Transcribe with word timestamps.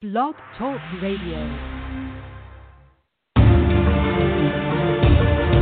Blog 0.00 0.32
Talk 0.56 0.80
Radio. 1.02 1.36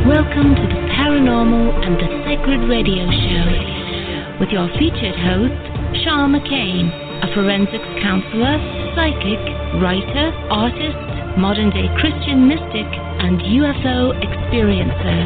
Welcome 0.07 0.55
to 0.55 0.63
the 0.63 0.79
Paranormal 0.95 1.67
and 1.83 1.99
the 1.99 2.07
Sacred 2.23 2.63
Radio 2.71 3.03
Show 3.03 4.39
with 4.39 4.47
your 4.47 4.71
featured 4.79 5.19
host, 5.19 5.59
Shaw 6.07 6.23
McCain, 6.31 6.87
a 7.19 7.27
forensics 7.35 7.83
counselor, 7.99 8.55
psychic, 8.95 9.43
writer, 9.83 10.31
artist, 10.47 11.35
modern 11.35 11.69
day 11.71 11.91
Christian 11.99 12.47
mystic, 12.47 12.87
and 13.19 13.43
UFO 13.43 14.15
experiencer. 14.23 15.19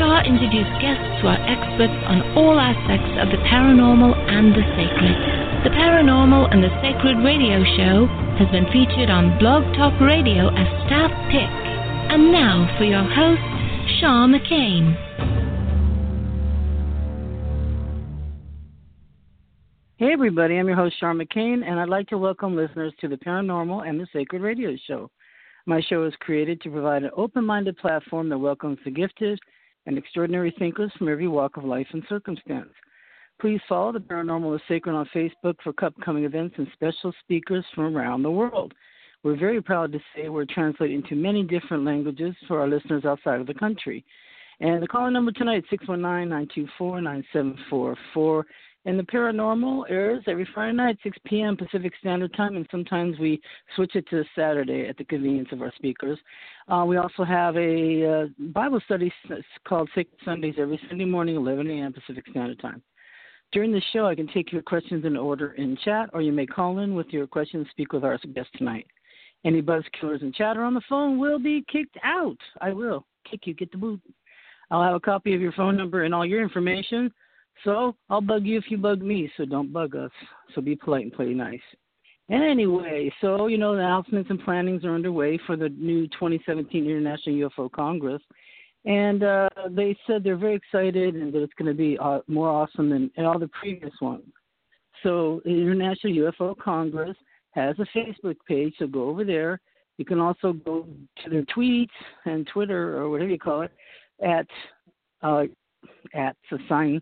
Shaw 0.00 0.24
introduced 0.24 0.72
guests 0.80 1.20
who 1.20 1.28
are 1.28 1.42
experts 1.44 2.00
on 2.08 2.24
all 2.32 2.56
aspects 2.56 3.12
of 3.20 3.28
the 3.28 3.44
paranormal 3.44 4.16
and 4.32 4.56
the 4.56 4.64
sacred. 4.72 5.45
The 5.66 5.72
Paranormal 5.72 6.52
and 6.52 6.62
the 6.62 6.70
Sacred 6.80 7.18
Radio 7.24 7.58
Show 7.74 8.06
has 8.38 8.48
been 8.52 8.66
featured 8.66 9.10
on 9.10 9.36
Blog 9.40 9.64
Talk 9.74 10.00
Radio 10.00 10.46
as 10.46 10.68
staff 10.86 11.10
pick. 11.26 11.50
And 12.14 12.30
now 12.30 12.72
for 12.78 12.84
your 12.84 13.02
host, 13.02 13.42
Shaw 13.98 14.28
McCain. 14.30 14.94
Hey, 19.96 20.12
everybody, 20.12 20.56
I'm 20.56 20.68
your 20.68 20.76
host, 20.76 21.00
Shaw 21.00 21.12
McCain, 21.12 21.68
and 21.68 21.80
I'd 21.80 21.88
like 21.88 22.06
to 22.10 22.16
welcome 22.18 22.54
listeners 22.54 22.92
to 23.00 23.08
the 23.08 23.16
Paranormal 23.16 23.88
and 23.88 23.98
the 23.98 24.06
Sacred 24.12 24.42
Radio 24.42 24.76
Show. 24.86 25.10
My 25.66 25.82
show 25.88 26.04
is 26.04 26.14
created 26.20 26.60
to 26.60 26.70
provide 26.70 27.02
an 27.02 27.10
open 27.16 27.44
minded 27.44 27.76
platform 27.78 28.28
that 28.28 28.38
welcomes 28.38 28.78
the 28.84 28.92
gifted 28.92 29.40
and 29.86 29.98
extraordinary 29.98 30.54
thinkers 30.60 30.92
from 30.96 31.08
every 31.08 31.26
walk 31.26 31.56
of 31.56 31.64
life 31.64 31.88
and 31.92 32.04
circumstance. 32.08 32.70
Please 33.38 33.60
follow 33.68 33.92
the 33.92 33.98
Paranormal 33.98 34.52
and 34.52 34.60
Sacred 34.66 34.94
on 34.94 35.06
Facebook 35.14 35.56
for 35.62 35.74
upcoming 35.84 36.24
events 36.24 36.54
and 36.56 36.66
special 36.72 37.12
speakers 37.20 37.64
from 37.74 37.94
around 37.94 38.22
the 38.22 38.30
world. 38.30 38.72
We're 39.22 39.36
very 39.36 39.60
proud 39.60 39.92
to 39.92 39.98
say 40.14 40.30
we're 40.30 40.46
translating 40.46 41.02
to 41.04 41.14
many 41.14 41.42
different 41.42 41.84
languages 41.84 42.34
for 42.48 42.60
our 42.60 42.68
listeners 42.68 43.04
outside 43.04 43.40
of 43.40 43.46
the 43.46 43.54
country. 43.54 44.04
And 44.60 44.82
the 44.82 44.86
calling 44.86 45.12
number 45.12 45.32
tonight 45.32 45.58
is 45.58 45.64
619 45.68 46.30
924 46.30 47.00
9744. 47.02 48.46
And 48.86 48.98
the 48.98 49.02
paranormal 49.02 49.84
airs 49.90 50.22
every 50.28 50.48
Friday 50.54 50.72
night, 50.72 50.96
6 51.02 51.18
p.m. 51.26 51.56
Pacific 51.56 51.92
Standard 51.98 52.32
Time, 52.34 52.56
and 52.56 52.66
sometimes 52.70 53.18
we 53.18 53.40
switch 53.74 53.96
it 53.96 54.08
to 54.10 54.24
Saturday 54.34 54.88
at 54.88 54.96
the 54.96 55.04
convenience 55.04 55.48
of 55.50 55.60
our 55.60 55.72
speakers. 55.74 56.18
Uh, 56.68 56.84
we 56.86 56.96
also 56.96 57.24
have 57.24 57.56
a 57.56 58.22
uh, 58.22 58.26
Bible 58.52 58.80
study 58.84 59.12
called 59.68 59.90
Sacred 59.94 60.20
Sundays 60.24 60.54
every 60.56 60.80
Sunday 60.88 61.04
morning, 61.04 61.36
11 61.36 61.68
a.m. 61.68 61.92
Pacific 61.92 62.24
Standard 62.30 62.60
Time. 62.60 62.80
During 63.52 63.72
the 63.72 63.82
show, 63.92 64.06
I 64.06 64.14
can 64.14 64.28
take 64.28 64.52
your 64.52 64.62
questions 64.62 65.04
in 65.04 65.16
order 65.16 65.52
in 65.52 65.78
chat, 65.84 66.10
or 66.12 66.20
you 66.20 66.32
may 66.32 66.46
call 66.46 66.80
in 66.80 66.94
with 66.94 67.08
your 67.10 67.26
questions 67.26 67.66
speak 67.70 67.92
with 67.92 68.04
our 68.04 68.18
guest 68.34 68.48
tonight. 68.56 68.86
Any 69.44 69.60
buzz 69.60 69.84
killers 69.98 70.22
in 70.22 70.32
chat 70.32 70.56
or 70.56 70.64
on 70.64 70.74
the 70.74 70.82
phone 70.88 71.18
will 71.18 71.38
be 71.38 71.64
kicked 71.70 71.96
out. 72.02 72.38
I 72.60 72.72
will 72.72 73.06
kick 73.30 73.46
you, 73.46 73.54
get 73.54 73.70
the 73.70 73.78
boot. 73.78 74.00
I'll 74.70 74.82
have 74.82 74.94
a 74.94 75.00
copy 75.00 75.34
of 75.34 75.40
your 75.40 75.52
phone 75.52 75.76
number 75.76 76.02
and 76.04 76.14
all 76.14 76.26
your 76.26 76.42
information 76.42 77.12
so 77.64 77.96
I'll 78.10 78.20
bug 78.20 78.44
you 78.44 78.58
if 78.58 78.64
you 78.68 78.78
bug 78.78 79.02
me, 79.02 79.30
so 79.36 79.44
don't 79.44 79.72
bug 79.72 79.96
us. 79.96 80.10
So 80.54 80.60
be 80.60 80.76
polite 80.76 81.04
and 81.04 81.12
play 81.12 81.32
nice. 81.32 81.60
Anyway, 82.30 83.12
so 83.20 83.46
you 83.46 83.56
know 83.56 83.74
the 83.74 83.80
announcements 83.80 84.30
and 84.30 84.42
plannings 84.44 84.84
are 84.84 84.94
underway 84.94 85.38
for 85.46 85.56
the 85.56 85.68
new 85.68 86.08
2017 86.08 86.84
International 86.84 87.50
UFO 87.50 87.70
Congress, 87.70 88.20
and 88.86 89.24
uh, 89.24 89.48
they 89.70 89.96
said 90.06 90.22
they're 90.22 90.36
very 90.36 90.54
excited 90.54 91.16
and 91.16 91.32
that 91.32 91.42
it's 91.42 91.52
going 91.58 91.68
to 91.68 91.76
be 91.76 91.98
uh, 91.98 92.20
more 92.28 92.48
awesome 92.48 92.88
than 92.88 93.10
all 93.18 93.38
the 93.38 93.48
previous 93.48 93.92
ones. 94.00 94.24
So 95.02 95.42
the 95.44 95.50
International 95.50 96.32
UFO 96.32 96.56
Congress 96.56 97.16
has 97.50 97.76
a 97.78 97.98
Facebook 97.98 98.36
page, 98.48 98.74
so 98.78 98.86
go 98.86 99.08
over 99.08 99.24
there. 99.24 99.60
You 99.98 100.04
can 100.04 100.20
also 100.20 100.52
go 100.52 100.86
to 101.22 101.30
their 101.30 101.44
tweets 101.44 101.88
and 102.24 102.46
Twitter 102.46 102.96
or 102.96 103.10
whatever 103.10 103.30
you 103.30 103.38
call 103.38 103.62
it 103.62 103.72
at 104.24 104.46
uh, 105.22 105.44
at 106.14 106.36
the 106.50 106.58
sign 106.68 107.00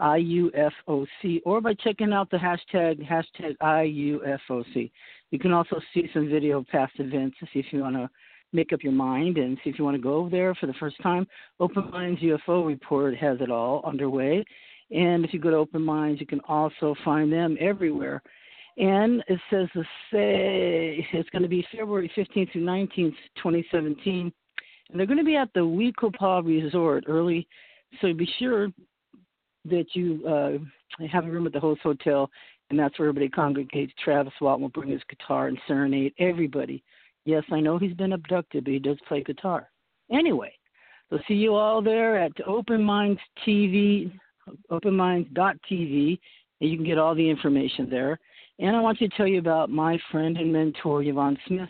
IUFOC 0.00 1.42
or 1.44 1.60
by 1.60 1.74
checking 1.74 2.12
out 2.12 2.30
the 2.30 2.36
hashtag 2.36 3.04
hashtag 3.04 3.56
IUFOC. 3.60 4.90
You 5.30 5.38
can 5.38 5.52
also 5.52 5.80
see 5.92 6.08
some 6.14 6.28
video 6.28 6.58
of 6.58 6.68
past 6.68 6.92
events 6.98 7.36
if 7.40 7.66
you 7.72 7.80
want 7.80 7.96
to 7.96 8.08
make 8.52 8.72
up 8.72 8.82
your 8.82 8.92
mind 8.92 9.38
and 9.38 9.58
see 9.62 9.70
if 9.70 9.78
you 9.78 9.84
want 9.84 9.96
to 9.96 10.02
go 10.02 10.14
over 10.16 10.30
there 10.30 10.54
for 10.54 10.66
the 10.66 10.74
first 10.74 10.96
time. 11.02 11.26
Open 11.60 11.90
Minds 11.90 12.20
UFO 12.20 12.66
Report 12.66 13.16
has 13.16 13.38
it 13.40 13.50
all 13.50 13.82
underway. 13.84 14.44
And 14.90 15.24
if 15.24 15.34
you 15.34 15.40
go 15.40 15.50
to 15.50 15.56
Open 15.56 15.82
Minds, 15.82 16.20
you 16.20 16.26
can 16.26 16.40
also 16.48 16.94
find 17.04 17.32
them 17.32 17.56
everywhere. 17.60 18.22
And 18.78 19.24
it 19.26 19.40
says 19.50 19.68
to 19.74 19.82
say 20.12 21.06
it's 21.12 21.28
going 21.30 21.42
to 21.42 21.48
be 21.48 21.66
February 21.72 22.10
15th 22.16 22.52
through 22.52 22.64
19th, 22.64 23.16
2017. 23.36 24.32
And 24.90 24.98
they're 24.98 25.06
going 25.06 25.18
to 25.18 25.24
be 25.24 25.36
at 25.36 25.52
the 25.54 25.66
We-Ko-Pa 25.66 26.38
Resort 26.38 27.04
early. 27.06 27.46
So 28.00 28.12
be 28.14 28.28
sure 28.38 28.68
that 29.64 29.86
you 29.94 30.26
uh, 30.26 31.06
have 31.10 31.26
a 31.26 31.30
room 31.30 31.46
at 31.46 31.52
the 31.52 31.60
host 31.60 31.80
hotel, 31.82 32.30
and 32.70 32.78
that's 32.78 32.98
where 32.98 33.08
everybody 33.08 33.28
congregates. 33.28 33.92
Travis 34.02 34.32
Walton 34.40 34.62
will 34.62 34.68
bring 34.68 34.90
his 34.90 35.02
guitar 35.08 35.48
and 35.48 35.58
serenade 35.66 36.14
everybody. 36.18 36.82
Yes, 37.28 37.44
I 37.52 37.60
know 37.60 37.76
he's 37.76 37.92
been 37.92 38.14
abducted, 38.14 38.64
but 38.64 38.72
he 38.72 38.78
does 38.78 38.96
play 39.06 39.22
guitar. 39.22 39.68
Anyway, 40.10 40.50
we'll 41.10 41.20
see 41.28 41.34
you 41.34 41.54
all 41.56 41.82
there 41.82 42.18
at 42.18 42.32
Open 42.46 42.82
Minds 42.82 43.20
TV, 43.46 44.10
openminds.tv, 44.70 46.18
and 46.62 46.70
you 46.70 46.76
can 46.78 46.86
get 46.86 46.96
all 46.96 47.14
the 47.14 47.28
information 47.28 47.90
there. 47.90 48.18
And 48.60 48.74
I 48.74 48.80
want 48.80 48.96
to 49.00 49.10
tell 49.10 49.26
you 49.26 49.40
about 49.40 49.68
my 49.68 49.98
friend 50.10 50.38
and 50.38 50.50
mentor, 50.50 51.02
Yvonne 51.02 51.36
Smith. 51.46 51.68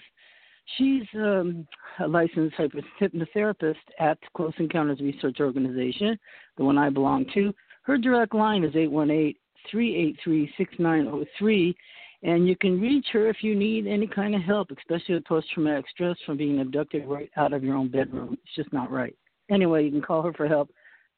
She's 0.76 1.02
um, 1.16 1.66
a 1.98 2.06
licensed 2.06 2.54
hypnotherapist 3.00 3.75
at 3.98 4.19
Close 4.36 4.54
Encounters 4.58 5.00
Research 5.00 5.38
Organization, 5.40 6.16
the 6.56 6.62
one 6.62 6.78
I 6.78 6.88
belong 6.88 7.26
to. 7.34 7.52
Her 7.82 7.98
direct 7.98 8.32
line 8.32 8.62
is 8.62 8.76
818 8.76 9.34
383 9.72 10.54
6903, 10.56 11.76
and 12.23 12.49
you 12.49 12.56
can 12.56 12.81
reach 12.81 13.06
her 13.12 13.29
if 13.29 13.43
you 13.43 13.55
need 13.55 13.87
any 13.87 14.06
kind 14.06 14.34
of 14.34 14.43
help, 14.43 14.71
especially 14.77 15.15
with 15.15 15.25
post 15.25 15.47
traumatic 15.53 15.84
stress 15.91 16.17
from 16.27 16.37
being 16.37 16.61
abducted 16.61 17.06
right 17.06 17.31
out 17.37 17.53
of 17.53 17.62
your 17.62 17.77
own 17.77 17.89
bedroom. 17.89 18.37
It's 18.43 18.55
just 18.56 18.73
not 18.73 18.91
right. 18.91 19.17
Anyway, 19.51 19.84
you 19.84 19.91
can 19.91 20.03
call 20.03 20.23
her 20.23 20.33
for 20.33 20.49
help. 20.49 20.71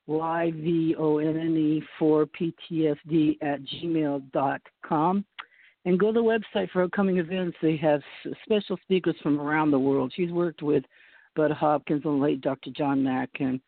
Y-V-O-N-N-E 0.07 1.83
for 1.99 2.27
PTSD 2.27 3.39
at 3.43 3.61
gmail.com. 3.63 5.25
And 5.87 5.99
go 5.99 6.09
to 6.09 6.13
the 6.13 6.23
website 6.23 6.71
for 6.71 6.83
upcoming 6.83 7.19
events. 7.19 7.57
They 7.63 7.77
have 7.79 8.03
special 8.45 8.77
speakers 8.83 9.17
from 9.23 9.41
around 9.41 9.71
the 9.71 9.79
world. 9.79 10.13
She's 10.15 10.31
worked 10.31 10.63
with 10.63 10.85
Bud 11.35 11.53
Hopkins 11.53 12.03
and 12.05 12.21
late 12.21 12.43
Dr. 12.43 12.71
John 12.71 13.03
Mack 13.03 13.31
and 13.39 13.61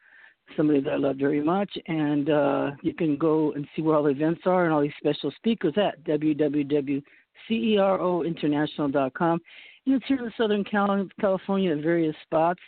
somebody 0.56 0.80
that 0.80 0.92
I 0.92 0.96
love 0.96 1.16
very 1.16 1.42
much. 1.42 1.70
And 1.86 2.28
uh, 2.28 2.70
you 2.82 2.92
can 2.92 3.16
go 3.16 3.52
and 3.52 3.66
see 3.74 3.80
where 3.80 3.96
all 3.96 4.02
the 4.02 4.10
events 4.10 4.42
are 4.44 4.64
and 4.64 4.74
all 4.74 4.82
these 4.82 4.92
special 4.98 5.30
speakers 5.38 5.72
at 5.78 6.04
www.cerointernational.com. 7.50 9.40
And 9.86 9.94
it's 9.96 10.04
here 10.06 10.24
in 10.24 10.32
Southern 10.36 10.64
California 10.64 11.76
at 11.76 11.82
various 11.82 12.14
spots. 12.24 12.60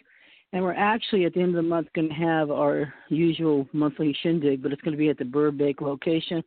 And 0.52 0.62
we're 0.62 0.74
actually 0.74 1.24
at 1.24 1.34
the 1.34 1.40
end 1.40 1.50
of 1.50 1.56
the 1.56 1.62
month 1.62 1.88
going 1.94 2.08
to 2.08 2.14
have 2.14 2.50
our 2.50 2.92
usual 3.08 3.68
monthly 3.72 4.16
shindig, 4.22 4.62
but 4.62 4.72
it's 4.72 4.82
going 4.82 4.92
to 4.92 4.98
be 4.98 5.08
at 5.08 5.18
the 5.18 5.24
Burbank 5.24 5.80
location. 5.80 6.42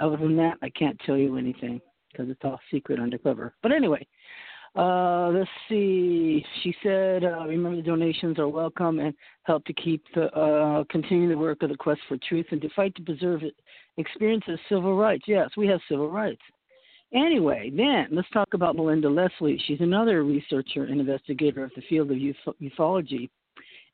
Other 0.00 0.16
than 0.16 0.36
that, 0.36 0.58
I 0.62 0.70
can't 0.70 1.00
tell 1.06 1.16
you 1.16 1.36
anything 1.36 1.80
because 2.10 2.28
it's 2.30 2.40
all 2.42 2.60
secret 2.70 2.98
undercover. 2.98 3.54
But 3.62 3.70
anyway, 3.70 4.04
uh, 4.76 5.28
let's 5.28 5.50
see. 5.68 6.44
She 6.62 6.74
said, 6.82 7.22
uh, 7.22 7.46
"Remember, 7.46 7.76
the 7.76 7.82
donations 7.82 8.40
are 8.40 8.48
welcome 8.48 8.98
and 8.98 9.14
help 9.44 9.64
to 9.66 9.72
keep 9.72 10.02
the 10.14 10.34
uh, 10.36 10.82
continue 10.90 11.28
the 11.28 11.38
work 11.38 11.62
of 11.62 11.68
the 11.68 11.76
quest 11.76 12.00
for 12.08 12.16
truth 12.28 12.46
and 12.50 12.60
to 12.60 12.68
fight 12.70 12.94
to 12.96 13.02
preserve 13.02 13.44
it. 13.44 13.54
Experiences 13.98 14.58
civil 14.68 14.96
rights. 14.96 15.24
Yes, 15.28 15.50
we 15.56 15.68
have 15.68 15.80
civil 15.88 16.10
rights. 16.10 16.42
Anyway, 17.14 17.70
then 17.74 18.08
let's 18.10 18.28
talk 18.30 18.54
about 18.54 18.74
Melinda 18.74 19.08
Leslie. 19.08 19.62
She's 19.66 19.80
another 19.80 20.24
researcher 20.24 20.84
and 20.84 21.00
investigator 21.00 21.62
of 21.62 21.70
the 21.76 21.82
field 21.88 22.10
of 22.10 22.18
ufology. 22.60 23.30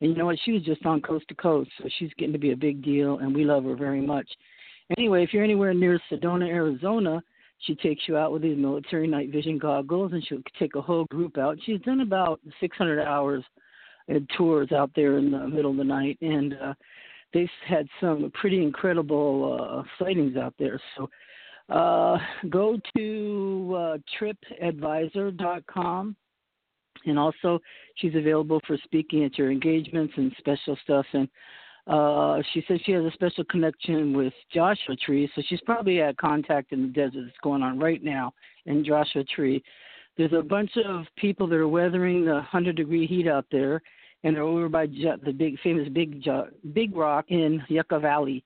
And 0.00 0.11
you 0.11 0.14
know 0.17 0.25
what? 0.25 0.38
She 0.44 0.52
was 0.52 0.62
just 0.62 0.87
on 0.87 1.02
coast 1.02 1.26
to 1.28 1.34
coast, 1.34 1.70
so 1.78 1.88
she's 1.99 2.11
getting 2.17 2.32
to 2.32 2.38
be 2.38 2.52
a 2.52 2.56
big 2.56 2.82
deal, 2.82 3.19
and 3.19 3.34
we 3.34 3.44
love 3.44 3.64
her 3.64 3.76
very 3.76 4.00
much. 4.00 4.26
Anyway, 4.96 5.22
if 5.22 5.34
you're 5.34 5.44
anywhere 5.44 5.75
near 5.75 6.00
Sedona, 6.11 6.49
Arizona, 6.49 7.22
she 7.67 7.75
takes 7.75 8.08
you 8.08 8.17
out 8.17 8.32
with 8.32 8.40
these 8.40 8.56
military 8.56 9.06
night 9.06 9.31
vision 9.31 9.58
goggles, 9.58 10.12
and 10.14 10.26
she'll 10.26 10.43
take 10.58 10.75
a 10.75 10.81
whole 10.81 11.05
group 11.06 11.37
out. 11.37 11.58
She's 11.66 11.81
done 11.82 12.00
about 12.00 12.40
600 12.58 13.02
hours 13.02 13.44
of 14.08 14.23
tours 14.37 14.73
out 14.73 14.90
there 14.96 15.19
in 15.19 15.31
the 15.31 15.46
middle 15.46 15.73
of 15.73 15.76
the 15.76 15.84
night, 15.84 16.16
and 16.23 16.55
uh, 16.55 16.75
they've 17.34 17.50
had 17.66 17.87
some 18.00 18.31
pretty 18.32 18.62
incredible 18.62 19.58
uh, 19.61 20.02
sightings 20.02 20.38
out 20.38 20.55
there. 20.58 20.81
So 20.96 21.11
uh, 21.70 22.19
go 22.49 22.78
to 22.96 23.76
uh, 23.76 23.99
tripadvisor.com. 24.62 26.17
And 27.06 27.19
also, 27.19 27.58
she's 27.94 28.14
available 28.14 28.61
for 28.67 28.76
speaking 28.84 29.25
at 29.25 29.38
your 29.38 29.50
engagements 29.50 30.12
and 30.17 30.34
special 30.38 30.76
stuff. 30.82 31.06
And 31.14 31.28
uh, 31.87 32.43
she 32.52 32.62
says 32.69 32.78
she 32.84 32.93
has 32.93 33.05
a 33.05 33.11
special 33.12 33.44
connection 33.44 34.17
with 34.17 34.32
Joshua 34.52 34.96
Tree, 34.96 35.31
so 35.34 35.43
she's 35.49 35.61
probably 35.62 36.00
at 36.02 36.17
contact 36.19 36.72
in 36.72 36.82
the 36.82 36.88
desert 36.88 37.22
that's 37.25 37.37
going 37.43 37.62
on 37.62 37.78
right 37.78 38.02
now 38.05 38.32
in 38.66 38.84
Joshua 38.84 39.25
Tree. 39.25 39.62
there's 40.16 40.32
a 40.32 40.43
bunch 40.43 40.70
of 40.84 41.06
people 41.16 41.46
that 41.46 41.56
are 41.56 41.69
weathering 41.69 42.25
the 42.25 42.34
100 42.34 42.76
degree 42.76 43.06
heat 43.06 43.26
out 43.26 43.46
there, 43.50 43.81
and 44.23 44.37
they're 44.37 44.43
over 44.43 44.69
by 44.69 44.87
the 44.87 45.32
big 45.37 45.58
famous 45.61 45.88
Big 45.88 46.23
Big 46.75 46.94
Rock 46.94 47.25
in 47.28 47.62
Yucca 47.69 47.99
Valley. 47.99 48.44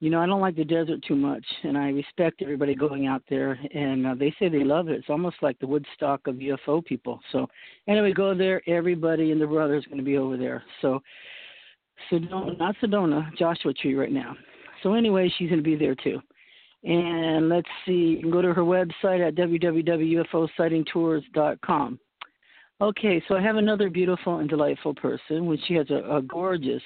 You 0.00 0.10
know, 0.10 0.20
I 0.20 0.26
don't 0.26 0.40
like 0.40 0.54
the 0.54 0.64
desert 0.64 1.02
too 1.06 1.16
much, 1.16 1.44
and 1.64 1.76
I 1.76 1.90
respect 1.90 2.40
everybody 2.40 2.76
going 2.76 3.08
out 3.08 3.24
there. 3.28 3.58
And 3.74 4.06
uh, 4.06 4.14
they 4.14 4.32
say 4.38 4.48
they 4.48 4.62
love 4.62 4.88
it. 4.88 4.98
It's 4.98 5.10
almost 5.10 5.36
like 5.42 5.58
the 5.58 5.66
Woodstock 5.66 6.28
of 6.28 6.36
UFO 6.36 6.84
people. 6.84 7.18
So, 7.32 7.48
anyway, 7.88 8.12
go 8.12 8.32
there. 8.32 8.62
Everybody 8.68 9.32
and 9.32 9.40
the 9.40 9.46
brother 9.46 9.74
is 9.74 9.84
going 9.86 9.98
to 9.98 10.04
be 10.04 10.16
over 10.16 10.36
there. 10.36 10.62
So, 10.82 11.00
Sedona, 12.10 12.58
not 12.58 12.74
Sedona, 12.82 13.34
Joshua 13.36 13.72
Tree 13.74 13.94
right 13.94 14.12
now. 14.12 14.36
So 14.82 14.94
anyway, 14.94 15.32
she's 15.36 15.48
going 15.48 15.62
to 15.62 15.64
be 15.64 15.76
there 15.76 15.94
too. 15.94 16.20
And 16.84 17.48
let's 17.48 17.66
see, 17.84 17.92
you 17.92 18.20
can 18.20 18.30
go 18.30 18.40
to 18.40 18.54
her 18.54 18.62
website 18.62 19.26
at 19.26 19.34
www.ufosightingtours.com. 19.34 21.98
Okay, 22.80 23.20
so 23.26 23.34
I 23.34 23.42
have 23.42 23.56
another 23.56 23.90
beautiful 23.90 24.38
and 24.38 24.48
delightful 24.48 24.94
person, 24.94 25.46
which 25.46 25.58
she 25.66 25.74
has 25.74 25.90
a, 25.90 26.18
a 26.18 26.22
gorgeous 26.22 26.84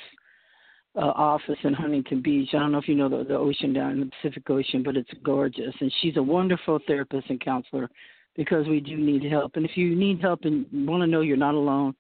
uh, 0.97 1.01
office 1.01 1.59
in 1.65 1.73
Huntington 1.73 2.21
Beach. 2.23 2.51
I 2.53 2.59
don't 2.59 2.73
know 2.73 2.79
if 2.79 2.89
you 2.89 2.95
know 2.95 3.09
the, 3.09 3.25
the 3.25 3.37
ocean 3.37 3.73
down 3.73 3.93
in 3.93 4.01
the 4.01 4.11
Pacific 4.21 4.49
Ocean, 4.49 4.83
but 4.83 4.97
it's 4.97 5.11
gorgeous. 5.25 5.75
And 5.81 5.93
she's 6.01 6.17
a 6.17 6.23
wonderful 6.23 6.79
therapist 6.87 7.31
and 7.31 7.41
counselor 7.41 7.89
because 8.37 8.67
we 8.67 8.81
do 8.81 8.97
need 8.97 9.25
help. 9.25 9.57
And 9.57 9.65
if 9.65 9.77
you 9.77 9.95
need 9.95 10.21
help 10.21 10.41
and 10.45 10.67
want 10.87 11.03
to 11.03 11.07
know 11.07 11.21
you're 11.21 11.37
not 11.37 11.55
alone 11.55 11.95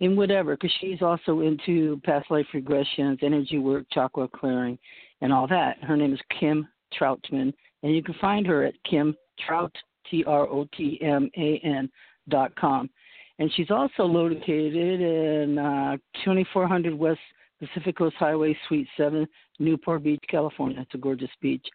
in 0.00 0.16
whatever, 0.16 0.56
because 0.56 0.72
she's 0.80 1.02
also 1.02 1.40
into 1.40 2.00
past 2.04 2.30
life 2.30 2.46
regressions, 2.54 3.22
energy 3.22 3.58
work, 3.58 3.86
chakra 3.92 4.28
clearing, 4.28 4.78
and 5.20 5.32
all 5.32 5.46
that. 5.48 5.82
Her 5.82 5.96
name 5.96 6.12
is 6.12 6.20
Kim 6.38 6.68
Troutman, 6.98 7.52
and 7.82 7.94
you 7.94 8.02
can 8.02 8.14
find 8.20 8.46
her 8.46 8.64
at 8.64 8.74
Kim 8.88 9.16
Trout 9.44 9.74
T 10.10 10.24
R 10.24 10.46
O 10.46 10.68
T 10.76 11.00
M 11.02 11.30
A 11.36 11.60
N 11.64 11.90
dot 12.28 12.54
com. 12.56 12.90
And 13.38 13.52
she's 13.54 13.70
also 13.70 14.04
located 14.04 14.74
in 14.74 15.58
uh, 15.58 15.96
2400 16.24 16.94
West 16.94 17.20
Pacific 17.60 17.96
Coast 17.96 18.16
Highway, 18.18 18.56
Suite 18.68 18.88
7, 18.96 19.26
Newport 19.58 20.02
Beach, 20.02 20.22
California. 20.28 20.80
It's 20.80 20.94
a 20.94 20.98
gorgeous 20.98 21.30
beach. 21.40 21.66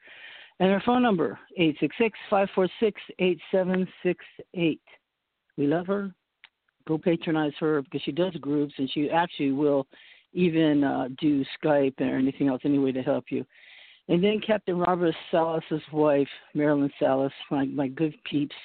And 0.60 0.70
her 0.70 0.82
phone 0.86 1.02
number, 1.02 1.40
866-546-8768. 2.32 4.80
We 5.58 5.68
love 5.68 5.88
her. 5.88 6.14
Go 6.88 6.98
patronize 6.98 7.54
her 7.60 7.82
because 7.82 8.02
she 8.04 8.12
does 8.12 8.34
groups 8.36 8.74
and 8.78 8.90
she 8.92 9.10
actually 9.10 9.52
will 9.52 9.88
even 10.34 10.84
uh, 10.84 11.10
do 11.20 11.44
Skype 11.62 12.00
or 12.00 12.18
anything 12.18 12.48
else, 12.48 12.62
any 12.64 12.80
way 12.80 12.92
to 12.92 13.02
help 13.02 13.26
you. 13.30 13.46
And 14.08 14.24
then 14.24 14.42
Captain 14.46 14.78
Robert 14.78 15.16
Salas's 15.30 15.82
wife, 15.92 16.28
Marilyn 16.54 16.92
Salas, 17.00 17.32
my, 17.50 17.66
my 17.66 17.88
good 17.88 18.16
peeps. 18.30 18.56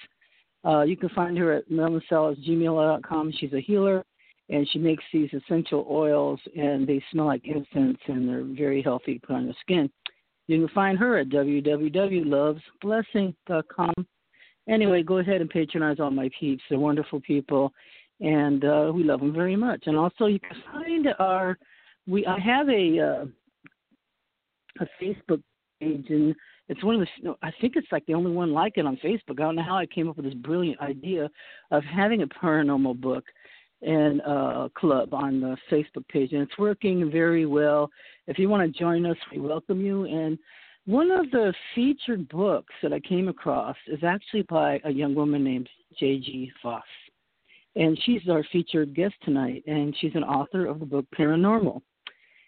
Uh, 0.65 0.83
you 0.83 0.97
can 0.97 1.09
find 1.11 1.37
her 1.39 1.53
at 1.53 1.71
marilynsalas.gmail.com. 1.71 3.33
She's 3.39 3.53
a 3.53 3.61
healer, 3.61 4.05
and 4.49 4.69
she 4.71 4.79
makes 4.79 5.03
these 5.13 5.29
essential 5.33 5.85
oils, 5.91 6.39
and 6.57 6.87
they 6.87 7.03
smell 7.11 7.27
like 7.27 7.45
incense, 7.45 7.99
and 8.07 8.29
they're 8.29 8.45
very 8.45 8.81
healthy 8.83 9.21
on 9.29 9.47
your 9.47 9.55
skin. 9.61 9.91
You 10.47 10.61
can 10.61 10.69
find 10.75 10.97
her 10.99 11.19
at 11.19 11.29
www.lovesblessing.com. 11.29 13.95
Anyway, 14.69 15.03
go 15.03 15.19
ahead 15.19 15.41
and 15.41 15.51
patronize 15.51 16.01
all 16.01 16.11
my 16.11 16.29
peeps. 16.39 16.63
They're 16.69 16.79
wonderful 16.79 17.21
people, 17.21 17.73
and 18.21 18.63
uh, 18.65 18.93
we 18.95 19.03
love 19.03 19.21
them 19.21 19.33
very 19.33 19.57
much. 19.57 19.85
And 19.87 19.97
also, 19.97 20.27
you 20.27 20.39
can 20.41 20.63
find 20.73 21.09
our 21.19 21.57
we 22.07 22.27
I 22.27 22.39
have 22.39 22.69
a 22.69 23.01
uh, 23.01 23.25
a 24.81 24.87
Facebook 25.03 25.43
page, 25.81 26.07
and 26.11 26.37
it's 26.69 26.85
one 26.85 27.01
of 27.01 27.01
the 27.01 27.09
I 27.43 27.51
think 27.61 27.75
it's 27.77 27.91
like 27.91 28.07
the 28.07 28.15
only 28.15 28.31
one 28.31 28.53
like 28.53 28.75
it 28.77 28.87
on 28.87 28.97
Facebook. 28.99 29.41
I 29.41 29.43
don't 29.43 29.57
know 29.57 29.63
how 29.63 29.77
I 29.77 29.87
came 29.87 30.09
up 30.09 30.17
with 30.17 30.27
this 30.27 30.35
brilliant 30.35 30.81
idea 30.81 31.29
of 31.71 31.83
having 31.85 32.23
a 32.23 32.27
paranormal 32.27 33.01
book 33.01 33.25
and 33.83 34.21
uh, 34.23 34.69
club 34.77 35.13
on 35.13 35.41
the 35.41 35.57
Facebook 35.71 36.07
page, 36.09 36.33
and 36.33 36.43
it's 36.43 36.59
working 36.59 37.11
very 37.11 37.47
well. 37.47 37.91
If 38.27 38.39
you 38.39 38.49
want 38.49 38.73
to 38.73 38.79
join 38.79 39.07
us, 39.07 39.17
we 39.31 39.39
welcome 39.39 39.81
you. 39.81 40.05
And 40.05 40.39
one 40.87 41.11
of 41.11 41.31
the 41.31 41.53
featured 41.75 42.29
books 42.29 42.73
that 42.83 42.93
I 42.93 43.01
came 43.01 43.29
across 43.29 43.77
is 43.87 44.03
actually 44.03 44.43
by 44.43 44.81
a 44.85 44.91
young 44.91 45.15
woman 45.15 45.45
named 45.45 45.69
J.G. 45.99 46.53
Voss 46.63 46.83
and 47.77 47.99
she's 48.05 48.23
our 48.29 48.43
featured 48.51 48.95
guest 48.95 49.15
tonight, 49.23 49.63
and 49.67 49.95
she's 50.01 50.15
an 50.15 50.25
author 50.25 50.67
of 50.67 50.81
the 50.81 50.87
book 50.87 51.05
Paranormal. 51.17 51.83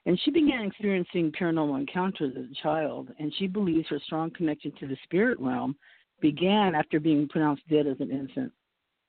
And 0.07 0.19
she 0.25 0.31
began 0.31 0.65
experiencing 0.65 1.33
paranormal 1.39 1.79
encounters 1.79 2.33
as 2.37 2.47
a 2.51 2.63
child, 2.63 3.11
and 3.19 3.33
she 3.39 3.47
believes 3.47 3.87
her 3.89 4.01
strong 4.07 4.31
connection 4.31 4.73
to 4.81 4.87
the 4.87 4.97
spirit 5.05 5.39
realm 5.39 5.77
began 6.23 6.75
after 6.75 6.99
being 6.99 7.29
pronounced 7.29 7.63
dead 7.69 7.87
as 7.87 8.01
an 8.01 8.11
infant. 8.11 8.51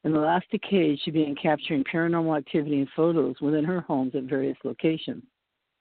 In 0.04 0.13
the 0.13 0.19
last 0.19 0.46
decade, 0.51 1.00
she 1.04 1.12
began 1.12 1.36
capturing 1.36 1.84
paranormal 1.84 2.38
activity 2.38 2.80
in 2.80 2.88
photos 2.96 3.36
within 3.42 3.66
her 3.66 3.81
homes 3.81 4.16
at 4.16 4.24
various 4.24 4.57
locations. 4.63 5.24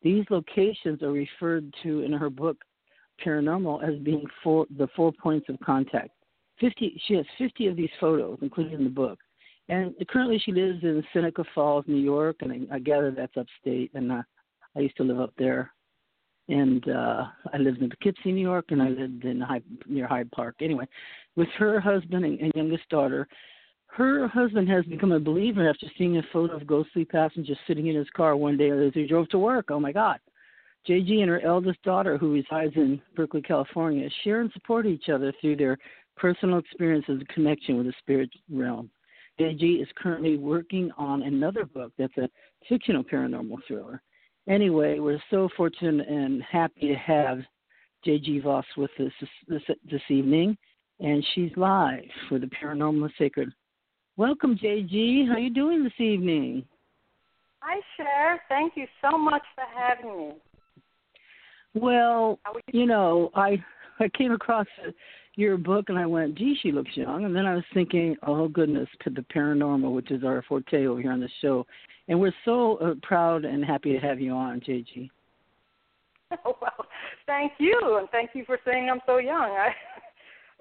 These 0.02 0.24
locations 0.30 1.02
are 1.02 1.12
referred 1.12 1.72
to 1.82 2.00
in 2.00 2.12
her 2.12 2.30
book 2.30 2.56
Paranormal 3.24 3.82
as 3.82 3.98
being 4.02 4.24
four, 4.42 4.66
the 4.76 4.88
four 4.94 5.12
points 5.12 5.48
of 5.48 5.58
contact. 5.60 6.10
50, 6.60 7.00
she 7.06 7.14
has 7.14 7.26
50 7.36 7.66
of 7.68 7.76
these 7.76 7.90
photos, 8.00 8.38
included 8.42 8.74
in 8.74 8.84
the 8.84 8.90
book. 8.90 9.18
And 9.68 9.94
currently, 10.08 10.40
she 10.44 10.52
lives 10.52 10.82
in 10.82 11.02
Seneca 11.12 11.44
Falls, 11.54 11.84
New 11.86 12.00
York, 12.00 12.36
and 12.40 12.52
I, 12.52 12.76
I 12.76 12.78
gather 12.78 13.10
that's 13.10 13.36
upstate. 13.36 13.90
And 13.94 14.10
uh, 14.12 14.22
I 14.76 14.80
used 14.80 14.96
to 14.96 15.04
live 15.04 15.20
up 15.20 15.32
there, 15.36 15.72
and 16.48 16.88
uh, 16.88 17.24
I 17.52 17.58
lived 17.58 17.82
in 17.82 17.90
Poughkeepsie, 17.90 18.32
New 18.32 18.40
York, 18.40 18.66
and 18.70 18.80
I 18.80 18.88
lived 18.88 19.24
in 19.24 19.40
Hyde, 19.40 19.64
near 19.86 20.06
Hyde 20.06 20.30
Park. 20.30 20.56
Anyway, 20.60 20.86
with 21.36 21.48
her 21.58 21.80
husband 21.80 22.24
and, 22.24 22.40
and 22.40 22.52
youngest 22.54 22.88
daughter, 22.88 23.28
her 23.88 24.28
husband 24.28 24.68
has 24.68 24.84
become 24.84 25.12
a 25.12 25.20
believer 25.20 25.68
after 25.68 25.86
seeing 25.96 26.18
a 26.18 26.22
photo 26.32 26.56
of 26.56 26.66
ghostly 26.66 27.04
passengers 27.04 27.58
sitting 27.66 27.88
in 27.88 27.96
his 27.96 28.08
car 28.10 28.36
one 28.36 28.56
day 28.56 28.70
as 28.70 28.94
he 28.94 29.06
drove 29.06 29.28
to 29.30 29.38
work. 29.38 29.66
Oh 29.70 29.80
my 29.80 29.92
God. 29.92 30.20
JG 30.88 31.20
and 31.20 31.28
her 31.28 31.40
eldest 31.40 31.82
daughter, 31.82 32.16
who 32.16 32.32
resides 32.32 32.74
in 32.76 33.00
Berkeley, 33.16 33.42
California, 33.42 34.08
share 34.22 34.40
and 34.40 34.52
support 34.52 34.86
each 34.86 35.08
other 35.08 35.32
through 35.40 35.56
their 35.56 35.76
personal 36.16 36.58
experiences 36.58 37.18
and 37.18 37.28
connection 37.28 37.76
with 37.76 37.86
the 37.86 37.92
spirit 37.98 38.30
realm. 38.50 38.90
JG 39.38 39.82
is 39.82 39.88
currently 39.96 40.36
working 40.36 40.90
on 40.96 41.22
another 41.22 41.64
book 41.64 41.92
that's 41.98 42.16
a 42.16 42.28
fictional 42.68 43.04
paranormal 43.04 43.58
thriller. 43.66 44.02
Anyway, 44.48 44.98
we're 44.98 45.22
so 45.30 45.48
fortunate 45.56 46.08
and 46.08 46.42
happy 46.42 46.88
to 46.88 46.94
have 46.94 47.38
JG 48.06 48.42
Voss 48.42 48.64
with 48.76 48.90
us 48.98 49.12
this, 49.20 49.30
this, 49.48 49.76
this 49.90 50.02
evening, 50.08 50.56
and 51.00 51.24
she's 51.34 51.50
live 51.56 52.04
for 52.28 52.38
the 52.38 52.46
Paranormal 52.46 53.10
Sacred. 53.18 53.52
Welcome, 54.18 54.58
JG. 54.60 55.28
How 55.28 55.34
are 55.34 55.38
you 55.38 55.48
doing 55.48 55.84
this 55.84 55.92
evening? 56.00 56.64
Hi, 57.60 57.80
Cher. 57.96 58.40
Thank 58.48 58.72
you 58.74 58.84
so 59.00 59.16
much 59.16 59.44
for 59.54 59.62
having 59.72 60.18
me. 60.18 60.32
Well, 61.74 62.40
you 62.72 62.84
know, 62.86 63.30
I 63.36 63.62
I 64.00 64.08
came 64.08 64.32
across 64.32 64.66
your 65.36 65.56
book 65.56 65.84
and 65.88 65.96
I 65.96 66.04
went, 66.04 66.34
gee, 66.34 66.58
she 66.60 66.72
looks 66.72 66.90
young. 66.96 67.26
And 67.26 67.36
then 67.36 67.46
I 67.46 67.54
was 67.54 67.62
thinking, 67.72 68.16
oh, 68.26 68.48
goodness, 68.48 68.88
to 69.04 69.10
the 69.10 69.24
paranormal, 69.32 69.94
which 69.94 70.10
is 70.10 70.24
our 70.24 70.42
forte 70.48 70.86
over 70.88 71.00
here 71.00 71.12
on 71.12 71.20
the 71.20 71.30
show. 71.40 71.64
And 72.08 72.18
we're 72.18 72.34
so 72.44 72.78
uh, 72.78 72.94
proud 73.04 73.44
and 73.44 73.64
happy 73.64 73.92
to 73.92 74.00
have 74.00 74.18
you 74.18 74.32
on, 74.32 74.58
JG. 74.62 75.10
Oh, 76.44 76.56
well, 76.60 76.86
thank 77.26 77.52
you. 77.60 77.98
And 78.00 78.10
thank 78.10 78.30
you 78.34 78.44
for 78.46 78.58
saying 78.64 78.88
I'm 78.90 79.00
so 79.06 79.18
young. 79.18 79.52
I, 79.52 79.68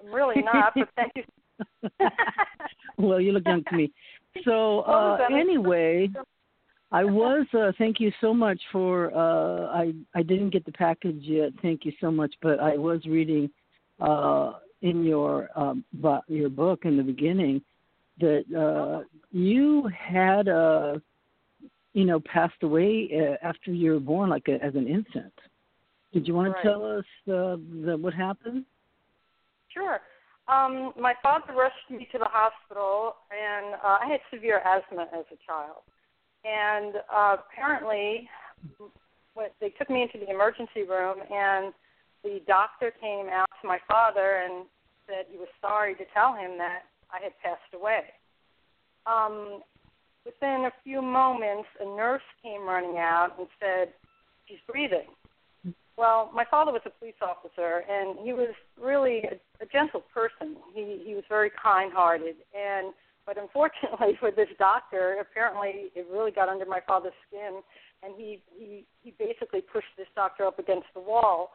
I'm 0.00 0.14
really 0.14 0.42
not, 0.42 0.74
but 0.76 0.88
thank 0.94 1.10
you. 1.16 1.24
well, 2.98 3.20
you 3.20 3.32
look 3.32 3.46
young 3.46 3.64
to 3.64 3.76
me. 3.76 3.92
So, 4.44 4.80
uh, 4.80 5.18
anyway. 5.32 6.10
I 6.90 7.04
was. 7.04 7.46
Uh, 7.52 7.72
thank 7.76 8.00
you 8.00 8.10
so 8.18 8.32
much 8.32 8.58
for. 8.72 9.14
Uh, 9.14 9.66
I 9.66 9.92
I 10.14 10.22
didn't 10.22 10.50
get 10.50 10.64
the 10.64 10.72
package 10.72 11.20
yet. 11.20 11.50
Thank 11.60 11.84
you 11.84 11.92
so 12.00 12.10
much. 12.10 12.34
But 12.40 12.60
I 12.60 12.78
was 12.78 13.04
reading 13.04 13.50
uh, 14.00 14.54
in 14.82 15.04
your 15.04 15.50
um, 15.54 15.84
your 16.28 16.48
book 16.48 16.80
in 16.84 16.96
the 16.96 17.02
beginning 17.02 17.60
that 18.20 18.44
uh, 18.56 19.04
you 19.30 19.88
had 19.96 20.48
uh, 20.48 20.94
you 21.92 22.04
know 22.04 22.20
passed 22.20 22.62
away 22.62 23.10
uh, 23.12 23.46
after 23.46 23.72
you 23.72 23.92
were 23.92 24.00
born, 24.00 24.30
like 24.30 24.48
a, 24.48 24.62
as 24.64 24.74
an 24.74 24.88
infant. 24.88 25.32
Did 26.12 26.26
you 26.26 26.34
want 26.34 26.54
right. 26.54 26.62
to 26.62 26.68
tell 26.68 26.84
us 26.84 27.04
uh, 27.28 27.56
the, 27.84 27.98
what 28.00 28.14
happened? 28.14 28.64
Sure. 29.68 30.00
Um, 30.48 30.92
my 30.98 31.14
father 31.22 31.52
rushed 31.52 31.90
me 31.90 32.08
to 32.10 32.18
the 32.18 32.28
hospital, 32.28 33.16
and 33.30 33.74
uh, 33.84 33.98
I 34.00 34.06
had 34.08 34.20
severe 34.32 34.62
asthma 34.64 35.06
as 35.12 35.26
a 35.30 35.36
child. 35.46 35.84
And 36.44 36.96
uh, 37.12 37.36
apparently, 37.36 38.28
when 39.34 39.48
they 39.60 39.68
took 39.70 39.90
me 39.90 40.02
into 40.02 40.24
the 40.24 40.32
emergency 40.32 40.84
room, 40.88 41.18
and 41.30 41.74
the 42.24 42.40
doctor 42.46 42.92
came 42.98 43.28
out 43.28 43.48
to 43.60 43.68
my 43.68 43.78
father 43.86 44.42
and 44.44 44.64
said 45.06 45.26
he 45.30 45.36
was 45.36 45.48
sorry 45.60 45.94
to 45.96 46.04
tell 46.14 46.34
him 46.34 46.56
that 46.58 46.84
I 47.12 47.22
had 47.22 47.32
passed 47.42 47.72
away. 47.74 48.04
Um, 49.06 49.60
within 50.24 50.66
a 50.66 50.72
few 50.82 51.02
moments, 51.02 51.68
a 51.80 51.84
nurse 51.84 52.22
came 52.42 52.62
running 52.62 52.98
out 52.98 53.34
and 53.38 53.48
said, 53.60 53.92
She's 54.46 54.58
breathing. 54.66 55.08
Well, 55.98 56.30
my 56.32 56.44
father 56.48 56.70
was 56.70 56.82
a 56.86 56.90
police 56.90 57.18
officer, 57.20 57.82
and 57.90 58.18
he 58.24 58.32
was 58.32 58.54
really 58.80 59.24
a, 59.24 59.64
a 59.64 59.66
gentle 59.66 60.04
person. 60.14 60.56
He 60.72 61.02
he 61.04 61.14
was 61.14 61.24
very 61.28 61.50
kind-hearted, 61.50 62.36
and 62.54 62.94
But 63.28 63.36
unfortunately 63.36 64.16
for 64.20 64.30
this 64.30 64.48
doctor, 64.58 65.18
apparently 65.20 65.92
it 65.94 66.06
really 66.10 66.30
got 66.30 66.48
under 66.48 66.64
my 66.64 66.80
father's 66.86 67.12
skin, 67.28 67.60
and 68.02 68.14
he 68.16 68.40
he 68.58 68.86
he 69.02 69.12
basically 69.18 69.60
pushed 69.60 69.92
this 69.98 70.06
doctor 70.16 70.46
up 70.46 70.58
against 70.58 70.86
the 70.94 71.00
wall 71.00 71.50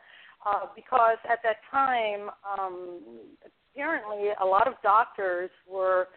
uh, 0.46 0.68
because 0.76 1.18
at 1.28 1.40
that 1.44 1.58
time, 1.72 2.30
um, 2.60 3.00
apparently 3.74 4.30
a 4.40 4.46
lot 4.46 4.68
of 4.68 4.76
doctors 4.84 5.50
were 5.68 6.10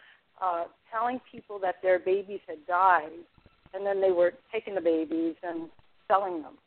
uh, 0.43 0.65
telling 0.93 1.21
people 1.33 1.59
that 1.61 1.77
their 1.83 1.99
babies 1.99 2.41
had 2.47 2.59
died, 2.67 3.25
and 3.73 3.87
then 3.87 4.03
they 4.03 4.11
were 4.11 4.35
taking 4.53 4.75
the 4.75 4.81
babies 4.81 5.37
and 5.43 5.71
selling 6.07 6.43
them. 6.43 6.59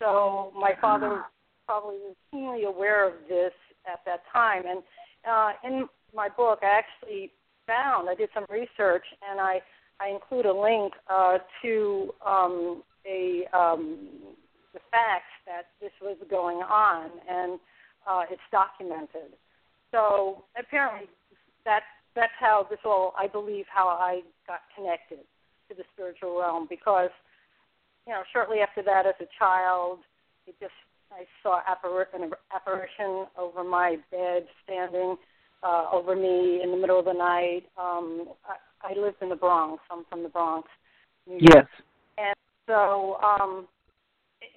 So 0.00 0.52
my 0.58 0.72
father 0.80 1.08
was 1.08 1.24
probably 1.66 1.96
was 1.96 2.16
keenly 2.30 2.64
aware 2.64 3.06
of 3.06 3.14
this 3.28 3.52
at 3.90 4.00
that 4.06 4.22
time, 4.32 4.64
and 4.66 4.82
uh, 5.28 5.52
in 5.64 5.88
my 6.14 6.28
book, 6.28 6.60
I 6.62 6.66
actually 6.66 7.30
found 7.66 8.08
I 8.08 8.14
did 8.14 8.28
some 8.34 8.46
research, 8.50 9.04
and 9.28 9.40
I 9.40 9.60
I 10.00 10.08
include 10.08 10.46
a 10.46 10.52
link 10.52 10.92
uh, 11.08 11.38
to 11.62 12.14
um, 12.26 12.82
a 13.06 13.44
um, 13.52 14.08
the 14.72 14.80
fact 14.90 15.30
that 15.46 15.66
this 15.80 15.92
was 16.02 16.16
going 16.28 16.58
on, 16.58 17.10
and 17.28 17.58
uh, 18.06 18.22
it's 18.30 18.42
documented. 18.50 19.36
So 19.92 20.44
apparently, 20.58 21.08
that's 21.64 21.84
that's 22.14 22.32
how 22.38 22.66
this 22.68 22.80
all 22.84 23.14
I 23.18 23.26
believe 23.28 23.66
how 23.72 23.88
I 23.88 24.22
got 24.46 24.60
connected 24.76 25.20
to 25.68 25.74
the 25.74 25.84
spiritual 25.94 26.38
realm 26.38 26.66
because 26.68 27.10
you 28.06 28.12
know 28.12 28.22
shortly 28.32 28.58
after 28.60 28.82
that, 28.82 29.06
as 29.06 29.14
a 29.20 29.28
child, 29.38 30.00
it 30.46 30.54
just 30.60 30.72
I 31.12 31.24
saw 31.42 31.60
appar- 31.62 32.06
an 32.14 32.30
apparition 32.54 33.26
over 33.38 33.62
my 33.62 33.96
bed, 34.10 34.46
standing 34.64 35.16
uh, 35.62 35.86
over 35.92 36.14
me 36.14 36.60
in 36.62 36.70
the 36.70 36.76
middle 36.76 36.98
of 36.98 37.04
the 37.06 37.12
night. 37.12 37.62
Um, 37.78 38.28
I, 38.44 38.92
I 38.92 38.98
lived 38.98 39.16
in 39.22 39.28
the 39.28 39.36
Bronx. 39.36 39.82
I'm 39.90 40.04
from 40.08 40.22
the 40.22 40.28
Bronx. 40.28 40.68
Yes. 41.26 41.66
And 42.18 42.34
so, 42.66 43.16
um, 43.22 43.66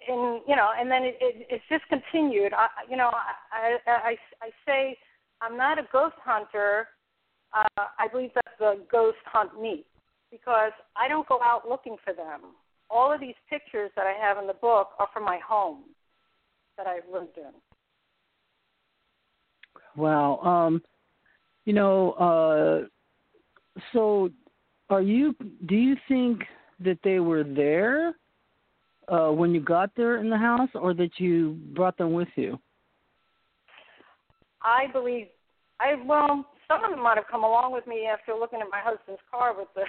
and 0.10 0.42
you 0.48 0.56
know, 0.56 0.72
and 0.78 0.92
then 0.92 1.04
it, 1.04 1.18
it, 1.22 1.48
it's 1.50 1.64
just 1.70 1.84
continued. 1.88 2.54
I, 2.54 2.68
you 2.90 2.98
know, 2.98 3.12
I, 3.12 3.78
I, 3.88 3.92
I, 3.92 4.16
I 4.42 4.50
say 4.66 4.98
I'm 5.42 5.58
not 5.58 5.80
a 5.80 5.84
ghost 5.92 6.16
hunter. 6.24 6.88
Uh, 7.54 7.84
I 7.98 8.08
believe 8.12 8.32
that 8.36 8.46
the 8.60 8.80
ghosts 8.92 9.22
hunt 9.26 9.60
me 9.60 9.86
because 10.32 10.72
I 10.96 11.08
don't 11.08 11.28
go 11.28 11.40
out 11.42 11.68
looking 11.68 11.96
for 12.04 12.14
them. 12.14 12.42
All 12.90 13.12
of 13.12 13.20
these 13.20 13.36
pictures 13.50 13.92
that 13.96 14.06
I 14.06 14.14
have 14.14 14.38
in 14.38 14.48
the 14.48 14.54
book 14.54 14.90
are 15.00 15.08
from 15.14 15.24
my 15.24 15.40
home 15.46 15.84
that 16.78 16.88
I've 16.88 17.04
lived 17.12 17.38
in. 17.38 17.52
Wow. 19.96 20.40
Um, 20.40 20.82
you 21.66 21.74
know, 21.74 22.12
uh, 22.14 23.80
so 23.94 24.30
are 24.90 25.02
you? 25.02 25.36
Do 25.66 25.76
you 25.76 25.96
think 26.08 26.44
that 26.80 27.00
they 27.04 27.20
were 27.20 27.44
there 27.44 28.16
uh, 29.08 29.32
when 29.32 29.54
you 29.54 29.60
got 29.60 29.92
there 29.98 30.18
in 30.18 30.30
the 30.30 30.38
house, 30.38 30.70
or 30.76 30.94
that 30.94 31.12
you 31.18 31.58
brought 31.74 31.98
them 31.98 32.14
with 32.14 32.30
you? 32.36 32.60
I 34.62 34.88
believe 34.94 35.28
I 35.80 35.96
well, 36.06 36.46
some 36.68 36.84
of 36.84 36.92
them 36.92 37.02
might 37.02 37.18
have 37.18 37.28
come 37.30 37.44
along 37.44 37.74
with 37.74 37.88
me 37.88 38.08
after 38.12 38.34
looking 38.34 38.60
at 38.62 38.68
my 38.72 38.80
husband's 38.82 39.22
car 39.32 39.58
with 39.58 39.68
the 39.76 39.84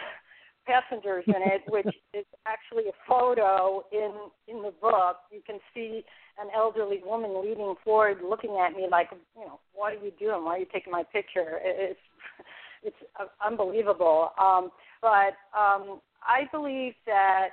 passengers 0.69 1.25
in 1.27 1.37
it, 1.37 1.63
which 1.69 1.87
is 2.15 2.27
actually 2.47 2.85
a 2.89 2.97
photo 3.09 3.83
in 3.91 4.13
in 4.47 4.63
the 4.63 4.73
book. 4.81 5.17
You 5.33 5.41
can 5.45 5.59
see 5.75 6.05
an 6.41 6.49
elderly 6.55 7.01
woman 7.05 7.43
leaning 7.43 7.75
forward, 7.83 8.19
looking 8.29 8.61
at 8.65 8.77
me 8.77 8.87
like, 8.91 9.09
you 9.37 9.47
know, 9.47 9.59
what 9.75 9.93
are 9.95 10.05
you 10.05 10.13
doing? 10.19 10.45
Why 10.45 10.57
are 10.57 10.59
you 10.59 10.67
taking 10.73 10.93
my 10.93 11.03
picture? 11.03 11.59
It's 11.63 11.99
it's 12.83 12.97
unbelievable. 13.45 14.31
Um, 14.41 14.71
but 15.01 15.35
um, 15.57 16.01
I 16.23 16.45
believe 16.53 16.95
that 17.07 17.49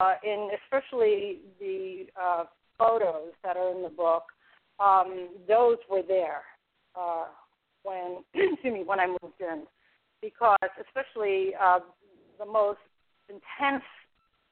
uh, 0.00 0.14
in 0.22 0.50
especially 0.64 1.38
the 1.58 2.06
uh, 2.20 2.44
photos 2.78 3.32
that 3.42 3.56
are 3.56 3.74
in 3.74 3.82
the 3.82 3.88
book, 3.88 4.24
um, 4.80 5.28
those 5.48 5.78
were 5.90 6.02
there 6.06 6.42
uh, 6.98 7.26
when 7.82 8.18
excuse 8.34 8.72
me 8.72 8.82
when 8.84 9.00
I 9.00 9.06
moved 9.06 9.40
in, 9.40 9.64
because 10.20 10.56
especially 10.80 11.52
uh, 11.60 11.80
the 12.44 12.50
most 12.50 12.80
intense 13.28 13.84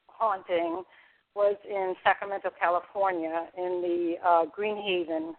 haunting 0.07 0.83
was 1.35 1.55
in 1.67 1.95
Sacramento, 2.03 2.51
California, 2.59 3.47
in 3.57 3.81
the 3.81 4.15
uh, 4.25 4.45
Greenhaven 4.45 5.33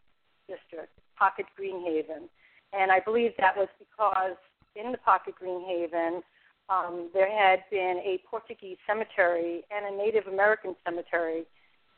district, 0.49 0.93
Pocket 1.19 1.47
Greenhaven, 1.59 2.29
and 2.73 2.91
I 2.91 3.01
believe 3.01 3.33
that 3.39 3.57
was 3.57 3.69
because 3.79 4.37
in 4.77 4.93
the 4.93 4.99
Pocket 4.99 5.35
Greenhaven 5.43 6.23
um, 6.69 7.11
there 7.13 7.31
had 7.31 7.61
been 7.71 8.01
a 8.05 8.21
Portuguese 8.29 8.79
cemetery 8.87 9.63
and 9.71 9.95
a 9.95 9.97
Native 9.97 10.27
American 10.27 10.75
cemetery 10.85 11.45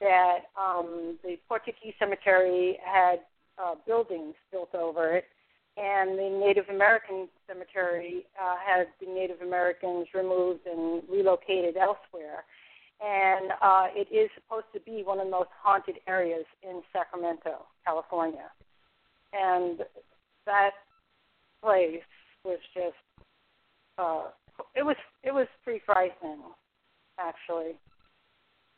that 0.00 0.50
um, 0.58 1.18
the 1.22 1.36
Portuguese 1.48 1.94
cemetery 1.98 2.78
had 2.84 3.20
uh, 3.62 3.74
buildings 3.86 4.34
built 4.50 4.74
over 4.74 5.16
it, 5.16 5.24
and 5.76 6.18
the 6.18 6.40
Native 6.44 6.68
American 6.68 7.28
cemetery 7.48 8.26
uh, 8.40 8.56
had 8.64 8.86
the 9.00 9.12
Native 9.12 9.40
Americans 9.40 10.06
removed 10.14 10.60
and 10.66 11.02
relocated 11.10 11.76
elsewhere. 11.76 12.44
And 13.04 13.52
uh, 13.60 13.86
it 13.94 14.08
is 14.14 14.30
supposed 14.34 14.66
to 14.72 14.80
be 14.80 15.02
one 15.02 15.18
of 15.18 15.26
the 15.26 15.30
most 15.30 15.50
haunted 15.60 15.96
areas 16.06 16.44
in 16.62 16.82
Sacramento, 16.92 17.66
California. 17.84 18.50
And 19.32 19.80
that 20.46 20.70
place 21.60 22.02
was 22.44 22.58
just 22.72 22.94
uh, 23.98 24.24
it 24.74 24.82
was 24.82 24.96
it 25.22 25.32
was 25.32 25.46
pretty 25.64 25.80
frightening, 25.84 26.40
actually. 27.18 27.72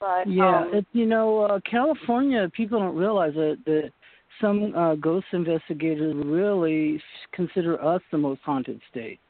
But 0.00 0.28
yeah, 0.28 0.60
um, 0.60 0.74
it, 0.74 0.86
you 0.92 1.06
know, 1.06 1.42
uh, 1.42 1.60
California 1.70 2.50
people 2.54 2.78
don't 2.78 2.96
realize 2.96 3.34
that 3.34 3.58
that 3.66 3.92
some 4.40 4.74
uh, 4.74 4.94
ghost 4.96 5.26
investigators 5.32 6.14
really 6.24 7.02
consider 7.32 7.82
us 7.82 8.02
the 8.10 8.18
most 8.18 8.40
haunted 8.44 8.80
state. 8.90 9.20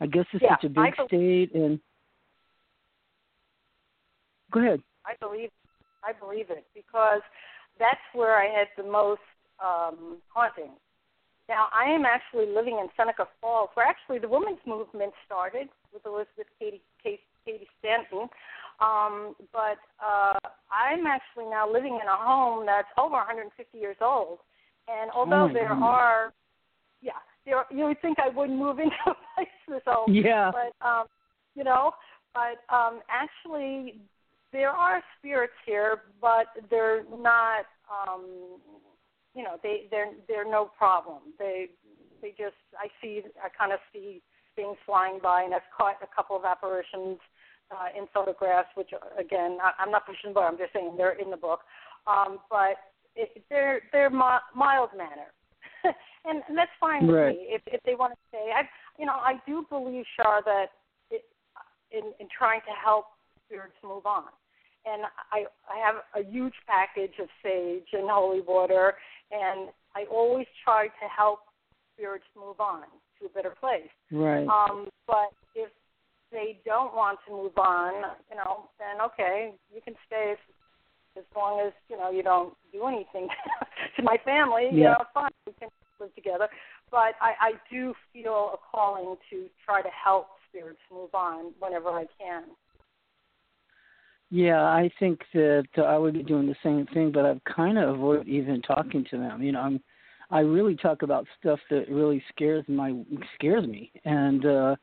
I 0.00 0.06
guess 0.06 0.24
it's 0.32 0.42
yeah, 0.42 0.56
such 0.56 0.64
a 0.64 0.68
big 0.68 0.94
state, 1.06 1.54
and 1.54 1.78
go 4.50 4.60
ahead. 4.60 4.82
I 5.06 5.14
believe 5.20 5.50
I 6.04 6.12
believe 6.12 6.50
it 6.50 6.64
because 6.74 7.20
that's 7.78 8.00
where 8.12 8.36
I 8.36 8.46
had 8.46 8.68
the 8.76 8.90
most 8.90 9.20
um, 9.60 10.18
hauntings 10.28 10.78
now, 11.48 11.66
I 11.74 11.90
am 11.90 12.04
actually 12.06 12.46
living 12.46 12.78
in 12.80 12.88
Seneca 12.96 13.26
Falls, 13.40 13.70
where 13.74 13.86
actually 13.86 14.18
the 14.18 14.28
women's 14.28 14.62
movement 14.66 15.12
started 15.26 15.68
with 15.92 16.00
Elizabeth 16.06 16.46
Cady, 16.58 16.80
Cady 17.02 17.68
Stanton. 17.78 18.28
Um, 18.82 19.34
but 19.52 19.78
uh, 20.04 20.38
I'm 20.72 21.06
actually 21.06 21.48
now 21.50 21.70
living 21.70 21.98
in 22.02 22.08
a 22.08 22.16
home 22.16 22.66
that's 22.66 22.88
over 22.98 23.14
150 23.14 23.78
years 23.78 23.96
old. 24.00 24.38
And 24.88 25.10
although 25.14 25.48
oh, 25.48 25.52
there 25.52 25.68
goodness. 25.68 25.84
are, 25.86 26.32
yeah, 27.00 27.12
there, 27.46 27.64
you 27.70 27.84
would 27.84 28.00
think 28.02 28.18
I 28.18 28.28
wouldn't 28.28 28.58
move 28.58 28.78
into 28.80 28.96
a 29.06 29.14
place 29.34 29.48
this 29.68 29.82
old. 29.86 30.12
Yeah. 30.12 30.50
But, 30.50 30.86
um, 30.86 31.06
you 31.54 31.64
know, 31.64 31.92
but 32.34 32.74
um, 32.74 33.00
actually 33.08 34.00
there 34.52 34.70
are 34.70 35.02
spirits 35.18 35.52
here, 35.64 36.02
but 36.20 36.46
they're 36.70 37.04
not 37.18 37.64
um, 37.88 38.26
you 39.34 39.42
know 39.42 39.56
they 39.62 39.86
they're 39.90 40.12
they're 40.28 40.48
no 40.48 40.70
problem. 40.76 41.20
They 41.38 41.68
they 42.20 42.30
just 42.30 42.56
I 42.78 42.88
see 43.02 43.22
I 43.42 43.48
kind 43.48 43.72
of 43.72 43.80
see 43.92 44.22
things 44.54 44.76
flying 44.84 45.18
by, 45.22 45.42
and 45.42 45.54
I've 45.54 45.62
caught 45.76 45.96
a 46.02 46.14
couple 46.14 46.36
of 46.36 46.44
apparitions 46.44 47.18
uh, 47.72 47.98
in 47.98 48.06
photographs, 48.12 48.68
which 48.74 48.90
again 49.18 49.58
I, 49.62 49.72
I'm 49.82 49.90
not 49.90 50.06
pushing, 50.06 50.32
but 50.32 50.40
I'm 50.40 50.58
just 50.58 50.72
saying 50.72 50.94
they're 50.96 51.18
in 51.18 51.30
the 51.30 51.36
book. 51.36 51.60
Um, 52.06 52.38
but 52.50 52.76
it, 53.16 53.42
they're 53.48 53.82
they're 53.92 54.10
mi- 54.10 54.46
mild 54.54 54.90
manner, 54.96 55.32
and, 56.24 56.42
and 56.48 56.56
that's 56.56 56.70
fine 56.80 57.06
with 57.06 57.28
me 57.28 57.46
if 57.48 57.62
if 57.66 57.80
they 57.84 57.94
want 57.94 58.12
to 58.12 58.18
stay. 58.28 58.50
I 58.54 58.62
you 58.98 59.06
know 59.06 59.14
I 59.14 59.34
do 59.46 59.64
believe 59.68 60.04
Shar 60.16 60.42
that 60.44 60.66
it, 61.10 61.24
in 61.90 62.12
in 62.20 62.28
trying 62.36 62.60
to 62.60 62.74
help 62.84 63.06
spirits 63.46 63.76
move 63.82 64.06
on 64.06 64.24
and 64.84 65.02
I 65.30 65.44
I 65.70 65.78
have 65.78 65.96
a 66.14 66.28
huge 66.28 66.54
package 66.66 67.14
of 67.20 67.28
sage 67.42 67.88
and 67.92 68.10
holy 68.10 68.40
water, 68.40 68.94
and 69.30 69.68
I 69.94 70.04
always 70.10 70.46
try 70.64 70.86
to 70.86 71.06
help 71.14 71.40
spirits 71.94 72.24
move 72.36 72.60
on 72.60 72.82
to 73.20 73.26
a 73.26 73.28
better 73.28 73.54
place. 73.58 73.90
Right. 74.10 74.46
Um, 74.46 74.88
but 75.06 75.30
if 75.54 75.70
they 76.32 76.60
don't 76.64 76.94
want 76.94 77.18
to 77.26 77.32
move 77.32 77.56
on, 77.58 77.92
you 78.30 78.36
know, 78.36 78.70
then 78.78 79.00
okay, 79.06 79.52
you 79.72 79.80
can 79.82 79.94
stay 80.06 80.32
as, 80.32 80.38
as 81.18 81.24
long 81.36 81.60
as 81.66 81.72
you 81.88 81.96
know 81.96 82.10
you 82.10 82.22
don't 82.22 82.54
do 82.72 82.86
anything 82.86 83.28
to 83.96 84.02
my 84.02 84.16
family. 84.24 84.68
You 84.72 84.80
Yeah. 84.80 84.94
know, 84.98 85.04
fine, 85.14 85.30
we 85.46 85.52
can 85.60 85.68
live 86.00 86.14
together. 86.14 86.48
But 86.90 87.14
I, 87.20 87.32
I 87.40 87.52
do 87.70 87.94
feel 88.12 88.52
a 88.54 88.56
calling 88.70 89.16
to 89.30 89.46
try 89.64 89.82
to 89.82 89.88
help 89.88 90.28
spirits 90.48 90.80
move 90.90 91.14
on 91.14 91.52
whenever 91.60 91.88
I 91.90 92.06
can. 92.18 92.44
Yeah, 94.30 94.62
I 94.62 94.90
think 94.98 95.20
that 95.34 95.66
I 95.76 95.98
would 95.98 96.14
be 96.14 96.22
doing 96.22 96.46
the 96.46 96.56
same 96.62 96.86
thing, 96.94 97.12
but 97.12 97.26
I've 97.26 97.44
kind 97.44 97.76
of 97.76 97.96
avoided 97.96 98.28
even 98.28 98.62
talking 98.62 99.04
to 99.10 99.18
them. 99.18 99.42
You 99.42 99.52
know, 99.52 99.60
I'm 99.60 99.80
I 100.30 100.40
really 100.40 100.74
talk 100.74 101.02
about 101.02 101.26
stuff 101.38 101.60
that 101.68 101.90
really 101.90 102.24
scares 102.34 102.64
my 102.66 102.94
scares 103.34 103.66
me, 103.66 103.92
and 104.06 104.46
uh, 104.46 104.76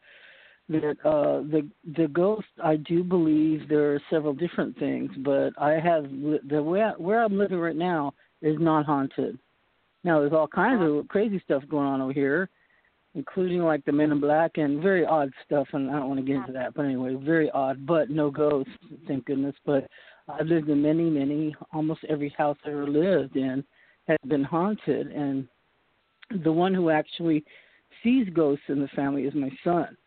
that 0.69 0.97
uh, 1.03 1.41
the 1.41 1.67
the 1.97 2.07
ghost. 2.07 2.47
I 2.63 2.75
do 2.77 3.03
believe 3.03 3.67
there 3.67 3.93
are 3.95 4.01
several 4.09 4.33
different 4.33 4.77
things, 4.77 5.11
but 5.17 5.51
I 5.57 5.79
have 5.79 6.03
the 6.47 6.61
way 6.63 6.87
where 6.97 7.23
I'm 7.23 7.37
living 7.37 7.57
right 7.57 7.75
now 7.75 8.13
is 8.41 8.55
not 8.59 8.85
haunted. 8.85 9.37
Now 10.03 10.19
there's 10.19 10.33
all 10.33 10.47
kinds 10.47 10.81
of 10.81 11.07
crazy 11.07 11.41
stuff 11.43 11.63
going 11.69 11.87
on 11.87 12.01
over 12.01 12.13
here, 12.13 12.49
including 13.15 13.61
like 13.61 13.83
the 13.85 13.91
Men 13.91 14.11
in 14.11 14.19
Black 14.19 14.51
and 14.55 14.81
very 14.81 15.05
odd 15.05 15.31
stuff. 15.45 15.67
And 15.73 15.89
I 15.89 15.93
don't 15.93 16.07
want 16.07 16.19
to 16.19 16.25
get 16.25 16.37
into 16.37 16.53
that, 16.53 16.75
but 16.75 16.85
anyway, 16.85 17.15
very 17.15 17.49
odd. 17.51 17.85
But 17.85 18.09
no 18.09 18.29
ghosts, 18.29 18.71
thank 19.07 19.25
goodness. 19.25 19.55
But 19.65 19.87
I've 20.27 20.47
lived 20.47 20.69
in 20.69 20.81
many, 20.81 21.09
many, 21.09 21.55
almost 21.73 22.01
every 22.07 22.29
house 22.37 22.57
I 22.63 22.69
ever 22.69 22.87
lived 22.87 23.35
in 23.35 23.63
has 24.07 24.19
been 24.27 24.43
haunted, 24.43 25.07
and 25.07 25.47
the 26.43 26.51
one 26.51 26.73
who 26.73 26.89
actually 26.89 27.43
sees 28.03 28.27
ghosts 28.33 28.65
in 28.67 28.79
the 28.79 28.87
family 28.89 29.23
is 29.23 29.33
my 29.33 29.51
son. 29.63 29.97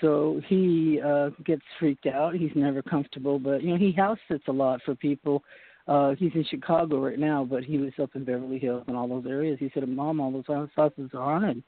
So 0.00 0.40
he 0.48 1.00
uh 1.04 1.30
gets 1.44 1.62
freaked 1.78 2.06
out. 2.06 2.34
He's 2.34 2.50
never 2.54 2.82
comfortable, 2.82 3.38
but 3.38 3.62
you 3.62 3.70
know 3.70 3.76
he 3.76 3.92
house 3.92 4.18
sits 4.30 4.44
a 4.48 4.52
lot 4.52 4.80
for 4.84 4.94
people. 4.94 5.42
Uh 5.88 6.14
he's 6.18 6.32
in 6.34 6.44
Chicago 6.44 6.98
right 6.98 7.18
now, 7.18 7.44
but 7.44 7.64
he 7.64 7.78
was 7.78 7.92
up 8.02 8.10
in 8.14 8.24
Beverly 8.24 8.58
Hills 8.58 8.84
and 8.88 8.96
all 8.96 9.08
those 9.08 9.26
areas. 9.26 9.58
He 9.58 9.70
said, 9.72 9.88
"Mom, 9.88 10.20
all 10.20 10.30
those 10.32 10.68
houses 10.76 11.10
are 11.14 11.22
haunted. 11.22 11.62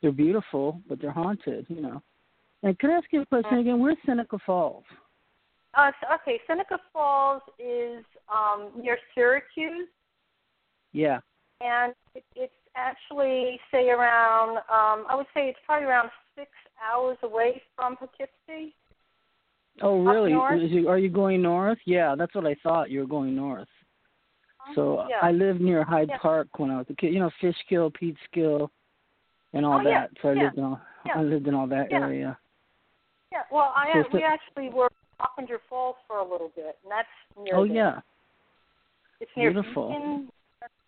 They're 0.00 0.12
beautiful, 0.12 0.80
but 0.88 1.00
they're 1.00 1.10
haunted." 1.10 1.66
You 1.68 1.82
know. 1.82 2.02
And 2.62 2.78
could 2.78 2.90
I 2.90 2.94
ask 2.94 3.06
you 3.12 3.22
a 3.22 3.26
question 3.26 3.58
again? 3.58 3.78
Where's 3.78 3.98
Seneca 4.06 4.38
Falls? 4.44 4.84
Uh, 5.74 5.90
okay, 6.14 6.40
Seneca 6.46 6.78
Falls 6.92 7.42
is 7.58 8.04
um, 8.32 8.70
near 8.80 8.98
Syracuse. 9.14 9.88
Yeah. 10.92 11.20
And 11.60 11.92
it, 12.14 12.24
it's 12.34 12.52
actually, 12.76 13.58
say, 13.70 13.90
around, 13.90 14.58
um, 14.58 15.06
I 15.08 15.14
would 15.16 15.26
say 15.34 15.48
it's 15.48 15.58
probably 15.66 15.86
around 15.86 16.10
six 16.36 16.50
hours 16.84 17.16
away 17.22 17.62
from 17.74 17.96
Poughkeepsie. 17.96 18.74
Oh, 19.82 20.02
really? 20.02 20.30
You, 20.30 20.88
are 20.88 20.98
you 20.98 21.10
going 21.10 21.42
north? 21.42 21.78
Yeah, 21.84 22.14
that's 22.16 22.34
what 22.34 22.46
I 22.46 22.56
thought. 22.62 22.90
You 22.90 23.00
were 23.00 23.06
going 23.06 23.34
north. 23.36 23.68
So 24.74 25.06
yeah. 25.08 25.16
I 25.22 25.30
lived 25.30 25.60
near 25.60 25.84
Hyde 25.84 26.08
yeah. 26.10 26.18
Park 26.18 26.48
when 26.58 26.70
I 26.70 26.78
was 26.78 26.86
a 26.90 26.94
kid. 26.94 27.12
You 27.12 27.20
know, 27.20 27.30
Fishkill, 27.40 27.92
Peekskill, 27.92 28.68
and 29.52 29.64
all 29.64 29.80
oh, 29.80 29.84
that. 29.84 30.10
Yeah. 30.14 30.22
So 30.22 30.28
I 30.28 30.34
lived 30.34 30.58
in 30.58 30.64
all, 30.64 30.80
yeah. 31.04 31.12
I 31.16 31.22
lived 31.22 31.46
in 31.46 31.54
all 31.54 31.66
that 31.68 31.92
area. 31.92 32.36
Yeah. 33.30 33.42
Well, 33.52 33.72
I 33.76 33.92
So 33.92 34.08
we 34.12 34.20
so- 34.20 34.26
actually 34.26 34.70
were 34.70 34.88
Wappinger 35.20 35.58
Falls 35.68 35.96
for 36.06 36.18
a 36.18 36.22
little 36.22 36.50
bit, 36.56 36.78
and 36.82 36.90
that's 36.90 37.08
near. 37.38 37.54
Oh 37.56 37.66
there. 37.66 37.76
yeah. 37.76 38.00
It's 39.20 39.30
near 39.36 39.52
Beautiful. 39.52 39.88
Beacon. 39.88 40.28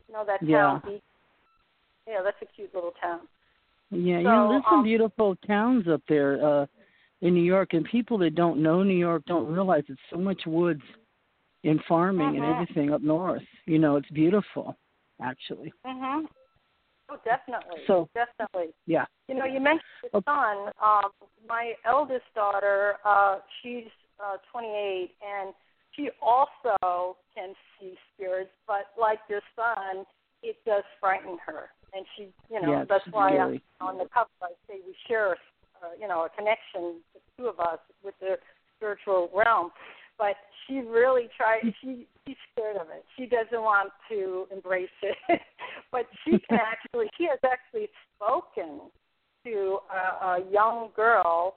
You 0.09 0.14
know 0.14 0.25
that 0.26 0.42
Yeah. 0.42 0.57
town. 0.57 0.80
Beacon. 0.85 1.00
Yeah, 2.09 2.23
that's 2.25 2.37
a 2.43 2.47
cute 2.47 2.75
little 2.75 2.93
town. 3.00 3.21
Yeah, 3.91 4.19
you 4.19 4.25
know, 4.25 4.49
there's 4.49 4.65
some 4.69 4.81
um, 4.81 4.85
beautiful 4.85 5.37
towns 5.47 5.87
up 5.88 6.03
there 6.09 6.45
uh 6.45 6.67
in 7.21 7.35
New 7.35 7.43
York, 7.43 7.73
and 7.73 7.85
people 7.85 8.17
that 8.19 8.37
don't 8.37 8.62
know 8.62 8.83
New 8.85 8.97
York 8.97 9.25
don't 9.27 9.47
realize 9.53 9.83
it's 9.88 10.00
so 10.09 10.17
much 10.19 10.41
woods 10.47 10.83
and 11.65 11.81
farming 11.88 12.37
and 12.37 12.45
Mhm. 12.45 12.53
everything 12.55 12.93
up 12.93 13.03
north. 13.03 13.43
You 13.67 13.81
know, 13.81 13.97
it's 13.97 14.09
beautiful, 14.11 14.77
actually. 15.21 15.73
Mhm. 15.85 16.29
Oh, 17.09 17.17
definitely. 17.25 17.85
So- 17.87 18.09
definitely. 18.15 18.73
Yeah. 18.87 19.07
You 19.27 19.35
know, 19.35 19.47
you 19.47 19.59
mentioned 19.59 19.83
the 20.03 20.19
Okay. 20.19 20.25
son. 20.27 20.73
Um, 20.79 21.11
my 21.49 21.75
eldest 21.85 22.33
daughter, 22.35 22.99
uh, 23.05 23.41
she's 23.61 23.91
uh, 24.21 24.37
28, 24.53 25.17
and 25.23 25.55
she 25.93 26.11
also 26.21 27.17
can 27.35 27.55
see 27.79 27.99
spirits. 28.12 28.53
But 28.67 28.93
like 28.97 29.21
your 29.29 29.43
son, 29.57 30.07
it 30.43 30.62
does 30.65 30.85
frighten 31.00 31.38
her, 31.38 31.73
and 31.95 32.04
she, 32.16 32.28
you 32.50 32.61
know, 32.61 32.80
it's 32.80 32.88
that's 32.88 33.04
why 33.11 33.33
scary. 33.33 33.62
on 33.80 33.99
the 33.99 34.07
cover 34.12 34.30
I 34.42 34.52
say 34.66 34.80
we 34.87 34.95
share, 35.07 35.33
uh, 35.83 35.95
you 36.00 36.09
know, 36.09 36.26
a 36.26 36.28
connection, 36.30 37.00
the 37.14 37.21
two 37.37 37.49
of 37.49 37.61
us, 37.61 37.78
with 38.02 38.14
the 38.21 38.37
spiritual 38.76 39.30
realm. 39.35 39.71
But 40.18 40.37
she 40.66 40.81
really 40.81 41.29
tries. 41.37 41.62
She 41.81 42.07
she's 42.27 42.37
scared 42.53 42.77
of 42.77 42.88
it. 42.88 43.05
She 43.16 43.27
doesn't 43.27 43.62
want 43.62 43.90
to 44.11 44.46
embrace 44.53 44.88
it. 45.03 45.16
but 45.92 46.07
she 46.24 46.38
can 46.48 46.59
actually. 46.66 47.07
She 47.16 47.24
has 47.24 47.38
actually 47.44 47.88
spoken 48.16 48.90
to 49.44 49.79
a, 49.92 50.27
a 50.27 50.38
young 50.51 50.90
girl 50.94 51.55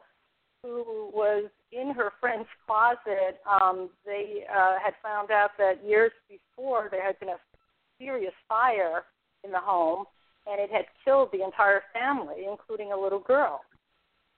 who 0.63 1.10
was 1.13 1.50
in 1.72 1.91
her 1.91 2.12
friend's 2.20 2.48
closet. 2.67 3.41
Um, 3.50 3.89
they 4.06 4.46
uh, 4.50 4.78
had 4.84 4.94
found 5.02 5.32
out 5.32 5.52
that 5.58 5.84
years 5.86 6.12
before 6.30 6.88
there 6.91 7.04
had 7.04 7.20
been 7.20 7.30
a 7.30 7.39
serious 8.00 8.34
fire 8.48 9.04
in 9.44 9.52
the 9.52 9.60
home, 9.60 10.06
and 10.49 10.60
it 10.60 10.71
had 10.71 10.86
killed 11.06 11.30
the 11.32 11.43
entire 11.43 11.84
family, 11.93 12.45
including 12.49 12.91
a 12.91 12.97
little 12.97 13.19
girl. 13.19 13.62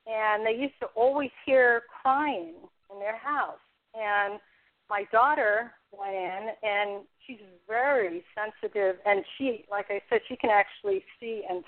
And 0.06 0.46
they 0.46 0.52
used 0.60 0.78
to 0.82 0.88
always 0.96 1.32
hear 1.46 1.84
crying 2.02 2.56
in 2.92 3.00
their 3.00 3.18
house. 3.18 3.60
And 3.96 4.40
my 4.90 5.06
daughter 5.12 5.72
went 5.98 6.14
in, 6.14 6.50
and 6.62 7.04
she's 7.26 7.40
very 7.68 8.24
sensitive, 8.36 8.98
and 9.06 9.24
she, 9.38 9.66
like 9.72 9.86
I 9.90 10.02
said, 10.10 10.22
she 10.28 10.36
can 10.36 10.50
actually 10.50 11.04
see 11.20 11.44
and, 11.50 11.64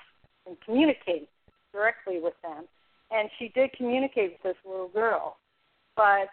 and 0.46 0.58
communicate 0.66 1.30
directly 1.72 2.20
with 2.20 2.34
them. 2.44 2.66
And 3.12 3.30
she 3.40 3.50
did 3.56 3.72
communicate 3.74 4.34
with 4.34 4.44
this 4.44 4.62
little 4.66 4.90
girl, 4.90 5.38
but 5.96 6.28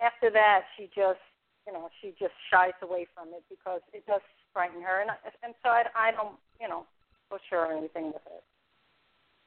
after 0.00 0.30
that, 0.30 0.62
she 0.76 0.86
just, 0.96 1.20
you 1.66 1.72
know, 1.72 1.88
she 2.00 2.14
just 2.18 2.32
shies 2.50 2.72
away 2.82 3.06
from 3.14 3.28
it 3.28 3.44
because 3.48 3.80
it 3.92 4.06
does 4.06 4.22
frighten 4.52 4.82
her, 4.82 5.00
and 5.02 5.10
I- 5.10 5.18
and 5.42 5.54
so 5.62 5.68
I, 5.68 5.84
I 5.94 6.10
don't, 6.10 6.36
you 6.60 6.68
know, 6.68 6.86
push 7.30 7.42
or 7.52 7.72
anything 7.72 8.06
with 8.06 8.16
it. 8.26 8.44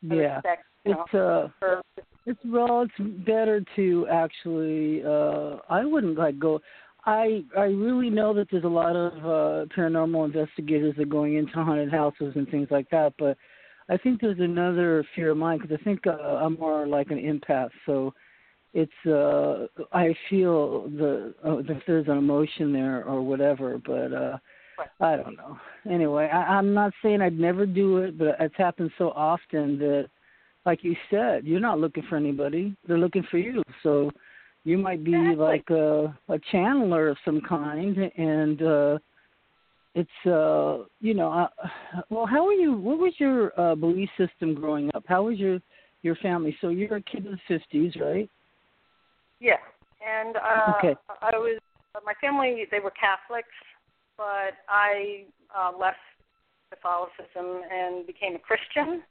I 0.09 0.15
Yeah. 0.15 0.35
respect, 0.35 0.63
you 0.85 0.91
know, 0.93 1.05
It's 1.05 1.13
uh. 1.13 1.81
It's 2.27 2.39
well, 2.45 2.83
it's 2.83 3.25
better 3.25 3.63
to 3.75 4.07
actually. 4.11 5.03
uh 5.03 5.57
I 5.69 5.83
wouldn't 5.85 6.17
like 6.17 6.37
go. 6.37 6.59
I 7.05 7.43
I 7.57 7.63
really 7.65 8.11
know 8.11 8.31
that 8.35 8.47
there's 8.51 8.63
a 8.63 8.67
lot 8.67 8.95
of 8.95 9.13
uh 9.25 9.65
paranormal 9.75 10.25
investigators 10.25 10.95
that 10.97 11.03
are 11.03 11.05
going 11.05 11.35
into 11.35 11.53
haunted 11.53 11.91
houses 11.91 12.33
and 12.35 12.47
things 12.49 12.67
like 12.69 12.89
that, 12.91 13.13
but 13.17 13.37
I 13.89 13.97
think 13.97 14.21
there's 14.21 14.39
another 14.39 15.03
fear 15.15 15.31
of 15.31 15.37
mine 15.37 15.59
because 15.59 15.77
I 15.79 15.83
think 15.83 16.05
uh, 16.05 16.11
I'm 16.11 16.57
more 16.59 16.85
like 16.87 17.09
an 17.09 17.17
empath, 17.17 17.71
so 17.87 18.13
it's 18.73 18.91
uh 19.07 19.65
I 19.91 20.15
feel 20.29 20.89
the 20.89 21.33
uh, 21.43 21.57
if 21.57 21.83
there's 21.87 22.07
an 22.07 22.17
emotion 22.17 22.71
there 22.71 23.03
or 23.03 23.21
whatever, 23.21 23.79
but 23.83 24.13
uh 24.13 24.37
I 24.99 25.15
don't 25.17 25.35
know. 25.35 25.57
Anyway, 25.89 26.29
I, 26.31 26.57
I'm 26.57 26.73
not 26.73 26.93
saying 27.01 27.21
I'd 27.21 27.39
never 27.39 27.65
do 27.65 27.97
it, 27.97 28.17
but 28.17 28.35
it's 28.39 28.55
happened 28.57 28.91
so 28.97 29.09
often 29.11 29.77
that 29.79 30.09
like 30.65 30.83
you 30.83 30.95
said, 31.09 31.45
you're 31.45 31.59
not 31.59 31.79
looking 31.79 32.03
for 32.07 32.17
anybody. 32.17 32.75
They're 32.87 32.99
looking 32.99 33.25
for 33.31 33.39
you. 33.39 33.63
So 33.81 34.11
you 34.63 34.77
might 34.77 35.03
be 35.03 35.11
Exactly. 35.11 35.35
like 35.35 35.69
a 35.71 36.17
a 36.29 36.39
channeler 36.53 37.09
of 37.09 37.17
some 37.25 37.41
kind 37.41 37.97
and 37.97 38.61
uh 38.61 38.97
it's 39.95 40.09
uh 40.25 40.85
you 40.99 41.13
know 41.13 41.31
uh, 41.31 41.47
well 42.09 42.25
how 42.25 42.45
were 42.45 42.53
you 42.53 42.73
what 42.73 42.99
was 42.99 43.13
your 43.17 43.59
uh 43.59 43.75
belief 43.75 44.09
system 44.17 44.53
growing 44.53 44.89
up 44.93 45.03
how 45.07 45.23
was 45.23 45.37
your 45.37 45.59
your 46.03 46.15
family 46.17 46.55
so 46.61 46.69
you're 46.69 46.97
a 46.97 47.01
kid 47.01 47.25
in 47.25 47.31
the 47.31 47.39
fifties 47.47 47.93
right 47.99 48.29
Yeah, 49.39 49.57
and 50.05 50.37
uh, 50.37 50.73
Okay. 50.77 50.95
I 51.21 51.37
was 51.37 51.59
my 52.05 52.13
family. 52.21 52.65
They 52.69 52.79
were 52.79 52.91
Catholics, 52.91 53.47
but 54.21 54.53
I 54.69 55.25
uh, 55.57 55.71
left 55.77 55.97
Catholicism 56.69 57.63
and 57.73 58.05
became 58.05 58.35
a 58.35 58.39
Christian. 58.39 59.01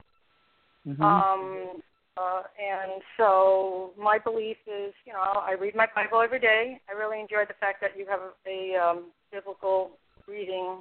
mm-hmm. 0.87 1.03
Um, 1.03 1.81
uh, 2.17 2.43
and 2.59 3.01
so 3.17 3.91
my 3.97 4.17
belief 4.17 4.57
is, 4.67 4.93
you 5.05 5.13
know, 5.13 5.19
I 5.19 5.55
read 5.59 5.75
my 5.75 5.87
Bible 5.95 6.21
every 6.21 6.39
day. 6.39 6.79
I 6.89 6.93
really 6.93 7.19
enjoy 7.19 7.43
the 7.47 7.59
fact 7.59 7.81
that 7.81 7.91
you 7.97 8.05
have 8.07 8.19
a 8.47 8.75
um, 8.75 9.11
biblical 9.31 9.91
reading 10.27 10.77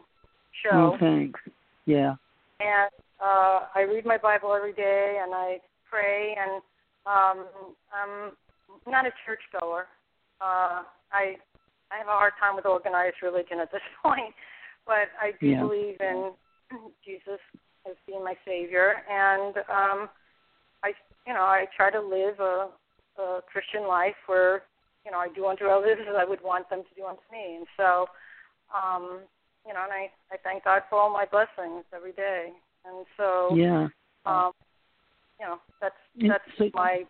show 0.63 0.95
oh 0.95 0.97
thanks 0.99 1.41
yeah 1.87 2.15
and 2.61 2.91
uh, 3.21 3.61
I 3.75 3.83
read 3.83 4.07
my 4.07 4.19
Bible 4.19 4.55
every 4.55 4.73
day, 4.73 5.19
and 5.23 5.35
I 5.35 5.59
pray, 5.89 6.37
and 6.41 6.63
um, 7.07 7.47
I'm 7.93 8.33
not 8.91 9.07
a 9.07 9.11
churchgoer. 9.27 9.87
Uh, 10.41 10.83
I 11.13 11.37
I 11.91 11.99
have 11.99 12.07
a 12.07 12.11
hard 12.11 12.35
time 12.39 12.57
with 12.57 12.67
organized 12.67 13.17
religion 13.23 13.61
at 13.61 13.71
this 13.73 13.83
point, 14.03 14.35
but 14.87 15.09
I 15.21 15.33
do 15.41 15.47
Yeah. 15.47 15.61
believe 15.61 15.97
in 16.01 16.33
Jesus 17.05 17.41
as 17.89 17.97
being 18.07 18.23
my 18.23 18.35
savior, 18.45 19.03
and 19.11 19.57
um, 19.69 20.09
I 20.83 20.93
you 21.27 21.33
know 21.35 21.43
I 21.43 21.67
try 21.77 21.91
to 21.91 22.01
live 22.01 22.39
a, 22.41 22.69
a 23.19 23.41
Christian 23.51 23.87
life 23.89 24.17
where 24.27 24.63
you 25.05 25.11
know 25.11 25.19
I 25.19 25.29
do 25.29 25.47
unto 25.47 25.67
others 25.67 25.99
as 26.09 26.15
I 26.17 26.25
would 26.25 26.43
want 26.43 26.69
them 26.69 26.83
to 26.83 26.95
do 26.95 27.07
unto 27.07 27.23
me, 27.33 27.57
and 27.57 27.67
so 27.77 28.07
um, 28.75 29.21
you 29.67 29.75
know, 29.75 29.83
and 29.85 29.93
I, 29.93 30.11
I 30.33 30.37
thank 30.43 30.65
God 30.65 30.83
for 30.89 30.99
all 30.99 31.13
my 31.13 31.27
blessings 31.27 31.85
every 31.95 32.13
day. 32.13 32.49
And 32.85 33.05
so, 33.17 33.55
yeah 33.57 33.89
um, 34.27 34.53
you 35.39 35.47
know, 35.47 35.59
that's 35.81 35.95
that's 36.21 36.45
so- 36.59 36.71
my 36.75 37.05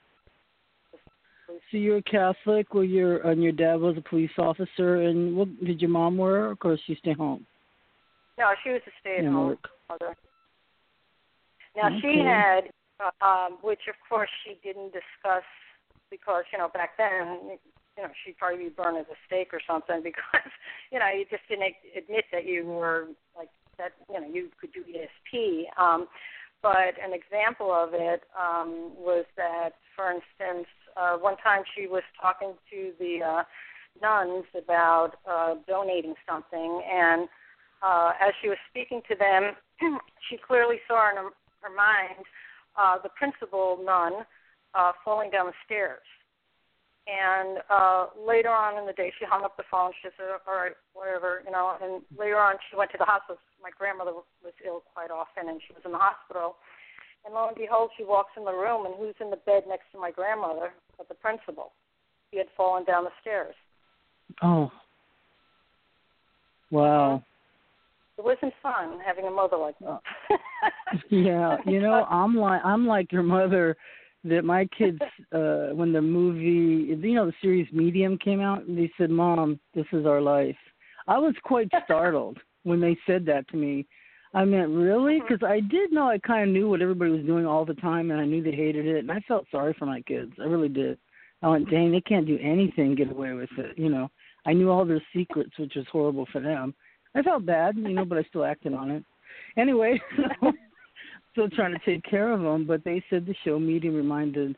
so 1.70 1.76
you're 1.76 1.98
a 1.98 2.02
catholic 2.02 2.72
well 2.74 2.84
your 2.84 3.18
and 3.28 3.42
your 3.42 3.52
dad 3.52 3.76
was 3.76 3.96
a 3.96 4.08
police 4.08 4.30
officer 4.38 5.02
and 5.02 5.36
what 5.36 5.48
did 5.64 5.80
your 5.80 5.90
mom 5.90 6.16
work 6.16 6.64
or 6.64 6.78
she 6.86 6.94
stay 6.96 7.12
home 7.12 7.46
no. 8.40 8.48
She 8.64 8.70
was 8.70 8.80
a 8.88 8.90
stay-at-home 9.00 9.58
mother. 9.90 10.16
Now 11.76 11.92
okay. 11.92 12.00
she 12.00 12.18
had, 12.24 12.72
uh, 12.98 13.12
um, 13.20 13.58
which 13.60 13.84
of 13.86 13.94
course 14.08 14.30
she 14.42 14.56
didn't 14.64 14.96
discuss 14.96 15.44
because 16.10 16.44
you 16.50 16.58
know 16.58 16.70
back 16.72 16.96
then, 16.96 17.60
you 17.96 18.02
know 18.02 18.08
she'd 18.24 18.38
probably 18.38 18.64
be 18.64 18.70
burned 18.70 18.96
at 18.96 19.08
the 19.08 19.14
stake 19.26 19.52
or 19.52 19.60
something 19.68 20.00
because 20.02 20.50
you 20.90 20.98
know 20.98 21.06
you 21.12 21.26
just 21.30 21.44
didn't 21.48 21.76
admit 21.94 22.24
that 22.32 22.46
you 22.46 22.64
were 22.64 23.08
like 23.36 23.50
that. 23.76 23.92
You 24.08 24.20
know 24.20 24.26
you 24.26 24.48
could 24.58 24.72
do 24.72 24.82
ESP. 24.88 25.68
Um, 25.78 26.08
but 26.62 26.94
an 27.02 27.12
example 27.12 27.72
of 27.72 27.90
it 27.92 28.22
um, 28.38 28.92
was 28.96 29.24
that, 29.36 29.70
for 29.96 30.10
instance, 30.10 30.66
uh, 30.96 31.16
one 31.16 31.36
time 31.38 31.62
she 31.76 31.86
was 31.86 32.02
talking 32.20 32.54
to 32.70 32.92
the 32.98 33.22
uh, 33.22 33.42
nuns 34.02 34.44
about 34.56 35.12
uh, 35.28 35.54
donating 35.66 36.14
something, 36.28 36.82
and 36.90 37.28
uh, 37.82 38.12
as 38.20 38.32
she 38.42 38.48
was 38.48 38.58
speaking 38.68 39.00
to 39.08 39.16
them, 39.16 39.56
she 40.28 40.36
clearly 40.36 40.76
saw 40.86 41.10
in 41.10 41.16
her, 41.16 41.30
her 41.60 41.74
mind 41.74 42.24
uh, 42.76 42.96
the 43.02 43.08
principal 43.10 43.78
nun 43.84 44.24
uh, 44.74 44.92
falling 45.04 45.30
down 45.30 45.46
the 45.46 45.52
stairs. 45.64 46.04
And 47.10 47.58
uh, 47.66 48.06
later 48.14 48.50
on 48.50 48.78
in 48.78 48.86
the 48.86 48.94
day, 48.94 49.10
she 49.18 49.26
hung 49.26 49.42
up 49.42 49.56
the 49.56 49.66
phone. 49.66 49.90
She 50.00 50.08
said, 50.14 50.30
"All 50.46 50.54
right, 50.54 50.78
whatever, 50.94 51.42
you 51.44 51.50
know." 51.50 51.74
And 51.82 52.02
later 52.14 52.38
on, 52.38 52.54
she 52.70 52.76
went 52.76 52.92
to 52.92 52.98
the 52.98 53.04
hospital. 53.04 53.42
My 53.62 53.70
grandmother 53.76 54.12
was 54.14 54.54
ill 54.64 54.82
quite 54.94 55.10
often, 55.10 55.50
and 55.50 55.60
she 55.66 55.74
was 55.74 55.82
in 55.84 55.90
the 55.90 55.98
hospital. 55.98 56.54
And 57.24 57.34
lo 57.34 57.48
and 57.48 57.56
behold, 57.56 57.90
she 57.98 58.04
walks 58.04 58.30
in 58.36 58.44
the 58.44 58.54
room, 58.54 58.86
and 58.86 58.94
who's 58.94 59.18
in 59.20 59.30
the 59.30 59.42
bed 59.42 59.64
next 59.66 59.90
to 59.92 59.98
my 59.98 60.10
grandmother? 60.10 60.70
But 60.96 61.08
the 61.08 61.18
principal. 61.18 61.72
He 62.30 62.38
had 62.38 62.46
fallen 62.56 62.84
down 62.84 63.04
the 63.04 63.10
stairs. 63.20 63.54
Oh. 64.42 64.70
Wow. 66.70 67.24
It 68.16 68.24
wasn't 68.24 68.52
fun 68.62 69.00
having 69.04 69.26
a 69.26 69.30
mother 69.30 69.56
like 69.56 69.78
that. 69.80 70.00
yeah, 71.10 71.56
you 71.66 71.80
know, 71.80 72.04
I'm 72.08 72.36
like 72.36 72.60
I'm 72.64 72.86
like 72.86 73.10
your 73.12 73.22
mother. 73.22 73.76
That 74.24 74.44
my 74.44 74.66
kids, 74.66 74.98
uh 75.32 75.68
when 75.72 75.92
the 75.92 76.02
movie, 76.02 76.94
you 76.94 77.14
know, 77.14 77.26
the 77.26 77.32
series 77.40 77.66
Medium 77.72 78.18
came 78.18 78.40
out, 78.40 78.66
they 78.66 78.90
said, 78.98 79.10
"Mom, 79.10 79.58
this 79.74 79.86
is 79.92 80.06
our 80.06 80.20
life." 80.20 80.56
I 81.08 81.18
was 81.18 81.34
quite 81.42 81.70
startled 81.84 82.38
when 82.62 82.80
they 82.80 82.96
said 83.06 83.24
that 83.26 83.48
to 83.48 83.56
me. 83.56 83.86
I 84.32 84.44
meant, 84.44 84.70
really? 84.70 85.20
Because 85.20 85.42
I 85.42 85.58
did 85.58 85.92
know 85.92 86.08
I 86.08 86.18
kind 86.18 86.48
of 86.48 86.54
knew 86.54 86.68
what 86.68 86.82
everybody 86.82 87.10
was 87.10 87.26
doing 87.26 87.46
all 87.46 87.64
the 87.64 87.74
time, 87.74 88.12
and 88.12 88.20
I 88.20 88.24
knew 88.24 88.42
they 88.42 88.52
hated 88.52 88.86
it, 88.86 88.98
and 88.98 89.10
I 89.10 89.18
felt 89.26 89.46
sorry 89.50 89.74
for 89.76 89.86
my 89.86 90.02
kids. 90.02 90.32
I 90.38 90.44
really 90.44 90.68
did. 90.68 90.98
I 91.42 91.48
went, 91.48 91.70
dang, 91.70 91.90
they 91.90 92.00
can't 92.00 92.26
do 92.26 92.38
anything, 92.40 92.94
get 92.94 93.10
away 93.10 93.32
with 93.32 93.50
it. 93.58 93.76
You 93.76 93.88
know, 93.88 94.08
I 94.46 94.52
knew 94.52 94.70
all 94.70 94.84
their 94.84 95.02
secrets, 95.14 95.58
which 95.58 95.74
was 95.74 95.86
horrible 95.90 96.28
for 96.30 96.40
them. 96.40 96.74
I 97.14 97.22
felt 97.22 97.44
bad, 97.46 97.76
you 97.76 97.88
know, 97.88 98.04
but 98.04 98.18
I 98.18 98.22
still 98.24 98.44
acted 98.44 98.74
on 98.74 98.90
it. 98.90 99.04
Anyway, 99.56 100.00
still 101.32 101.48
trying 101.50 101.72
to 101.72 101.84
take 101.84 102.04
care 102.04 102.32
of 102.32 102.40
them. 102.40 102.66
But 102.66 102.84
they 102.84 103.02
said 103.10 103.26
the 103.26 103.34
show 103.44 103.58
Medium 103.58 103.94
reminded 103.94 104.56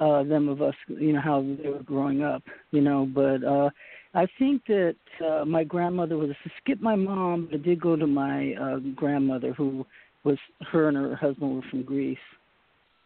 uh 0.00 0.22
them 0.22 0.48
of 0.48 0.62
us, 0.62 0.74
you 0.88 1.12
know, 1.12 1.20
how 1.20 1.40
they 1.62 1.68
were 1.68 1.82
growing 1.82 2.22
up, 2.22 2.42
you 2.70 2.80
know. 2.80 3.06
But 3.12 3.44
uh 3.44 3.70
I 4.14 4.26
think 4.38 4.62
that 4.66 4.96
uh 5.26 5.44
my 5.44 5.64
grandmother 5.64 6.16
was 6.16 6.30
to 6.44 6.50
skip 6.62 6.80
my 6.80 6.94
mom, 6.94 7.48
but 7.50 7.60
I 7.60 7.62
did 7.62 7.80
go 7.80 7.96
to 7.96 8.06
my 8.06 8.54
uh 8.54 8.78
grandmother 8.94 9.52
who 9.52 9.84
was 10.24 10.38
her 10.70 10.88
and 10.88 10.96
her 10.96 11.16
husband 11.16 11.54
were 11.54 11.68
from 11.70 11.82
Greece. 11.82 12.18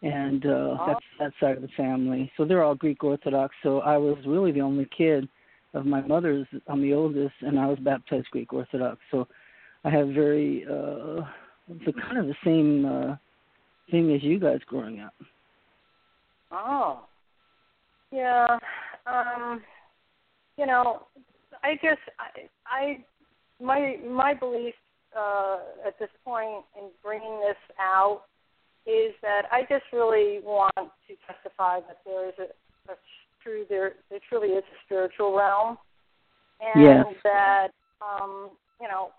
And 0.03 0.45
uh 0.45 0.77
Oh. 0.81 0.85
that's 0.87 1.05
that 1.19 1.33
side 1.41 1.57
of 1.57 1.63
the 1.63 1.69
family. 1.77 2.31
So 2.37 2.45
they're 2.45 2.63
all 2.63 2.75
Greek 2.75 3.03
Orthodox. 3.03 3.55
So 3.63 3.81
I 3.81 3.97
was 3.97 4.19
really 4.27 4.53
the 4.53 4.61
only 4.61 4.87
kid 4.97 5.29
of 5.75 5.87
my 5.87 6.03
mother's. 6.03 6.47
I'm 6.67 6.83
the 6.83 6.93
oldest, 6.93 7.35
and 7.41 7.59
I 7.59 7.67
was 7.67 7.79
baptized 7.79 8.27
Greek 8.31 8.53
Orthodox. 8.53 8.99
So 9.11 9.27
I 9.85 9.91
have 9.91 10.09
very 10.09 10.67
uh, 10.71 11.23
the 11.69 11.93
kind 11.93 12.19
of 12.19 12.27
the 12.27 12.35
same 12.45 12.85
uh, 12.85 13.17
thing 13.91 14.13
as 14.15 14.23
you 14.23 14.39
guys 14.39 14.59
growing 14.67 15.01
up. 15.01 15.15
Oh. 16.51 17.05
Yeah. 18.11 18.59
Um 19.07 19.63
you 20.59 20.67
know, 20.67 21.07
I 21.65 21.75
guess 21.77 21.97
I, 22.19 22.49
I 22.67 23.05
my 23.63 23.97
my 24.09 24.35
belief 24.35 24.75
uh 25.17 25.59
at 25.87 25.99
this 25.99 26.11
point 26.25 26.65
in 26.77 26.89
bringing 27.03 27.41
this 27.41 27.57
out 27.81 28.23
is 28.87 29.15
that 29.23 29.43
I 29.51 29.63
just 29.63 29.85
really 29.93 30.41
want 30.43 30.75
to 30.77 31.15
testify 31.27 31.81
that 31.81 31.99
there 32.05 32.29
is 32.29 32.35
a, 32.39 32.93
a 32.93 32.97
true 33.43 33.65
there 33.69 33.95
there 34.11 34.21
truly 34.29 34.49
is 34.49 34.65
a 34.65 34.79
spiritual 34.85 35.37
realm 35.37 35.79
and 36.61 36.83
Yes. 36.83 37.07
that 37.25 37.69
um 38.03 38.51
you 38.81 38.89
know 38.89 39.11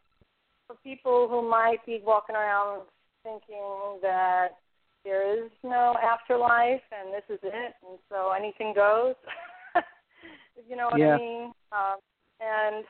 for 0.73 0.79
people 0.83 1.27
who 1.29 1.47
might 1.47 1.85
be 1.85 2.01
walking 2.05 2.35
around 2.35 2.81
thinking 3.23 3.99
that 4.01 4.49
there 5.03 5.45
is 5.45 5.51
no 5.63 5.95
afterlife 6.01 6.81
and 6.91 7.13
this 7.13 7.23
is 7.29 7.39
it 7.43 7.73
and 7.87 7.99
so 8.09 8.31
anything 8.31 8.73
goes. 8.75 9.15
You 10.69 10.77
know 10.77 10.87
what 10.91 10.99
Yeah. 10.99 11.15
i 11.15 11.17
mean? 11.17 11.51
Um 11.71 11.97
and 12.39 12.85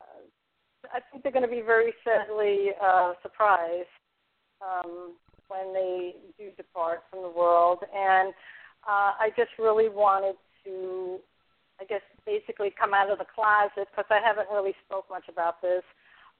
uh, 0.00 0.88
i 0.92 1.00
think 1.10 1.22
they're 1.22 1.32
going 1.32 1.44
to 1.44 1.50
be 1.50 1.60
very 1.60 1.92
sadly 2.02 2.70
uh 2.82 3.12
surprised 3.22 3.88
um 4.60 5.12
when 5.48 5.72
they 5.72 6.14
do 6.38 6.50
depart 6.56 7.04
from 7.10 7.22
the 7.22 7.28
world. 7.28 7.78
And 7.94 8.30
uh 8.88 9.12
i 9.20 9.30
just 9.36 9.50
really 9.58 9.88
wanted 9.88 10.36
to 10.64 11.18
i 11.80 11.84
guess 11.84 12.02
basically 12.26 12.72
come 12.78 12.94
out 12.94 13.10
of 13.10 13.18
the 13.18 13.26
closet 13.34 13.86
because 13.92 14.06
i 14.10 14.18
haven't 14.24 14.48
really 14.52 14.74
spoke 14.86 15.04
much 15.10 15.24
about 15.28 15.60
this 15.62 15.84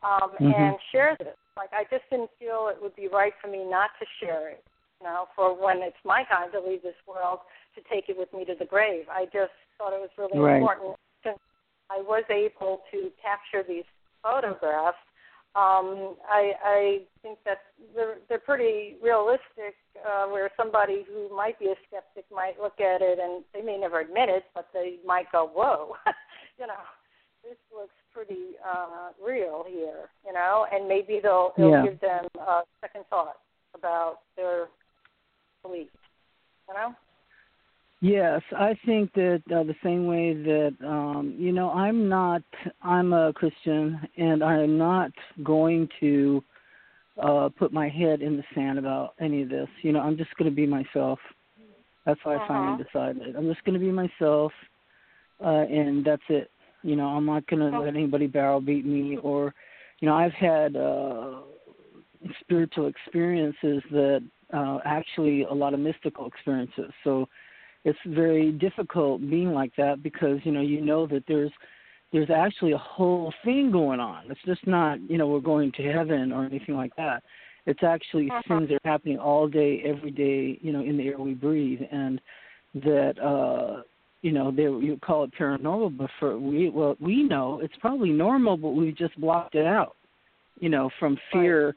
um 0.02 0.32
Mhm. 0.40 0.54
and 0.54 0.76
share 0.92 1.16
this 1.18 1.36
like 1.56 1.72
i 1.72 1.84
just 1.84 2.08
didn't 2.10 2.30
feel 2.38 2.68
it 2.68 2.80
would 2.80 2.94
be 2.96 3.08
right 3.08 3.34
for 3.40 3.48
me 3.48 3.64
not 3.64 3.90
to 3.98 4.06
share 4.20 4.48
it 4.48 4.64
you 5.00 5.06
know, 5.06 5.26
for 5.34 5.54
when 5.54 5.82
it's 5.82 5.96
my 6.04 6.24
time 6.24 6.50
to 6.52 6.60
leave 6.60 6.82
this 6.82 6.96
world 7.06 7.40
to 7.74 7.82
take 7.92 8.08
it 8.08 8.16
with 8.16 8.32
me 8.32 8.44
to 8.44 8.54
the 8.58 8.64
grave. 8.64 9.04
I 9.10 9.24
just 9.26 9.52
thought 9.78 9.92
it 9.92 10.00
was 10.00 10.10
really 10.16 10.38
Right. 10.38 10.56
important 10.56 10.96
since 11.22 11.38
I 11.90 12.00
was 12.00 12.24
able 12.30 12.82
to 12.90 13.12
capture 13.20 13.62
these 13.62 13.84
photographs. 14.22 14.98
Um, 15.56 16.16
I, 16.28 16.52
I 16.64 17.02
think 17.22 17.38
that 17.44 17.58
they're, 17.94 18.18
they're 18.28 18.40
pretty 18.40 18.96
realistic, 19.00 19.76
uh, 20.04 20.26
where 20.26 20.50
somebody 20.56 21.04
who 21.06 21.34
might 21.34 21.58
be 21.58 21.66
a 21.66 21.76
skeptic 21.86 22.24
might 22.32 22.58
look 22.60 22.80
at 22.80 23.02
it 23.02 23.20
and 23.20 23.44
they 23.52 23.62
may 23.62 23.78
never 23.78 24.00
admit 24.00 24.28
it, 24.28 24.44
but 24.54 24.68
they 24.72 24.98
might 25.06 25.30
go, 25.30 25.46
"Whoa, 25.46 25.94
you 26.58 26.66
know, 26.66 26.82
this 27.44 27.58
looks 27.72 27.94
pretty 28.14 28.56
uh, 28.64 29.10
real 29.24 29.64
here," 29.68 30.08
you 30.26 30.32
know, 30.32 30.66
and 30.72 30.88
maybe 30.88 31.20
they'll, 31.22 31.52
it'll 31.58 31.70
Yeah. 31.70 31.82
give 31.82 32.00
them 32.00 32.26
a 32.38 32.62
second 32.80 33.04
thought 33.10 33.38
about 33.74 34.20
their 34.36 34.68
beliefs, 35.62 35.90
you 36.68 36.74
know. 36.74 36.94
Yes, 38.00 38.42
I 38.56 38.74
think 38.84 39.12
that 39.14 39.42
uh, 39.50 39.62
the 39.62 39.74
same 39.82 40.06
way 40.06 40.34
that 40.34 40.74
um, 40.86 41.34
you 41.38 41.52
know 41.52 41.70
I'm 41.70 42.08
not 42.08 42.42
I'm 42.82 43.12
a 43.14 43.32
Christian 43.32 43.98
and 44.16 44.44
I'm 44.44 44.76
not 44.76 45.10
going 45.42 45.88
to 46.00 46.42
uh 47.22 47.48
put 47.58 47.72
my 47.72 47.88
head 47.88 48.20
in 48.20 48.36
the 48.36 48.44
sand 48.54 48.78
about 48.78 49.14
any 49.20 49.42
of 49.42 49.48
this. 49.48 49.68
You 49.82 49.92
know, 49.92 50.00
I'm 50.00 50.18
just 50.18 50.36
going 50.36 50.50
to 50.50 50.54
be 50.54 50.66
myself. 50.66 51.18
That's 52.04 52.20
why 52.24 52.36
I 52.36 52.46
finally 52.46 52.84
decided. 52.84 53.36
I'm 53.36 53.48
just 53.50 53.64
going 53.64 53.78
to 53.80 53.80
be 53.80 53.90
myself 53.92 54.52
uh 55.42 55.64
and 55.80 56.04
that's 56.04 56.22
it. 56.28 56.50
You 56.84 56.96
know, 56.96 57.06
I'm 57.06 57.24
not 57.24 57.46
going 57.46 57.72
to 57.72 57.80
let 57.80 57.88
anybody 57.88 58.26
barrel 58.26 58.60
beat 58.60 58.84
me 58.84 59.18
or 59.22 59.54
you 60.00 60.08
know, 60.08 60.16
I've 60.16 60.32
had 60.32 60.76
uh 60.76 61.40
spiritual 62.40 62.88
experiences 62.88 63.82
that 63.90 64.22
uh 64.52 64.78
actually 64.84 65.44
a 65.44 65.52
lot 65.52 65.72
of 65.72 65.80
mystical 65.80 66.26
experiences. 66.26 66.92
So 67.02 67.26
it's 67.84 67.98
very 68.06 68.52
difficult 68.52 69.20
being 69.30 69.52
like 69.52 69.72
that 69.76 70.02
because 70.02 70.38
you 70.44 70.52
know 70.52 70.60
you 70.60 70.82
know 70.82 71.06
that 71.06 71.24
there's 71.26 71.52
there's 72.12 72.30
actually 72.30 72.72
a 72.72 72.78
whole 72.78 73.32
thing 73.44 73.72
going 73.72 74.00
on. 74.00 74.30
It's 74.30 74.40
just 74.44 74.66
not 74.66 74.98
you 75.10 75.16
know 75.16 75.26
we're 75.26 75.40
going 75.40 75.72
to 75.72 75.82
heaven 75.82 76.32
or 76.32 76.44
anything 76.44 76.76
like 76.76 76.94
that. 76.96 77.22
It's 77.66 77.82
actually 77.82 78.28
things 78.46 78.68
that 78.68 78.74
are 78.84 78.90
happening 78.90 79.18
all 79.18 79.48
day, 79.48 79.82
every 79.86 80.10
day, 80.10 80.58
you 80.60 80.70
know, 80.70 80.80
in 80.80 80.98
the 80.98 81.08
air 81.08 81.18
we 81.18 81.32
breathe, 81.32 81.80
and 81.90 82.20
that 82.74 83.18
uh 83.18 83.82
you 84.24 84.32
know 84.32 84.50
they 84.50 84.62
you 84.62 84.98
call 85.04 85.24
it 85.24 85.30
paranormal, 85.38 85.98
but 85.98 86.08
for 86.18 86.38
we 86.38 86.70
well 86.70 86.96
we 86.98 87.22
know 87.22 87.60
it's 87.62 87.74
probably 87.78 88.08
normal, 88.08 88.56
but 88.56 88.70
we've 88.70 88.96
just 88.96 89.20
blocked 89.20 89.54
it 89.54 89.66
out, 89.66 89.96
you 90.58 90.70
know, 90.70 90.88
from 90.98 91.18
fear 91.30 91.76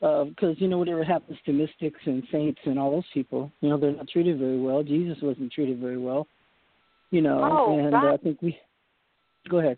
because 0.00 0.56
you 0.58 0.66
know 0.66 0.78
whatever 0.78 1.04
happens 1.04 1.38
to 1.44 1.52
mystics 1.52 2.00
and 2.06 2.22
saints 2.32 2.58
and 2.64 2.78
all 2.78 2.90
those 2.90 3.04
people, 3.12 3.52
you 3.60 3.68
know 3.68 3.76
they're 3.76 3.92
not 3.92 4.08
treated 4.08 4.38
very 4.38 4.58
well. 4.58 4.82
Jesus 4.82 5.18
wasn't 5.20 5.52
treated 5.52 5.78
very 5.78 5.98
well, 5.98 6.26
you 7.10 7.20
know, 7.20 7.38
Oh, 7.66 7.78
and 7.78 7.92
that- 7.92 8.02
uh, 8.04 8.14
I 8.14 8.16
think 8.16 8.40
we. 8.40 8.58
Go 9.50 9.58
ahead. 9.58 9.76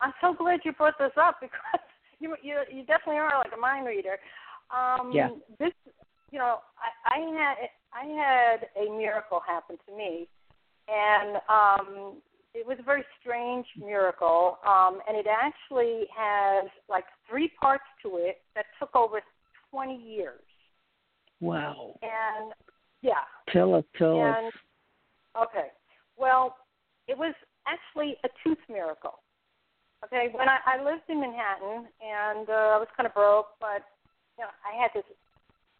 I'm 0.00 0.12
so 0.20 0.34
glad 0.34 0.58
you 0.64 0.72
brought 0.72 0.98
this 0.98 1.12
up 1.16 1.36
because 1.40 1.80
you 2.18 2.34
you 2.42 2.58
you 2.68 2.84
definitely 2.84 3.18
are 3.20 3.38
like 3.38 3.52
a 3.56 3.60
mind 3.60 3.86
reader. 3.86 4.18
Um, 4.76 5.12
Yeah. 5.12 5.28
This, 5.60 5.72
you 6.32 6.40
know, 6.40 6.58
I, 7.06 7.14
I 7.14 7.18
had 7.38 7.56
I 7.92 8.04
had 8.06 8.66
a 8.76 8.90
miracle 8.90 9.40
happen 9.46 9.76
to 9.88 9.96
me, 9.96 10.26
and 10.90 11.36
um, 11.48 12.16
it 12.54 12.66
was 12.66 12.78
a 12.80 12.82
very 12.82 13.04
strange 13.20 13.66
miracle, 13.78 14.58
um, 14.66 15.00
and 15.08 15.16
it 15.16 15.26
actually 15.26 16.06
has 16.16 16.68
like 16.88 17.04
three 17.28 17.50
parts 17.60 17.84
to 18.02 18.16
it 18.16 18.38
that 18.54 18.66
took 18.78 18.94
over 18.96 19.20
20 19.70 19.96
years. 19.96 20.40
Wow. 21.40 21.94
And 22.02 22.52
yeah. 23.02 23.24
Tell 23.52 23.74
us, 23.74 23.84
tell 23.96 24.20
and, 24.20 24.48
us. 24.48 24.52
Okay. 25.40 25.68
Well, 26.18 26.56
it 27.08 27.16
was 27.16 27.34
actually 27.66 28.16
a 28.24 28.28
tooth 28.44 28.58
miracle. 28.68 29.20
Okay, 30.04 30.28
when 30.32 30.48
I, 30.48 30.58
I 30.64 30.82
lived 30.82 31.02
in 31.08 31.20
Manhattan 31.20 31.86
and 32.00 32.48
uh, 32.48 32.72
I 32.72 32.78
was 32.78 32.88
kind 32.96 33.06
of 33.06 33.12
broke, 33.12 33.48
but 33.60 33.84
you 34.38 34.44
know 34.44 34.50
I 34.64 34.80
had 34.80 34.90
this 34.94 35.04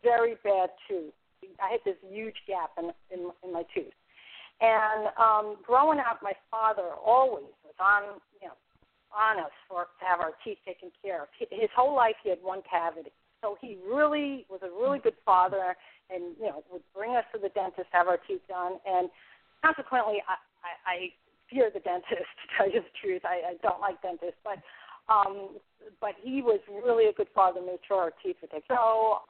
very 0.03 0.37
bad 0.45 0.69
tooth. 0.87 1.15
I 1.59 1.73
had 1.73 1.81
this 1.87 1.97
huge 2.07 2.37
gap 2.47 2.71
in 2.79 2.93
in, 3.11 3.31
in 3.43 3.53
my 3.53 3.63
tooth, 3.75 3.97
and 4.61 5.09
um, 5.17 5.57
growing 5.67 5.99
up, 5.99 6.21
my 6.23 6.33
father 6.51 6.93
always 7.05 7.53
was 7.65 7.75
on 7.81 8.21
you 8.41 8.49
know 8.49 8.59
on 9.11 9.41
us 9.41 9.53
for 9.69 9.89
to 9.99 10.05
have 10.07 10.21
our 10.21 10.33
teeth 10.45 10.59
taken 10.65 10.91
care 11.03 11.23
of. 11.23 11.29
His 11.39 11.71
whole 11.75 11.97
life, 11.97 12.15
he 12.23 12.31
had 12.31 12.39
one 12.43 12.63
cavity, 12.69 13.11
so 13.43 13.57
he 13.61 13.79
really 13.89 14.47
was 14.49 14.61
a 14.63 14.71
really 14.71 14.99
good 14.99 15.17
father, 15.25 15.77
and 16.11 16.37
you 16.39 16.47
know 16.47 16.63
would 16.71 16.85
bring 16.95 17.17
us 17.17 17.25
to 17.35 17.41
the 17.41 17.49
dentist 17.51 17.89
have 17.93 18.07
our 18.07 18.19
teeth 18.29 18.43
done, 18.49 18.77
and 18.87 19.11
consequently, 19.65 20.23
I, 20.29 20.37
I, 20.65 20.73
I 20.93 20.97
fear 21.49 21.71
the 21.73 21.81
dentist. 21.89 22.29
To 22.29 22.47
tell 22.57 22.69
you 22.71 22.81
the 22.81 22.95
truth, 23.01 23.23
I, 23.25 23.53
I 23.53 23.55
don't 23.63 23.81
like 23.81 24.01
dentists, 24.03 24.41
but 24.45 24.61
um, 25.09 25.57
but 26.01 26.15
he 26.23 26.43
was 26.43 26.61
really 26.69 27.09
a 27.09 27.13
good 27.13 27.29
father. 27.35 27.61
Made 27.61 27.81
sure 27.89 27.99
our 27.99 28.13
teeth 28.23 28.37
were 28.43 28.49
taken. 28.49 28.69
So 28.69 29.25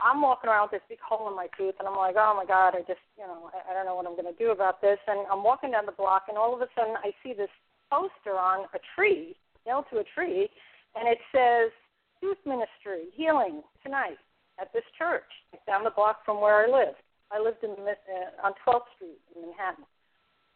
I'm 0.00 0.20
walking 0.20 0.50
around 0.50 0.68
with 0.70 0.82
this 0.82 0.88
big 0.96 1.00
hole 1.00 1.28
in 1.28 1.36
my 1.36 1.48
tooth, 1.56 1.74
and 1.78 1.88
I'm 1.88 1.96
like, 1.96 2.16
oh 2.18 2.34
my 2.36 2.44
god, 2.44 2.76
I 2.76 2.80
just 2.84 3.00
you 3.16 3.24
know 3.24 3.48
I, 3.52 3.70
I 3.70 3.74
don't 3.74 3.86
know 3.86 3.96
what 3.96 4.06
I'm 4.06 4.16
going 4.16 4.32
to 4.32 4.38
do 4.38 4.50
about 4.50 4.80
this. 4.80 4.98
And 5.06 5.26
I'm 5.32 5.42
walking 5.42 5.72
down 5.72 5.86
the 5.86 5.96
block, 5.96 6.24
and 6.28 6.36
all 6.36 6.54
of 6.54 6.60
a 6.60 6.68
sudden 6.76 6.94
I 7.00 7.12
see 7.22 7.32
this 7.32 7.52
poster 7.90 8.36
on 8.36 8.66
a 8.74 8.80
tree, 8.94 9.36
nailed 9.66 9.86
to 9.92 9.98
a 9.98 10.04
tree, 10.14 10.48
and 10.94 11.08
it 11.08 11.18
says 11.32 11.72
Youth 12.20 12.40
Ministry 12.44 13.08
Healing 13.14 13.62
tonight 13.82 14.20
at 14.60 14.72
this 14.72 14.84
church 14.98 15.28
down 15.66 15.84
the 15.84 15.90
block 15.90 16.24
from 16.24 16.40
where 16.40 16.64
I 16.64 16.66
lived. 16.66 17.00
I 17.32 17.40
lived 17.40 17.64
in 17.64 17.70
uh, 17.70 18.46
on 18.46 18.52
12th 18.66 18.88
Street 18.96 19.18
in 19.34 19.42
Manhattan. 19.42 19.84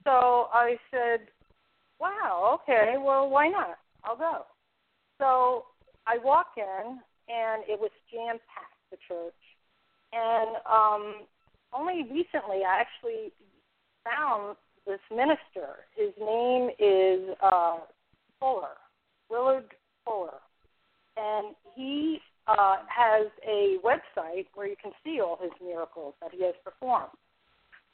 So 0.04 0.48
I 0.52 0.76
said, 0.90 1.28
"Wow, 1.98 2.60
okay, 2.62 2.94
well, 2.98 3.28
why 3.28 3.48
not? 3.48 3.78
I'll 4.04 4.16
go." 4.16 4.44
So 5.18 5.66
I 6.06 6.18
walk 6.22 6.52
in, 6.56 7.00
and 7.28 7.62
it 7.68 7.78
was 7.78 7.90
jam 8.10 8.38
packed. 8.48 8.69
The 8.90 8.96
church, 9.06 9.34
and 10.12 10.56
um, 10.66 11.26
only 11.72 12.02
recently 12.10 12.64
I 12.66 12.80
actually 12.80 13.32
found 14.04 14.56
this 14.86 15.00
minister. 15.10 15.86
His 15.96 16.10
name 16.18 16.70
is 16.78 17.36
uh, 17.42 17.78
Fuller, 18.40 18.76
Willard 19.30 19.64
Fuller, 20.04 20.40
and 21.16 21.54
he 21.76 22.18
uh, 22.46 22.76
has 22.88 23.26
a 23.46 23.76
website 23.84 24.46
where 24.54 24.66
you 24.66 24.76
can 24.82 24.92
see 25.04 25.20
all 25.20 25.38
his 25.40 25.52
miracles 25.62 26.14
that 26.20 26.32
he 26.32 26.44
has 26.44 26.54
performed. 26.64 27.10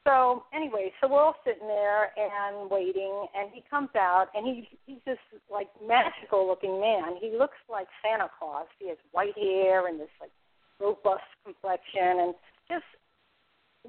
So 0.07 0.45
anyway, 0.55 0.93
so 1.01 1.09
we're 1.09 1.21
all 1.21 1.35
sitting 1.45 1.67
there 1.67 2.13
and 2.17 2.71
waiting, 2.71 3.27
and 3.37 3.51
he 3.53 3.63
comes 3.69 3.91
out, 3.97 4.29
and 4.35 4.47
he 4.47 4.69
he's 4.87 5.03
this 5.05 5.19
like 5.51 5.69
magical 5.87 6.47
looking 6.47 6.81
man. 6.81 7.17
He 7.21 7.37
looks 7.37 7.59
like 7.69 7.89
Santa 8.05 8.31
Claus. 8.39 8.67
He 8.79 8.89
has 8.89 8.99
white 9.11 9.37
hair 9.37 9.89
and 9.89 9.99
this 9.99 10.09
like 10.21 10.31
robust 10.81 11.27
complexion, 11.45 12.21
and 12.21 12.35
just 12.69 12.87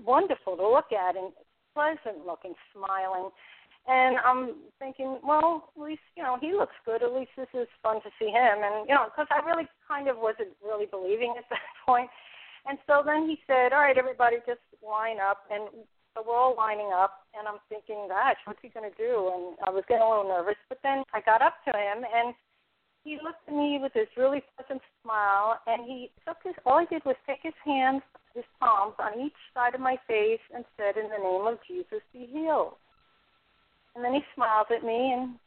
wonderful 0.06 0.56
to 0.58 0.68
look 0.68 0.92
at, 0.92 1.16
and 1.16 1.32
pleasant 1.74 2.26
looking, 2.26 2.54
smiling. 2.74 3.30
And 3.88 4.18
I'm 4.20 4.68
thinking, 4.80 5.20
well, 5.24 5.72
at 5.78 5.82
least 5.82 6.04
you 6.16 6.24
know 6.24 6.38
he 6.40 6.52
looks 6.52 6.76
good. 6.86 7.04
At 7.04 7.14
least 7.14 7.32
this 7.38 7.48
is 7.54 7.68
fun 7.82 8.04
to 8.04 8.12
see 8.20 8.28
him, 8.28 8.60
and 8.64 8.88
you 8.88 8.94
know, 8.94 9.08
because 9.08 9.28
I 9.32 9.46
really 9.48 9.68
kind 9.88 10.08
of 10.08 10.18
wasn't 10.18 10.52
really 10.64 10.86
believing 10.86 11.36
at 11.38 11.46
that 11.50 11.72
point. 11.86 12.10
And 12.68 12.78
so 12.86 13.02
then 13.06 13.30
he 13.30 13.40
said, 13.48 13.72
"All 13.72 13.80
right, 13.80 13.98
everybody, 13.98 14.38
just 14.46 14.60
line 14.84 15.24
up." 15.24 15.48
And 15.50 15.88
so 16.18 16.26
we're 16.26 16.36
all 16.36 16.58
lining 16.58 16.90
up, 16.90 17.30
and 17.38 17.48
I'm 17.48 17.62
thinking, 17.70 18.10
gosh, 18.10 18.42
what's 18.50 18.58
he 18.66 18.74
going 18.74 18.90
to 18.90 18.98
do? 18.98 19.30
And 19.30 19.56
I 19.62 19.70
was 19.70 19.86
getting 19.88 20.02
a 20.02 20.10
little 20.10 20.26
nervous, 20.26 20.58
but 20.66 20.82
then 20.82 21.06
I 21.14 21.22
got 21.22 21.46
up 21.46 21.62
to 21.70 21.72
him, 21.78 22.02
and 22.02 22.34
he 23.08 23.16
looked 23.24 23.48
at 23.48 23.54
me 23.56 23.80
with 23.82 23.94
this 23.94 24.12
really 24.18 24.44
pleasant 24.56 24.82
smile, 25.02 25.60
and 25.66 25.86
he 25.86 26.12
took 26.28 26.38
his, 26.44 26.54
all 26.66 26.80
he 26.80 26.86
did 26.88 27.06
was 27.06 27.16
take 27.26 27.40
his 27.42 27.56
hands, 27.64 28.02
his 28.36 28.44
palms, 28.60 28.96
on 29.00 29.20
each 29.20 29.40
side 29.54 29.74
of 29.74 29.80
my 29.80 29.96
face 30.08 30.44
and 30.54 30.66
said, 30.76 30.98
in 31.00 31.10
the 31.10 31.18
name 31.18 31.48
of 31.48 31.58
Jesus, 31.66 32.04
be 32.12 32.28
healed. 32.28 32.76
And 33.96 34.04
then 34.04 34.14
he 34.14 34.22
smiled 34.36 34.68
at 34.76 34.84
me, 34.84 35.14
and 35.16 35.40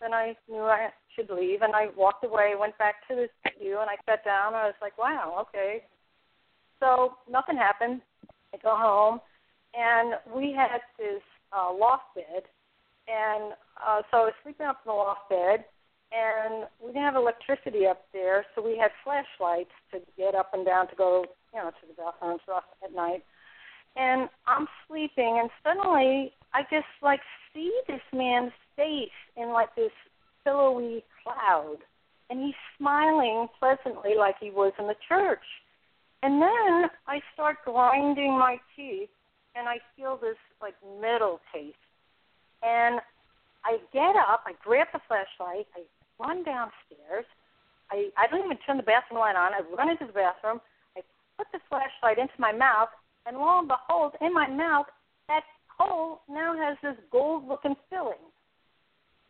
then 0.00 0.12
I 0.12 0.36
knew 0.48 0.62
I 0.62 0.90
should 1.16 1.30
leave, 1.30 1.62
and 1.62 1.74
I 1.74 1.88
walked 1.96 2.22
away, 2.22 2.52
went 2.58 2.76
back 2.76 3.08
to 3.08 3.16
the 3.16 3.28
view, 3.58 3.80
and 3.80 3.88
I 3.88 3.96
sat 4.04 4.22
down. 4.22 4.48
And 4.48 4.56
I 4.56 4.66
was 4.66 4.80
like, 4.82 4.96
wow, 4.98 5.46
okay. 5.48 5.82
So 6.80 7.14
nothing 7.30 7.56
happened. 7.56 8.02
I 8.52 8.58
go 8.58 8.76
home 8.76 9.20
and 9.74 10.14
we 10.34 10.52
had 10.52 10.80
this 10.98 11.22
uh, 11.52 11.72
loft 11.72 12.14
bed, 12.14 12.42
and 13.08 13.54
uh, 13.78 14.02
so 14.10 14.18
I 14.18 14.24
was 14.24 14.34
sleeping 14.42 14.66
up 14.66 14.80
in 14.84 14.90
the 14.90 14.94
loft 14.94 15.28
bed, 15.28 15.64
and 16.12 16.66
we 16.80 16.88
didn't 16.88 17.04
have 17.04 17.16
electricity 17.16 17.86
up 17.86 18.04
there, 18.12 18.44
so 18.54 18.62
we 18.62 18.76
had 18.76 18.90
flashlights 19.04 19.70
to 19.92 20.00
get 20.16 20.34
up 20.34 20.52
and 20.52 20.66
down 20.66 20.88
to 20.88 20.96
go, 20.96 21.24
you 21.54 21.60
know, 21.60 21.70
to 21.70 21.86
the 21.86 21.94
bathroom 21.94 22.38
stuff 22.44 22.64
at 22.82 22.94
night. 22.94 23.24
And 23.96 24.28
I'm 24.46 24.66
sleeping, 24.86 25.38
and 25.40 25.50
suddenly 25.62 26.32
I 26.52 26.62
just 26.62 26.90
like 27.02 27.20
see 27.52 27.72
this 27.86 28.02
man's 28.12 28.52
face 28.76 29.08
in 29.36 29.50
like 29.50 29.74
this 29.76 29.92
pillowy 30.44 31.04
cloud, 31.22 31.78
and 32.28 32.40
he's 32.40 32.54
smiling 32.78 33.48
pleasantly 33.58 34.14
like 34.16 34.36
he 34.40 34.50
was 34.50 34.72
in 34.78 34.86
the 34.86 34.96
church. 35.08 35.44
And 36.22 36.40
then 36.40 36.90
I 37.06 37.20
start 37.32 37.56
grinding 37.64 38.32
my 38.32 38.58
teeth 38.76 39.08
and 39.54 39.68
I 39.68 39.78
feel 39.96 40.18
this 40.20 40.36
like 40.60 40.74
metal 41.00 41.40
taste. 41.52 41.76
And 42.62 43.00
I 43.64 43.78
get 43.92 44.16
up, 44.16 44.44
I 44.46 44.52
grab 44.62 44.88
the 44.92 45.00
flashlight, 45.08 45.66
I 45.74 45.82
run 46.20 46.44
downstairs. 46.44 47.24
I 47.90 48.10
I 48.16 48.26
don't 48.28 48.44
even 48.44 48.58
turn 48.66 48.76
the 48.76 48.84
bathroom 48.84 49.20
light 49.20 49.36
on. 49.36 49.52
I 49.54 49.60
run 49.76 49.90
into 49.90 50.06
the 50.06 50.12
bathroom. 50.12 50.60
I 50.96 51.00
put 51.38 51.48
the 51.52 51.60
flashlight 51.68 52.18
into 52.18 52.36
my 52.38 52.52
mouth, 52.52 52.90
and 53.26 53.36
lo 53.36 53.58
and 53.58 53.68
behold, 53.68 54.12
in 54.20 54.32
my 54.32 54.46
mouth, 54.46 54.86
that 55.28 55.42
hole 55.66 56.20
now 56.28 56.54
has 56.56 56.76
this 56.82 56.96
gold-looking 57.10 57.74
filling, 57.88 58.24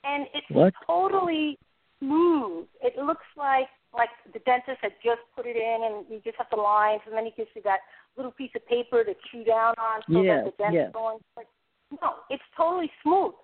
and 0.04 0.26
it's 0.34 0.50
what? 0.50 0.74
totally 0.86 1.58
smooth. 2.00 2.66
It 2.82 2.96
looks 2.98 3.26
like 3.36 3.68
like 3.94 4.10
the 4.32 4.38
dentist 4.40 4.78
had 4.82 4.92
just 5.02 5.20
put 5.34 5.46
it 5.46 5.56
in, 5.56 5.78
and 5.84 6.06
you 6.10 6.20
just 6.24 6.36
have 6.38 6.46
the 6.50 6.60
lines, 6.60 7.00
and 7.06 7.14
then 7.14 7.24
he 7.24 7.32
gives 7.36 7.50
you 7.54 7.62
that 7.62 7.80
little 8.16 8.32
piece 8.32 8.50
of 8.54 8.66
paper 8.66 9.04
to 9.04 9.14
chew 9.30 9.44
down 9.44 9.74
on 9.78 10.00
so 10.10 10.22
yes, 10.22 10.44
that 10.44 10.50
the 10.50 10.62
dent's 10.62 10.74
yes. 10.74 10.90
going. 10.92 11.18
But 11.34 11.46
no, 12.02 12.22
it's 12.28 12.42
totally 12.56 12.90
smooth. 13.02 13.34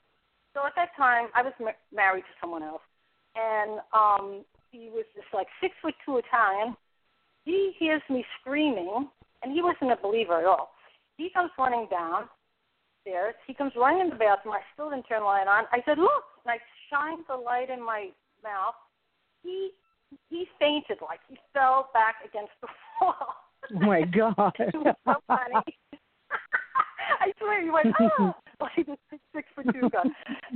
So 0.55 0.65
at 0.65 0.73
that 0.77 0.91
time, 0.97 1.29
I 1.35 1.43
was 1.43 1.53
ma- 1.61 1.79
married 1.93 2.23
to 2.23 2.35
someone 2.41 2.63
else, 2.63 2.83
and 3.37 3.81
um, 3.93 4.45
he 4.71 4.89
was 4.91 5.05
this 5.15 5.25
like 5.33 5.47
six 5.61 5.75
foot 5.83 5.95
two 6.05 6.19
Italian. 6.19 6.77
He 7.45 7.73
hears 7.79 8.03
me 8.11 8.25
screaming, 8.41 9.09
and 9.43 9.53
he 9.53 9.63
wasn't 9.63 9.93
a 9.93 9.97
believer 10.03 10.41
at 10.41 10.47
all. 10.47 10.71
He 11.17 11.31
comes 11.31 11.51
running 11.59 11.87
downstairs. 11.91 13.35
He 13.47 13.55
comes 13.55 13.73
running 13.77 14.01
in 14.01 14.11
the 14.11 14.17
bathroom. 14.17 14.55
I 14.55 14.61
still 14.75 14.91
didn't 14.91 15.05
turn 15.05 15.21
the 15.21 15.27
light 15.27 15.47
on. 15.47 15.65
I 15.73 15.83
said, 15.85 15.99
"Look!" 15.99 16.25
And 16.45 16.53
I 16.53 16.59
shined 16.91 17.25
the 17.29 17.37
light 17.37 17.71
in 17.71 17.85
my 17.85 18.09
mouth. 18.43 18.75
He 19.43 19.71
he 20.31 20.47
fainted, 20.59 20.99
like 21.03 21.21
he 21.29 21.37
fell 21.53 21.91
back 21.95 22.17
against 22.25 22.53
the 22.61 22.69
wall. 23.01 23.15
Oh 23.75 23.81
my 23.81 24.03
God. 24.03 24.53
it 24.59 24.75
was 24.75 24.95
so 25.05 25.15
funny. 25.27 25.55
I 27.21 27.33
swear 27.39 27.63
he 27.63 27.71
went, 27.71 27.89
ah, 28.01 28.37
like 28.61 28.87
this 28.87 29.21
six 29.35 29.49
foot 29.55 29.67
two 29.73 29.91
guy. 29.91 30.03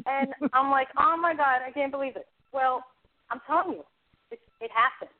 And 0.07 0.29
I'm 0.53 0.71
like, 0.71 0.89
oh 0.99 1.17
my 1.21 1.35
God, 1.35 1.61
I 1.67 1.71
can't 1.73 1.93
believe 1.93 2.17
it. 2.17 2.27
Well, 2.53 2.85
I'm 3.31 3.41
telling 3.47 3.79
you, 3.79 3.85
it, 4.31 4.41
it 4.61 4.71
happened. 4.71 5.15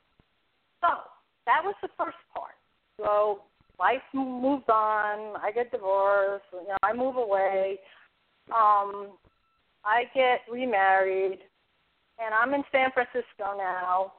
So 0.81 0.89
that 1.47 1.63
was 1.65 1.75
the 1.83 1.89
first 1.97 2.19
part. 2.35 2.55
So 2.99 3.43
life 3.79 4.03
moves 4.15 4.65
on. 4.69 5.37
I 5.43 5.51
get 5.55 5.71
divorced. 5.71 6.45
You 6.53 6.69
know, 6.69 6.77
I 6.83 6.93
move 6.93 7.17
away. 7.17 7.79
Um, 8.49 9.17
I 9.85 10.05
get 10.15 10.41
remarried, 10.51 11.39
and 12.19 12.35
I'm 12.35 12.53
in 12.55 12.63
San 12.71 12.91
Francisco 12.93 13.57
now. 13.57 14.13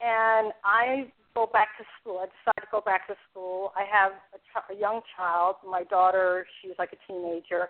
And 0.00 0.52
I 0.64 1.12
go 1.34 1.48
back 1.52 1.68
to 1.78 1.84
school. 2.00 2.18
I 2.18 2.26
decided 2.26 2.62
to 2.62 2.68
go 2.70 2.80
back 2.80 3.06
to 3.08 3.14
school. 3.30 3.72
I 3.76 3.84
have 3.90 4.12
a, 4.34 4.38
ch- 4.38 4.76
a 4.76 4.80
young 4.80 5.00
child. 5.16 5.56
My 5.68 5.84
daughter, 5.84 6.46
she's 6.60 6.72
like 6.78 6.90
a 6.92 7.12
teenager, 7.12 7.68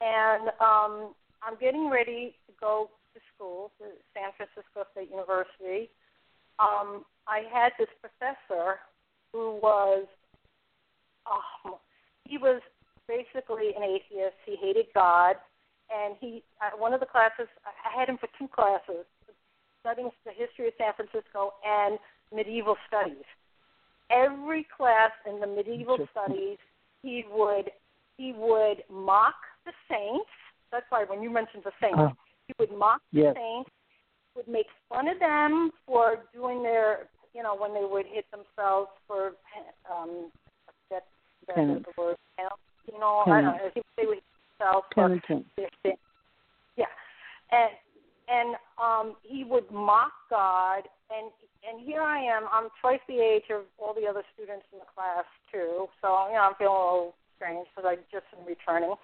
and 0.00 0.48
um, 0.60 1.14
I'm 1.42 1.58
getting 1.60 1.90
ready 1.90 2.34
to 2.46 2.52
go 2.60 2.90
to 3.16 3.20
school 3.32 3.72
to 3.80 3.84
San 4.12 4.30
Francisco 4.36 4.84
State 4.92 5.08
University. 5.08 5.88
Um, 6.60 7.08
I 7.24 7.48
had 7.48 7.72
this 7.80 7.88
professor 8.04 8.84
who 9.32 9.56
was, 9.64 10.04
um, 11.24 11.80
he 12.28 12.36
was 12.36 12.60
basically 13.08 13.72
an 13.76 13.82
atheist. 13.82 14.36
He 14.44 14.54
hated 14.60 14.86
God, 14.92 15.34
and 15.88 16.14
he 16.20 16.44
uh, 16.60 16.76
one 16.76 16.92
of 16.92 17.00
the 17.00 17.06
classes 17.06 17.48
I 17.64 17.72
had 17.98 18.06
him 18.10 18.18
for 18.18 18.28
two 18.38 18.48
classes, 18.48 19.04
studying 19.80 20.10
the 20.28 20.34
history 20.36 20.66
of 20.68 20.74
San 20.76 20.92
Francisco 20.98 21.56
and 21.64 21.98
medieval 22.34 22.76
studies. 22.88 23.24
every 24.10 24.66
class 24.76 25.10
in 25.28 25.40
the 25.40 25.46
medieval 25.46 25.98
studies, 26.12 26.58
he 27.02 27.24
would 27.30 27.70
he 28.16 28.32
would 28.32 28.82
mock 28.90 29.34
the 29.64 29.72
saints. 29.90 30.30
That's 30.72 30.86
why 30.90 31.04
when 31.04 31.22
you 31.22 31.30
mentioned 31.30 31.64
the 31.64 31.72
saints, 31.80 31.98
Uh, 31.98 32.10
he 32.46 32.54
would 32.58 32.76
mock 32.76 33.00
yes. 33.12 33.34
the 33.34 33.40
saints, 33.40 33.70
would 34.36 34.48
make 34.48 34.66
fun 34.88 35.08
of 35.08 35.18
them 35.18 35.70
for 35.86 36.24
doing 36.34 36.62
their, 36.62 37.08
you 37.34 37.42
know, 37.42 37.56
when 37.56 37.74
they 37.74 37.84
would 37.84 38.06
hit 38.06 38.26
themselves 38.30 38.90
for 39.06 39.32
um, 39.90 40.30
that 40.90 41.04
that 41.46 41.56
Penance. 41.56 41.84
the 41.86 42.02
word, 42.02 42.16
you 42.86 42.98
know, 43.00 43.22
I 43.26 43.40
don't 43.40 43.44
know. 43.44 43.52
Penance. 43.52 43.74
Think 43.74 43.86
they 43.96 44.06
would 44.06 44.16
hit 44.16 44.58
themselves 44.58 44.86
for 44.94 45.08
their 45.08 45.68
sin. 45.82 45.94
Yeah, 46.76 46.84
and 47.50 47.70
and 48.28 48.56
um, 48.82 49.16
he 49.22 49.44
would 49.44 49.70
mock 49.70 50.12
God, 50.30 50.82
and 51.10 51.30
and 51.68 51.84
here 51.84 52.02
I 52.02 52.20
am. 52.20 52.44
I'm 52.52 52.68
twice 52.80 53.00
the 53.08 53.18
age 53.18 53.44
of 53.50 53.62
all 53.78 53.94
the 53.94 54.06
other 54.06 54.22
students 54.34 54.66
in 54.72 54.78
the 54.78 54.84
class 54.94 55.24
too, 55.50 55.86
so 56.02 56.28
you 56.28 56.34
know 56.34 56.40
I'm 56.40 56.54
feeling 56.58 56.76
a 56.76 56.84
little 56.84 57.14
strange 57.36 57.66
because 57.74 57.88
I 57.88 57.96
just 58.12 58.26
am 58.38 58.46
returning, 58.46 58.94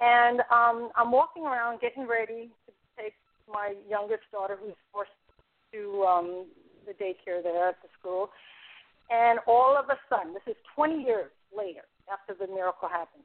and 0.00 0.40
um, 0.50 0.90
I'm 0.96 1.10
walking 1.10 1.44
around 1.44 1.80
getting 1.80 2.06
ready 2.06 2.50
my 3.52 3.74
youngest 3.88 4.22
daughter, 4.32 4.56
who's 4.60 4.76
forced 4.92 5.10
to 5.72 6.04
um, 6.04 6.46
the 6.86 6.92
daycare 6.92 7.42
there 7.42 7.68
at 7.68 7.76
the 7.82 7.88
school, 7.98 8.30
and 9.10 9.38
all 9.46 9.76
of 9.76 9.86
a 9.88 9.98
sudden, 10.08 10.34
this 10.34 10.44
is 10.46 10.56
20 10.74 11.02
years 11.02 11.30
later 11.56 11.82
after 12.12 12.34
the 12.34 12.52
miracle 12.52 12.88
happened, 12.88 13.24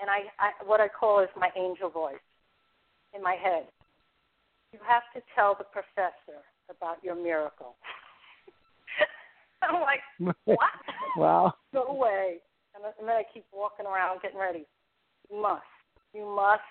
and 0.00 0.08
I, 0.08 0.28
I 0.40 0.50
what 0.64 0.80
I 0.80 0.88
call 0.88 1.20
is 1.20 1.28
my 1.36 1.50
angel 1.56 1.90
voice 1.90 2.24
in 3.14 3.22
my 3.22 3.34
head. 3.34 3.64
You 4.72 4.78
have 4.86 5.02
to 5.14 5.20
tell 5.34 5.56
the 5.58 5.64
professor 5.64 6.40
about 6.70 7.02
your 7.02 7.16
miracle. 7.16 7.74
I'm 9.62 9.80
like, 9.82 10.00
what? 10.44 10.58
wow. 11.16 11.52
No 11.74 11.92
way. 11.92 12.38
And 12.74 12.84
then, 12.84 12.92
and 13.00 13.08
then 13.08 13.16
I 13.16 13.24
keep 13.34 13.44
walking 13.52 13.86
around 13.86 14.22
getting 14.22 14.38
ready. 14.38 14.64
You 15.28 15.42
must. 15.42 15.66
You 16.14 16.24
must 16.24 16.62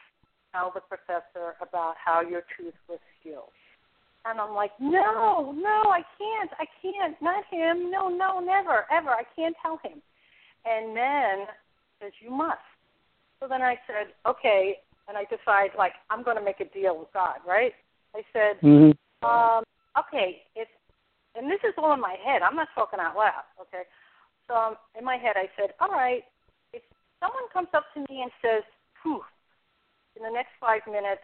tell 0.54 0.72
the 0.74 0.82
professor 0.82 1.56
about 1.62 1.96
how 2.04 2.22
your 2.22 2.44
tooth 2.58 2.74
was 2.88 3.00
healed. 3.24 3.54
And 4.26 4.40
I'm 4.40 4.54
like, 4.54 4.72
no, 4.80 5.54
no, 5.56 5.90
I 5.90 6.02
can't. 6.18 6.52
I 6.60 6.66
can't. 6.82 7.16
Not 7.22 7.44
him. 7.50 7.90
No, 7.90 8.10
no, 8.10 8.40
never, 8.40 8.86
ever. 8.92 9.10
I 9.10 9.24
can't 9.36 9.56
tell 9.62 9.80
him. 9.84 10.02
And 10.66 10.96
then 10.96 11.48
says, 12.02 12.12
you 12.20 12.30
must. 12.30 12.58
So 13.40 13.48
then 13.48 13.62
I 13.62 13.76
said, 13.88 14.14
okay. 14.28 14.78
And 15.08 15.18
I 15.18 15.24
decide, 15.24 15.72
like, 15.78 15.94
I'm 16.10 16.24
going 16.24 16.38
to 16.38 16.44
make 16.44 16.60
a 16.60 16.66
deal 16.66 17.00
with 17.00 17.08
God, 17.14 17.38
right? 17.48 17.74
I 18.16 18.22
said, 18.34 18.58
hmm 18.62 18.92
um, 19.22 19.64
okay, 20.00 20.44
if 20.56 20.68
and 21.36 21.50
this 21.50 21.60
is 21.64 21.74
all 21.78 21.94
in 21.94 22.00
my 22.00 22.16
head. 22.24 22.42
I'm 22.42 22.56
not 22.56 22.70
talking 22.74 23.00
out 23.00 23.16
loud, 23.16 23.44
okay? 23.62 23.84
So 24.48 24.56
um, 24.56 24.76
in 24.98 25.06
my 25.06 25.18
head, 25.18 25.36
I 25.36 25.48
said, 25.56 25.72
all 25.80 25.90
right, 25.92 26.24
if 26.74 26.82
someone 27.20 27.44
comes 27.54 27.68
up 27.74 27.84
to 27.94 28.00
me 28.10 28.22
and 28.24 28.32
says, 28.42 28.64
"Poof," 29.02 29.22
in 30.20 30.24
the 30.28 30.36
next 30.36 30.52
five 30.60 30.82
minutes, 30.86 31.24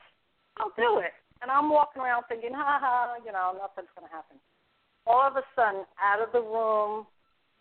I'll 0.57 0.71
do 0.77 0.99
it. 1.03 1.11
And 1.41 1.51
I'm 1.51 1.69
walking 1.69 2.01
around 2.01 2.23
thinking, 2.29 2.51
ha 2.53 2.79
ha, 2.81 3.15
you 3.25 3.31
know, 3.31 3.51
nothing's 3.59 3.91
going 3.93 4.07
to 4.07 4.13
happen. 4.15 4.37
All 5.05 5.27
of 5.27 5.35
a 5.35 5.43
sudden, 5.55 5.83
out 6.01 6.23
of 6.23 6.31
the 6.31 6.39
room 6.41 7.05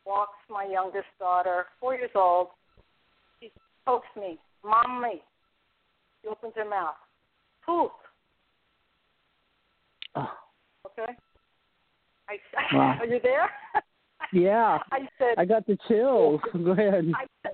walks 0.07 0.39
my 0.49 0.65
youngest 0.65 1.11
daughter, 1.19 1.67
four 1.81 1.95
years 1.95 2.11
old. 2.15 2.49
She 3.41 3.51
pokes 3.85 4.07
me, 4.17 4.39
mommy. 4.65 5.23
She 6.23 6.29
opens 6.29 6.53
her 6.57 6.65
mouth. 6.69 6.95
Poof. 7.67 7.91
Oh, 10.15 10.31
Okay. 10.87 11.13
I 12.29 12.37
Wow. 12.75 12.97
are 13.01 13.07
you 13.07 13.21
there? 13.23 13.51
yeah. 14.33 14.79
I 14.93 15.01
said 15.19 15.35
I 15.37 15.45
got 15.45 15.67
the 15.67 15.77
chills. 15.89 16.41
Go 16.53 16.71
ahead. 16.71 17.11
I 17.15 17.51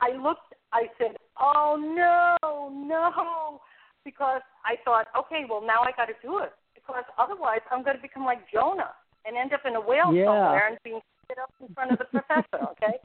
I 0.00 0.16
looked 0.16 0.47
I 0.72 0.88
said, 0.98 1.16
Oh 1.40 1.76
no, 1.78 2.68
no 2.70 3.60
because 4.04 4.40
I 4.64 4.76
thought, 4.84 5.06
okay, 5.12 5.44
well 5.48 5.60
now 5.60 5.82
I 5.82 5.92
gotta 5.96 6.16
do 6.22 6.38
it. 6.38 6.52
Because 6.74 7.04
otherwise 7.18 7.60
I'm 7.70 7.84
gonna 7.84 8.00
become 8.00 8.24
like 8.24 8.40
Jonah 8.52 8.92
and 9.26 9.36
end 9.36 9.52
up 9.52 9.66
in 9.66 9.76
a 9.76 9.80
whale 9.80 10.12
Yeah. 10.14 10.24
somewhere 10.24 10.68
and 10.68 10.78
being 10.84 11.00
sit 11.28 11.38
up 11.38 11.52
in 11.60 11.68
front 11.74 11.92
of 11.92 11.98
the 11.98 12.06
professor, 12.06 12.64
okay? 12.72 12.96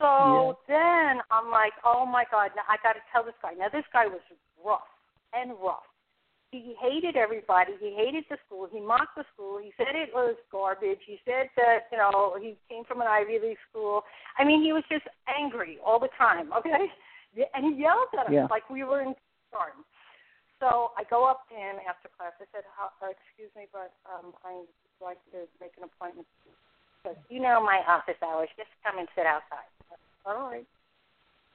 So 0.00 0.56
then 0.66 1.20
I'm 1.30 1.50
like, 1.50 1.76
Oh 1.84 2.06
my 2.06 2.24
God, 2.30 2.50
now 2.56 2.64
I 2.68 2.76
gotta 2.82 3.04
tell 3.12 3.24
this 3.24 3.36
guy. 3.42 3.52
Now 3.52 3.68
this 3.68 3.84
guy 3.92 4.06
was 4.06 4.24
rough 4.64 4.88
and 5.34 5.52
rough 5.60 5.89
he 6.50 6.74
hated 6.82 7.14
everybody. 7.16 7.72
He 7.78 7.94
hated 7.94 8.24
the 8.28 8.36
school. 8.46 8.66
He 8.70 8.80
mocked 8.80 9.14
the 9.16 9.24
school. 9.34 9.58
He 9.62 9.72
said 9.78 9.94
it 9.94 10.10
was 10.12 10.34
garbage. 10.50 10.98
He 11.06 11.18
said 11.24 11.46
that 11.56 11.86
you 11.92 11.98
know 11.98 12.34
he 12.40 12.58
came 12.68 12.84
from 12.84 13.00
an 13.00 13.06
Ivy 13.06 13.38
League 13.38 13.62
school. 13.70 14.02
I 14.38 14.44
mean, 14.44 14.62
he 14.62 14.72
was 14.72 14.82
just 14.90 15.06
angry 15.30 15.78
all 15.84 15.98
the 16.00 16.10
time. 16.18 16.50
Okay, 16.58 16.90
and 17.54 17.62
he 17.62 17.80
yelled 17.80 18.10
at 18.18 18.26
us 18.26 18.32
Yeah. 18.34 18.50
like 18.50 18.68
we 18.68 18.82
were 18.82 19.00
in 19.06 19.14
kindergarten. 19.14 19.86
So 20.58 20.90
I 20.98 21.06
go 21.08 21.24
up 21.24 21.46
to 21.48 21.54
him 21.54 21.78
after 21.88 22.10
class. 22.18 22.34
I 22.42 22.44
said, 22.52 22.66
How, 22.74 22.90
uh, 23.00 23.14
"Excuse 23.14 23.54
me, 23.54 23.70
but 23.72 23.94
um, 24.04 24.34
I'd 24.44 24.66
like 25.00 25.22
to 25.30 25.46
make 25.62 25.72
an 25.78 25.86
appointment." 25.86 26.26
Said, 27.06 27.16
"You 27.30 27.38
know 27.40 27.62
my 27.62 27.80
office 27.86 28.18
hours. 28.20 28.50
Just 28.58 28.68
come 28.84 28.98
and 28.98 29.06
sit 29.14 29.24
outside." 29.24 29.70
Said, 29.88 30.02
All 30.26 30.50
right. 30.50 30.66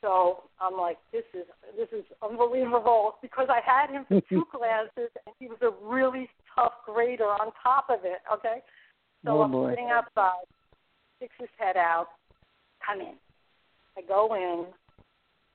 So 0.05 0.43
I'm 0.61 0.77
like, 0.77 0.97
this 1.11 1.23
is 1.33 1.45
this 1.75 1.89
is 1.91 2.05
unbelievable 2.21 3.15
because 3.23 3.47
I 3.49 3.59
had 3.65 3.89
him 3.89 4.05
for 4.07 4.21
two 4.29 4.45
classes 4.55 5.09
and 5.25 5.33
he 5.39 5.47
was 5.47 5.57
a 5.63 5.71
really 5.83 6.29
tough 6.53 6.73
grader 6.85 7.25
on 7.25 7.51
top 7.63 7.87
of 7.89 8.05
it. 8.05 8.21
Okay, 8.31 8.61
so 9.25 9.39
Oh, 9.39 9.41
I'm 9.41 9.51
boy. 9.51 9.71
sitting 9.71 9.89
outside, 9.89 10.45
sticks 11.17 11.33
his 11.39 11.49
head 11.57 11.75
out, 11.75 12.09
come 12.85 13.01
in. 13.01 13.15
I 13.97 14.01
go 14.07 14.35
in. 14.35 14.65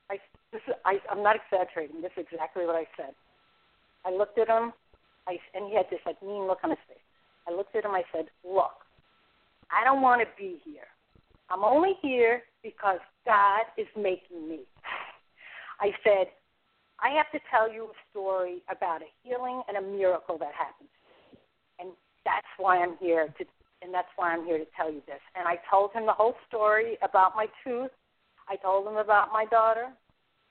I 0.09 0.17
this 0.51 0.61
is, 0.67 0.73
I 0.83 0.97
I'm 1.09 1.23
not 1.23 1.37
exaggerating. 1.39 2.01
This 2.01 2.11
is 2.17 2.25
exactly 2.29 2.65
what 2.65 2.75
I 2.75 2.83
said. 2.97 3.15
I 4.05 4.11
looked 4.11 4.37
at 4.37 4.49
him. 4.49 4.73
I 5.29 5.37
and 5.55 5.69
he 5.69 5.75
had 5.77 5.85
this 5.89 6.01
like 6.05 6.21
mean 6.21 6.45
look 6.47 6.59
on 6.65 6.71
his 6.71 6.79
face. 6.89 6.97
I 7.47 7.55
looked 7.55 7.73
at 7.73 7.85
him. 7.85 7.91
I 7.91 8.03
said, 8.13 8.25
look, 8.43 8.83
I 9.71 9.85
don't 9.85 10.01
want 10.01 10.19
to 10.21 10.27
be 10.37 10.59
here. 10.65 10.91
I'm 11.49 11.63
only 11.63 11.93
here 12.01 12.43
because 12.63 12.99
God 13.25 13.63
is 13.77 13.87
making 13.95 14.47
me. 14.49 14.59
I 15.79 15.91
said, 16.03 16.27
I 17.01 17.09
have 17.09 17.31
to 17.31 17.39
tell 17.49 17.71
you 17.71 17.85
a 17.85 17.97
story 18.11 18.61
about 18.69 19.01
a 19.01 19.09
healing 19.23 19.63
and 19.67 19.77
a 19.77 19.81
miracle 19.81 20.37
that 20.37 20.53
happened. 20.53 20.89
And 21.79 21.89
that's 22.25 22.47
why 22.57 22.77
I'm 22.77 22.97
here 22.99 23.33
to 23.37 23.45
and 23.81 23.91
that's 23.91 24.13
why 24.15 24.31
I'm 24.31 24.45
here 24.45 24.59
to 24.59 24.69
tell 24.77 24.93
you 24.93 25.01
this. 25.07 25.17
And 25.33 25.47
I 25.47 25.57
told 25.65 25.91
him 25.93 26.05
the 26.05 26.13
whole 26.13 26.35
story 26.47 26.97
about 27.01 27.33
my 27.35 27.47
tooth. 27.63 27.89
I 28.47 28.55
told 28.57 28.85
him 28.85 28.97
about 28.97 29.33
my 29.33 29.45
daughter 29.45 29.89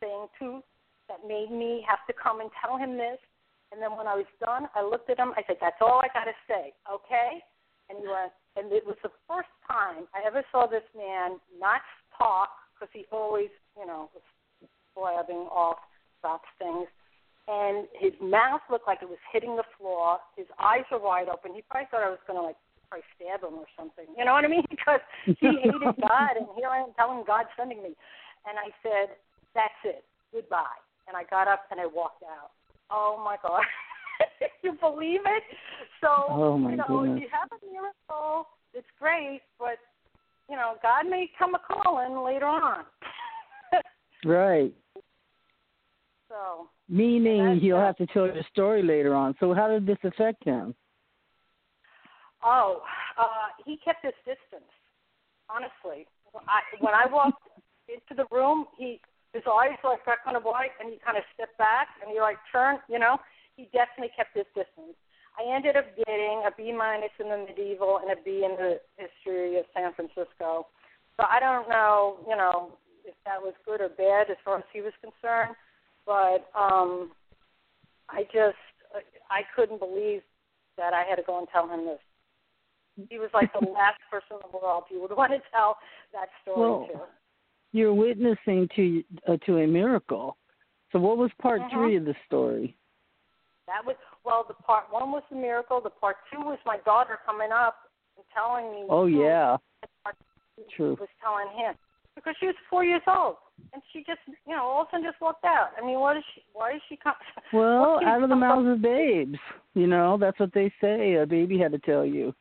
saying 0.03 0.27
tooth 0.37 0.65
that 1.09 1.23
made 1.27 1.51
me 1.51 1.85
have 1.87 2.03
to 2.09 2.13
come 2.13 2.41
and 2.41 2.51
tell 2.59 2.77
him 2.77 2.97
this. 2.97 3.19
And 3.71 3.81
then 3.81 3.95
when 3.95 4.09
I 4.09 4.17
was 4.19 4.27
done, 4.43 4.67
I 4.75 4.83
looked 4.83 5.11
at 5.11 5.19
him. 5.19 5.31
I 5.37 5.47
said, 5.47 5.59
"That's 5.61 5.79
all 5.81 6.03
I 6.03 6.11
got 6.11 6.25
to 6.27 6.35
say, 6.49 6.75
okay?" 6.91 7.39
And 7.89 7.99
he 8.03 8.07
went, 8.07 8.35
and 8.57 8.73
it 8.73 8.85
was 8.87 8.97
the 9.03 9.15
first 9.31 9.51
time 9.67 10.11
I 10.15 10.27
ever 10.27 10.43
saw 10.51 10.67
this 10.67 10.87
man 10.97 11.39
not 11.59 11.83
talk 12.21 12.53
because 12.77 12.93
he 12.93 13.09
always, 13.11 13.49
you 13.77 13.87
know, 13.89 14.13
was 14.13 14.25
blabbing 14.93 15.49
off 15.49 15.81
about 16.21 16.45
things. 16.61 16.87
And 17.49 17.89
his 17.99 18.13
mouth 18.21 18.61
looked 18.71 18.87
like 18.87 19.01
it 19.03 19.09
was 19.09 19.19
hitting 19.33 19.57
the 19.57 19.67
floor. 19.81 20.21
His 20.37 20.47
eyes 20.61 20.85
were 20.93 21.01
wide 21.01 21.27
open. 21.33 21.57
He 21.57 21.65
probably 21.67 21.89
thought 21.91 22.05
I 22.05 22.13
was 22.13 22.23
going 22.29 22.39
to 22.39 22.45
like 22.45 22.61
probably 22.87 23.03
stab 23.17 23.43
him 23.43 23.59
or 23.59 23.67
something. 23.75 24.07
You 24.15 24.25
know 24.29 24.37
what 24.37 24.45
I 24.45 24.53
mean? 24.53 24.63
Because 24.71 25.01
he 25.25 25.49
hated 25.65 25.83
God, 25.83 26.37
and 26.39 26.47
here 26.55 26.69
I 26.69 26.85
am 26.85 26.93
telling 26.95 27.25
God 27.27 27.49
sending 27.57 27.83
me. 27.83 27.97
And 28.47 28.55
I 28.57 28.71
said, 28.85 29.17
"That's 29.55 29.81
it. 29.85 30.05
Goodbye." 30.33 30.79
And 31.09 31.17
I 31.17 31.25
got 31.27 31.49
up 31.49 31.67
and 31.73 31.81
I 31.81 31.87
walked 31.87 32.23
out. 32.23 32.55
Oh 32.91 33.19
my 33.19 33.37
God. 33.43 33.65
you 34.63 34.77
believe 34.79 35.21
it? 35.27 35.43
So 36.01 36.09
Oh, 36.31 36.57
you 36.71 36.77
know, 36.77 36.87
goodness. 36.87 37.17
if 37.19 37.23
you 37.23 37.29
have 37.35 37.51
a 37.51 37.61
miracle, 37.67 38.47
it's 38.75 38.87
great, 38.99 39.43
but 39.59 39.79
you 40.51 40.57
know, 40.57 40.75
God 40.83 41.09
may 41.09 41.31
come 41.39 41.55
a 41.55 41.61
calling 41.61 42.25
later 42.25 42.47
on. 42.47 42.85
Right. 44.23 44.75
so 46.29 46.69
Meaning 46.91 47.59
he'll 47.59 47.79
have 47.79 47.97
to 47.97 48.07
tell 48.09 48.27
your 48.27 48.43
story 48.53 48.83
later 48.83 49.15
on. 49.15 49.35
So 49.41 49.55
how 49.55 49.67
did 49.67 49.87
this 49.87 49.97
affect 50.05 50.45
him? 50.45 50.75
Oh, 52.45 52.83
uh, 53.17 53.49
he 53.65 53.79
kept 53.83 54.05
his 54.05 54.13
distance. 54.27 54.69
Honestly, 55.49 56.07
I, 56.35 56.61
when 56.81 56.93
I 56.93 57.07
walked 57.11 57.41
into 57.89 58.15
the 58.15 58.27
room, 58.35 58.67
he 58.77 59.01
his 59.33 59.43
eyes 59.51 59.79
like 59.85 60.05
got 60.05 60.19
kind 60.23 60.37
of 60.37 60.45
wide, 60.45 60.77
and 60.81 60.93
he 60.93 60.99
kind 60.99 61.17
of 61.17 61.25
stepped 61.33 61.57
back, 61.57 61.89
and 62.03 62.13
he 62.13 62.21
like 62.21 62.37
turned. 62.53 62.81
You 62.91 62.99
know, 62.99 63.17
he 63.57 63.71
definitely 63.73 64.13
kept 64.15 64.37
his 64.37 64.47
distance. 64.53 65.01
I 65.39 65.55
ended 65.55 65.77
up 65.77 65.87
getting 65.97 66.43
a 66.47 66.51
B 66.57 66.73
minus 66.73 67.11
in 67.19 67.29
the 67.29 67.47
medieval 67.49 68.01
and 68.03 68.11
a 68.11 68.23
B 68.23 68.45
in 68.45 68.57
the 68.57 68.81
history 68.97 69.59
of 69.59 69.65
San 69.75 69.93
Francisco. 69.95 70.67
So 71.17 71.25
I 71.29 71.41
don't 71.41 71.69
know, 71.69 72.19
you 72.29 72.37
know, 72.37 72.79
if 73.05 73.15
that 73.25 73.41
was 73.41 73.55
good 73.65 73.81
or 73.81 73.89
bad 73.89 74.31
as 74.31 74.37
far 74.45 74.59
as 74.59 74.65
he 74.73 74.81
was 74.81 74.93
concerned, 75.01 75.55
but 76.07 76.51
um, 76.59 77.13
I 78.09 78.25
just 78.25 78.59
I 79.31 79.43
couldn't 79.55 79.79
believe 79.79 80.23
that 80.77 80.93
I 80.93 81.05
had 81.09 81.17
to 81.17 81.23
go 81.23 81.39
and 81.39 81.47
tell 81.53 81.69
him 81.69 81.85
this. 81.85 83.07
he 83.09 83.19
was 83.19 83.31
like 83.33 83.53
the 83.53 83.67
last 83.71 84.01
person 84.11 84.37
in 84.45 84.51
the 84.51 84.59
world 84.59 84.85
you 84.91 85.01
would 85.01 85.17
want 85.17 85.33
to 85.33 85.39
tell 85.53 85.77
that 86.13 86.29
story 86.43 86.61
well, 86.61 86.89
to. 86.93 87.01
You're 87.73 87.95
witnessing 87.95 88.69
to 88.77 89.05
uh, 89.29 89.37
to 89.47 89.59
a 89.59 89.67
miracle. 89.67 90.37
So 90.93 90.99
what 90.99 91.19
was 91.19 91.31
part 91.41 91.61
uh-huh. 91.61 91.77
three 91.77 91.97
of 91.97 92.05
the 92.05 92.15
story? 92.27 92.77
That 93.67 93.87
was 93.87 93.95
well. 94.25 94.45
The 94.47 94.55
part 94.55 94.85
one 94.91 95.11
was 95.11 95.23
the 95.31 95.37
miracle. 95.37 95.81
The 95.81 95.91
part 95.91 96.17
two 96.33 96.41
was 96.41 96.59
my 96.67 96.79
daughter 96.85 97.19
coming 97.25 97.51
up 97.53 97.77
and 98.17 98.25
telling 98.35 98.71
me. 98.73 98.87
Oh 98.89 99.07
yeah. 99.07 99.57
True. 100.77 100.97
Was 101.01 101.09
telling 101.23 101.49
him 101.57 101.75
because 102.15 102.35
she 102.39 102.47
was 102.47 102.55
four 102.69 102.85
years 102.85 103.03
old 103.07 103.37
and 103.73 103.83
she 103.93 104.01
just 104.01 104.21
you 104.47 104.55
know 104.55 104.63
all 104.65 104.83
of 104.83 104.89
a 104.89 104.91
sudden 104.91 105.07
just 105.07 105.21
walked 105.21 105.45
out. 105.45 105.71
I 105.81 105.85
mean, 105.85 106.01
what 106.01 106.17
is 106.17 106.23
she? 106.35 106.43
Why 106.53 106.75
is 106.75 106.83
she 106.89 106.97
come? 106.97 107.15
Well, 107.53 107.99
out 108.05 108.23
of 108.23 108.29
the 108.29 108.37
mouths 108.37 108.69
of 108.69 108.83
babes. 108.83 109.39
You 109.75 109.87
know 109.87 110.19
that's 110.21 110.39
what 110.39 110.53
they 110.55 110.73
say. 110.81 111.15
A 111.15 111.27
baby 111.27 111.59
had 111.59 111.73
to 111.73 111.79
tell 111.79 112.05
you. 112.05 112.35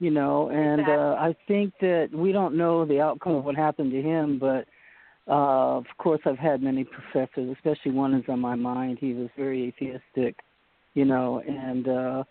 You 0.00 0.10
know, 0.12 0.48
and 0.50 0.80
exactly. 0.80 0.94
uh, 0.94 1.14
I 1.14 1.36
think 1.48 1.74
that 1.80 2.10
we 2.12 2.30
don't 2.30 2.56
know 2.56 2.84
the 2.84 3.00
outcome 3.00 3.34
of 3.34 3.44
what 3.44 3.56
happened 3.56 3.90
to 3.90 4.00
him, 4.00 4.38
but 4.38 4.64
uh, 5.28 5.76
of 5.76 5.86
course 5.98 6.20
I've 6.24 6.38
had 6.38 6.62
many 6.62 6.84
professors, 6.84 7.54
especially 7.56 7.90
one 7.92 8.14
is 8.14 8.22
on 8.28 8.38
my 8.38 8.54
mind. 8.54 8.98
He 9.00 9.12
was 9.12 9.28
very 9.36 9.64
atheistic, 9.64 10.36
you 10.98 11.04
know, 11.04 11.42
and 11.46 11.88
uh, 11.88 12.24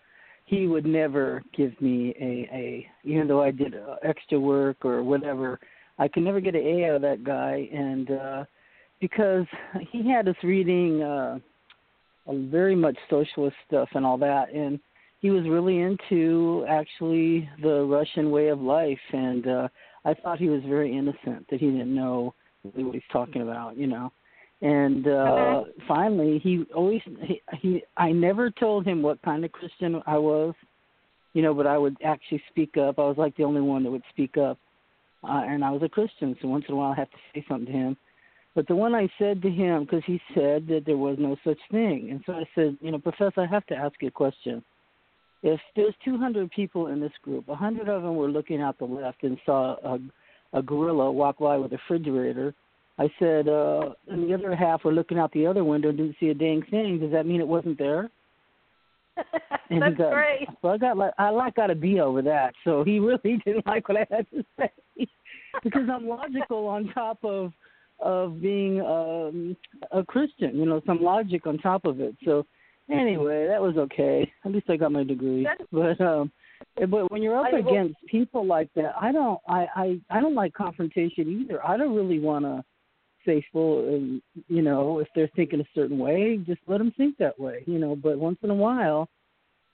he 0.44 0.66
would 0.66 0.86
never 0.86 1.42
give 1.56 1.72
me 1.80 2.14
a 2.20 2.32
a 2.62 2.86
even 3.04 3.26
though 3.28 3.42
I 3.42 3.50
did 3.50 3.74
uh, 3.74 3.96
extra 4.02 4.38
work 4.38 4.84
or 4.84 5.02
whatever 5.02 5.58
I 5.98 6.08
could 6.08 6.22
never 6.22 6.40
get 6.40 6.54
an 6.54 6.64
A 6.64 6.84
out 6.88 6.96
of 6.96 7.02
that 7.02 7.24
guy, 7.24 7.68
and 7.72 8.10
uh, 8.10 8.44
because 9.00 9.46
he 9.90 10.08
had 10.08 10.28
us 10.28 10.36
reading 10.42 11.02
uh, 11.02 11.38
very 12.26 12.76
much 12.76 12.96
socialist 13.10 13.56
stuff 13.66 13.88
and 13.94 14.06
all 14.06 14.18
that, 14.18 14.52
and 14.54 14.78
he 15.20 15.30
was 15.30 15.44
really 15.48 15.80
into 15.80 16.64
actually 16.68 17.48
the 17.62 17.84
Russian 17.84 18.30
way 18.30 18.48
of 18.48 18.60
life, 18.60 18.98
and 19.12 19.46
uh, 19.48 19.68
I 20.04 20.14
thought 20.14 20.38
he 20.38 20.48
was 20.48 20.62
very 20.68 20.96
innocent 20.96 21.46
that 21.50 21.58
he 21.58 21.66
didn't 21.66 21.94
know 21.94 22.34
what 22.62 22.94
he's 22.94 23.02
talking 23.12 23.42
about, 23.42 23.76
you 23.76 23.88
know. 23.88 24.12
And 24.60 25.06
uh 25.06 25.10
okay. 25.10 25.70
finally, 25.86 26.40
he 26.42 26.64
always 26.74 27.00
he, 27.22 27.40
he 27.60 27.82
I 27.96 28.10
never 28.12 28.50
told 28.50 28.86
him 28.86 29.02
what 29.02 29.22
kind 29.22 29.44
of 29.44 29.52
Christian 29.52 30.02
I 30.06 30.18
was, 30.18 30.54
you 31.32 31.42
know, 31.42 31.54
but 31.54 31.66
I 31.66 31.78
would 31.78 31.96
actually 32.04 32.42
speak 32.50 32.76
up. 32.76 32.98
I 32.98 33.02
was 33.02 33.16
like 33.16 33.36
the 33.36 33.44
only 33.44 33.60
one 33.60 33.84
that 33.84 33.90
would 33.90 34.02
speak 34.12 34.36
up 34.36 34.58
uh, 35.24 35.42
and 35.46 35.64
I 35.64 35.70
was 35.70 35.82
a 35.82 35.88
Christian, 35.88 36.36
so 36.40 36.48
once 36.48 36.64
in 36.68 36.74
a 36.74 36.76
while 36.76 36.92
I 36.92 36.96
have 36.96 37.10
to 37.10 37.16
say 37.34 37.44
something 37.48 37.66
to 37.66 37.72
him. 37.72 37.96
But 38.54 38.66
the 38.66 38.76
one 38.76 38.94
I 38.94 39.08
said 39.18 39.42
to 39.42 39.50
him, 39.50 39.84
because 39.84 40.02
he 40.06 40.20
said 40.34 40.66
that 40.68 40.82
there 40.86 40.96
was 40.96 41.16
no 41.18 41.36
such 41.44 41.58
thing, 41.70 42.08
and 42.10 42.22
so 42.26 42.32
I 42.32 42.44
said, 42.54 42.76
you 42.80 42.90
know, 42.90 42.98
Professor, 42.98 43.40
I 43.40 43.46
have 43.46 43.66
to 43.66 43.76
ask 43.76 43.94
you 44.00 44.08
a 44.08 44.12
question. 44.12 44.62
If 45.42 45.60
there's 45.76 45.94
200 46.04 46.50
people 46.50 46.88
in 46.88 47.00
this 47.00 47.12
group, 47.22 47.46
100 47.46 47.88
of 47.88 48.02
them 48.02 48.16
were 48.16 48.28
looking 48.28 48.60
out 48.60 48.78
the 48.78 48.86
left 48.86 49.22
and 49.22 49.38
saw 49.46 49.76
a, 49.84 49.98
a 50.52 50.62
gorilla 50.62 51.12
walk 51.12 51.38
by 51.38 51.56
with 51.56 51.72
a 51.72 51.76
refrigerator. 51.76 52.54
I 52.98 53.08
said, 53.20 53.48
uh, 53.48 53.90
and 54.08 54.28
the 54.28 54.34
other 54.34 54.56
half 54.56 54.84
were 54.84 54.92
looking 54.92 55.18
out 55.18 55.32
the 55.32 55.46
other 55.46 55.62
window 55.62 55.90
and 55.90 55.98
didn't 55.98 56.16
see 56.18 56.30
a 56.30 56.34
dang 56.34 56.62
thing. 56.62 56.98
Does 56.98 57.12
that 57.12 57.26
mean 57.26 57.40
it 57.40 57.46
wasn't 57.46 57.78
there? 57.78 58.10
and 59.70 59.82
That's 59.82 60.00
uh, 60.00 60.10
great. 60.10 60.48
So 60.62 60.68
I 60.68 60.78
got 60.78 60.96
like 60.96 61.14
I 61.18 61.30
like 61.30 61.54
got 61.54 61.70
a 61.70 61.74
B 61.74 62.00
over 62.00 62.22
that. 62.22 62.54
So 62.64 62.84
he 62.84 62.98
really 62.98 63.40
didn't 63.44 63.66
like 63.66 63.88
what 63.88 63.98
I 63.98 64.06
had 64.10 64.26
to 64.30 64.44
say 64.58 64.72
because 65.62 65.88
I'm 65.92 66.08
logical 66.08 66.66
on 66.66 66.88
top 66.88 67.18
of 67.22 67.52
of 68.00 68.40
being 68.40 68.80
um 68.80 69.56
a 69.92 70.04
Christian. 70.04 70.56
You 70.56 70.66
know, 70.66 70.80
some 70.86 71.02
logic 71.02 71.46
on 71.46 71.58
top 71.58 71.84
of 71.84 72.00
it. 72.00 72.16
So 72.24 72.46
anyway, 72.90 73.46
that 73.48 73.60
was 73.60 73.76
okay. 73.76 74.30
At 74.44 74.52
least 74.52 74.70
I 74.70 74.76
got 74.76 74.92
my 74.92 75.04
degree. 75.04 75.46
But 75.72 76.00
um 76.00 76.32
but 76.76 77.10
when 77.12 77.22
you're 77.22 77.38
up 77.38 77.52
against 77.52 77.96
people 78.06 78.44
like 78.44 78.68
that, 78.74 78.92
I 79.00 79.12
don't 79.12 79.40
I 79.48 79.66
I 79.74 80.00
I 80.10 80.20
don't 80.20 80.34
like 80.34 80.52
confrontation 80.52 81.42
either. 81.42 81.64
I 81.64 81.76
don't 81.76 81.94
really 81.94 82.18
want 82.18 82.44
to 82.44 82.64
faithful 83.28 83.86
and 83.88 84.22
you 84.48 84.62
know 84.62 85.00
if 85.00 85.08
they're 85.14 85.30
thinking 85.36 85.60
a 85.60 85.64
certain 85.74 85.98
way 85.98 86.38
just 86.46 86.60
let 86.66 86.78
them 86.78 86.90
think 86.96 87.14
that 87.18 87.38
way 87.38 87.62
you 87.66 87.78
know. 87.78 87.94
But 87.94 88.18
once 88.18 88.38
in 88.42 88.48
a 88.48 88.54
while 88.54 89.06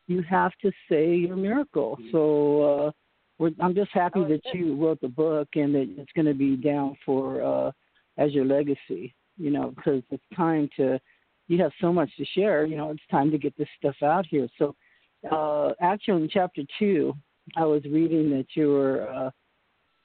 you 0.09 0.23
have 0.29 0.51
to 0.63 0.73
say 0.91 1.15
your 1.15 1.37
miracle. 1.37 1.97
So 2.11 2.63
uh 2.63 2.91
we're, 3.39 3.51
i'm 3.61 3.75
just 3.75 3.93
happy 3.93 4.21
oh, 4.21 4.29
that 4.29 4.43
you 4.53 4.75
wrote 4.75 5.01
the 5.01 5.09
book 5.09 5.49
and 5.55 5.75
that 5.75 5.87
it's 5.99 6.13
going 6.15 6.27
to 6.27 6.35
be 6.35 6.57
down 6.57 6.97
for 7.07 7.43
uh 7.43 7.71
as 8.17 8.33
your 8.33 8.45
legacy 8.45 9.15
you 9.37 9.51
know 9.51 9.73
because 9.77 10.03
it's 10.11 10.23
time 10.37 10.69
to 10.77 11.01
you 11.49 11.61
have 11.63 11.73
so 11.81 11.93
much 11.93 12.11
to 12.17 12.25
share 12.37 12.67
you 12.67 12.77
know 12.77 12.91
it's 12.91 13.07
time 13.11 13.31
to 13.31 13.39
get 13.39 13.57
this 13.57 13.69
stuff 13.79 13.97
out 14.03 14.27
here. 14.27 14.49
So 14.59 14.75
uh 15.31 15.75
actually 15.81 16.23
in 16.25 16.29
chapter 16.29 16.63
two 16.79 17.15
i 17.57 17.65
was 17.65 17.83
reading 17.85 18.31
that 18.31 18.47
you 18.55 18.69
were 18.77 19.09
uh 19.09 19.31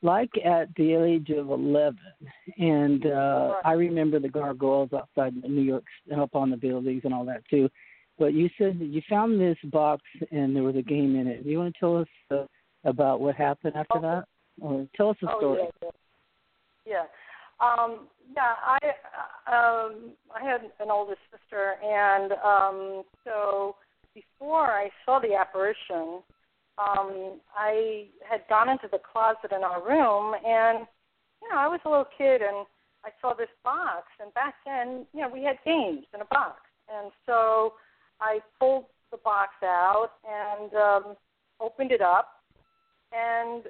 like 0.01 0.29
at 0.45 0.73
the 0.75 0.93
age 0.93 1.29
of 1.29 1.49
11 1.49 1.97
and 2.57 3.05
uh 3.05 3.55
i 3.65 3.73
remember 3.73 4.19
the 4.19 4.29
gargoyles 4.29 4.89
outside 4.93 5.33
new 5.43 5.61
york 5.61 5.83
up 6.17 6.35
on 6.35 6.49
the 6.49 6.57
buildings 6.57 7.01
and 7.03 7.13
all 7.13 7.25
that 7.25 7.43
too 7.49 7.69
but 8.17 8.33
you 8.33 8.49
said 8.57 8.79
that 8.79 8.87
you 8.87 9.01
found 9.09 9.39
this 9.39 9.57
box 9.65 10.01
and 10.31 10.55
there 10.55 10.63
was 10.63 10.75
a 10.75 10.81
game 10.81 11.15
in 11.15 11.27
it 11.27 11.43
do 11.43 11.49
you 11.49 11.57
want 11.57 11.73
to 11.73 11.79
tell 11.79 11.97
us 11.97 12.07
uh, 12.31 12.45
about 12.85 13.19
what 13.19 13.35
happened 13.35 13.73
after 13.75 13.97
oh. 13.97 14.01
that 14.01 14.23
or 14.61 14.87
tell 14.95 15.09
us 15.09 15.17
a 15.23 15.29
oh, 15.29 15.37
story 15.39 15.61
yeah, 15.63 15.89
yeah. 16.85 16.93
yeah. 16.93 17.03
Um, 17.61 18.07
yeah, 18.35 18.53
I 18.63 18.77
um, 19.47 20.11
I 20.33 20.43
had 20.43 20.61
an 20.79 20.91
older 20.91 21.15
sister, 21.31 21.75
and 21.83 22.31
um, 22.43 23.03
so 23.25 23.75
before 24.13 24.67
I 24.67 24.89
saw 25.05 25.19
the 25.19 25.35
apparition, 25.35 26.21
um, 26.79 27.39
I 27.55 28.05
had 28.29 28.41
gone 28.47 28.69
into 28.69 28.87
the 28.89 28.99
closet 28.99 29.51
in 29.55 29.63
our 29.63 29.85
room, 29.85 30.33
and 30.45 30.87
you 31.41 31.49
know, 31.49 31.57
I 31.57 31.67
was 31.67 31.79
a 31.85 31.89
little 31.89 32.07
kid, 32.17 32.41
and 32.41 32.65
I 33.03 33.09
saw 33.21 33.33
this 33.33 33.49
box, 33.63 34.07
and 34.21 34.33
back 34.33 34.55
then, 34.65 35.05
you 35.13 35.21
know, 35.21 35.29
we 35.29 35.43
had 35.43 35.57
games 35.65 36.05
in 36.13 36.21
a 36.21 36.25
box, 36.25 36.61
and 36.93 37.11
so 37.25 37.73
I 38.21 38.39
pulled 38.59 38.85
the 39.11 39.17
box 39.17 39.51
out 39.63 40.11
and 40.23 40.73
um, 40.73 41.15
opened 41.59 41.91
it 41.91 42.01
up, 42.01 42.43
and 43.11 43.63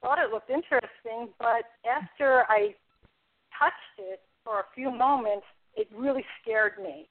thought 0.00 0.18
it 0.18 0.30
looked 0.30 0.50
interesting, 0.50 1.28
but 1.38 1.64
after 1.84 2.44
I 2.48 2.74
touched 3.58 3.96
it 3.98 4.20
for 4.44 4.60
a 4.60 4.64
few 4.74 4.90
moments, 4.90 5.46
it 5.76 5.88
really 5.94 6.24
scared 6.40 6.72
me, 6.82 7.08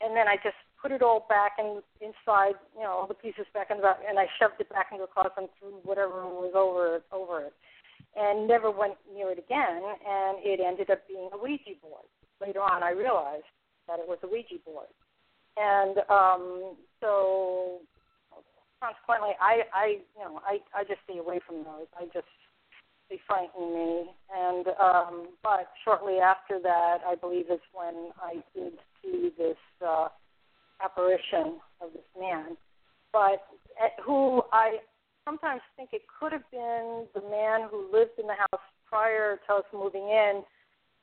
and 0.00 0.16
then 0.16 0.28
I 0.28 0.36
just 0.36 0.56
put 0.80 0.92
it 0.92 1.02
all 1.02 1.26
back 1.28 1.52
in 1.58 1.82
inside, 2.00 2.54
you 2.76 2.82
know, 2.82 2.90
all 2.90 3.06
the 3.06 3.14
pieces 3.14 3.46
back 3.54 3.70
in 3.70 3.78
the 3.78 3.92
and 4.08 4.18
I 4.18 4.26
shoved 4.38 4.60
it 4.60 4.68
back 4.70 4.88
into 4.92 5.04
the 5.04 5.12
closet 5.12 5.32
and 5.36 5.48
threw 5.58 5.80
whatever 5.84 6.24
was 6.24 6.52
over 6.54 7.02
over 7.12 7.46
it, 7.46 7.54
and 8.16 8.46
never 8.46 8.70
went 8.70 8.94
near 9.12 9.30
it 9.32 9.38
again. 9.38 9.82
And 10.06 10.38
it 10.40 10.60
ended 10.60 10.90
up 10.90 11.06
being 11.08 11.28
a 11.32 11.38
Ouija 11.38 11.76
board. 11.82 12.06
Later 12.40 12.60
on, 12.60 12.82
I 12.82 12.90
realized 12.90 13.48
that 13.88 13.98
it 13.98 14.06
was 14.06 14.18
a 14.22 14.26
Ouija 14.26 14.56
board, 14.64 14.92
and 15.56 15.98
um, 16.10 16.76
so 17.00 17.80
consequently, 18.82 19.30
I, 19.40 19.62
I, 19.72 19.86
you 20.16 20.24
know, 20.24 20.40
I, 20.44 20.58
I 20.74 20.84
just 20.84 21.00
stay 21.04 21.18
away 21.18 21.40
from 21.46 21.64
those. 21.64 21.88
I 21.96 22.04
just 22.12 22.28
they 23.08 23.18
frighten 23.26 23.74
me. 23.74 24.10
And 24.34 24.66
um, 24.80 25.28
but 25.42 25.70
shortly 25.84 26.18
after 26.18 26.58
that, 26.62 26.98
I 27.06 27.14
believe 27.14 27.46
is 27.50 27.60
when 27.72 28.10
I 28.20 28.42
did 28.54 28.74
see 29.02 29.30
this. 29.38 29.56
Uh, 29.84 30.08
apparition 30.82 31.58
of 31.80 31.92
this 31.92 32.06
man, 32.18 32.56
but 33.12 33.46
who 34.04 34.42
I 34.52 34.78
sometimes 35.24 35.60
think 35.76 35.90
it 35.92 36.02
could 36.06 36.32
have 36.32 36.48
been 36.50 37.06
the 37.14 37.22
man 37.28 37.68
who 37.70 37.90
lived 37.92 38.18
in 38.18 38.26
the 38.26 38.34
house 38.34 38.62
prior 38.88 39.38
to 39.48 39.54
us 39.54 39.64
moving 39.72 40.08
in. 40.08 40.42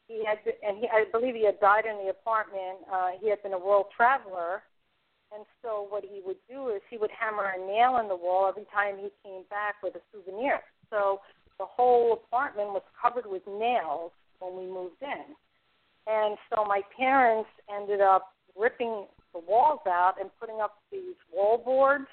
He 0.07 0.23
had, 0.25 0.43
been, 0.43 0.53
and 0.65 0.77
he, 0.77 0.87
I 0.87 1.05
believe 1.11 1.35
he 1.35 1.45
had 1.45 1.59
died 1.59 1.85
in 1.85 1.97
the 2.03 2.11
apartment. 2.11 2.79
Uh, 2.91 3.11
he 3.19 3.29
had 3.29 3.41
been 3.43 3.53
a 3.53 3.59
world 3.59 3.87
traveler, 3.95 4.63
and 5.33 5.45
so 5.61 5.87
what 5.89 6.03
he 6.03 6.21
would 6.25 6.37
do 6.49 6.69
is 6.69 6.81
he 6.89 6.97
would 6.97 7.11
hammer 7.11 7.51
a 7.55 7.59
nail 7.59 7.97
in 7.97 8.07
the 8.07 8.15
wall 8.15 8.47
every 8.47 8.65
time 8.73 8.95
he 8.97 9.09
came 9.23 9.43
back 9.49 9.75
with 9.81 9.95
a 9.95 10.01
souvenir. 10.11 10.59
So 10.89 11.21
the 11.59 11.65
whole 11.65 12.13
apartment 12.13 12.69
was 12.69 12.83
covered 12.99 13.25
with 13.25 13.43
nails 13.47 14.11
when 14.39 14.57
we 14.57 14.65
moved 14.65 15.01
in. 15.01 15.35
And 16.05 16.37
so 16.49 16.65
my 16.65 16.81
parents 16.97 17.49
ended 17.73 18.01
up 18.01 18.33
ripping 18.55 19.05
the 19.33 19.39
walls 19.39 19.81
out 19.87 20.15
and 20.19 20.29
putting 20.39 20.59
up 20.61 20.77
these 20.91 21.17
wall 21.33 21.57
boards. 21.57 22.07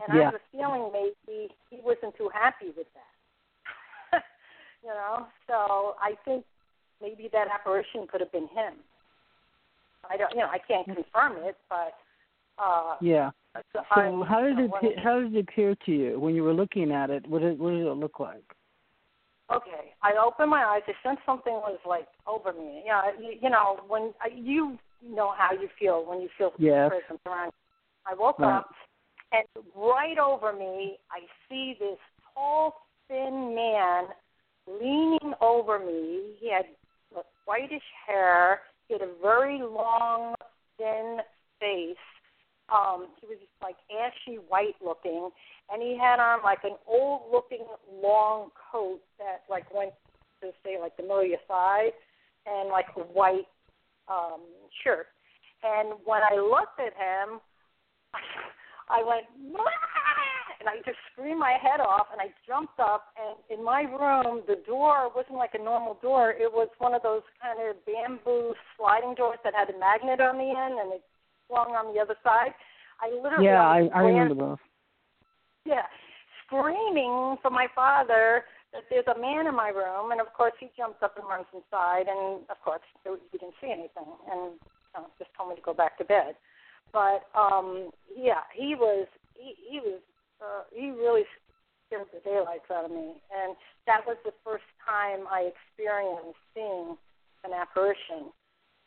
And 0.00 0.16
yeah. 0.16 0.22
I 0.22 0.24
have 0.26 0.34
a 0.34 0.44
feeling 0.50 0.90
maybe 0.92 1.48
he 1.68 1.78
wasn't 1.82 2.16
too 2.16 2.30
happy 2.32 2.72
with 2.76 2.86
that. 2.94 4.22
you 4.82 4.88
know, 4.88 5.26
so 5.46 5.94
I 6.00 6.14
think 6.24 6.44
maybe 7.02 7.28
that 7.32 7.48
apparition 7.52 8.06
could 8.10 8.20
have 8.20 8.32
been 8.32 8.48
him. 8.48 8.80
I 10.08 10.16
don't, 10.16 10.30
you 10.32 10.38
know, 10.38 10.48
I 10.48 10.58
can't 10.58 10.86
confirm 10.86 11.36
it, 11.44 11.56
but 11.68 11.94
uh, 12.58 12.96
yeah. 13.00 13.30
So 13.72 13.80
I, 13.90 14.24
how 14.28 14.40
did 14.40 14.58
it 14.58 14.70
how 15.02 15.20
did 15.20 15.34
it 15.34 15.40
appear 15.48 15.74
to 15.86 15.92
you 15.92 16.20
when 16.20 16.34
you 16.34 16.42
were 16.42 16.54
looking 16.54 16.92
at 16.92 17.10
it? 17.10 17.26
What 17.26 17.42
did 17.42 17.58
what 17.58 17.70
did 17.70 17.86
it 17.86 17.92
look 17.92 18.20
like? 18.20 18.44
Okay, 19.52 19.92
I 20.02 20.12
opened 20.24 20.50
my 20.50 20.62
eyes. 20.62 20.82
I 20.86 20.92
sensed 21.02 21.22
something 21.26 21.52
was 21.52 21.78
like 21.86 22.06
over 22.26 22.52
me. 22.52 22.84
Yeah, 22.86 23.10
you, 23.20 23.34
you 23.42 23.50
know 23.50 23.80
when 23.88 24.12
I, 24.20 24.28
you 24.34 24.78
know 25.06 25.32
how 25.36 25.52
you 25.52 25.68
feel 25.78 26.04
when 26.06 26.20
you 26.20 26.28
feel 26.36 26.52
yes. 26.58 26.88
presence 26.90 27.20
around. 27.26 27.52
I 28.06 28.14
woke 28.14 28.38
right. 28.38 28.58
up 28.58 28.70
And 29.32 29.44
right 29.76 30.18
over 30.18 30.52
me, 30.52 30.98
I 31.10 31.20
see 31.48 31.76
this 31.78 31.98
tall, 32.34 32.86
thin 33.08 33.54
man 33.54 34.04
leaning 34.66 35.34
over 35.40 35.78
me. 35.78 36.34
He 36.38 36.50
had 36.50 36.66
whitish 37.46 37.82
hair. 38.06 38.60
He 38.88 38.94
had 38.94 39.02
a 39.02 39.12
very 39.22 39.60
long, 39.60 40.34
thin 40.78 41.18
face. 41.58 41.96
Um, 42.72 43.08
he 43.20 43.26
was 43.26 43.38
like 43.60 43.76
ashy 43.90 44.36
white 44.48 44.76
looking, 44.84 45.30
and 45.72 45.82
he 45.82 45.98
had 45.98 46.20
on 46.20 46.42
like 46.44 46.62
an 46.62 46.76
old 46.86 47.22
looking 47.32 47.66
long 48.02 48.50
coat 48.70 49.00
that 49.18 49.42
like 49.50 49.72
went 49.74 49.92
to 50.40 50.50
say 50.64 50.78
like 50.80 50.96
the 50.96 51.02
middle 51.02 51.20
of 51.20 51.26
your 51.26 51.38
thigh, 51.48 51.90
and 52.46 52.68
like 52.68 52.86
a 52.96 53.00
white 53.00 53.46
um, 54.10 54.40
shirt. 54.82 55.06
And 55.62 55.94
when 56.04 56.20
I 56.20 56.36
looked 56.36 56.80
at 56.80 56.92
him, 56.98 57.40
I 58.90 59.04
went, 59.06 59.24
and 60.58 60.68
I 60.68 60.82
just 60.84 60.98
screamed 61.12 61.38
my 61.38 61.54
head 61.62 61.78
off, 61.80 62.08
and 62.10 62.20
I 62.20 62.34
jumped 62.46 62.80
up. 62.80 63.14
And 63.14 63.38
in 63.56 63.64
my 63.64 63.82
room, 63.82 64.42
the 64.48 64.58
door 64.66 65.10
wasn't 65.14 65.38
like 65.38 65.54
a 65.54 65.62
normal 65.62 65.98
door; 66.02 66.30
it 66.32 66.50
was 66.50 66.68
one 66.78 66.94
of 66.94 67.02
those 67.02 67.22
kind 67.40 67.58
of 67.62 67.76
bamboo 67.86 68.54
sliding 68.76 69.14
doors 69.14 69.38
that 69.44 69.54
had 69.54 69.70
a 69.70 69.78
magnet 69.78 70.20
on 70.20 70.38
the 70.38 70.50
end, 70.50 70.80
and 70.80 70.92
it 70.92 71.02
swung 71.46 71.70
on 71.70 71.94
the 71.94 72.00
other 72.00 72.16
side. 72.24 72.50
I 73.00 73.14
literally 73.22 73.46
yeah, 73.46 73.62
I, 73.62 73.88
I 73.94 74.02
ran, 74.02 74.14
remember 74.14 74.34
those. 74.34 74.58
Yeah, 75.64 75.86
screaming 76.46 77.36
for 77.42 77.50
my 77.50 77.66
father 77.74 78.44
that 78.72 78.84
there's 78.90 79.08
a 79.10 79.18
man 79.18 79.46
in 79.46 79.54
my 79.54 79.68
room, 79.68 80.12
and 80.12 80.20
of 80.20 80.32
course 80.32 80.54
he 80.60 80.70
jumps 80.76 81.02
up 81.02 81.16
and 81.18 81.26
runs 81.26 81.46
inside, 81.54 82.06
and 82.06 82.42
of 82.48 82.58
course 82.64 82.82
he 83.04 83.10
didn't 83.38 83.54
see 83.60 83.70
anything, 83.70 84.08
and 84.30 84.58
know, 84.94 85.06
just 85.18 85.30
told 85.36 85.50
me 85.50 85.56
to 85.56 85.62
go 85.62 85.74
back 85.74 85.98
to 85.98 86.04
bed. 86.04 86.34
But 86.92 87.26
um 87.34 87.90
yeah, 88.16 88.42
he 88.54 88.74
was 88.74 89.06
he, 89.34 89.54
he 89.68 89.80
was 89.80 90.00
uh, 90.40 90.62
he 90.74 90.90
really 90.90 91.22
scared 91.86 92.06
the 92.12 92.20
daylights 92.28 92.70
out 92.72 92.84
of 92.84 92.90
me, 92.90 93.20
and 93.30 93.56
that 93.86 94.00
was 94.06 94.16
the 94.24 94.32
first 94.44 94.64
time 94.86 95.26
I 95.30 95.50
experienced 95.50 96.38
seeing 96.54 96.96
an 97.44 97.52
apparition. 97.52 98.32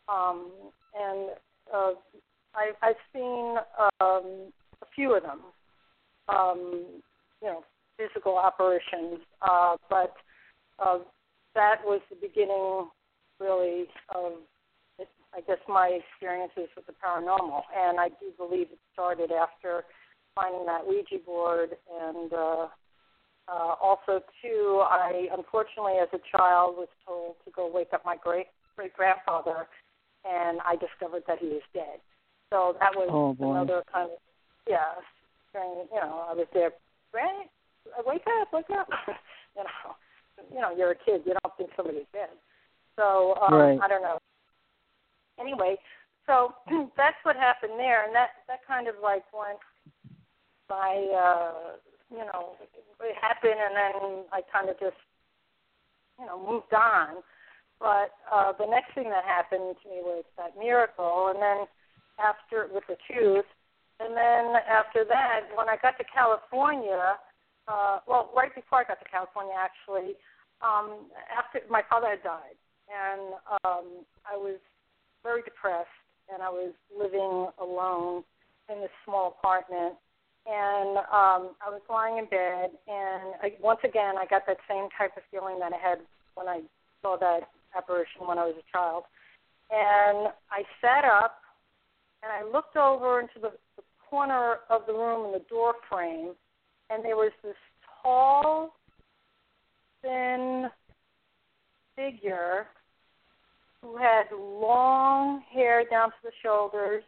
Um, 0.08 0.50
and 0.98 1.30
uh, 1.72 1.92
I, 2.54 2.72
I've 2.82 3.00
seen 3.12 3.56
um, 4.00 4.52
a 4.82 4.86
few 4.94 5.14
of 5.14 5.22
them, 5.22 5.40
um, 6.28 6.84
you 7.40 7.48
know, 7.48 7.64
physical 7.96 8.40
apparitions, 8.40 9.20
uh, 9.42 9.76
but 9.88 10.14
uh, 10.78 10.98
that 11.54 11.76
was 11.84 12.00
the 12.10 12.16
beginning, 12.16 12.88
really, 13.40 13.86
of 14.14 14.32
I 15.36 15.40
guess 15.40 15.58
my 15.68 15.98
experiences 15.98 16.70
with 16.76 16.86
the 16.86 16.94
paranormal, 17.04 17.62
and 17.76 17.98
I 17.98 18.08
do 18.08 18.30
believe 18.38 18.68
it 18.70 18.78
started 18.92 19.32
after 19.32 19.82
finding 20.34 20.64
that 20.66 20.86
Ouija 20.86 21.18
board, 21.26 21.70
and 21.90 22.32
uh, 22.32 22.66
uh, 23.48 23.74
also 23.82 24.22
too, 24.40 24.82
I 24.84 25.26
unfortunately 25.36 25.94
as 26.00 26.08
a 26.12 26.36
child 26.36 26.76
was 26.76 26.88
told 27.06 27.34
to 27.44 27.50
go 27.50 27.70
wake 27.70 27.92
up 27.92 28.04
my 28.04 28.16
great 28.16 28.46
great 28.76 28.94
grandfather, 28.94 29.66
and 30.24 30.60
I 30.64 30.76
discovered 30.76 31.24
that 31.26 31.38
he 31.40 31.48
was 31.48 31.62
dead. 31.72 31.98
So 32.50 32.76
that 32.80 32.94
was 32.94 33.08
oh, 33.10 33.50
another 33.50 33.82
kind 33.92 34.10
of 34.12 34.18
yeah, 34.68 34.94
saying 35.52 35.86
you 35.92 36.00
know 36.00 36.26
I 36.30 36.34
was 36.34 36.46
there, 36.54 36.70
Grand, 37.10 37.48
wake 38.06 38.24
up, 38.40 38.52
wake 38.52 38.70
up, 38.70 38.88
you 39.56 39.64
know, 39.64 39.94
you 40.52 40.60
know 40.60 40.76
you're 40.76 40.92
a 40.92 40.94
kid, 40.94 41.22
you 41.26 41.34
don't 41.42 41.56
think 41.56 41.70
somebody's 41.76 42.08
dead. 42.12 42.30
So 42.96 43.34
um, 43.42 43.54
right. 43.54 43.78
I 43.82 43.88
don't 43.88 44.02
know 44.02 44.18
anyway, 45.40 45.76
so 46.26 46.54
that's 46.96 47.18
what 47.22 47.36
happened 47.36 47.78
there, 47.78 48.04
and 48.04 48.14
that 48.14 48.44
that 48.48 48.60
kind 48.66 48.88
of 48.88 48.94
like 49.02 49.24
went 49.32 49.58
by, 50.68 51.06
uh, 51.12 51.76
you 52.10 52.24
know, 52.24 52.56
it 53.00 53.16
happened, 53.20 53.60
and 53.60 53.76
then 53.76 54.24
I 54.32 54.40
kind 54.50 54.68
of 54.68 54.78
just, 54.80 54.96
you 56.18 56.26
know, 56.26 56.40
moved 56.40 56.72
on. 56.72 57.20
But 57.80 58.16
uh, 58.32 58.52
the 58.58 58.66
next 58.66 58.94
thing 58.94 59.10
that 59.10 59.24
happened 59.24 59.76
to 59.82 59.88
me 59.90 60.00
was 60.00 60.24
that 60.38 60.56
miracle, 60.58 61.32
and 61.34 61.42
then 61.42 61.66
after 62.18 62.68
with 62.72 62.84
the 62.88 62.96
tooth, 63.10 63.44
and 64.00 64.16
then 64.16 64.56
after 64.64 65.04
that, 65.04 65.52
when 65.54 65.68
I 65.68 65.76
got 65.76 65.98
to 65.98 66.04
California, 66.04 67.16
uh, 67.68 67.98
well, 68.06 68.30
right 68.36 68.54
before 68.54 68.80
I 68.80 68.84
got 68.84 69.00
to 69.00 69.08
California, 69.08 69.54
actually, 69.56 70.14
um, 70.62 71.10
after 71.32 71.60
my 71.70 71.82
father 71.88 72.08
had 72.10 72.22
died, 72.22 72.56
and 72.88 73.34
um, 73.64 74.04
I 74.24 74.36
was 74.36 74.58
very 75.22 75.42
depressed, 75.42 75.88
and 76.32 76.42
I 76.42 76.50
was 76.50 76.72
living 76.92 77.48
alone 77.60 78.24
in 78.72 78.80
this 78.80 78.92
small 79.04 79.36
apartment. 79.38 79.94
And 80.46 80.98
um, 81.08 81.56
I 81.64 81.72
was 81.72 81.80
lying 81.88 82.18
in 82.18 82.26
bed, 82.26 82.68
and 82.86 83.32
I, 83.40 83.56
once 83.62 83.80
again, 83.82 84.16
I 84.18 84.26
got 84.28 84.44
that 84.46 84.58
same 84.68 84.88
type 84.96 85.16
of 85.16 85.22
feeling 85.30 85.58
that 85.60 85.72
I 85.72 85.80
had 85.80 85.98
when 86.34 86.48
I 86.48 86.60
saw 87.00 87.16
that 87.16 87.48
apparition 87.74 88.26
when 88.26 88.38
I 88.38 88.44
was 88.44 88.54
a 88.58 88.66
child. 88.70 89.04
And 89.70 90.28
I 90.52 90.62
sat 90.82 91.06
up, 91.06 91.40
and 92.22 92.30
I 92.30 92.44
looked 92.44 92.76
over 92.76 93.20
into 93.20 93.40
the, 93.40 93.52
the 93.76 93.82
corner 94.10 94.56
of 94.68 94.82
the 94.86 94.92
room 94.92 95.26
in 95.26 95.32
the 95.32 95.44
door 95.48 95.74
frame, 95.88 96.32
and 96.90 97.04
there 97.04 97.16
was 97.16 97.32
this 97.42 97.56
tall, 98.02 98.74
thin 100.02 100.68
figure 101.96 102.66
who 103.80 103.96
had 103.96 104.24
long 104.32 105.42
hair 105.52 105.84
down 105.90 106.08
to 106.10 106.16
the 106.22 106.32
shoulders. 106.42 107.02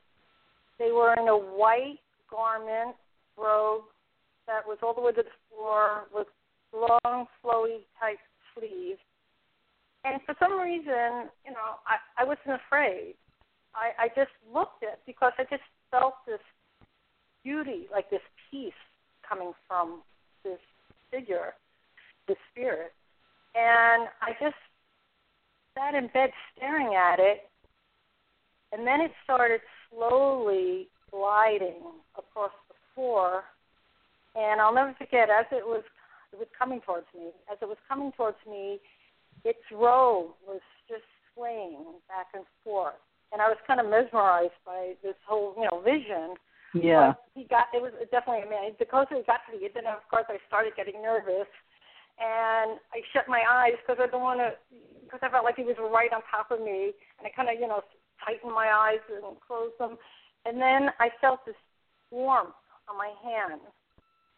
They 0.79 0.93
were 0.93 1.15
in 1.15 1.29
a 1.29 1.37
white 1.37 1.99
garment, 2.31 2.97
robe 3.37 3.85
that 4.47 4.67
was 4.67 4.79
all 4.83 4.95
the 4.95 5.01
way 5.01 5.13
to 5.13 5.23
the 5.23 5.29
floor 5.51 6.05
with 6.15 6.29
long, 6.73 7.27
flowy 7.45 7.81
type 7.99 8.19
sleeves. 8.55 9.01
And 10.05 10.21
for 10.25 10.35
some 10.39 10.59
reason, 10.61 11.29
you 11.45 11.51
know, 11.51 11.83
I, 11.87 11.99
I 12.19 12.25
wasn't 12.25 12.61
afraid. 12.67 13.15
I, 13.75 14.05
I 14.05 14.09
just 14.09 14.31
looked 14.55 14.85
at 14.85 15.01
because 15.05 15.33
I 15.39 15.45
just 15.51 15.65
felt 15.91 16.15
this 16.27 16.41
beauty, 17.43 17.87
like 17.93 18.09
this 18.09 18.21
peace 18.51 18.73
coming 19.29 19.53
from 19.67 20.03
this 20.45 20.59
figure, 21.11 21.55
this 22.29 22.37
spirit. 22.53 22.93
And 23.55 24.09
I 24.21 24.33
just 24.41 24.57
sat 25.75 25.95
in 25.95 26.09
bed 26.09 26.31
staring 26.55 26.95
at 26.95 27.19
it, 27.19 27.49
and 28.73 28.87
then 28.87 29.01
it 29.01 29.13
started 29.25 29.61
slowly 29.91 30.89
gliding 31.11 31.83
across 32.19 32.53
the 32.69 32.75
floor. 32.95 33.45
And 34.35 34.61
I'll 34.61 34.75
never 34.75 34.95
forget, 34.99 35.31
as 35.31 35.47
it 35.53 35.65
was 35.65 35.83
it 36.33 36.39
was 36.39 36.49
coming 36.59 36.81
towards 36.81 37.07
me, 37.15 37.31
as 37.51 37.57
it 37.63 37.69
was 37.69 37.79
coming 37.89 38.13
towards 38.13 38.37
me, 38.49 38.79
its 39.45 39.63
robe 39.73 40.33
was 40.47 40.61
just 40.89 41.05
swaying 41.33 41.85
back 42.09 42.27
and 42.35 42.45
forth. 42.65 43.01
And 43.33 43.41
I 43.41 43.49
was 43.49 43.57
kind 43.67 43.81
of 43.81 43.87
mesmerized 43.87 44.59
by 44.65 44.95
this 45.03 45.15
whole, 45.27 45.55
you 45.57 45.65
know, 45.65 45.81
vision. 45.81 46.35
Yeah. 46.83 47.15
But 47.15 47.31
he 47.35 47.45
got 47.45 47.67
it 47.73 47.83
was 47.83 47.93
definitely 48.11 48.47
a 48.47 48.51
man. 48.51 48.73
The 48.79 48.85
closer 48.85 49.17
he 49.17 49.23
got 49.23 49.41
to 49.47 49.57
me, 49.57 49.69
then 49.73 49.87
of 49.87 50.03
course 50.11 50.27
I 50.29 50.39
started 50.49 50.77
getting 50.77 51.03
nervous, 51.03 51.49
and 52.19 52.81
I 52.93 53.01
shut 53.13 53.29
my 53.29 53.45
eyes 53.49 53.77
because 53.81 54.01
I 54.03 54.11
don't 54.11 54.23
want 54.23 54.41
to 54.41 54.53
because 55.05 55.21
I 55.23 55.31
felt 55.31 55.45
like 55.45 55.57
he 55.57 55.65
was 55.65 55.77
right 55.79 56.13
on 56.13 56.23
top 56.31 56.51
of 56.51 56.61
me, 56.61 56.93
and 57.19 57.25
I 57.25 57.31
kind 57.31 57.49
of, 57.49 57.61
you 57.61 57.69
know, 57.69 57.83
tightened 58.25 58.53
my 58.53 58.69
eyes 58.73 59.05
and 59.09 59.37
closed 59.47 59.79
them, 59.79 59.97
and 60.45 60.61
then 60.61 60.91
I 60.99 61.11
felt 61.21 61.45
this 61.47 61.59
warmth 62.11 62.59
on 62.89 62.97
my 62.99 63.13
hand, 63.23 63.61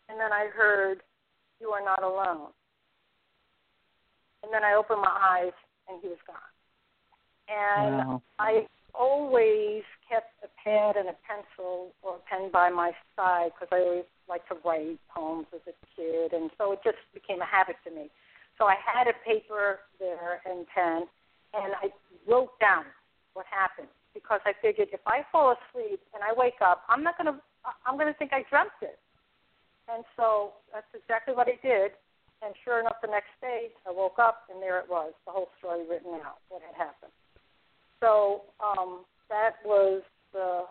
and 0.09 0.20
then 0.20 0.32
I 0.32 0.47
heard, 0.53 1.03
"You 1.61 1.70
are 1.70 1.84
not 1.84 2.03
alone," 2.03 2.53
and 4.43 4.53
then 4.53 4.64
I 4.64 4.74
opened 4.74 5.01
my 5.01 5.16
eyes, 5.16 5.57
and 5.89 6.01
he 6.03 6.09
was 6.09 6.18
gone, 6.26 6.36
and 7.49 7.97
wow. 7.97 8.22
I 8.39 8.66
always 8.95 9.84
kept 10.09 10.32
a 10.42 10.48
pad 10.64 10.96
and 10.96 11.09
a 11.09 11.16
pencil 11.22 11.92
or 12.02 12.16
a 12.16 12.22
pen 12.28 12.50
by 12.50 12.70
my 12.70 12.92
side 13.16 13.52
because 13.54 13.68
I 13.70 13.84
always 13.84 14.09
liked 14.28 14.48
to 14.48 14.56
write 14.64 14.98
poems 15.12 15.46
as 15.54 15.61
a 15.68 15.76
kid, 15.94 16.32
and 16.32 16.50
so 16.59 16.72
it 16.72 16.80
just 16.82 16.98
became 17.14 17.40
a 17.40 17.46
habit 17.46 17.76
to 17.84 17.90
me. 17.90 18.11
So 18.59 18.64
I 18.64 18.74
had 18.80 19.06
a 19.06 19.14
paper 19.24 19.80
there 20.00 20.40
and 20.44 20.66
pen, 20.74 21.06
and 21.54 21.72
I 21.80 21.88
wrote 22.26 22.59
down 22.61 22.84
what 23.34 23.46
happened 23.46 23.88
because 24.14 24.40
I 24.44 24.52
figured 24.61 24.88
if 24.92 25.00
I 25.06 25.22
fall 25.30 25.54
asleep 25.54 26.00
and 26.14 26.22
I 26.24 26.34
wake 26.34 26.59
up, 26.61 26.82
I'm 26.88 27.02
not 27.02 27.16
gonna 27.16 27.38
I'm 27.86 27.96
gonna 27.96 28.14
think 28.18 28.32
I 28.32 28.44
dreamt 28.50 28.74
it. 28.82 28.98
And 29.88 30.04
so 30.16 30.52
that's 30.72 30.88
exactly 30.92 31.34
what 31.34 31.48
I 31.48 31.56
did. 31.62 31.92
And 32.42 32.54
sure 32.64 32.80
enough, 32.80 33.02
the 33.02 33.11
next 33.11 33.34
day 33.40 33.70
I 33.86 33.90
woke 33.90 34.18
up 34.18 34.46
and 34.52 34.62
there 34.62 34.78
it 34.78 34.88
was, 34.88 35.12
the 35.26 35.32
whole 35.32 35.48
story 35.59 35.86
written 35.88 36.14
out, 36.22 36.38
what 36.48 36.62
had 36.62 36.74
happened. 36.76 37.12
So 38.00 38.42
um, 38.62 39.02
that 39.28 39.56
was 39.64 40.02
the. 40.32 40.64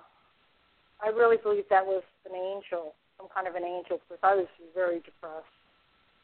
I 1.03 1.09
really 1.09 1.37
believe 1.37 1.65
that 1.69 1.85
was 1.85 2.03
an 2.25 2.35
angel, 2.35 2.93
some 3.17 3.27
kind 3.33 3.47
of 3.47 3.55
an 3.55 3.63
angel, 3.63 3.99
because 4.07 4.19
I 4.23 4.35
was 4.35 4.47
very 4.73 4.99
depressed 4.99 5.45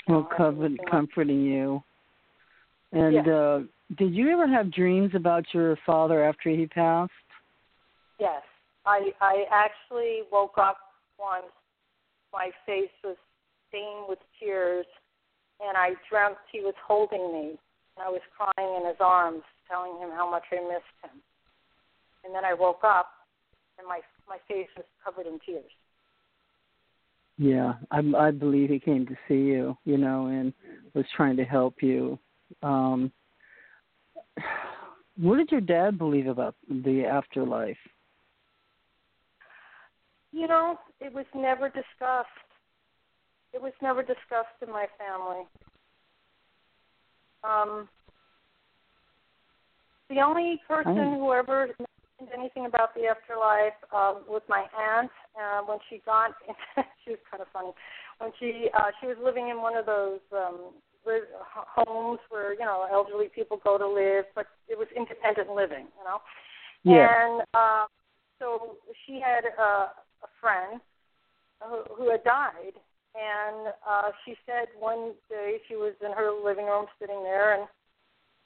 well, 0.07 0.27
covered, 0.35 0.79
comforting 0.89 1.43
you. 1.43 1.83
And 2.91 3.27
uh, 3.27 3.59
did 3.97 4.13
you 4.13 4.29
ever 4.29 4.47
have 4.47 4.71
dreams 4.71 5.11
about 5.15 5.45
your 5.53 5.77
father 5.85 6.23
after 6.23 6.49
he 6.49 6.67
passed? 6.67 7.11
Yes, 8.19 8.41
I 8.85 9.11
I 9.21 9.45
actually 9.51 10.21
woke 10.31 10.57
up 10.57 10.77
once 11.19 11.45
my 12.31 12.51
face 12.65 12.91
was 13.03 13.17
stained 13.69 14.05
with 14.07 14.19
tears, 14.39 14.85
and 15.59 15.77
I 15.77 15.91
dreamt 16.09 16.37
he 16.51 16.61
was 16.61 16.75
holding 16.85 17.33
me, 17.33 17.49
and 17.95 18.05
I 18.05 18.09
was 18.09 18.21
crying 18.37 18.81
in 18.81 18.87
his 18.87 18.97
arms, 18.99 19.43
telling 19.69 19.99
him 19.99 20.09
how 20.09 20.29
much 20.29 20.43
I 20.51 20.55
missed 20.55 20.97
him. 21.03 21.21
And 22.23 22.33
then 22.33 22.45
I 22.45 22.53
woke 22.53 22.83
up, 22.83 23.07
and 23.77 23.87
my 23.87 23.99
my 24.27 24.37
face 24.47 24.69
was 24.77 24.85
covered 25.03 25.27
in 25.27 25.39
tears. 25.45 25.71
Yeah, 27.37 27.73
I 27.91 28.01
I 28.17 28.31
believe 28.31 28.69
he 28.69 28.79
came 28.79 29.05
to 29.07 29.15
see 29.27 29.35
you, 29.35 29.77
you 29.85 29.97
know, 29.97 30.27
and 30.27 30.53
was 30.93 31.05
trying 31.15 31.37
to 31.37 31.43
help 31.43 31.81
you. 31.81 32.19
Um 32.61 33.11
what 35.17 35.37
did 35.37 35.51
your 35.51 35.61
dad 35.61 35.97
believe 35.97 36.27
about 36.27 36.55
the 36.69 37.05
afterlife? 37.05 37.77
You 40.31 40.47
know, 40.47 40.79
it 40.99 41.13
was 41.13 41.25
never 41.35 41.67
discussed. 41.67 42.27
It 43.53 43.61
was 43.61 43.73
never 43.81 44.01
discussed 44.01 44.57
in 44.65 44.71
my 44.71 44.87
family. 44.97 45.45
Um, 47.43 47.87
the 50.09 50.21
only 50.21 50.59
person 50.67 50.95
who 50.95 51.31
ever 51.33 51.69
mentioned 52.23 52.39
anything 52.39 52.65
about 52.65 52.93
the 52.95 53.07
afterlife 53.07 53.77
um, 53.93 54.23
was 54.27 54.41
my 54.47 54.65
aunt. 54.77 55.11
Uh, 55.35 55.61
when 55.65 55.77
she 55.89 56.01
got, 56.05 56.31
she 57.03 57.11
was 57.11 57.19
kind 57.29 57.41
of 57.41 57.47
funny. 57.51 57.71
When 58.19 58.31
she 58.39 58.69
uh, 58.77 58.91
she 58.99 59.07
was 59.07 59.17
living 59.23 59.49
in 59.49 59.61
one 59.61 59.75
of 59.75 59.85
those 59.85 60.19
um, 60.31 60.73
live, 61.05 61.23
homes 61.53 62.19
where 62.29 62.53
you 62.53 62.65
know 62.65 62.87
elderly 62.91 63.29
people 63.33 63.59
go 63.63 63.77
to 63.77 63.87
live, 63.87 64.25
but 64.35 64.47
it 64.67 64.77
was 64.77 64.87
independent 64.95 65.49
living, 65.49 65.87
you 65.97 66.05
know. 66.05 66.19
Yeah. 66.83 67.07
And 67.07 67.41
uh, 67.53 67.85
so 68.39 68.77
she 69.05 69.19
had 69.19 69.45
a, 69.45 69.61
a 69.63 70.29
friend 70.39 70.81
who, 71.61 71.81
who 71.95 72.11
had 72.11 72.23
died, 72.23 72.75
and 73.15 73.73
uh, 73.87 74.11
she 74.25 74.35
said 74.45 74.67
one 74.77 75.13
day 75.29 75.57
she 75.67 75.75
was 75.75 75.93
in 76.05 76.11
her 76.11 76.31
living 76.31 76.65
room 76.65 76.85
sitting 76.99 77.23
there, 77.23 77.55
and 77.55 77.67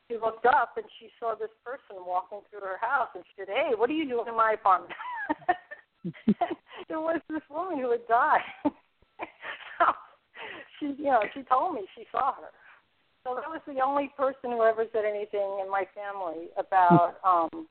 she 0.08 0.18
looked 0.18 0.45
up 0.45 0.74
and 0.78 0.86
she 0.99 1.10
saw 1.20 1.36
this 1.36 1.51
person 1.64 2.03
walking 2.05 2.39
through 2.49 2.62
her 2.62 2.80
house, 2.80 3.10
and 3.16 3.24
she 3.28 3.43
said, 3.43 3.49
"Hey, 3.49 3.72
what 3.76 3.89
are 3.89 3.93
you 3.93 4.08
doing 4.08 4.28
in 4.28 4.36
my 4.36 4.53
apartment?" 4.53 4.93
it 6.28 6.95
was 6.95 7.22
this 7.30 7.43
woman 7.49 7.80
who 7.80 7.91
had 7.91 8.08
died. 8.08 8.47
so 9.78 9.86
she, 10.80 10.95
you 10.97 11.12
know, 11.12 11.22
she 11.34 11.43
told 11.43 11.76
me 11.76 11.82
she 11.95 12.05
saw 12.12 12.34
her. 12.36 12.51
So 13.24 13.36
that 13.36 13.49
was 13.49 13.62
the 13.68 13.82
only 13.84 14.10
person 14.16 14.55
who 14.55 14.64
ever 14.64 14.86
said 14.93 15.03
anything 15.03 15.60
in 15.62 15.70
my 15.70 15.84
family 15.91 16.47
about, 16.55 17.16
um, 17.28 17.68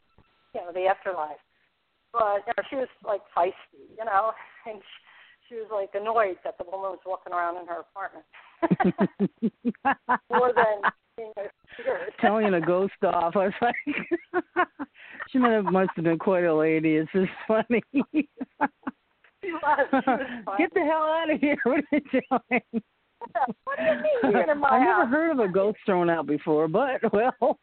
you 0.55 0.61
know, 0.61 0.73
the 0.73 0.87
afterlife. 0.87 1.41
But 2.13 2.45
you 2.47 2.53
know, 2.53 2.63
she 2.69 2.77
was 2.77 2.89
like 3.05 3.23
feisty, 3.37 3.89
you 3.97 4.05
know, 4.05 4.33
and 4.67 4.81
she, 4.81 5.49
she 5.49 5.55
was 5.57 5.69
like 5.73 5.91
annoyed 5.95 6.37
that 6.45 6.59
the 6.59 6.65
woman 6.65 6.93
was 6.93 7.05
walking 7.07 7.33
around 7.33 7.57
in 7.57 7.67
her 7.67 7.81
apartment 7.81 8.25
more 10.31 10.53
than 10.55 10.83
being 10.83 10.85
a 10.85 10.91
spirit. 10.93 11.06
Telling 12.21 12.55
a 12.55 12.61
ghost 12.61 12.93
off. 13.05 13.37
I 13.37 13.47
was 13.47 13.53
like, 13.63 13.75
she 15.31 15.39
must 15.39 15.91
have 15.97 16.05
been 16.05 16.19
quite 16.19 16.45
a 16.45 16.55
lady. 16.55 16.97
It's 16.97 17.11
just 17.13 17.31
funny. 17.49 17.83
She 17.93 18.03
was. 18.61 18.69
She 19.43 19.53
was. 19.53 20.09
Get 20.59 20.75
the 20.75 20.81
hell 20.81 21.03
out 21.03 21.31
of 21.33 21.41
here! 21.41 21.57
What 21.65 21.79
are 21.79 21.85
you 21.93 22.01
doing? 22.11 22.83
what 23.65 23.79
do 23.79 23.85
you 23.85 23.93
mean 23.93 24.33
you're 24.33 24.43
in 24.43 24.65
I 24.65 24.79
never 24.79 25.03
house? 25.03 25.09
heard 25.11 25.31
of 25.33 25.39
a 25.39 25.49
ghost 25.49 25.79
thrown 25.87 26.11
out 26.11 26.27
before, 26.27 26.69
but 26.69 27.01
well. 27.13 27.59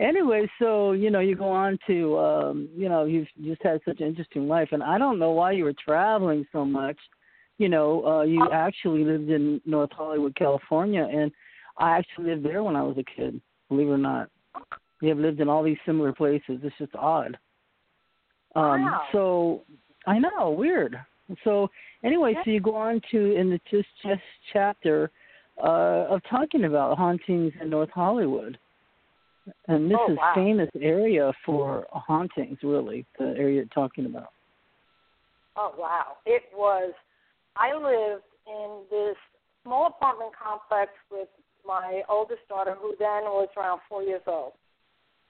Anyway, 0.00 0.50
so 0.58 0.92
you 0.92 1.10
know, 1.10 1.20
you 1.20 1.36
go 1.36 1.50
on 1.50 1.78
to, 1.86 2.18
um, 2.18 2.68
you 2.74 2.88
know, 2.88 3.04
you've 3.04 3.28
just 3.44 3.62
had 3.62 3.80
such 3.84 4.00
an 4.00 4.06
interesting 4.06 4.48
life, 4.48 4.68
and 4.72 4.82
I 4.82 4.98
don't 4.98 5.18
know 5.18 5.32
why 5.32 5.52
you 5.52 5.64
were 5.64 5.74
traveling 5.84 6.46
so 6.50 6.64
much. 6.64 6.96
You 7.58 7.68
know, 7.68 8.04
uh, 8.06 8.22
you 8.22 8.48
actually 8.50 9.04
lived 9.04 9.30
in 9.30 9.60
North 9.66 9.90
Hollywood, 9.92 10.34
California, 10.34 11.06
and 11.12 11.30
I 11.78 11.96
actually 11.98 12.30
lived 12.30 12.44
there 12.44 12.62
when 12.62 12.76
I 12.76 12.82
was 12.82 12.96
a 12.98 13.04
kid. 13.04 13.40
Believe 13.68 13.88
it 13.88 13.92
or 13.92 13.98
not, 13.98 14.28
we 15.00 15.08
have 15.08 15.18
lived 15.18 15.40
in 15.40 15.48
all 15.48 15.62
these 15.62 15.78
similar 15.86 16.12
places. 16.12 16.60
It's 16.62 16.76
just 16.78 16.94
odd. 16.94 17.38
Um, 18.54 18.84
Wow. 18.84 19.02
So 19.12 19.62
I 20.06 20.18
know, 20.18 20.50
weird. 20.50 20.98
So 21.44 21.70
anyway, 22.04 22.34
so 22.44 22.50
you 22.50 22.60
go 22.60 22.74
on 22.74 23.00
to 23.10 23.36
in 23.36 23.50
the 23.50 23.60
just 23.70 23.88
just 24.04 24.20
chapter 24.52 25.10
uh, 25.62 26.06
of 26.08 26.20
talking 26.28 26.64
about 26.64 26.98
hauntings 26.98 27.52
in 27.60 27.70
North 27.70 27.90
Hollywood, 27.90 28.58
and 29.68 29.90
this 29.90 29.98
Oh, 30.00 30.12
is 30.12 30.18
wow. 30.18 30.32
famous 30.34 30.68
area 30.80 31.32
for 31.44 31.86
hauntings. 31.92 32.58
Really, 32.62 33.06
the 33.18 33.34
area 33.38 33.56
you're 33.56 33.64
talking 33.66 34.06
about. 34.06 34.32
Oh 35.56 35.74
wow! 35.78 36.16
It 36.26 36.42
was. 36.54 36.92
I 37.56 37.74
lived 37.74 38.24
in 38.46 38.82
this 38.90 39.16
small 39.62 39.86
apartment 39.86 40.32
complex 40.36 40.90
with 41.10 41.28
my 41.66 42.02
oldest 42.08 42.46
daughter, 42.48 42.76
who 42.80 42.94
then 42.98 43.24
was 43.24 43.48
around 43.56 43.80
four 43.88 44.02
years 44.02 44.22
old, 44.26 44.52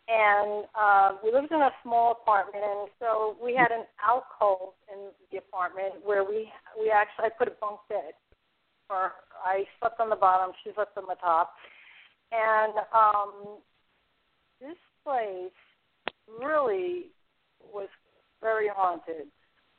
and 0.09 0.65
uh, 0.79 1.13
we 1.23 1.33
lived 1.33 1.53
in 1.53 1.61
a 1.61 1.71
small 1.83 2.19
apartment, 2.23 2.65
and 2.65 2.89
so 2.99 3.37
we 3.43 3.55
had 3.55 3.71
an 3.71 3.85
alcove 4.03 4.75
in 4.93 5.11
the 5.31 5.39
apartment 5.39 5.95
where 6.05 6.25
we 6.25 6.51
we 6.81 6.91
actually 6.91 7.27
I 7.27 7.31
put 7.37 7.49
a 7.49 7.57
bunk 7.61 7.81
bed. 7.89 8.15
For 8.89 9.13
I 9.43 9.65
slept 9.81 10.01
on 10.01 10.11
the 10.11 10.17
bottom, 10.17 10.53
she 10.63 10.71
slept 10.75 10.99
on 10.99 11.05
the 11.09 11.17
top, 11.21 11.55
and 12.33 12.75
um, 12.93 13.59
this 14.61 14.77
place 15.05 15.55
really 16.29 17.07
was 17.73 17.89
very 18.43 18.69
haunted 18.69 19.29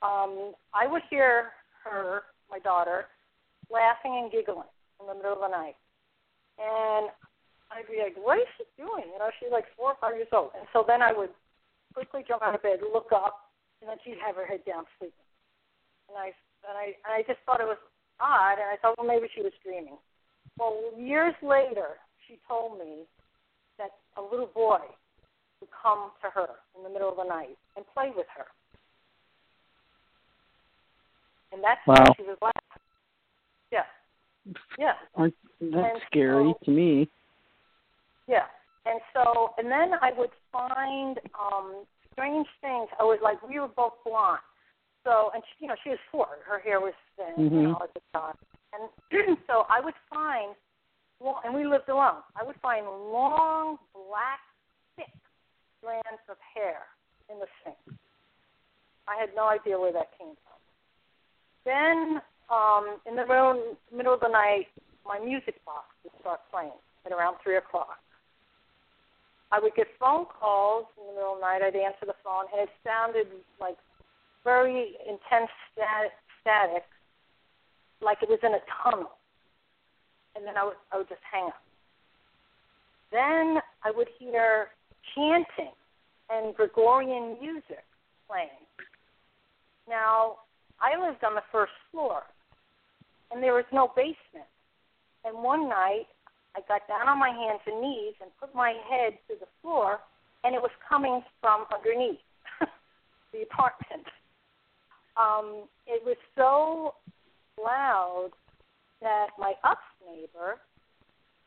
um, 0.04 0.54
I 0.74 0.86
would 0.86 1.02
hear 1.10 1.56
her, 1.86 2.24
my 2.52 2.60
daughter, 2.60 3.06
laughing 3.72 4.20
and 4.22 4.32
giggling 4.32 4.68
in 5.00 5.08
the 5.08 5.16
middle 5.16 5.34
of 5.34 5.40
the 5.40 5.48
night. 5.48 5.76
And 6.60 7.10
I'd 7.74 7.90
be 7.90 8.02
like, 8.02 8.18
what 8.18 8.38
is 8.38 8.50
she 8.58 8.66
doing? 8.78 9.10
You 9.10 9.20
know, 9.20 9.32
she's 9.40 9.52
like 9.52 9.66
four 9.78 9.94
or 9.94 10.00
five 10.00 10.16
years 10.16 10.32
old. 10.32 10.52
And 10.58 10.68
so 10.74 10.86
then 10.86 11.02
I 11.02 11.12
would 11.14 11.34
quickly 11.94 12.24
jump 12.28 12.42
out 12.42 12.56
of 12.56 12.62
bed, 12.62 12.82
look 12.82 13.10
up, 13.14 13.50
and 13.82 13.90
then 13.90 13.98
she'd 14.04 14.22
have 14.22 14.36
her 14.36 14.46
head 14.46 14.62
down 14.66 14.86
sleeping. 14.98 15.28
And 16.10 16.18
I, 16.18 16.34
and 16.70 16.76
I, 16.78 16.86
and 17.06 17.12
I 17.14 17.22
just 17.26 17.42
thought 17.46 17.62
it 17.62 17.70
was 17.70 17.82
odd, 18.22 18.62
and 18.62 18.70
I 18.70 18.78
thought, 18.78 18.98
well, 18.98 19.08
maybe 19.08 19.28
she 19.34 19.42
was 19.42 19.54
dreaming. 19.66 19.98
Well, 20.58 20.94
years 20.98 21.34
later, 21.42 21.98
she 22.28 22.38
told 22.48 22.78
me 22.78 23.10
that 23.78 23.98
a 24.18 24.22
little 24.22 24.50
boy 24.54 24.86
would 25.60 25.74
come 25.74 26.14
to 26.22 26.30
her 26.30 26.62
in 26.78 26.84
the 26.84 26.90
middle 26.90 27.10
of 27.10 27.18
the 27.18 27.28
night 27.28 27.58
and 27.76 27.86
play 27.94 28.14
with 28.16 28.30
her 28.38 28.46
and 31.54 31.64
that's 31.64 31.80
why 31.86 32.02
she 32.18 32.24
was 32.24 32.38
laughing. 32.42 32.82
Yeah, 33.72 33.86
yeah, 34.78 34.94
Aren't 35.16 35.36
that's 35.62 35.76
And 35.76 36.02
scary 36.08 36.54
so- 36.54 36.60
to 36.66 36.72
me? 36.72 37.10
yeah. 38.28 38.46
And 38.86 39.00
so, 39.14 39.54
and 39.58 39.72
then 39.72 39.94
I 40.02 40.12
would 40.18 40.32
find 40.52 41.18
um 41.40 41.86
strange 42.12 42.48
things. 42.62 42.90
I 43.00 43.04
was 43.04 43.20
like, 43.24 43.42
we 43.48 43.60
were 43.60 43.70
both 43.70 43.94
blonde. 44.06 44.40
So, 45.04 45.32
and 45.34 45.44
she, 45.44 45.66
you 45.66 45.68
know, 45.68 45.76
she 45.84 45.90
was 45.90 46.00
four. 46.12 46.28
Her 46.46 46.60
hair 46.60 46.80
was 46.80 46.94
thin, 47.18 47.34
you 47.44 47.50
Mhm. 47.50 47.64
know, 47.72 47.80
at 47.84 47.94
the 47.94 48.02
time. 48.14 48.36
And 48.74 49.38
so 49.48 49.66
I 49.70 49.80
would 49.80 49.96
find, 50.10 50.56
well, 51.20 51.42
and 51.46 51.54
we 51.54 51.66
lived 51.66 51.90
alone. 51.90 52.22
I 52.36 52.44
would 52.44 52.56
find 52.62 52.86
long, 52.86 53.80
black, 53.94 54.40
thick 54.96 55.12
strands 55.80 56.22
of 56.30 56.38
hair 56.54 56.84
in 57.30 57.40
the 57.40 57.48
sink. 57.64 57.78
I 59.08 59.16
had 59.20 59.30
no 59.36 59.48
idea 59.48 59.78
where 59.80 59.92
that 59.94 60.18
came 60.18 60.36
from. 60.44 60.60
Then, 61.66 62.22
um, 62.50 62.98
in 63.08 63.16
the 63.16 63.26
middle, 63.26 63.78
middle 63.96 64.14
of 64.14 64.20
the 64.20 64.30
night, 64.30 64.68
my 65.06 65.20
music 65.20 65.64
box 65.66 65.88
would 66.04 66.14
start 66.22 66.40
playing 66.52 66.76
at 67.06 67.12
around 67.12 67.38
three 67.44 67.58
o'clock. 67.58 68.00
I 69.52 69.60
would 69.60 69.76
get 69.76 69.88
phone 70.00 70.26
calls 70.26 70.86
in 70.98 71.08
the 71.08 71.14
middle 71.14 71.34
of 71.34 71.40
the 71.40 71.46
night. 71.46 71.62
I'd 71.62 71.76
answer 71.76 72.08
the 72.08 72.18
phone, 72.24 72.46
and 72.52 72.64
it 72.64 72.70
sounded 72.84 73.28
like 73.62 73.78
very 74.44 74.98
intense 75.08 75.52
stat- 75.72 76.18
static, 76.42 76.84
like 78.02 78.18
it 78.24 78.30
was 78.30 78.40
in 78.42 78.54
a 78.54 78.64
tunnel. 78.82 79.12
And 80.36 80.46
then 80.46 80.58
I 80.58 80.66
would 80.66 80.78
I 80.92 80.98
would 80.98 81.10
just 81.10 81.22
hang 81.32 81.46
up. 81.46 81.62
Then 83.12 83.62
I 83.84 83.92
would 83.92 84.08
hear 84.18 84.70
chanting 85.14 85.72
and 86.30 86.56
Gregorian 86.56 87.38
music 87.40 87.86
playing. 88.28 88.50
Now 89.88 90.38
I 90.82 91.00
lived 91.00 91.24
on 91.24 91.36
the 91.36 91.44
first 91.52 91.74
floor, 91.92 92.24
and 93.34 93.42
there 93.42 93.54
was 93.54 93.66
no 93.74 93.90
basement. 93.96 94.48
And 95.26 95.44
one 95.44 95.68
night, 95.68 96.06
I 96.56 96.62
got 96.68 96.88
down 96.88 97.10
on 97.10 97.18
my 97.18 97.30
hands 97.30 97.62
and 97.66 97.82
knees 97.82 98.14
and 98.22 98.30
put 98.40 98.54
my 98.54 98.74
head 98.90 99.18
to 99.28 99.36
the 99.40 99.48
floor, 99.62 100.00
and 100.44 100.54
it 100.54 100.62
was 100.62 100.72
coming 100.88 101.22
from 101.42 101.66
underneath 101.74 102.20
the 103.34 103.42
apartment. 103.42 104.06
Um, 105.16 105.66
it 105.86 106.04
was 106.04 106.18
so 106.36 106.96
loud 107.64 108.32
that 109.00 109.28
my 109.38 109.54
ups 109.64 109.86
neighbor 110.10 110.58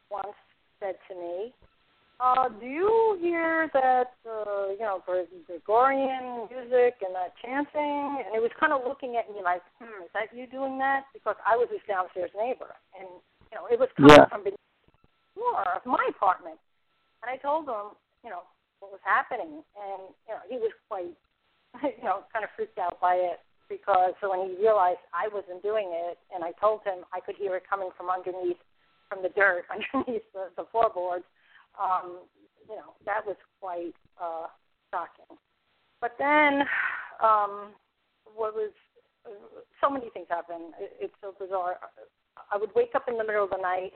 once 0.08 0.38
said 0.78 0.94
to 1.08 1.16
me, 1.16 1.52
uh, 2.18 2.48
do 2.48 2.66
you 2.66 3.18
hear 3.20 3.68
that, 3.74 4.16
uh, 4.24 4.72
you 4.72 4.80
know, 4.80 5.02
Gregorian 5.46 6.48
music 6.48 6.96
and 7.04 7.12
that 7.12 7.36
chanting? 7.44 8.24
And 8.24 8.32
he 8.32 8.40
was 8.40 8.50
kind 8.58 8.72
of 8.72 8.82
looking 8.88 9.16
at 9.16 9.28
me 9.28 9.44
like, 9.44 9.60
hmm, 9.78 10.04
is 10.04 10.10
that 10.14 10.32
you 10.32 10.46
doing 10.46 10.78
that? 10.78 11.04
Because 11.12 11.36
I 11.44 11.56
was 11.56 11.68
his 11.70 11.84
downstairs 11.86 12.30
neighbor. 12.32 12.72
And, 12.96 13.08
you 13.52 13.54
know, 13.54 13.68
it 13.68 13.78
was 13.78 13.88
coming 13.96 14.16
Yeah. 14.16 14.28
from 14.32 14.44
beneath 14.44 14.56
the 14.56 15.40
floor 15.40 15.60
of 15.76 15.84
my 15.84 16.04
apartment. 16.08 16.58
And 17.20 17.28
I 17.28 17.36
told 17.36 17.68
him, 17.68 17.92
you 18.24 18.30
know, 18.30 18.48
what 18.80 18.92
was 18.92 19.04
happening. 19.04 19.60
And, 19.76 20.02
you 20.24 20.32
know, 20.32 20.40
he 20.48 20.56
was 20.56 20.72
quite, 20.88 21.12
you 21.84 22.04
know, 22.04 22.24
kind 22.32 22.44
of 22.44 22.50
freaked 22.56 22.78
out 22.78 22.98
by 23.00 23.16
it 23.16 23.40
because 23.68 24.14
so 24.20 24.30
when 24.30 24.48
he 24.48 24.56
realized 24.56 25.02
I 25.12 25.28
wasn't 25.28 25.62
doing 25.62 25.90
it 25.92 26.18
and 26.32 26.44
I 26.44 26.52
told 26.56 26.80
him 26.86 27.04
I 27.12 27.20
could 27.20 27.36
hear 27.36 27.56
it 27.56 27.64
coming 27.68 27.90
from 27.96 28.08
underneath, 28.08 28.62
from 29.08 29.22
the 29.22 29.28
dirt 29.30 29.66
underneath 29.74 30.24
the, 30.32 30.48
the 30.56 30.64
floorboards, 30.70 31.24
um, 31.80 32.20
you 32.68 32.76
know, 32.76 32.94
that 33.04 33.24
was 33.26 33.36
quite 33.60 33.94
uh, 34.20 34.46
shocking. 34.90 35.36
But 36.00 36.16
then, 36.18 36.62
um, 37.22 37.72
what 38.34 38.54
was 38.54 38.72
uh, 39.26 39.62
so 39.80 39.90
many 39.90 40.10
things 40.10 40.26
happened. 40.28 40.74
It, 40.80 41.10
it's 41.10 41.14
so 41.20 41.34
bizarre. 41.38 41.78
I 42.52 42.56
would 42.56 42.70
wake 42.74 42.94
up 42.94 43.08
in 43.08 43.16
the 43.16 43.24
middle 43.24 43.44
of 43.44 43.50
the 43.50 43.62
night, 43.62 43.92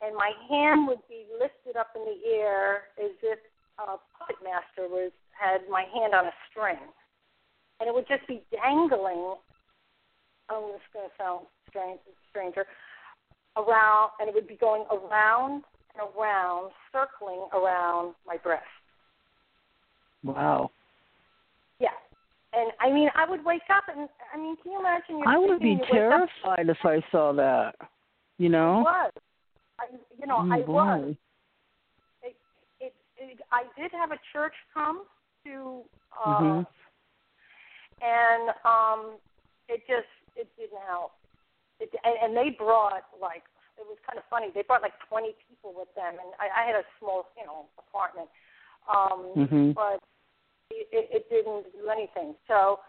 and 0.00 0.14
my 0.14 0.32
hand 0.48 0.86
would 0.88 1.02
be 1.08 1.26
lifted 1.32 1.78
up 1.78 1.90
in 1.96 2.02
the 2.04 2.18
air 2.28 2.92
as 3.02 3.12
if 3.22 3.38
a 3.78 3.96
puppet 4.18 4.36
master 4.44 4.88
was 4.88 5.10
had 5.32 5.62
my 5.70 5.84
hand 5.94 6.14
on 6.14 6.26
a 6.26 6.34
string, 6.50 6.78
and 7.80 7.88
it 7.88 7.94
would 7.94 8.06
just 8.06 8.26
be 8.26 8.42
dangling. 8.52 9.34
This 10.50 10.84
is 10.84 10.92
going 10.92 11.08
to 11.08 11.14
sound 11.16 11.46
strange, 11.68 12.00
stranger. 12.28 12.66
Around, 13.56 14.16
and 14.18 14.28
it 14.28 14.34
would 14.34 14.48
be 14.48 14.56
going 14.56 14.84
around 14.88 15.64
and 15.94 16.08
around, 16.16 16.70
circling 16.92 17.48
around 17.52 18.14
my 18.26 18.36
breast. 18.36 18.64
Wow. 20.24 20.70
Yeah. 21.78 21.88
And 22.54 22.70
I 22.80 22.90
mean, 22.92 23.08
I 23.14 23.28
would 23.28 23.44
wake 23.44 23.62
up, 23.74 23.84
and 23.94 24.08
I 24.32 24.36
mean, 24.36 24.56
can 24.62 24.72
you 24.72 24.80
imagine? 24.80 25.18
You're 25.18 25.28
I 25.28 25.38
would 25.38 25.60
be 25.60 25.80
terrified 25.90 26.68
if 26.68 26.78
I 26.84 27.02
saw 27.10 27.32
that. 27.32 27.74
You 28.38 28.48
know. 28.48 28.84
I 28.86 29.04
was. 29.04 29.12
I, 29.80 29.84
you 30.20 30.26
know, 30.26 30.38
Oh, 30.40 30.52
I 30.52 30.60
boy. 30.60 30.72
was. 30.72 31.14
It, 32.22 32.36
it, 32.80 32.94
it, 33.16 33.38
I 33.50 33.64
did 33.80 33.90
have 33.92 34.12
a 34.12 34.18
church 34.32 34.54
come 34.72 35.04
to, 35.44 35.82
uh, 36.24 36.40
Mhm. 36.40 36.66
and 38.02 38.50
um, 38.64 39.18
it 39.68 39.82
just 39.88 40.08
it 40.36 40.48
didn't 40.56 40.80
help. 40.86 41.12
It, 41.80 41.90
and, 42.04 42.14
and 42.22 42.36
they 42.36 42.50
brought 42.50 43.04
like 43.20 43.44
it 43.78 43.86
was 43.86 43.98
kind 44.06 44.18
of 44.18 44.24
funny. 44.28 44.48
They 44.54 44.62
brought 44.62 44.82
like 44.82 44.96
20 45.08 45.34
people 45.48 45.72
with 45.76 45.88
them, 45.94 46.14
and 46.20 46.30
I, 46.38 46.62
I 46.62 46.66
had 46.66 46.76
a 46.76 46.84
small, 46.98 47.26
you 47.38 47.46
know, 47.46 47.66
apartment. 47.78 48.28
Um, 48.88 49.32
Mhm. 49.36 49.74
but 49.74 50.02
it, 50.70 50.88
it, 50.90 51.06
it 51.10 51.30
didn't 51.30 51.72
do 51.72 51.88
anything. 51.88 52.34
So 52.48 52.80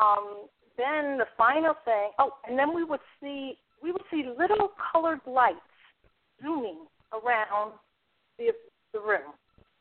um, 0.00 0.48
then 0.76 1.18
the 1.18 1.26
final 1.36 1.74
thing. 1.84 2.10
Oh, 2.18 2.34
and 2.48 2.58
then 2.58 2.74
we 2.74 2.84
would 2.84 3.04
see 3.20 3.58
we 3.82 3.92
would 3.92 4.04
see 4.10 4.24
little 4.38 4.72
colored 4.92 5.20
lights 5.26 5.60
zooming 6.42 6.86
around 7.12 7.72
the 8.38 8.52
the 8.92 9.00
room. 9.00 9.34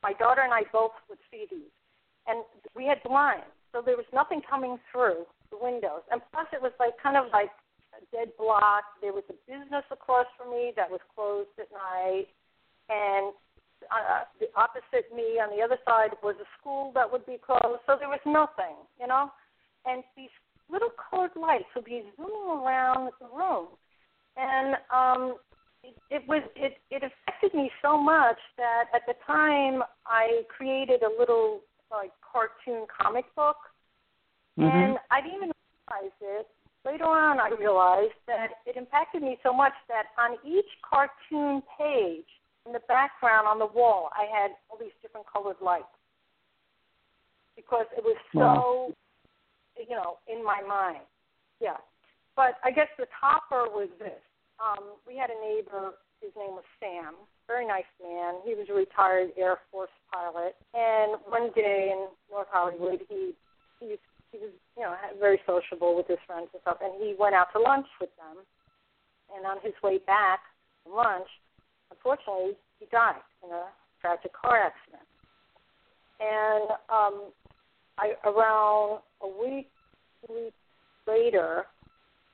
My 0.04 0.14
daughter 0.14 0.42
and 0.42 0.54
I 0.54 0.64
both 0.74 0.94
would 1.10 1.20
see 1.30 1.46
these, 1.50 1.72
and 2.28 2.44
we 2.76 2.86
had 2.86 3.02
blinds, 3.04 3.46
so 3.72 3.82
there 3.86 3.96
was 3.96 4.06
nothing 4.14 4.42
coming 4.42 4.80
through 4.92 5.26
the 5.52 5.58
windows. 5.62 6.02
And 6.12 6.22
plus, 6.34 6.48
it 6.52 6.62
was 6.62 6.72
like 6.80 6.94
kind 7.02 7.18
of 7.18 7.26
like 7.32 7.52
dead 8.12 8.30
block. 8.38 8.84
There 9.02 9.14
was 9.14 9.24
a 9.30 9.38
business 9.50 9.84
across 9.92 10.28
from 10.38 10.52
me 10.52 10.74
that 10.76 10.90
was 10.90 11.00
closed 11.16 11.50
at 11.60 11.72
night, 11.72 12.28
and 12.90 13.34
uh, 13.90 14.26
the 14.40 14.48
opposite 14.56 15.14
me 15.16 15.40
on 15.42 15.56
the 15.56 15.64
other 15.64 15.78
side 15.86 16.12
was 16.22 16.36
a 16.40 16.48
school 16.60 16.92
that 16.94 17.10
would 17.12 17.26
be 17.26 17.38
closed. 17.44 17.82
So 17.86 17.96
there 18.00 18.10
was 18.10 18.22
nothing, 18.26 18.76
you 19.00 19.08
know. 19.08 19.32
And 19.86 20.04
these 20.16 20.30
little 20.70 20.92
colored 21.10 21.32
lights 21.36 21.66
would 21.76 21.86
be 21.86 22.04
zooming 22.16 22.64
around 22.64 23.12
the 23.20 23.28
room, 23.36 23.68
and 24.38 24.76
um, 24.94 25.38
it, 25.84 25.96
it 26.10 26.28
was 26.28 26.44
it 26.56 26.78
it 26.90 27.04
affected 27.04 27.54
me 27.58 27.72
so 27.82 27.98
much 27.98 28.38
that 28.58 28.86
at 28.94 29.02
the 29.08 29.14
time 29.26 29.82
I 30.06 30.44
created 30.56 31.04
a 31.04 31.10
little 31.20 31.62
like 31.92 32.12
cartoon 32.22 32.86
comic 32.88 33.26
book, 33.36 33.58
Mhm. 34.58 34.72
and 34.72 34.98
I 35.10 35.22
didn't 35.22 35.36
even 35.38 35.52
realize 35.90 36.12
it. 36.22 36.48
Later 36.86 37.06
on, 37.06 37.40
I 37.40 37.50
realized 37.58 38.18
that 38.28 38.50
it 38.66 38.76
impacted 38.76 39.22
me 39.22 39.38
so 39.44 39.54
much 39.54 39.74
that 39.88 40.06
on 40.18 40.38
each 40.46 40.66
cartoon 40.82 41.62
page, 41.78 42.26
in 42.66 42.74
the 42.74 42.82
background 42.88 43.48
on 43.48 43.60
the 43.60 43.66
wall, 43.66 44.10
I 44.14 44.26
had 44.26 44.52
all 44.70 44.78
these 44.80 44.94
different 45.02 45.26
colored 45.32 45.58
lights 45.62 45.90
because 47.56 47.86
it 47.98 48.04
was 48.04 48.18
so, 48.34 48.40
Wow. 48.40 48.94
you 49.78 49.96
know, 49.96 50.18
in 50.28 50.44
my 50.44 50.62
mind. 50.62 51.06
Yeah. 51.60 51.78
But 52.36 52.58
I 52.64 52.72
guess 52.72 52.88
the 52.98 53.08
topper 53.20 53.70
was 53.70 53.90
this. 54.00 54.22
Um, 54.60 54.94
we 55.08 55.18
had 55.18 55.30
a 55.30 55.40
neighbor, 55.42 55.94
his 56.22 56.32
name 56.38 56.54
was 56.54 56.64
Sam, 56.80 57.16
very 57.48 57.68
nice 57.68 57.90
man. 58.02 58.36
He 58.46 58.56
was 58.56 58.68
a 58.70 58.74
retired 58.74 59.32
Air 59.38 59.60
Force 59.72 59.90
pilot. 60.14 60.56
And 60.74 61.20
one 61.28 61.52
day 61.54 61.92
in 61.92 62.08
North 62.32 62.48
Hollywood, 62.50 63.02
he 63.10 63.34
he 63.80 63.88
was, 63.88 64.00
he 64.32 64.38
was 64.40 64.52
you 64.78 64.84
know 64.84 64.96
very 65.20 65.40
sociable 65.46 65.96
with 65.96 66.08
his 66.08 66.20
friends 66.26 66.48
and 66.54 66.62
stuff, 66.62 66.78
and 66.82 66.94
he 67.02 67.16
went 67.18 67.36
out 67.36 67.48
to 67.54 67.60
lunch 67.60 67.88
with 68.00 68.10
them. 68.18 68.44
And 69.36 69.46
on 69.46 69.58
his 69.64 69.74
way 69.82 70.00
back 70.00 70.40
from 70.84 70.96
lunch, 70.96 71.28
unfortunately, 71.90 72.58
he 72.80 72.86
died 72.92 73.24
in 73.44 73.50
a 73.52 73.66
tragic 74.02 74.32
car 74.34 74.60
accident. 74.60 75.08
And 76.20 76.72
um, 76.90 77.32
I 77.98 78.14
around 78.26 79.00
a 79.22 79.28
week, 79.28 79.70
week 80.28 80.54
later, 81.08 81.66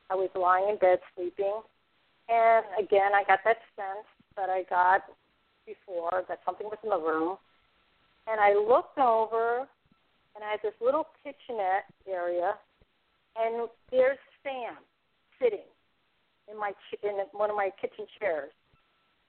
I 0.09 0.15
was 0.15 0.29
lying 0.35 0.69
in 0.69 0.77
bed 0.77 0.99
sleeping, 1.15 1.61
and 2.29 2.65
again 2.79 3.11
I 3.13 3.23
got 3.27 3.39
that 3.45 3.57
sense 3.75 4.07
that 4.35 4.49
I 4.49 4.63
got 4.69 5.01
before 5.65 6.23
that 6.29 6.39
something 6.45 6.67
was 6.67 6.77
in 6.83 6.89
the 6.89 6.99
room, 6.99 7.37
and 8.27 8.39
I 8.39 8.53
looked 8.53 8.97
over, 8.97 9.67
and 10.37 10.45
I 10.45 10.51
had 10.51 10.59
this 10.61 10.77
little 10.79 11.07
kitchenette 11.23 11.89
area, 12.07 12.53
and 13.35 13.67
there's 13.89 14.19
Sam 14.43 14.77
sitting 15.41 15.65
in 16.49 16.59
my 16.59 16.71
ch- 16.71 17.01
in 17.03 17.17
one 17.31 17.49
of 17.49 17.55
my 17.55 17.71
kitchen 17.81 18.05
chairs, 18.19 18.51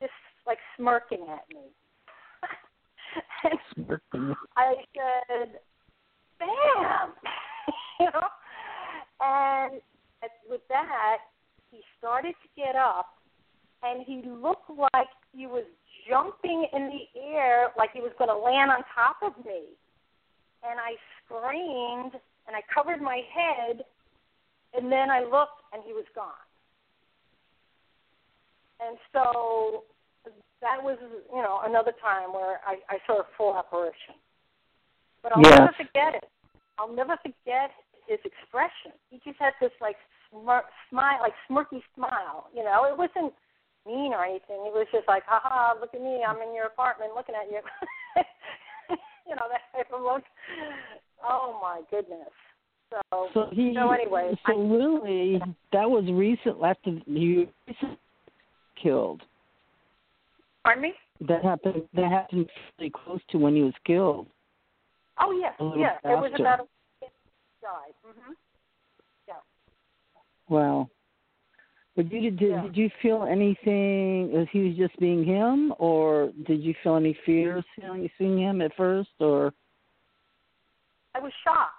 just 0.02 0.12
like 0.46 0.58
smirking 0.76 1.24
at 1.32 1.48
me. 1.48 1.72
and 3.44 3.58
Smirking. 3.74 4.34
I 4.54 4.74
said, 4.92 5.60
"Bam," 6.38 7.14
you 8.00 8.06
know. 8.12 8.28
And 9.20 9.80
with 10.48 10.60
that, 10.68 11.16
he 11.70 11.80
started 11.98 12.34
to 12.42 12.48
get 12.54 12.76
up, 12.76 13.14
and 13.82 14.04
he 14.06 14.22
looked 14.28 14.70
like 14.92 15.08
he 15.32 15.46
was 15.46 15.64
jumping 16.06 16.68
in 16.74 16.90
the 16.90 17.20
air, 17.20 17.68
like 17.78 17.90
he 17.94 18.00
was 18.00 18.12
going 18.18 18.28
to 18.28 18.36
land 18.36 18.70
on 18.70 18.84
top 18.94 19.16
of 19.22 19.44
me. 19.44 19.64
And 20.62 20.78
I 20.80 20.96
screamed, 21.24 22.14
and 22.46 22.56
I 22.56 22.62
covered 22.72 23.00
my 23.00 23.22
head, 23.32 23.84
and 24.74 24.90
then 24.90 25.10
I 25.10 25.20
looked, 25.20 25.62
and 25.72 25.82
he 25.86 25.92
was 25.92 26.04
gone. 26.14 26.32
And 28.80 28.96
so 29.12 29.84
that 30.60 30.82
was, 30.82 30.98
you 31.34 31.42
know, 31.42 31.60
another 31.64 31.92
time 32.02 32.32
where 32.32 32.60
I, 32.66 32.78
I 32.90 32.98
saw 33.06 33.20
a 33.20 33.26
full 33.36 33.56
apparition. 33.56 34.14
But 35.22 35.32
I'll 35.32 35.42
Yes. 35.42 35.58
never 35.58 35.72
forget 35.72 36.14
it. 36.14 36.28
I'll 36.78 36.92
never 36.92 37.16
forget 37.18 37.70
his 38.06 38.18
expression. 38.24 38.92
He 39.10 39.20
just 39.24 39.38
had 39.38 39.52
this 39.60 39.72
like 39.80 39.96
smirk, 40.30 40.66
smile, 40.90 41.18
like 41.20 41.34
smirky 41.50 41.82
smile. 41.94 42.50
You 42.54 42.64
know, 42.64 42.84
it 42.84 42.96
wasn't 42.96 43.34
mean 43.86 44.12
or 44.12 44.24
anything. 44.24 44.62
It 44.66 44.74
was 44.74 44.86
just 44.92 45.08
like, 45.08 45.24
ha 45.26 45.40
ha, 45.42 45.74
look 45.80 45.94
at 45.94 46.00
me, 46.00 46.22
I'm 46.26 46.40
in 46.42 46.54
your 46.54 46.66
apartment 46.66 47.14
looking 47.14 47.34
at 47.34 47.50
you. 47.50 47.60
you 49.28 49.34
know, 49.36 49.46
that 49.50 49.60
type 49.76 49.92
of 49.94 50.02
look. 50.02 50.22
Oh 51.22 51.58
my 51.60 51.82
goodness. 51.90 52.28
So, 52.90 53.28
So 53.34 53.48
he. 53.52 53.74
so 53.74 53.90
anyway, 53.90 54.32
So 54.46 54.52
I, 54.52 54.56
really, 54.56 55.40
that 55.72 55.88
was 55.90 56.04
recent 56.10 56.62
after 56.64 56.92
recently 57.06 57.98
killed. 58.82 59.22
pardon 60.64 60.82
me? 60.82 60.92
That 61.28 61.44
happened. 61.44 61.82
That 61.94 62.10
happened 62.10 62.48
pretty 62.76 62.92
close 63.04 63.20
to 63.30 63.38
when 63.38 63.54
he 63.54 63.62
was 63.62 63.74
killed. 63.84 64.28
Oh 65.20 65.32
yeah, 65.32 65.52
little 65.60 65.80
yeah. 65.80 65.96
It 66.04 66.18
was 66.18 66.32
about 66.38 66.60
a 66.60 66.62
week 67.02 67.10
died. 67.60 67.94
Mhm. 68.06 68.34
Wow. 70.48 70.88
But 71.98 72.12
you 72.12 72.30
did, 72.30 72.50
Yeah. 72.50 72.62
did 72.62 72.76
you 72.76 72.90
feel 73.02 73.24
anything? 73.24 74.30
Was 74.30 74.46
he 74.52 74.68
was 74.68 74.76
just 74.76 74.96
being 75.00 75.24
him, 75.24 75.74
or 75.80 76.30
did 76.46 76.62
you 76.62 76.72
feel 76.74 76.94
any 76.94 77.12
fear 77.26 77.60
seeing 77.74 78.08
seeing 78.16 78.38
him 78.38 78.62
at 78.62 78.72
first, 78.76 79.10
or? 79.18 79.52
I 81.16 81.18
was 81.18 81.32
shocked. 81.42 81.74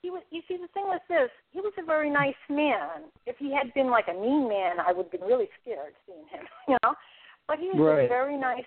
He 0.00 0.08
was. 0.08 0.22
You 0.30 0.40
see, 0.48 0.56
the 0.56 0.68
thing 0.68 0.84
was 0.84 1.02
this: 1.10 1.28
he 1.50 1.60
was 1.60 1.74
a 1.76 1.84
very 1.84 2.08
nice 2.08 2.40
man. 2.48 3.12
If 3.26 3.36
he 3.36 3.52
had 3.52 3.74
been 3.74 3.90
like 3.90 4.08
a 4.08 4.14
mean 4.14 4.48
man, 4.48 4.80
I 4.80 4.92
would 4.92 5.12
have 5.12 5.12
been 5.12 5.28
really 5.28 5.50
scared 5.60 5.92
seeing 6.06 6.24
him. 6.30 6.46
You 6.68 6.78
know, 6.82 6.94
but 7.46 7.58
he 7.58 7.68
was 7.68 7.80
Right. 7.80 8.06
a 8.06 8.08
very 8.08 8.38
nice. 8.38 8.64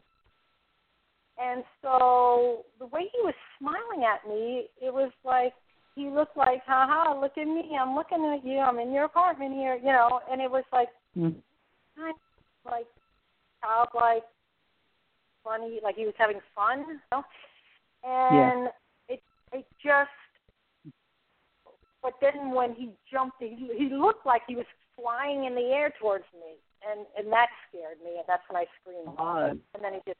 And 1.39 1.63
so 1.81 2.67
the 2.77 2.85
way 2.85 3.09
he 3.11 3.19
was 3.23 3.33
smiling 3.57 4.05
at 4.05 4.29
me, 4.29 4.69
it 4.79 4.93
was 4.93 5.11
like 5.23 5.55
he 5.97 6.09
looked 6.09 6.37
like, 6.37 6.61
haha, 6.65 7.19
look 7.19 7.37
at 7.37 7.47
me, 7.47 7.75
I'm 7.79 7.95
looking 7.95 8.23
at 8.25 8.45
you, 8.45 8.59
I'm 8.59 8.77
in 8.77 8.93
your 8.93 9.05
apartment 9.05 9.53
here, 9.53 9.75
you 9.75 9.91
know, 9.91 10.21
and 10.31 10.39
it 10.39 10.49
was 10.49 10.63
like, 10.71 10.89
mm. 11.17 11.33
kind 11.97 12.13
of 12.13 12.71
like 12.71 12.85
childlike, 13.61 14.23
funny, 15.43 15.79
like 15.83 15.95
he 15.95 16.05
was 16.05 16.13
having 16.17 16.39
fun, 16.55 16.85
you 16.87 16.99
know? 17.11 17.23
and 18.03 18.69
yeah. 19.09 19.15
it 19.15 19.21
it 19.53 19.65
just. 19.83 20.11
But 22.03 22.13
then 22.21 22.51
when 22.51 22.73
he 22.73 22.91
jumped, 23.11 23.37
he, 23.39 23.69
he 23.75 23.89
looked 23.89 24.25
like 24.25 24.43
he 24.47 24.55
was 24.55 24.69
flying 24.95 25.45
in 25.45 25.55
the 25.55 25.73
air 25.73 25.91
towards 25.99 26.25
me, 26.33 26.61
and 26.87 27.05
and 27.17 27.33
that 27.33 27.47
scared 27.67 27.97
me, 28.05 28.17
and 28.17 28.25
that's 28.27 28.43
when 28.49 28.61
I 28.61 28.65
screamed. 28.79 29.17
Uh, 29.17 29.57
and 29.73 29.83
then 29.83 29.93
he 29.93 29.99
just. 30.05 30.19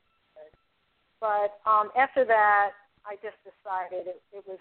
But 1.22 1.62
um 1.70 1.90
after 1.98 2.26
that, 2.26 2.72
I 3.06 3.16
just 3.22 3.38
decided 3.46 4.08
it, 4.08 4.22
it 4.34 4.44
was 4.48 4.60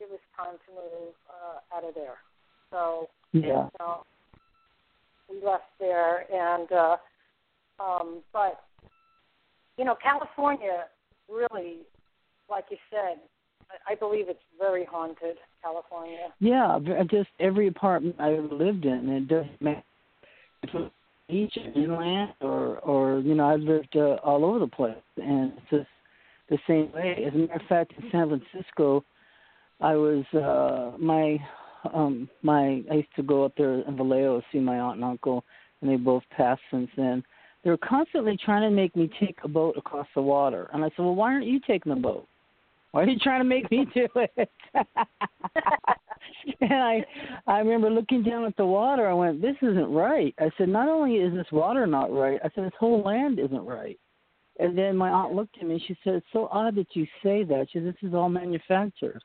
it 0.00 0.08
was 0.10 0.20
time 0.36 0.56
to 0.66 0.74
move 0.74 1.14
uh, 1.28 1.76
out 1.76 1.88
of 1.88 1.94
there. 1.94 2.18
So 2.70 3.08
yeah. 3.32 3.68
So 3.78 4.04
we 5.30 5.44
left 5.44 5.64
there, 5.78 6.24
and 6.32 6.70
uh, 6.72 6.96
um, 7.82 8.22
but 8.32 8.60
you 9.76 9.84
know, 9.84 9.96
California 10.02 10.84
really, 11.28 11.78
like 12.48 12.64
you 12.70 12.76
said, 12.90 13.18
I, 13.88 13.94
believe 13.94 14.28
it's 14.28 14.38
very 14.58 14.84
haunted. 14.84 15.36
California. 15.62 16.28
Yeah, 16.38 16.78
just 17.10 17.28
every 17.40 17.66
apartment 17.66 18.16
I 18.20 18.38
lived 18.38 18.84
in, 18.84 19.08
it 19.08 19.26
doesn't 19.26 19.60
matter 19.60 19.82
if 20.62 20.70
it's 20.72 20.92
beach 21.28 21.56
or 21.56 21.82
inland 21.82 22.30
or 22.40 22.78
or 22.78 23.18
you 23.18 23.34
know 23.34 23.46
I've 23.46 23.60
lived 23.60 23.96
uh, 23.96 24.16
all 24.22 24.44
over 24.44 24.60
the 24.60 24.68
place, 24.68 24.94
and 25.16 25.52
it's 25.56 25.70
just 25.70 25.88
the 26.48 26.58
same 26.68 26.92
way. 26.92 27.24
As 27.26 27.34
a 27.34 27.38
matter 27.38 27.54
of 27.54 27.68
fact, 27.68 27.94
in 27.98 28.08
San 28.12 28.28
Francisco, 28.28 29.02
I 29.80 29.94
was 29.94 30.24
uh 30.34 30.96
my 30.98 31.38
um 31.92 32.28
my 32.42 32.82
I 32.90 32.94
used 32.94 33.14
to 33.16 33.22
go 33.22 33.44
up 33.44 33.52
there 33.56 33.80
in 33.80 33.96
Vallejo 33.96 34.42
see 34.50 34.58
my 34.58 34.78
aunt 34.78 34.96
and 34.96 35.04
uncle 35.04 35.44
and 35.80 35.90
they 35.90 35.96
both 35.96 36.22
passed 36.30 36.62
since 36.70 36.90
then. 36.96 37.22
They 37.62 37.70
were 37.70 37.76
constantly 37.78 38.38
trying 38.42 38.62
to 38.62 38.74
make 38.74 38.96
me 38.96 39.10
take 39.20 39.36
a 39.42 39.48
boat 39.48 39.76
across 39.76 40.06
the 40.14 40.22
water. 40.22 40.70
And 40.72 40.84
I 40.84 40.88
said, 40.88 41.00
Well 41.00 41.14
why 41.14 41.32
aren't 41.32 41.46
you 41.46 41.60
taking 41.60 41.94
the 41.94 42.00
boat? 42.00 42.26
Why 42.92 43.02
are 43.02 43.08
you 43.08 43.18
trying 43.18 43.40
to 43.40 43.44
make 43.44 43.70
me 43.70 43.86
do 43.94 44.08
it? 44.14 44.50
and 46.60 46.72
I 46.72 47.04
I 47.46 47.58
remember 47.58 47.90
looking 47.90 48.22
down 48.22 48.46
at 48.46 48.56
the 48.56 48.64
water, 48.64 49.06
I 49.06 49.12
went, 49.12 49.42
This 49.42 49.56
isn't 49.60 49.92
right. 49.92 50.34
I 50.38 50.50
said, 50.56 50.70
Not 50.70 50.88
only 50.88 51.16
is 51.16 51.34
this 51.34 51.52
water 51.52 51.86
not 51.86 52.10
right, 52.10 52.40
I 52.42 52.48
said 52.54 52.64
this 52.64 52.72
whole 52.80 53.02
land 53.02 53.38
isn't 53.38 53.66
right. 53.66 53.98
And 54.58 54.78
then 54.78 54.96
my 54.96 55.10
aunt 55.10 55.34
looked 55.34 55.58
at 55.60 55.66
me 55.66 55.74
and 55.74 55.82
she 55.86 55.94
said, 56.02 56.14
It's 56.14 56.26
so 56.32 56.48
odd 56.50 56.76
that 56.76 56.86
you 56.94 57.06
say 57.22 57.44
that. 57.44 57.66
She 57.70 57.80
said, 57.80 57.88
This 57.88 58.08
is 58.08 58.14
all 58.14 58.30
manufactured 58.30 59.20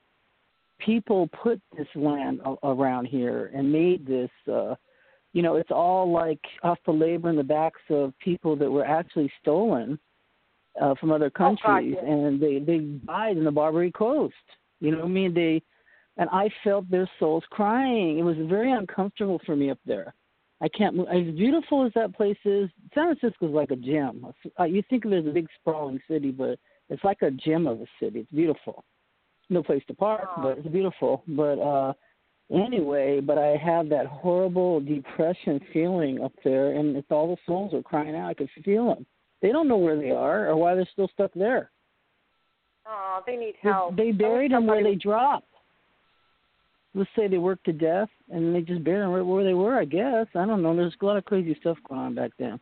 people 0.86 1.28
put 1.28 1.62
this 1.78 1.88
land 1.96 2.42
around 2.64 3.06
here 3.06 3.52
and 3.54 3.72
made 3.72 4.06
this 4.06 4.30
uh 4.52 4.76
you 5.34 5.42
know 5.42 5.56
it's 5.56 5.72
all 5.72 6.12
like 6.12 6.42
off 6.64 6.78
the 6.86 6.92
labor 6.92 7.30
and 7.30 7.38
the 7.38 7.44
backs 7.44 7.82
of 7.90 8.14
people 8.20 8.56
that 8.56 8.70
were 8.70 8.86
actually 8.86 9.32
stolen 9.42 10.00
uh 10.82 10.96
from 10.96 11.12
other 11.12 11.30
countries 11.30 11.96
oh, 11.98 12.02
God, 12.02 12.10
and 12.10 12.42
they 12.42 12.60
they 12.60 12.80
died 13.06 13.38
in 13.38 13.44
the 13.44 13.52
barbary 13.52 13.92
coast. 13.92 14.34
You 14.80 14.92
know 14.92 15.00
what 15.00 15.06
i 15.06 15.10
mean? 15.10 15.34
They 15.34 15.62
and 16.18 16.30
i 16.32 16.50
felt 16.64 16.90
their 16.90 17.10
souls 17.20 17.44
crying. 17.50 18.20
It 18.20 18.24
was 18.24 18.38
very 18.50 18.72
uncomfortable 18.72 19.40
for 19.46 19.56
me 19.56 19.70
up 19.70 19.80
there. 19.86 20.14
I 20.62 20.68
can't 20.70 20.96
move 20.96 21.08
as 21.08 21.34
beautiful 21.36 21.86
as 21.86 21.92
that 21.96 22.16
place 22.16 22.38
is 22.46 22.70
san 22.94 23.16
francisco 23.16 23.48
is 23.48 23.54
like 23.54 23.72
a 23.72 23.76
gem. 23.76 24.26
Uh, 24.60 24.64
you 24.64 24.84
think 24.90 25.06
of 25.06 25.14
it 25.14 25.20
as 25.20 25.28
a 25.28 25.32
big 25.32 25.48
sprawling 25.60 26.00
city 26.08 26.32
but 26.32 26.60
it's 26.90 27.04
like 27.04 27.22
a 27.22 27.32
gem 27.32 27.68
of 27.68 27.80
a 27.82 27.88
city. 28.00 28.22
It's 28.22 28.32
beautiful 28.32 28.84
no 29.52 29.64
place 29.64 29.84
to 29.88 29.94
park, 29.94 30.28
but 30.42 30.58
it's 30.58 30.68
beautiful. 30.68 31.24
But 31.28 31.60
uh 31.60 31.94
anyway, 32.52 33.20
but 33.20 33.38
I 33.38 33.58
have 33.58 33.90
that 33.90 34.08
horrible 34.08 34.80
depression 34.80 35.60
feeling 35.74 36.24
up 36.24 36.34
there, 36.44 36.72
and 36.72 36.96
it's 36.96 37.08
all 37.10 37.28
the 37.28 37.38
souls 37.46 37.74
are 37.74 37.84
crying 37.84 38.16
out. 38.16 38.30
I 38.30 38.34
could 38.34 38.50
feel 38.64 38.94
them. 38.94 39.06
They 39.42 39.52
don't 39.52 39.68
know 39.68 39.78
where 39.78 39.98
they 39.98 40.12
are 40.12 40.48
or 40.48 40.56
why 40.56 40.76
they're 40.76 40.88
still 40.92 41.10
stuck 41.14 41.32
there. 41.34 41.72
Oh, 42.86 43.22
they 43.26 43.36
need 43.36 43.56
help. 43.62 43.96
They, 43.96 44.08
they 44.08 44.12
buried 44.12 44.52
them 44.52 44.68
where 44.68 44.84
they 44.84 44.96
dropped. 44.96 45.48
Let's 46.94 47.10
say 47.16 47.28
they 47.28 47.38
worked 47.38 47.66
to 47.66 47.74
death, 47.74 48.10
and 48.30 48.54
they 48.54 48.62
just 48.62 48.84
buried 48.84 49.02
them 49.02 49.12
right 49.12 49.22
where 49.22 49.46
they 49.46 49.54
were. 49.54 49.78
I 49.78 49.86
guess 49.86 50.28
I 50.36 50.46
don't 50.46 50.62
know. 50.62 50.76
There's 50.76 50.94
a 51.02 51.06
lot 51.06 51.18
of 51.18 51.26
crazy 51.26 51.56
stuff 51.60 51.78
going 51.88 52.02
on 52.02 52.16
back 52.16 52.32
then. 52.38 52.60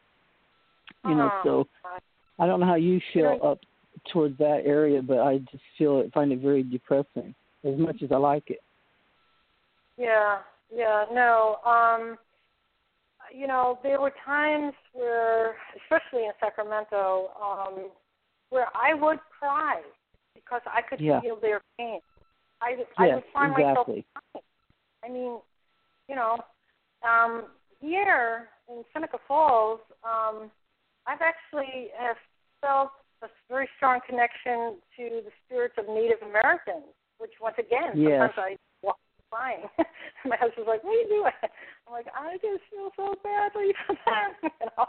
You 1.06 1.16
know, 1.16 1.32
oh, 1.34 1.42
so 1.44 1.68
I 2.38 2.46
don't 2.46 2.60
know 2.60 2.66
how 2.66 2.76
you 2.76 3.00
feel 3.14 3.40
up 3.44 3.60
towards 4.12 4.38
that 4.38 4.64
area, 4.66 5.02
but 5.02 5.20
I 5.20 5.39
just 5.52 5.64
feel 5.78 6.00
it, 6.00 6.14
find 6.14 6.32
it 6.32 6.39
very 6.39 6.64
depressing 6.64 7.34
as 7.64 7.78
much 7.78 8.02
as 8.04 8.12
I 8.12 8.18
like 8.18 8.43
it. 8.47 8.60
Yeah, 9.97 10.39
yeah, 10.74 11.06
no. 11.12 11.58
Um, 11.66 12.18
you 13.34 13.47
know, 13.47 13.80
there 13.84 14.00
were 14.00 14.14
times 14.26 14.74
where, 14.93 15.56
especially 15.84 16.26
in 16.26 16.32
Sacramento, 16.39 17.30
um, 17.41 17.89
where 18.50 18.68
I 18.76 18.93
would 18.93 19.20
cry 19.39 19.82
because 20.34 20.62
I 20.66 20.82
could 20.82 21.00
yeah. 21.00 21.22
feel 21.22 21.39
their 21.39 21.62
pain. 21.78 22.00
I, 22.62 22.76
yes, 22.78 22.88
I 22.97 23.16
would 23.16 23.24
find 23.34 23.52
exactly. 23.52 23.66
myself 23.95 24.06
crying. 24.34 24.43
I 25.04 25.10
mean, 25.10 25.39
you 26.08 26.16
know, 26.16 26.38
um, 27.08 27.45
here 27.80 28.50
in 28.68 28.84
Seneca 28.93 29.18
Falls, 29.28 29.80
um, 30.04 30.50
I've 31.08 31.22
actually 31.22 31.88
have 31.97 32.18
felt 32.62 32.91
a 33.24 33.28
very 33.50 33.68
strong 33.78 34.00
connection 34.08 34.80
to 34.98 35.22
the 35.26 35.32
spirits 35.46 35.76
of 35.78 35.88
Native 35.88 36.22
Americans, 36.24 36.88
which 37.18 37.32
once 37.42 37.56
again, 37.60 37.96
yes. 37.96 38.32
sometimes 38.32 38.34
I 38.38 38.58
walk 38.82 38.98
crying. 39.30 39.64
My 40.26 40.36
husband's 40.40 40.68
like, 40.68 40.84
"What 40.84 40.92
are 40.92 41.02
you 41.02 41.08
doing?" 41.08 41.40
I'm 41.88 41.94
like, 41.94 42.08
"I 42.16 42.36
just 42.36 42.64
feel 42.72 42.92
so 42.96 43.16
badly 43.24 43.74
for 43.88 43.96
them," 44.06 44.30
you 44.44 44.68
know. 44.78 44.86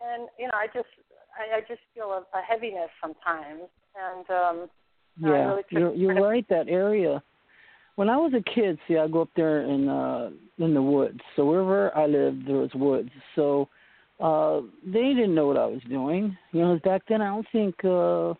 And 0.00 0.28
you 0.38 0.46
know, 0.46 0.54
I 0.54 0.66
just, 0.66 0.88
I, 1.36 1.58
I 1.58 1.60
just 1.60 1.80
feel 1.94 2.10
a, 2.12 2.24
a 2.36 2.42
heaviness 2.42 2.90
sometimes, 3.00 3.68
and 3.96 4.26
um, 4.30 4.70
yeah, 5.18 5.30
I 5.30 5.44
really 5.46 5.62
you're 5.70 5.94
you're 5.94 6.22
right. 6.22 6.46
That 6.48 6.68
area. 6.68 7.22
When 7.96 8.08
I 8.08 8.16
was 8.16 8.32
a 8.32 8.42
kid, 8.42 8.78
see, 8.88 8.96
I 8.96 9.08
go 9.08 9.22
up 9.22 9.30
there 9.36 9.62
in 9.62 9.88
uh 9.88 10.30
in 10.58 10.74
the 10.74 10.82
woods. 10.82 11.20
So 11.36 11.44
wherever 11.44 11.96
I 11.96 12.06
lived, 12.06 12.46
there 12.46 12.56
was 12.56 12.70
woods. 12.74 13.10
So 13.36 13.68
uh 14.20 14.60
they 14.84 15.14
didn't 15.14 15.34
know 15.34 15.46
what 15.46 15.56
I 15.56 15.66
was 15.66 15.80
doing. 15.88 16.36
You 16.52 16.60
know, 16.60 16.80
back 16.84 17.02
then 17.08 17.22
I 17.22 17.28
don't 17.28 17.46
think 17.52 17.74
uh 17.84 18.34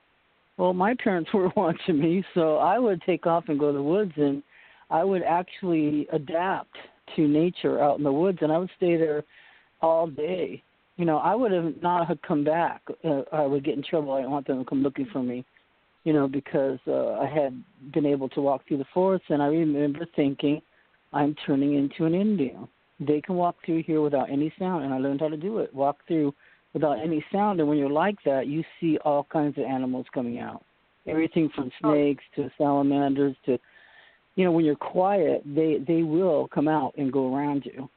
well 0.56 0.72
my 0.74 0.94
parents 1.02 1.30
were 1.34 1.50
watching 1.56 2.00
me, 2.00 2.24
so 2.34 2.56
I 2.56 2.78
would 2.78 3.02
take 3.02 3.26
off 3.26 3.44
and 3.48 3.58
go 3.58 3.68
to 3.68 3.78
the 3.78 3.82
woods 3.82 4.12
and 4.16 4.42
I 4.90 5.04
would 5.04 5.22
actually 5.22 6.08
adapt 6.12 6.76
to 7.16 7.26
nature 7.26 7.82
out 7.82 7.98
in 7.98 8.04
the 8.04 8.12
woods 8.12 8.38
and 8.40 8.52
I 8.52 8.58
would 8.58 8.70
stay 8.76 8.96
there 8.96 9.24
all 9.80 10.06
day. 10.06 10.62
You 10.96 11.06
know, 11.06 11.18
I 11.18 11.34
would 11.34 11.52
have 11.52 11.80
not 11.80 12.06
have 12.08 12.20
come 12.22 12.44
back. 12.44 12.82
Uh, 13.02 13.22
I 13.32 13.46
would 13.46 13.64
get 13.64 13.76
in 13.76 13.82
trouble. 13.82 14.12
I 14.12 14.18
didn't 14.18 14.32
want 14.32 14.46
them 14.46 14.58
to 14.58 14.64
come 14.68 14.82
looking 14.82 15.06
for 15.10 15.22
me, 15.22 15.46
you 16.04 16.12
know, 16.12 16.28
because 16.28 16.78
uh, 16.86 17.12
I 17.12 17.26
had 17.26 17.62
been 17.92 18.04
able 18.04 18.28
to 18.30 18.42
walk 18.42 18.66
through 18.68 18.78
the 18.78 18.84
forest 18.92 19.24
and 19.30 19.42
I 19.42 19.46
remember 19.46 20.06
thinking 20.14 20.60
I'm 21.12 21.34
turning 21.46 21.74
into 21.74 22.04
an 22.04 22.14
Indian 22.14 22.68
they 23.00 23.20
can 23.20 23.34
walk 23.34 23.56
through 23.64 23.82
here 23.82 24.00
without 24.00 24.30
any 24.30 24.52
sound 24.58 24.84
and 24.84 24.92
i 24.92 24.98
learned 24.98 25.20
how 25.20 25.28
to 25.28 25.36
do 25.36 25.58
it 25.58 25.74
walk 25.74 25.96
through 26.06 26.32
without 26.74 27.00
any 27.00 27.24
sound 27.32 27.58
and 27.58 27.68
when 27.68 27.78
you're 27.78 27.90
like 27.90 28.16
that 28.24 28.46
you 28.46 28.62
see 28.80 28.98
all 29.04 29.26
kinds 29.32 29.56
of 29.58 29.64
animals 29.64 30.06
coming 30.12 30.38
out 30.38 30.62
everything 31.06 31.50
from 31.54 31.70
oh. 31.84 31.92
snakes 31.92 32.22
to 32.36 32.50
salamanders 32.58 33.34
to 33.44 33.58
you 34.36 34.44
know 34.44 34.52
when 34.52 34.64
you're 34.64 34.76
quiet 34.76 35.42
they 35.44 35.78
they 35.86 36.02
will 36.02 36.48
come 36.48 36.68
out 36.68 36.92
and 36.96 37.12
go 37.12 37.34
around 37.34 37.64
you 37.64 37.88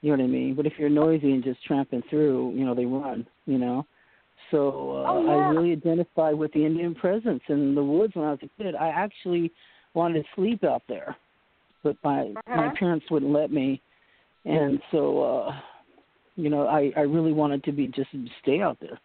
you 0.00 0.10
know 0.10 0.22
what 0.22 0.24
i 0.24 0.26
mean 0.26 0.54
but 0.54 0.66
if 0.66 0.74
you're 0.78 0.88
noisy 0.88 1.32
and 1.32 1.44
just 1.44 1.62
tramping 1.64 2.02
through 2.08 2.52
you 2.54 2.64
know 2.64 2.74
they 2.74 2.86
run 2.86 3.26
you 3.46 3.58
know 3.58 3.84
so 4.50 4.68
uh, 4.68 5.10
oh, 5.10 5.24
yeah. 5.24 5.32
i 5.32 5.48
really 5.48 5.72
identified 5.72 6.34
with 6.34 6.52
the 6.52 6.64
indian 6.64 6.94
presence 6.94 7.42
in 7.48 7.74
the 7.74 7.82
woods 7.82 8.14
when 8.14 8.26
i 8.26 8.30
was 8.30 8.40
a 8.42 8.62
kid 8.62 8.74
i 8.76 8.88
actually 8.88 9.50
wanted 9.94 10.22
to 10.22 10.28
sleep 10.34 10.64
out 10.64 10.82
there 10.88 11.16
but 11.82 11.96
my 12.02 12.22
uh-huh. 12.22 12.56
my 12.56 12.74
parents 12.78 13.06
wouldn't 13.10 13.32
let 13.32 13.52
me 13.52 13.80
and 14.44 14.80
so 14.90 15.22
uh 15.22 15.52
you 16.36 16.50
know 16.50 16.66
i 16.66 16.92
i 16.96 17.00
really 17.00 17.32
wanted 17.32 17.62
to 17.64 17.72
be 17.72 17.86
just 17.88 18.10
stay 18.42 18.60
out 18.60 18.78
there. 18.80 18.98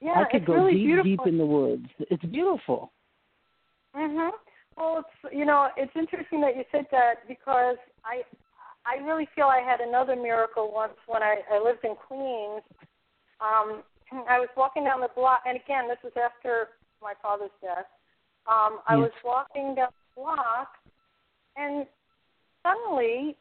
Yeah 0.00 0.14
i 0.16 0.24
could 0.30 0.42
it's 0.42 0.46
go 0.46 0.54
really 0.54 0.74
deep 0.74 0.86
beautiful. 0.86 1.04
deep 1.04 1.20
in 1.26 1.38
the 1.38 1.46
woods. 1.46 1.86
It's 2.10 2.24
beautiful. 2.24 2.92
Mhm 3.96 4.30
well 4.76 4.98
it's 5.02 5.34
you 5.34 5.44
know 5.44 5.68
it's 5.76 5.92
interesting 5.96 6.40
that 6.40 6.56
you 6.56 6.64
said 6.70 6.86
that 6.90 7.26
because 7.26 7.76
i 8.04 8.22
i 8.84 9.02
really 9.02 9.28
feel 9.34 9.46
i 9.46 9.60
had 9.60 9.80
another 9.80 10.14
miracle 10.14 10.70
once 10.72 10.92
when 11.06 11.22
i 11.22 11.36
i 11.52 11.62
lived 11.62 11.84
in 11.84 11.94
queens. 11.96 12.62
Um 13.40 13.82
i 14.28 14.38
was 14.38 14.48
walking 14.56 14.84
down 14.84 15.00
the 15.00 15.10
block 15.16 15.40
and 15.46 15.56
again 15.56 15.88
this 15.88 15.98
was 16.04 16.12
after 16.22 16.68
my 17.02 17.14
father's 17.22 17.50
death. 17.60 17.86
Um 18.46 18.80
i 18.86 18.94
yes. 18.96 19.10
was 19.10 19.12
walking 19.24 19.74
down 19.74 19.88
the 20.14 20.20
block 20.22 20.68
and 21.56 21.86
suddenly 22.62 23.36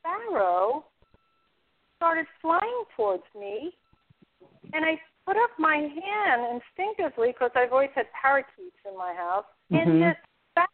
sparrow 0.00 0.84
started 1.96 2.26
flying 2.40 2.84
towards 2.96 3.22
me, 3.38 3.72
and 4.72 4.84
I 4.84 4.98
put 5.26 5.36
up 5.36 5.50
my 5.58 5.76
hand 5.76 6.60
instinctively 6.78 7.28
because 7.32 7.50
I've 7.54 7.72
always 7.72 7.90
had 7.94 8.06
parakeets 8.20 8.76
in 8.90 8.96
my 8.96 9.12
house, 9.14 9.44
Mhm. 9.70 9.80
and 9.82 10.02
this 10.02 10.16
sparrow 10.50 10.68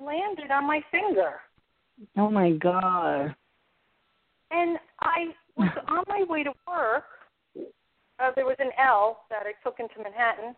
landed 0.00 0.50
on 0.50 0.64
my 0.66 0.80
finger. 0.90 1.40
Oh 2.16 2.30
my 2.30 2.52
god. 2.52 3.34
And 4.50 4.78
I 5.00 5.34
was 5.56 5.68
on 5.88 6.04
my 6.08 6.22
way 6.24 6.42
to 6.44 6.52
work. 6.66 7.04
Uh, 8.18 8.30
there 8.34 8.46
was 8.46 8.56
an 8.58 8.72
L 8.78 9.24
that 9.30 9.46
I 9.46 9.52
took 9.62 9.78
into 9.80 10.00
Manhattan, 10.02 10.54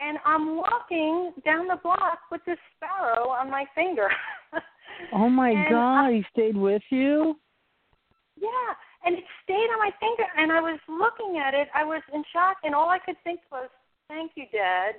and 0.00 0.18
I'm 0.24 0.56
walking 0.56 1.32
down 1.44 1.68
the 1.68 1.76
block 1.76 2.18
with 2.30 2.44
this 2.44 2.58
sparrow 2.76 3.28
on 3.28 3.50
my 3.50 3.64
finger. 3.74 4.08
Oh 5.12 5.28
my 5.28 5.50
And 5.50 5.68
god, 5.68 6.04
I- 6.06 6.12
he 6.12 6.22
stayed 6.30 6.56
with 6.56 6.82
you? 6.90 7.38
Yeah, 8.42 8.74
and 9.06 9.14
it 9.16 9.24
stayed 9.46 9.70
on 9.70 9.78
my 9.78 9.94
finger, 10.02 10.26
and 10.36 10.50
I 10.50 10.60
was 10.60 10.80
looking 10.90 11.38
at 11.38 11.54
it. 11.54 11.68
I 11.74 11.84
was 11.84 12.02
in 12.12 12.24
shock, 12.32 12.58
and 12.64 12.74
all 12.74 12.90
I 12.90 12.98
could 12.98 13.16
think 13.22 13.40
was, 13.50 13.70
"Thank 14.08 14.32
you, 14.34 14.46
Dad." 14.50 14.96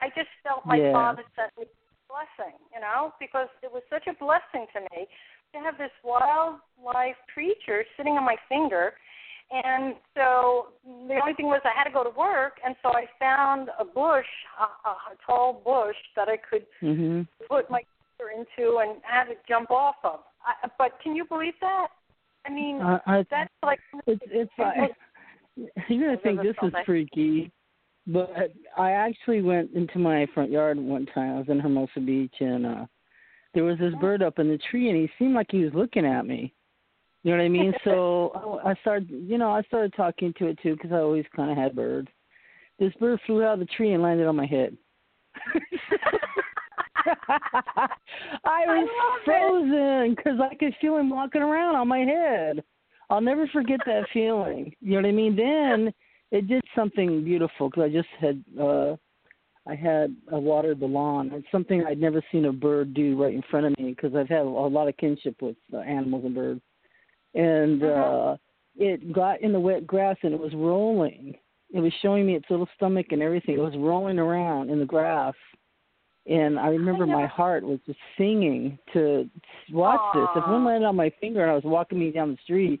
I 0.00 0.10
just 0.10 0.30
felt 0.42 0.66
my 0.66 0.78
Yeah. 0.78 0.92
father 0.92 1.24
sent 1.36 1.56
me 1.56 1.64
a 1.64 1.68
blessing, 2.08 2.58
you 2.74 2.80
know, 2.80 3.14
because 3.20 3.48
it 3.62 3.70
was 3.70 3.82
such 3.88 4.08
a 4.08 4.14
blessing 4.14 4.66
to 4.74 4.80
me 4.90 5.08
to 5.52 5.60
have 5.60 5.78
this 5.78 5.92
wildlife 6.02 7.16
creature 7.32 7.86
sitting 7.96 8.18
on 8.18 8.24
my 8.24 8.36
finger. 8.48 8.98
And 9.50 9.96
so 10.14 10.72
the 10.82 11.20
only 11.20 11.34
thing 11.34 11.46
was 11.46 11.60
I 11.64 11.70
had 11.70 11.84
to 11.84 11.90
go 11.90 12.02
to 12.02 12.10
work, 12.10 12.58
and 12.64 12.74
so 12.82 12.96
I 12.96 13.06
found 13.18 13.70
a 13.78 13.84
bush, 13.84 14.26
a, 14.58 14.88
a, 14.88 15.16
tall 15.24 15.52
bush 15.52 15.96
that 16.16 16.28
I 16.28 16.38
could 16.38 16.66
Mhm. 16.80 17.28
put 17.48 17.68
my 17.68 17.84
finger 18.16 18.30
into 18.30 18.78
and 18.78 19.02
have 19.04 19.28
it 19.28 19.44
jump 19.46 19.70
off 19.70 20.02
of. 20.04 20.24
I, 20.44 20.68
but 20.78 20.98
can 21.00 21.14
you 21.14 21.24
believe 21.26 21.58
that? 21.60 21.88
I 22.46 22.50
mean, 22.50 22.80
I, 22.80 23.00
I 23.06 23.24
that's 23.30 23.52
like 23.62 23.80
it's 24.06 24.22
it's 24.26 24.50
like 24.58 24.92
you're 25.88 26.06
gonna 26.06 26.20
think 26.20 26.42
this 26.42 26.56
is 26.62 26.72
freaky, 26.84 27.52
but 28.06 28.30
I 28.76 28.92
actually 28.92 29.42
went 29.42 29.72
into 29.72 29.98
my 29.98 30.26
front 30.34 30.50
yard 30.50 30.78
one 30.78 31.06
time. 31.06 31.36
I 31.36 31.38
was 31.38 31.48
in 31.48 31.60
Hermosa 31.60 32.00
Beach, 32.00 32.34
and 32.40 32.66
uh 32.66 32.86
there 33.54 33.64
was 33.64 33.78
this 33.78 33.94
bird 34.00 34.22
up 34.22 34.38
in 34.38 34.48
the 34.48 34.58
tree, 34.70 34.88
and 34.88 34.96
he 34.96 35.10
seemed 35.18 35.34
like 35.34 35.48
he 35.50 35.64
was 35.64 35.74
looking 35.74 36.06
at 36.06 36.26
me. 36.26 36.54
You 37.22 37.32
know 37.32 37.36
what 37.36 37.44
I 37.44 37.48
mean? 37.48 37.72
So 37.84 38.60
I 38.64 38.74
started, 38.80 39.10
you 39.10 39.38
know, 39.38 39.50
I 39.50 39.62
started 39.62 39.92
talking 39.94 40.32
to 40.38 40.46
it 40.46 40.58
too 40.62 40.74
because 40.74 40.92
I 40.92 40.96
always 40.96 41.26
kind 41.36 41.50
of 41.50 41.56
had 41.56 41.76
birds. 41.76 42.08
This 42.78 42.92
bird 42.94 43.20
flew 43.26 43.44
out 43.44 43.54
of 43.54 43.58
the 43.60 43.66
tree 43.66 43.92
and 43.92 44.02
landed 44.02 44.26
on 44.26 44.36
my 44.36 44.46
head. 44.46 44.76
I 48.44 48.64
was 48.66 48.88
it. 48.88 49.24
frozen 49.24 50.14
because 50.14 50.38
I 50.40 50.54
could 50.54 50.74
feel 50.80 50.96
him 50.96 51.10
walking 51.10 51.42
around 51.42 51.76
on 51.76 51.88
my 51.88 52.00
head. 52.00 52.62
I'll 53.10 53.20
never 53.20 53.46
forget 53.48 53.80
that 53.86 54.06
feeling. 54.12 54.74
You 54.80 54.92
know 54.92 54.96
what 54.96 55.06
I 55.06 55.12
mean? 55.12 55.36
Then 55.36 55.92
it 56.30 56.48
did 56.48 56.62
something 56.74 57.24
beautiful 57.24 57.68
because 57.68 57.84
I 57.84 57.88
just 57.90 58.08
had 58.20 58.42
uh 58.60 58.96
I 59.64 59.76
had 59.76 60.16
uh, 60.32 60.38
watered 60.38 60.80
the 60.80 60.86
lawn. 60.86 61.30
It's 61.32 61.46
something 61.52 61.84
I'd 61.86 62.00
never 62.00 62.20
seen 62.32 62.46
a 62.46 62.52
bird 62.52 62.94
do 62.94 63.22
right 63.22 63.34
in 63.34 63.42
front 63.50 63.66
of 63.66 63.78
me 63.78 63.90
because 63.94 64.14
I've 64.16 64.28
had 64.28 64.40
a 64.40 64.44
lot 64.44 64.88
of 64.88 64.96
kinship 64.96 65.36
with 65.40 65.56
uh, 65.72 65.78
animals 65.78 66.24
and 66.24 66.34
birds. 66.34 66.60
And 67.34 67.80
Mhm. 67.82 68.32
uh 68.34 68.36
it 68.76 69.12
got 69.12 69.42
in 69.42 69.52
the 69.52 69.60
wet 69.60 69.86
grass 69.86 70.16
and 70.22 70.32
it 70.32 70.40
was 70.40 70.54
rolling. 70.54 71.36
It 71.74 71.80
was 71.80 71.92
showing 72.00 72.24
me 72.26 72.34
its 72.36 72.48
little 72.48 72.68
stomach 72.74 73.06
and 73.10 73.22
everything. 73.22 73.54
It 73.56 73.60
was 73.60 73.76
rolling 73.76 74.18
around 74.18 74.70
in 74.70 74.78
the 74.78 74.86
grass. 74.86 75.34
And 76.26 76.58
I 76.58 76.68
remember 76.68 77.04
my 77.04 77.26
heart 77.26 77.64
was 77.64 77.80
just 77.84 77.98
singing 78.16 78.78
to 78.92 79.28
watch 79.72 80.00
this. 80.14 80.28
If 80.36 80.48
one 80.48 80.64
landed 80.64 80.86
on 80.86 80.94
my 80.94 81.10
finger 81.20 81.42
and 81.42 81.50
I 81.50 81.54
was 81.54 81.64
walking 81.64 81.98
me 81.98 82.12
down 82.12 82.30
the 82.30 82.38
street, 82.44 82.80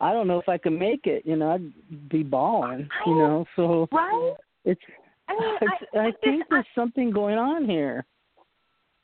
I 0.00 0.12
don't 0.12 0.26
know 0.26 0.40
if 0.40 0.48
I 0.48 0.58
could 0.58 0.72
make 0.72 1.06
it. 1.06 1.24
You 1.24 1.36
know, 1.36 1.52
I'd 1.52 2.08
be 2.08 2.22
bawling. 2.24 2.88
You 3.06 3.14
know, 3.14 3.44
so 3.54 3.88
right? 3.92 4.34
it's. 4.64 4.80
I 5.28 5.32
mean, 5.34 5.56
it's 5.60 5.72
I, 5.94 5.98
I 5.98 6.12
think 6.24 6.42
I, 6.42 6.46
there's 6.50 6.66
something 6.74 7.12
going 7.12 7.38
on 7.38 7.64
here. 7.64 8.04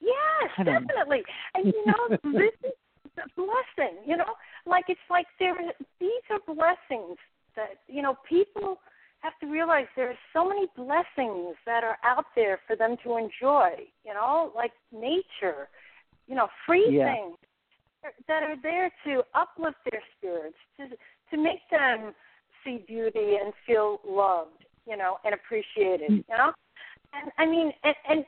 Yes, 0.01 0.51
I 0.59 0.64
definitely. 0.64 1.22
And 1.55 1.66
you 1.66 1.84
know, 1.87 2.09
this 2.32 2.53
is 2.64 2.72
a 3.18 3.28
blessing. 3.37 3.99
You 4.05 4.16
know, 4.16 4.34
like 4.66 4.87
it's 4.89 4.99
like 5.09 5.26
there. 5.39 5.55
These 6.01 6.11
are 6.30 6.41
blessings 6.47 7.18
that 7.55 7.78
you 7.87 8.03
know 8.03 8.16
people 8.28 8.78
have 9.27 9.39
to 9.43 9.49
realize. 9.59 9.89
There 9.97 10.11
are 10.14 10.22
so 10.37 10.43
many 10.53 10.66
blessings 10.77 11.55
that 11.70 11.83
are 11.89 11.99
out 12.12 12.27
there 12.35 12.57
for 12.66 12.74
them 12.77 12.93
to 13.05 13.09
enjoy. 13.24 13.70
You 14.07 14.14
know, 14.18 14.53
like 14.61 14.74
nature. 14.93 15.68
You 16.29 16.37
know, 16.39 16.49
free 16.66 16.89
Yeah. 16.91 17.12
things 17.12 17.37
that 18.31 18.43
are 18.49 18.59
there 18.68 18.89
to 19.07 19.12
uplift 19.43 19.81
their 19.91 20.03
spirits, 20.16 20.61
to 20.77 20.83
to 21.31 21.37
make 21.49 21.62
them 21.70 22.14
see 22.62 22.77
beauty 22.95 23.29
and 23.41 23.49
feel 23.66 24.01
loved. 24.22 24.61
You 24.91 24.97
know, 25.01 25.12
and 25.24 25.35
appreciated. 25.35 26.11
Mm. 26.11 26.24
You 26.31 26.37
know, 26.41 26.51
and 27.16 27.27
I 27.43 27.45
mean, 27.55 27.68
and, 27.83 27.97
and 28.11 28.20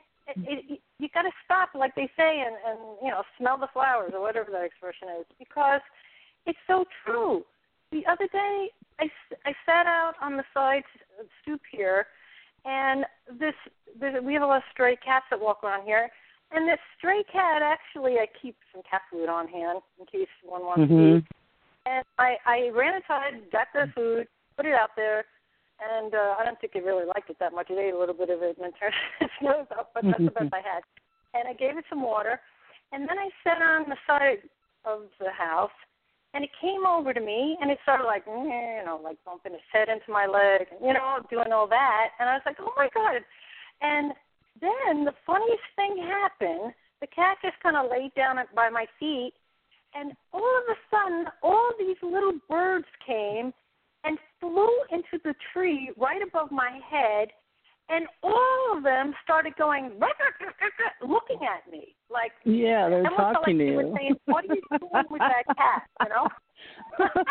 it, 0.53 0.59
it, 0.71 0.79
you 0.99 1.07
got 1.17 1.23
to 1.23 1.31
stop, 1.45 1.69
like 1.73 1.95
they 1.95 2.09
say, 2.17 2.31
and, 2.45 2.55
and 2.67 2.79
you 3.01 3.09
know, 3.13 3.23
smell 3.37 3.57
the 3.57 3.69
flowers 3.71 4.11
or 4.13 4.21
whatever 4.21 4.51
that 4.51 4.65
expression 4.69 5.07
is, 5.19 5.25
because 5.39 5.81
it's 6.45 6.59
so 6.67 6.85
true. 7.05 7.43
The 7.91 8.03
other 8.11 8.27
day, 8.31 8.69
I, 8.99 9.09
I 9.45 9.53
sat 9.65 9.85
out 9.87 10.13
on 10.21 10.37
the 10.37 10.43
side 10.53 10.83
stoop 11.41 11.61
here, 11.71 12.07
and 12.65 13.05
this, 13.39 13.53
this 13.99 14.13
we 14.23 14.33
have 14.33 14.43
a 14.43 14.45
lot 14.45 14.57
of 14.57 14.63
stray 14.71 14.95
cats 14.97 15.25
that 15.29 15.39
walk 15.39 15.63
around 15.63 15.85
here, 15.85 16.09
and 16.51 16.67
this 16.67 16.79
stray 16.97 17.23
cat 17.31 17.61
actually 17.61 18.15
I 18.17 18.27
keep 18.41 18.55
some 18.73 18.81
cat 18.89 19.01
food 19.11 19.29
on 19.29 19.47
hand 19.47 19.79
in 19.99 20.05
case 20.05 20.27
one 20.43 20.65
wants 20.65 20.81
to 20.81 20.93
Mhm. 20.93 21.17
eat. 21.17 21.25
And 21.85 22.05
I 22.17 22.37
I 22.45 22.69
ran 22.69 22.95
inside, 22.95 23.49
got 23.51 23.67
the 23.73 23.91
food, 23.95 24.27
put 24.57 24.65
it 24.65 24.73
out 24.73 24.95
there, 24.95 25.25
and 25.79 26.13
uh, 26.13 26.35
I 26.37 26.45
don't 26.45 26.59
think 26.59 26.75
it 26.75 26.83
really 26.83 27.05
liked 27.05 27.29
it 27.29 27.37
that 27.39 27.53
much. 27.53 27.69
It 27.69 27.79
ate 27.79 27.93
a 27.93 27.97
little 27.97 28.15
bit 28.15 28.29
of 28.29 28.41
it 28.43 28.57
and 28.57 28.65
then 28.65 28.73
turned 28.73 28.93
its 29.21 29.33
nose 29.41 29.67
up, 29.77 29.91
but 29.93 30.03
that's 30.03 30.19
the 30.19 30.31
best 30.31 30.53
I 30.59 30.61
had. 30.61 30.83
And 31.33 31.47
I 31.47 31.53
gave 31.53 31.77
it 31.77 31.85
some 31.89 32.03
water, 32.03 32.41
and 32.91 33.07
then 33.07 33.17
I 33.17 33.29
sat 33.43 33.61
on 33.61 33.87
the 33.87 33.97
side 34.05 34.43
of 34.85 35.03
the 35.19 35.31
house, 35.31 35.71
and 36.33 36.43
it 36.43 36.51
came 36.61 36.85
over 36.85 37.13
to 37.13 37.19
me, 37.19 37.57
and 37.61 37.71
it 37.71 37.79
started 37.83 38.05
like, 38.05 38.27
"Meh," 38.27 38.79
you 38.79 38.85
know, 38.85 38.99
like 39.03 39.17
bumping 39.25 39.53
its 39.53 39.63
head 39.71 39.89
into 39.89 40.11
my 40.11 40.25
leg, 40.25 40.67
you 40.81 40.93
know, 40.93 41.19
doing 41.29 41.51
all 41.51 41.67
that, 41.67 42.09
and 42.19 42.29
I 42.29 42.33
was 42.33 42.43
like, 42.45 42.57
oh 42.59 42.73
my 42.77 42.89
god. 42.93 43.21
And 43.81 44.13
then 44.61 45.05
the 45.05 45.13
funniest 45.25 45.63
thing 45.75 45.97
happened. 45.97 46.73
The 47.01 47.07
cat 47.07 47.37
just 47.41 47.59
kind 47.63 47.77
of 47.77 47.89
laid 47.89 48.13
down 48.13 48.37
by 48.53 48.69
my 48.69 48.85
feet, 48.99 49.33
and 49.95 50.13
all 50.33 50.57
of 50.57 50.63
a 50.69 50.77
sudden, 50.91 51.25
all 51.41 51.71
these 51.79 51.97
little 52.03 52.33
birds 52.49 52.87
came 53.05 53.53
and 54.03 54.17
flew 54.39 54.69
into 54.91 55.17
the 55.23 55.33
tree 55.51 55.91
right 55.97 56.21
above 56.21 56.51
my 56.51 56.79
head, 56.89 57.29
and 57.89 58.05
all 58.23 58.77
of 58.77 58.83
them 58.83 59.13
started 59.23 59.55
going 59.57 59.91
looking 61.01 61.39
at 61.43 61.69
me 61.71 61.95
like 62.09 62.31
Yeah, 62.45 62.89
they're 62.89 63.03
talking 63.03 63.33
like 63.35 63.45
to 63.45 63.51
you. 63.65 63.95
saying, 63.97 64.15
"What 64.25 64.45
are 64.49 64.55
you 64.55 64.61
doing 64.79 65.05
with 65.09 65.19
that 65.19 65.43
cat?" 65.57 65.83
You 66.03 66.09
know. 66.09 66.27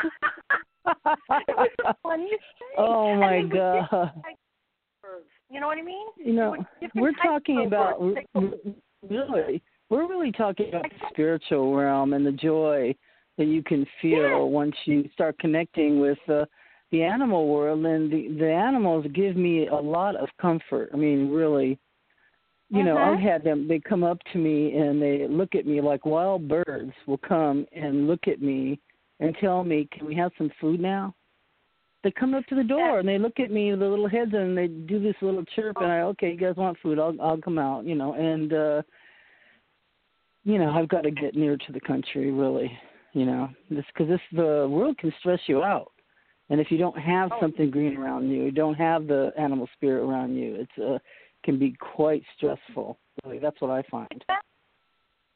it 1.48 1.56
was 1.56 1.70
the 1.78 1.94
funniest 2.02 2.42
thing. 2.58 2.74
oh 2.76 3.14
my 3.16 3.28
they 3.28 3.36
were 3.36 3.42
different 3.42 3.90
god! 3.90 4.12
types 4.22 4.38
of 4.38 5.02
birds. 5.02 5.26
You 5.50 5.60
know 5.60 5.66
what 5.66 5.78
I 5.78 5.82
mean? 5.82 6.06
You 6.16 6.32
know, 6.32 6.56
we're 6.94 7.12
talking 7.22 7.66
about 7.66 8.00
really. 9.08 9.62
We're 9.90 10.06
really 10.06 10.32
talking 10.32 10.68
about 10.68 10.82
the 10.82 11.06
spiritual 11.10 11.74
realm 11.74 12.12
and 12.12 12.26
the 12.26 12.32
joy 12.32 12.94
that 13.38 13.46
you 13.46 13.62
can 13.62 13.86
feel 14.02 14.50
once 14.50 14.74
you 14.84 15.08
start 15.14 15.38
connecting 15.38 15.98
with 15.98 16.18
uh, 16.28 16.44
the 16.90 17.02
animal 17.02 17.48
world. 17.48 17.84
And 17.84 18.10
the 18.10 18.28
the 18.38 18.50
animals 18.50 19.06
give 19.12 19.36
me 19.36 19.66
a 19.68 19.74
lot 19.74 20.16
of 20.16 20.28
comfort. 20.40 20.90
I 20.92 20.96
mean, 20.96 21.30
really. 21.30 21.78
You 22.70 22.82
know, 22.82 22.96
Mhm. 22.96 23.14
I've 23.14 23.20
had 23.20 23.42
them. 23.44 23.66
They 23.66 23.80
come 23.80 24.04
up 24.04 24.22
to 24.32 24.38
me 24.38 24.76
and 24.76 25.00
they 25.00 25.26
look 25.26 25.54
at 25.54 25.66
me 25.66 25.80
like 25.80 26.04
wild 26.04 26.46
birds 26.48 26.92
will 27.06 27.16
come 27.16 27.66
and 27.72 28.06
look 28.06 28.28
at 28.28 28.42
me 28.42 28.78
and 29.20 29.34
tell 29.38 29.64
me, 29.64 29.88
"Can 29.90 30.06
we 30.06 30.14
have 30.16 30.32
some 30.36 30.50
food 30.60 30.78
now?" 30.78 31.14
They 32.02 32.10
come 32.10 32.34
up 32.34 32.44
to 32.46 32.54
the 32.54 32.62
door 32.62 32.78
Yeah. 32.78 32.98
and 32.98 33.08
they 33.08 33.18
look 33.18 33.40
at 33.40 33.50
me 33.50 33.70
with 33.70 33.80
their 33.80 33.88
little 33.88 34.06
heads 34.06 34.34
and 34.34 34.56
they 34.56 34.68
do 34.68 34.98
this 35.00 35.16
little 35.22 35.44
chirp 35.46 35.78
and 35.80 35.90
I 35.90 36.02
okay, 36.02 36.30
you 36.32 36.36
guys 36.36 36.56
want 36.56 36.78
food? 36.78 36.98
I'll 36.98 37.16
I'll 37.20 37.38
come 37.38 37.58
out, 37.58 37.86
you 37.86 37.94
know. 37.94 38.12
And 38.12 38.52
uh 38.52 38.82
you 40.44 40.58
know, 40.58 40.70
I've 40.70 40.88
got 40.88 41.02
to 41.02 41.10
get 41.10 41.34
near 41.34 41.56
to 41.56 41.72
the 41.72 41.80
country 41.80 42.30
really, 42.30 42.70
you 43.14 43.24
know. 43.24 43.48
This 43.70 43.84
cuz 43.94 44.08
this 44.08 44.20
the 44.32 44.68
world 44.70 44.98
can 44.98 45.12
stress 45.18 45.40
you 45.48 45.64
out. 45.64 45.90
And 46.50 46.60
if 46.60 46.70
you 46.70 46.78
don't 46.78 46.98
have 46.98 47.30
Oh. 47.32 47.40
something 47.40 47.70
green 47.70 47.96
around 47.96 48.30
you, 48.30 48.44
you 48.44 48.50
don't 48.50 48.74
have 48.74 49.06
the 49.06 49.32
animal 49.36 49.68
spirit 49.74 50.02
around 50.02 50.34
you, 50.34 50.54
it's 50.54 50.78
uh 50.78 50.98
can 51.44 51.58
be 51.58 51.72
quite 51.72 52.22
stressful. 52.36 52.98
Really, 53.24 53.38
that's 53.38 53.60
what 53.60 53.70
I 53.70 53.82
find. 53.82 54.24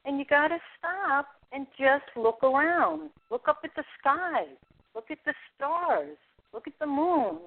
And 0.05 0.19
you 0.19 0.25
got 0.25 0.49
to 0.49 0.59
stop 0.79 1.29
and 1.53 1.67
just 1.79 2.05
look 2.17 2.43
around. 2.43 3.11
Look 3.31 3.47
up 3.47 3.61
at 3.63 3.71
the 3.77 3.85
sky. 4.01 4.47
Look 4.95 5.11
at 5.11 5.19
the 5.25 5.35
stars. 5.55 6.17
Look 6.53 6.67
at 6.67 6.73
the 6.81 6.87
moon. 6.87 7.39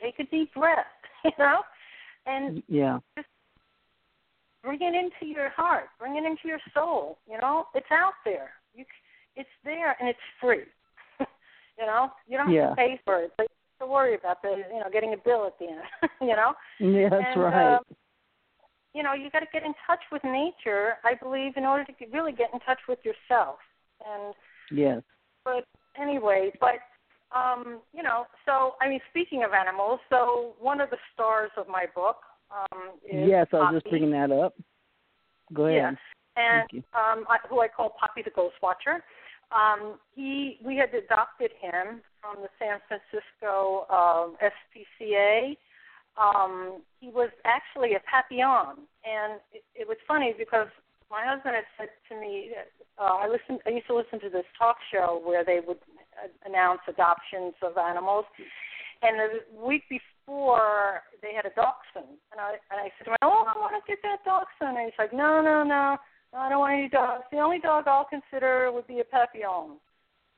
Take 0.00 0.18
a 0.18 0.24
deep 0.24 0.52
breath, 0.54 0.86
you 1.24 1.30
know, 1.38 1.62
and 2.26 2.62
Yeah. 2.68 2.98
Just 3.16 3.28
bring 4.62 4.80
it 4.82 4.94
into 4.94 5.32
your 5.32 5.48
heart. 5.50 5.88
Bring 5.98 6.16
it 6.16 6.24
into 6.24 6.46
your 6.46 6.60
soul. 6.74 7.18
You 7.30 7.38
know, 7.38 7.66
it's 7.74 7.90
out 7.90 8.14
there. 8.24 8.50
You, 8.74 8.84
it's 9.36 9.48
there 9.64 9.96
and 10.00 10.08
it's 10.08 10.18
free. 10.40 10.64
You 11.80 11.86
know, 11.86 12.10
you 12.28 12.36
don't 12.36 12.52
have 12.52 12.70
to 12.70 12.76
pay 12.76 13.00
for 13.04 13.22
it. 13.22 13.32
But 13.36 13.44
you 13.44 13.56
have 13.78 13.88
to 13.88 13.92
worry 13.92 14.14
about 14.14 14.42
the 14.42 14.62
you 14.72 14.80
know 14.80 14.90
getting 14.92 15.14
a 15.14 15.16
bill 15.16 15.46
at 15.46 15.58
the 15.58 15.66
end. 15.66 15.82
you 16.20 16.36
know. 16.36 16.52
Yeah, 16.78 17.08
that's 17.08 17.24
and, 17.34 17.42
right. 17.42 17.74
Um, 17.76 17.84
you 18.94 19.02
know, 19.02 19.14
you 19.14 19.30
got 19.30 19.40
to 19.40 19.46
get 19.52 19.62
in 19.62 19.72
touch 19.86 20.00
with 20.10 20.22
nature. 20.24 20.94
I 21.04 21.14
believe 21.14 21.52
in 21.56 21.64
order 21.64 21.84
to 21.84 21.92
really 22.12 22.32
get 22.32 22.50
in 22.52 22.60
touch 22.60 22.80
with 22.88 22.98
yourself. 23.04 23.56
And 24.04 24.34
yes. 24.70 25.02
But 25.44 25.64
anyway, 26.00 26.50
but 26.60 26.80
um, 27.34 27.80
you 27.94 28.02
know, 28.02 28.24
so 28.44 28.74
I 28.80 28.88
mean, 28.88 29.00
speaking 29.10 29.44
of 29.44 29.52
animals, 29.52 30.00
so 30.10 30.54
one 30.60 30.80
of 30.80 30.90
the 30.90 30.98
stars 31.14 31.50
of 31.56 31.68
my 31.68 31.86
book 31.94 32.16
um, 32.50 32.98
is 33.04 33.28
yes, 33.28 33.46
I 33.52 33.56
was 33.56 33.64
Poppy. 33.64 33.76
just 33.76 33.90
bringing 33.90 34.10
that 34.10 34.32
up. 34.32 34.54
Go 35.54 35.66
ahead. 35.66 35.76
Yeah, 35.76 35.92
and 36.36 36.84
um, 36.94 37.24
I, 37.28 37.38
who 37.48 37.60
I 37.60 37.68
call 37.68 37.94
Poppy 37.98 38.22
the 38.24 38.30
Ghost 38.30 38.54
Watcher. 38.62 39.02
Um, 39.50 39.98
he, 40.14 40.58
we 40.64 40.76
had 40.76 40.94
adopted 40.94 41.50
him 41.60 42.02
from 42.20 42.42
the 42.42 42.48
San 42.58 42.78
Francisco 42.86 43.86
um, 43.90 44.36
SPCA. 44.38 45.56
Um, 46.18 46.82
he 47.00 47.08
was 47.08 47.30
actually 47.44 47.94
a 47.94 48.02
Papillon, 48.06 48.86
and 49.04 49.40
it, 49.52 49.64
it 49.74 49.88
was 49.88 49.96
funny 50.06 50.34
because 50.36 50.68
my 51.10 51.26
husband 51.26 51.54
had 51.56 51.66
said 51.78 51.90
to 52.08 52.20
me, 52.20 52.50
uh, 52.98 53.02
I 53.02 53.26
listened, 53.26 53.60
I 53.66 53.70
used 53.70 53.86
to 53.88 53.96
listen 53.96 54.20
to 54.20 54.30
this 54.30 54.46
talk 54.58 54.76
show 54.92 55.20
where 55.24 55.44
they 55.44 55.58
would 55.66 55.78
announce 56.44 56.80
adoptions 56.86 57.54
of 57.62 57.78
animals, 57.78 58.26
and 59.02 59.18
the 59.18 59.30
week 59.56 59.84
before 59.88 61.02
they 61.22 61.32
had 61.34 61.46
a 61.46 61.54
dachshund, 61.56 62.20
and 62.30 62.38
I 62.38 62.60
and 62.70 62.78
I 62.78 62.92
said 62.98 63.08
him, 63.08 63.16
"Oh, 63.22 63.48
I 63.48 63.58
want 63.58 63.74
to 63.74 63.82
get 63.88 63.98
that 64.02 64.22
dachshund," 64.24 64.76
and 64.76 64.86
he's 64.86 64.98
like, 64.98 65.12
"No, 65.12 65.40
no, 65.40 65.64
no, 65.64 65.64
no, 65.64 65.96
I 66.32 66.48
don't 66.48 66.60
want 66.60 66.74
any 66.74 66.88
dogs. 66.88 67.24
The 67.32 67.38
only 67.38 67.58
dog 67.58 67.84
I'll 67.88 68.06
consider 68.08 68.70
would 68.72 68.86
be 68.86 69.00
a 69.00 69.04
Papillon. 69.04 69.78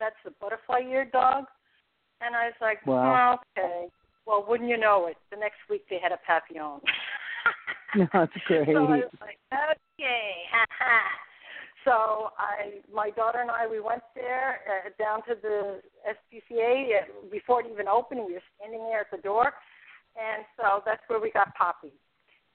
That's 0.01 0.17
the 0.25 0.33
butterfly-eared 0.41 1.13
dog." 1.13 1.45
And 2.21 2.35
I 2.35 2.47
was 2.47 2.55
like, 2.61 2.85
Wow. 2.87 3.39
oh, 3.59 3.61
"Okay." 3.61 3.89
Well, 4.27 4.45
wouldn't 4.49 4.71
you 4.71 4.79
know 4.79 5.07
it? 5.07 5.17
The 5.31 5.37
next 5.37 5.59
week 5.69 5.85
they 5.91 5.99
had 5.99 6.13
a 6.13 6.19
Papillon. 6.27 6.81
That's 8.13 8.33
great. 8.47 8.69
So 8.73 8.79
I 8.79 8.97
was 8.97 9.19
like, 9.21 9.39
okay, 9.53 10.33
ha 10.51 10.65
ha. 10.79 11.01
So 11.85 12.31
I, 12.39 12.79
my 12.95 13.11
daughter 13.11 13.41
and 13.41 13.51
I, 13.51 13.67
we 13.67 13.81
went 13.81 14.03
there 14.15 14.61
uh, 14.71 14.91
down 15.03 15.23
to 15.27 15.35
the 15.41 15.81
SPCA 16.07 17.03
uh, 17.03 17.29
before 17.31 17.61
it 17.61 17.67
even 17.73 17.89
opened. 17.89 18.21
We 18.27 18.35
were 18.35 18.49
standing 18.57 18.87
there 18.87 19.01
at 19.01 19.11
the 19.11 19.19
door, 19.19 19.53
and 20.15 20.45
so 20.57 20.81
that's 20.87 21.03
where 21.09 21.21
we 21.21 21.33
got 21.33 21.53
Poppy. 21.57 21.93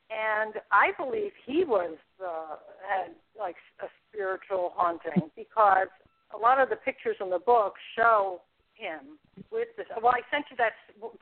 And 0.10 0.54
I 0.72 0.92
believe 0.98 1.32
he 1.46 1.64
was 1.66 1.98
uh, 2.24 2.56
had 2.88 3.12
like 3.38 3.56
a 3.82 3.88
spiritual 4.10 4.72
haunting 4.76 5.30
because 5.36 5.88
a 6.34 6.38
lot 6.38 6.60
of 6.62 6.70
the 6.70 6.78
pictures 6.78 7.18
in 7.22 7.30
the 7.30 7.40
book 7.40 7.74
show 7.98 8.42
him 8.76 9.18
with 9.52 9.68
this. 9.76 9.86
Well, 10.02 10.14
I 10.16 10.22
sent 10.32 10.46
you 10.52 10.58
that. 10.58 10.74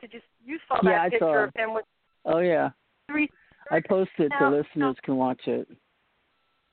Did 0.01 0.13
you 0.13 0.21
you 0.45 0.59
saw 0.67 0.77
that 0.83 0.89
Yeah, 0.89 1.01
I 1.01 1.09
picture 1.09 1.19
saw. 1.25 1.43
of 1.45 1.51
him 1.55 1.73
with 1.73 1.85
oh 2.25 2.39
yeah. 2.39 2.69
three 3.09 3.29
I 3.71 3.81
posted 3.87 4.29
Now- 4.29 4.51
so 4.51 4.57
listeners 4.57 4.95
can 5.03 5.15
watch 5.17 5.41
it. 5.47 5.67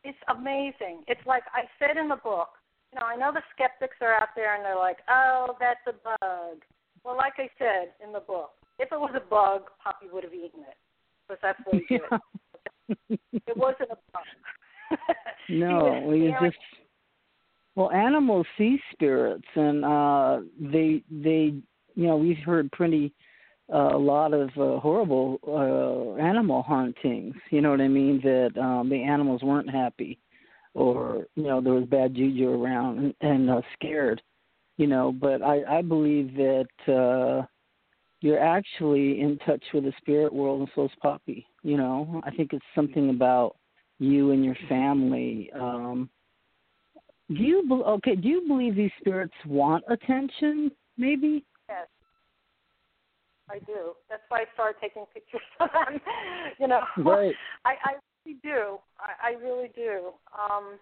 it's 0.04 0.18
amazing. 0.28 1.04
It's 1.08 1.24
like 1.26 1.44
I 1.54 1.62
said 1.78 1.96
in 1.96 2.08
the 2.08 2.16
book. 2.16 2.50
You 2.92 3.00
know, 3.00 3.06
I 3.06 3.16
know 3.16 3.32
the 3.32 3.40
skeptics 3.54 3.96
are 4.02 4.12
out 4.12 4.36
there 4.36 4.54
and 4.54 4.62
they're 4.62 4.76
like, 4.76 4.98
"Oh, 5.08 5.56
that's 5.58 5.80
a 5.88 5.92
bug." 6.04 6.60
Well, 7.04 7.16
like 7.16 7.34
I 7.38 7.48
said 7.58 7.92
in 8.04 8.12
the 8.12 8.20
book, 8.20 8.50
if 8.78 8.92
it 8.92 9.00
was 9.00 9.12
a 9.16 9.20
bug, 9.20 9.62
Poppy 9.82 10.06
would 10.12 10.24
have 10.24 10.34
eaten 10.34 10.60
it 10.68 10.76
that's 11.40 11.58
what 11.64 11.82
did. 11.88 12.00
It 13.46 13.56
wasn't 13.56 13.90
a 13.90 13.96
bug. 14.12 14.22
no, 15.48 16.04
we 16.06 16.34
just 16.40 16.56
well, 17.74 17.90
animals 17.90 18.46
see 18.58 18.78
spirits, 18.92 19.46
and 19.54 19.84
uh 19.84 20.40
they 20.60 21.02
they 21.10 21.54
you 21.94 22.06
know 22.06 22.16
we've 22.16 22.38
heard 22.44 22.70
pretty 22.72 23.12
uh, 23.72 23.94
a 23.94 23.98
lot 23.98 24.34
of 24.34 24.48
uh, 24.58 24.78
horrible 24.80 25.38
uh 25.46 26.20
animal 26.22 26.62
hauntings. 26.62 27.34
You 27.50 27.62
know 27.62 27.70
what 27.70 27.80
I 27.80 27.88
mean? 27.88 28.20
That 28.22 28.60
um 28.60 28.88
the 28.90 29.02
animals 29.02 29.42
weren't 29.42 29.70
happy, 29.70 30.18
or 30.74 31.26
you 31.34 31.44
know 31.44 31.60
there 31.60 31.74
was 31.74 31.84
bad 31.84 32.14
juju 32.14 32.50
around 32.50 32.98
and, 32.98 33.14
and 33.20 33.50
uh, 33.50 33.62
scared. 33.74 34.20
You 34.76 34.86
know, 34.86 35.12
but 35.12 35.42
I 35.42 35.78
I 35.78 35.82
believe 35.82 36.34
that 36.34 36.66
uh 36.92 37.46
you're 38.22 38.40
actually 38.40 39.20
in 39.20 39.38
touch 39.44 39.62
with 39.74 39.84
the 39.84 39.92
spirit 39.98 40.32
world, 40.32 40.60
and 40.60 40.68
so 40.74 40.84
is 40.84 40.90
Poppy. 41.00 41.46
You 41.62 41.76
know, 41.76 42.22
I 42.24 42.30
think 42.30 42.52
it's 42.52 42.64
something 42.74 43.10
about 43.10 43.56
you 43.98 44.30
and 44.30 44.44
your 44.44 44.56
family. 44.68 45.50
Um, 45.54 46.08
do 47.28 47.42
you 47.42 47.64
bel 47.68 47.84
okay? 47.84 48.16
Do 48.16 48.28
you 48.28 48.46
believe 48.46 48.74
these 48.76 48.90
spirits 49.00 49.34
want 49.46 49.84
attention? 49.88 50.70
Maybe. 50.96 51.44
Yes, 51.68 51.88
I 53.50 53.58
do. 53.60 53.92
That's 54.08 54.22
why 54.28 54.40
I 54.40 54.44
started 54.54 54.78
taking 54.80 55.04
pictures 55.12 55.40
of 55.60 55.68
them. 55.72 56.00
you 56.60 56.68
know, 56.68 56.82
Right. 56.98 57.34
I, 57.64 57.74
I 57.84 57.92
really 58.24 58.38
do. 58.42 58.78
I, 58.98 59.30
I 59.30 59.42
really 59.42 59.70
do. 59.74 60.12
Um, 60.32 60.78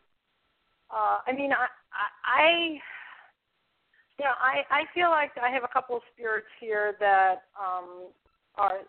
uh, 0.90 1.18
I 1.26 1.32
mean, 1.32 1.52
I, 1.52 1.66
I, 1.92 2.42
I, 2.42 2.80
know, 4.20 4.34
I, 4.40 4.62
I 4.70 4.82
feel 4.94 5.10
like 5.10 5.32
I 5.40 5.50
have 5.50 5.64
a 5.64 5.72
couple 5.72 5.96
of 5.96 6.02
spirits 6.14 6.48
here 6.60 6.96
that 7.00 7.46
um, 7.58 8.08
are, 8.56 8.80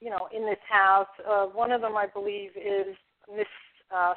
you 0.00 0.10
know, 0.10 0.28
in 0.34 0.44
this 0.44 0.62
house. 0.68 1.10
Uh, 1.20 1.46
one 1.46 1.72
of 1.72 1.80
them, 1.80 1.96
I 1.96 2.06
believe, 2.06 2.50
is 2.56 2.94
Miss 3.34 3.46
uh, 3.94 4.14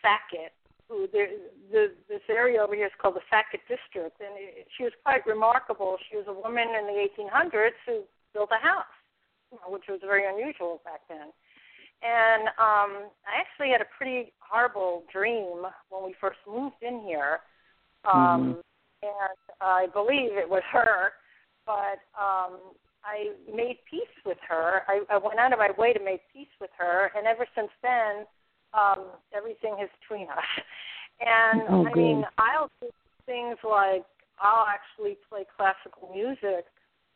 Sackett. 0.00 0.52
Who 0.88 1.06
the, 1.10 1.48
the 1.70 1.92
this 2.08 2.20
area 2.28 2.60
over 2.60 2.74
here 2.74 2.86
is 2.86 2.92
called 3.00 3.14
the 3.14 3.24
Sackett 3.30 3.62
District, 3.64 4.12
and 4.20 4.34
it, 4.36 4.66
she 4.76 4.84
was 4.84 4.92
quite 5.04 5.24
remarkable. 5.26 5.96
She 6.10 6.16
was 6.16 6.26
a 6.28 6.34
woman 6.34 6.68
in 6.68 6.84
the 6.84 7.08
1800s 7.08 7.78
who 7.86 8.02
built 8.34 8.50
a 8.52 8.60
house, 8.60 8.92
you 9.50 9.58
know, 9.58 9.72
which 9.72 9.84
was 9.88 10.00
very 10.04 10.28
unusual 10.28 10.82
back 10.84 11.00
then. 11.08 11.32
And 12.02 12.48
um, 12.58 13.08
I 13.24 13.38
actually 13.38 13.70
had 13.70 13.80
a 13.80 13.88
pretty 13.96 14.32
horrible 14.40 15.04
dream 15.10 15.62
when 15.88 16.04
we 16.04 16.14
first 16.20 16.38
moved 16.46 16.82
in 16.82 17.00
here. 17.06 17.40
Um, 18.04 18.60
And 19.02 19.36
I 19.60 19.86
believe 19.92 20.32
it 20.32 20.48
was 20.48 20.62
her, 20.72 21.12
but 21.66 21.98
um, 22.18 22.58
I 23.04 23.32
made 23.52 23.78
peace 23.90 24.02
with 24.24 24.38
her. 24.48 24.82
I, 24.88 25.00
I 25.10 25.18
went 25.18 25.38
out 25.38 25.52
of 25.52 25.58
my 25.58 25.70
way 25.76 25.92
to 25.92 26.02
make 26.04 26.20
peace 26.32 26.52
with 26.60 26.70
her, 26.78 27.10
and 27.16 27.26
ever 27.26 27.46
since 27.54 27.70
then, 27.82 28.26
um, 28.74 29.06
everything 29.34 29.76
is 29.82 29.90
between 30.00 30.28
us. 30.28 30.38
And 31.24 31.68
Oh, 31.68 31.86
I 31.86 31.94
mean. 31.94 32.24
I'll 32.38 32.68
do 32.80 32.88
things 33.26 33.56
like 33.62 34.04
I'll 34.40 34.66
actually 34.66 35.18
play 35.28 35.44
classical 35.56 36.10
music 36.12 36.64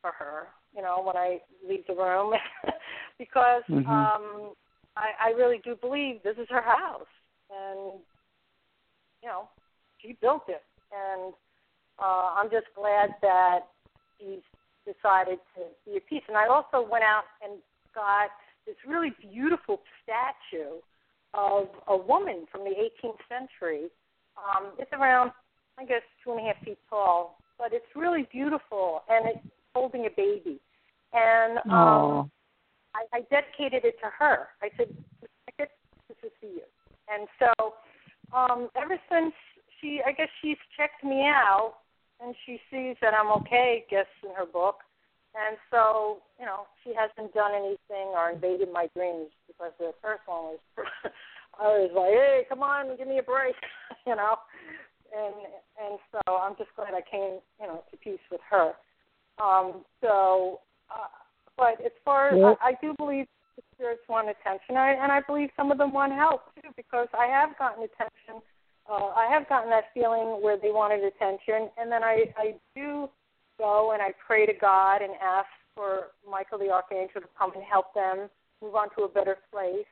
for 0.00 0.12
her, 0.16 0.48
you 0.74 0.82
know, 0.82 1.02
when 1.04 1.16
I 1.16 1.40
leave 1.68 1.84
the 1.88 1.94
room, 1.94 2.34
because 3.18 3.62
Mhm. 3.68 3.88
um, 3.88 4.54
I, 4.96 5.10
I 5.20 5.28
really 5.30 5.58
do 5.64 5.74
believe 5.74 6.22
this 6.22 6.36
is 6.38 6.48
her 6.50 6.62
house, 6.62 7.08
and 7.50 8.00
you 9.22 9.28
know, 9.28 9.48
she 9.98 10.12
built 10.20 10.44
it, 10.48 10.62
and 10.92 11.34
uh, 11.98 12.34
I'm 12.36 12.50
just 12.50 12.66
glad 12.74 13.10
that 13.22 13.60
she's 14.18 14.44
decided 14.84 15.38
to 15.56 15.62
be 15.84 15.96
at 15.96 16.06
peace. 16.06 16.22
And 16.28 16.36
I 16.36 16.46
also 16.46 16.86
went 16.86 17.04
out 17.04 17.24
and 17.42 17.58
got 17.94 18.30
this 18.66 18.76
really 18.86 19.12
beautiful 19.20 19.80
statue 20.02 20.80
of 21.34 21.68
a 21.88 21.96
woman 21.96 22.46
from 22.50 22.64
the 22.64 22.70
18th 22.70 23.18
century. 23.28 23.88
Um, 24.36 24.72
it's 24.78 24.92
around, 24.92 25.32
I 25.78 25.84
guess, 25.84 26.02
two 26.22 26.32
and 26.32 26.40
a 26.40 26.52
half 26.52 26.64
feet 26.64 26.78
tall, 26.88 27.38
but 27.58 27.72
it's 27.72 27.86
really 27.94 28.28
beautiful, 28.30 29.02
and 29.08 29.28
it's 29.28 29.46
holding 29.74 30.06
a 30.06 30.10
baby. 30.16 30.60
And 31.12 31.58
um. 31.70 32.30
I, 32.96 33.18
I 33.18 33.20
dedicated 33.28 33.84
it 33.84 34.00
to 34.00 34.08
her. 34.18 34.48
I 34.62 34.70
said, 34.76 34.88
I 35.22 35.52
guess 35.58 35.68
"This 36.08 36.16
is 36.24 36.32
for 36.40 36.46
you." 36.46 36.64
And 37.12 37.28
so, 37.38 37.74
um, 38.34 38.68
ever 38.74 38.98
since 39.10 39.34
she, 39.80 40.00
I 40.04 40.12
guess 40.12 40.28
she's 40.42 40.56
checked 40.76 41.04
me 41.04 41.22
out, 41.26 41.74
and 42.20 42.34
she 42.44 42.60
sees 42.70 42.96
that 43.02 43.14
I'm 43.14 43.30
okay, 43.42 43.84
guess, 43.90 44.06
in 44.22 44.30
her 44.34 44.46
book. 44.46 44.76
And 45.36 45.56
so, 45.70 46.18
you 46.40 46.46
know, 46.46 46.64
she 46.82 46.94
hasn't 46.96 47.34
done 47.34 47.52
anything 47.52 48.16
or 48.16 48.30
invaded 48.30 48.72
my 48.72 48.88
dreams 48.96 49.28
because 49.46 49.72
the 49.78 49.92
first 50.00 50.22
one 50.26 50.56
was, 50.56 50.58
I 51.60 51.64
was 51.64 51.90
like, 51.94 52.12
hey, 52.12 52.42
come 52.48 52.62
on, 52.62 52.96
give 52.96 53.06
me 53.08 53.18
a 53.18 53.22
break, 53.22 53.54
you 54.06 54.16
know. 54.16 54.36
And 55.14 55.34
and 55.78 55.98
so 56.10 56.36
I'm 56.36 56.56
just 56.56 56.70
glad 56.74 56.94
I 56.94 57.02
came, 57.08 57.38
you 57.60 57.66
know, 57.66 57.84
to 57.90 57.96
peace 57.98 58.24
with 58.30 58.40
her. 58.50 58.72
Um, 59.38 59.84
so, 60.00 60.60
uh, 60.90 61.12
but 61.56 61.84
as 61.84 61.92
far 62.04 62.30
as 62.30 62.40
Well- 62.40 62.58
I, 62.60 62.70
I 62.70 62.72
do 62.80 62.94
believe 62.96 63.26
the 63.56 63.62
spirits 63.74 64.02
want 64.08 64.28
attention, 64.28 64.76
I, 64.76 64.92
and 64.92 65.12
I 65.12 65.20
believe 65.20 65.50
some 65.56 65.70
of 65.70 65.78
them 65.78 65.92
want 65.92 66.12
help 66.12 66.54
too, 66.56 66.70
because 66.76 67.08
I 67.18 67.26
have 67.26 67.56
gotten 67.58 67.84
attention. 67.84 68.42
Uh, 68.90 69.10
I 69.16 69.26
have 69.30 69.48
gotten 69.48 69.70
that 69.70 69.84
feeling 69.94 70.40
where 70.42 70.56
they 70.56 70.70
wanted 70.70 71.02
attention, 71.04 71.70
and 71.78 71.90
then 71.90 72.04
I 72.04 72.32
I 72.36 72.54
do 72.74 73.08
go 73.58 73.92
and 73.92 74.02
I 74.02 74.12
pray 74.24 74.46
to 74.46 74.52
God 74.52 75.02
and 75.02 75.12
ask 75.22 75.48
for 75.74 76.08
Michael 76.28 76.58
the 76.58 76.70
Archangel 76.70 77.20
to 77.20 77.28
come 77.38 77.52
and 77.54 77.64
help 77.64 77.92
them 77.94 78.28
move 78.62 78.74
on 78.74 78.88
to 78.96 79.02
a 79.04 79.08
better 79.08 79.38
place. 79.52 79.86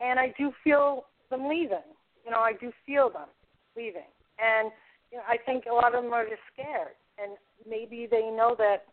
And 0.00 0.18
I 0.20 0.34
do 0.38 0.52
feel 0.62 1.06
them 1.30 1.48
leaving. 1.48 1.88
You 2.24 2.30
know, 2.30 2.40
I 2.40 2.52
do 2.52 2.72
feel 2.84 3.10
them 3.10 3.28
leaving. 3.76 4.10
And 4.38 4.70
you 5.10 5.18
know, 5.18 5.24
I 5.28 5.36
think 5.38 5.64
a 5.70 5.74
lot 5.74 5.94
of 5.94 6.02
them 6.04 6.12
are 6.12 6.24
just 6.24 6.42
scared. 6.52 6.94
And 7.18 7.36
maybe 7.68 8.06
they 8.10 8.30
know 8.30 8.54
that 8.58 8.84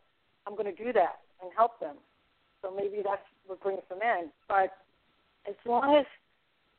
I'm 0.48 0.56
going 0.56 0.74
to 0.74 0.84
do 0.84 0.94
that. 0.94 1.20
and 1.42 1.52
help 1.56 1.80
them. 1.80 1.98
So 2.62 2.74
maybe 2.74 3.02
that's 3.04 3.28
what 3.46 3.62
brings 3.62 3.82
them 3.90 4.00
in. 4.02 4.30
But 4.48 4.72
as 5.48 5.56
long 5.66 5.96
as 6.00 6.06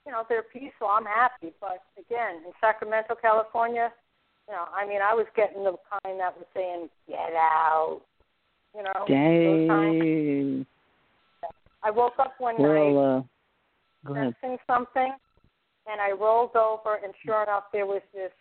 you 0.07 0.13
know 0.13 0.25
they're 0.29 0.43
peaceful, 0.43 0.89
I'm 0.89 1.05
happy. 1.05 1.53
But 1.61 1.83
again, 1.99 2.43
in 2.47 2.53
Sacramento, 2.61 3.15
California, 3.21 3.93
you 4.49 4.55
know, 4.55 4.65
I 4.75 4.87
mean, 4.87 5.01
I 5.03 5.15
was 5.15 5.27
getting 5.35 5.65
the 5.65 5.77
kind 5.91 6.21
that 6.21 6.37
was 6.37 6.47
saying, 6.55 6.89
"Get 7.09 7.35
out," 7.35 8.03
you 8.77 8.83
know. 8.83 9.05
Dang. 9.09 10.67
I 11.83 11.91
woke 11.91 12.15
up 12.19 12.35
one 12.39 12.57
well, 12.59 12.73
night 12.73 12.97
uh, 12.97 13.23
go 14.07 14.15
ahead. 14.15 14.35
sensing 14.41 14.59
something, 14.67 15.13
and 15.91 16.01
I 16.01 16.13
rolled 16.13 16.57
over, 16.57 16.97
and 17.03 17.13
sure 17.25 17.43
enough, 17.43 17.65
there 17.73 17.87
was 17.87 18.01
this 18.15 18.33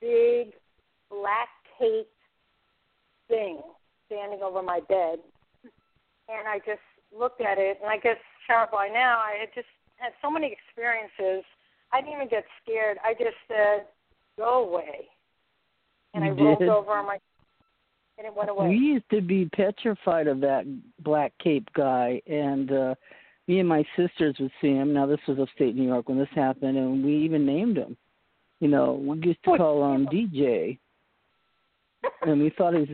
big 0.00 0.54
black 1.08 1.48
cape 1.78 2.08
thing 3.28 3.60
standing 4.06 4.40
over 4.42 4.62
my 4.62 4.80
bed, 4.88 5.20
and 6.28 6.48
I 6.48 6.58
just 6.66 6.82
looked 7.16 7.40
at 7.40 7.58
it, 7.58 7.78
and 7.80 7.90
I 7.90 7.96
guess 7.96 8.16
Sharon 8.46 8.68
by 8.72 8.88
now 8.88 9.18
I 9.18 9.36
had 9.38 9.54
just 9.54 9.68
had 10.00 10.12
so 10.22 10.30
many 10.30 10.52
experiences. 10.52 11.44
I 11.92 12.00
didn't 12.00 12.14
even 12.14 12.28
get 12.28 12.44
scared. 12.62 12.98
I 13.04 13.12
just 13.12 13.36
said, 13.46 13.86
"Go 14.36 14.64
away," 14.68 15.08
and 16.14 16.24
You 16.24 16.32
I 16.32 16.34
rolled 16.34 16.62
over 16.62 16.92
on 16.92 17.06
my, 17.06 17.18
and 18.18 18.26
it 18.26 18.34
went 18.34 18.50
away. 18.50 18.68
We 18.68 18.76
used 18.76 19.08
to 19.10 19.20
be 19.20 19.48
petrified 19.54 20.26
of 20.26 20.40
that 20.40 20.64
black 21.00 21.32
cape 21.38 21.68
guy, 21.74 22.20
and 22.26 22.72
uh 22.72 22.94
me 23.48 23.58
and 23.58 23.68
my 23.68 23.84
sisters 23.96 24.36
would 24.38 24.52
see 24.60 24.68
him. 24.68 24.92
Now 24.92 25.06
this 25.06 25.20
was 25.26 25.38
upstate 25.38 25.74
New 25.74 25.86
York 25.86 26.08
when 26.08 26.18
this 26.18 26.28
happened, 26.34 26.78
and 26.78 27.04
we 27.04 27.16
even 27.16 27.44
named 27.44 27.76
him. 27.76 27.96
You 28.60 28.68
know, 28.68 28.92
we 28.92 29.18
used 29.26 29.42
to 29.44 29.56
call 29.56 29.92
him 29.94 30.06
DJ, 30.12 30.78
and 32.22 32.40
we 32.40 32.50
thought 32.50 32.74
he 32.74 32.80
was. 32.80 32.88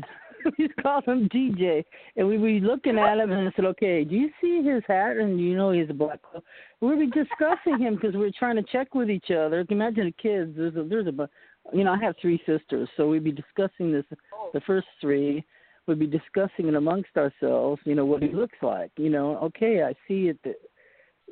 We 0.59 0.69
called 0.83 1.05
him 1.05 1.29
DJ, 1.29 1.85
and 2.17 2.27
we 2.27 2.39
were 2.39 2.49
looking 2.67 2.99
at 2.99 3.19
him, 3.19 3.33
and 3.33 3.49
I 3.49 3.53
said, 3.57 3.65
"Okay, 3.65 4.05
do 4.05 4.15
you 4.15 4.31
see 4.41 4.63
his 4.63 4.83
hat? 4.87 5.17
And 5.17 5.41
you 5.41 5.57
know 5.57 5.73
he's 5.73 5.91
a 5.91 5.95
black." 5.95 6.21
cloak?" 6.23 6.45
We 6.81 6.89
were 6.89 7.07
discussing 7.07 7.79
him 7.79 7.95
because 7.95 8.15
we're 8.15 8.31
trying 8.39 8.57
to 8.57 8.63
check 8.63 8.95
with 8.95 9.11
each 9.11 9.31
other. 9.31 9.65
Can 9.65 9.77
Imagine 9.77 10.07
the 10.07 10.13
kids. 10.13 10.53
There's 10.57 10.77
a, 10.77 10.83
there's 10.85 11.07
a, 11.07 11.29
you 11.73 11.85
know, 11.85 11.93
I 11.93 11.99
have 11.99 12.15
three 12.21 12.41
sisters, 12.47 12.89
so 12.97 13.09
we'd 13.09 13.25
be 13.25 13.33
discussing 13.33 13.93
this. 13.93 14.05
The 14.53 14.61
first 14.61 14.87
three 15.01 15.45
would 15.87 15.99
be 15.99 16.07
discussing 16.07 16.69
it 16.69 16.75
amongst 16.75 17.17
ourselves. 17.17 17.81
You 17.85 17.95
know 17.95 18.05
what 18.05 18.23
he 18.23 18.29
looks 18.29 18.59
like. 18.63 18.91
You 18.97 19.11
know, 19.11 19.37
okay, 19.39 19.83
I 19.83 19.95
see 20.07 20.29
it. 20.29 20.61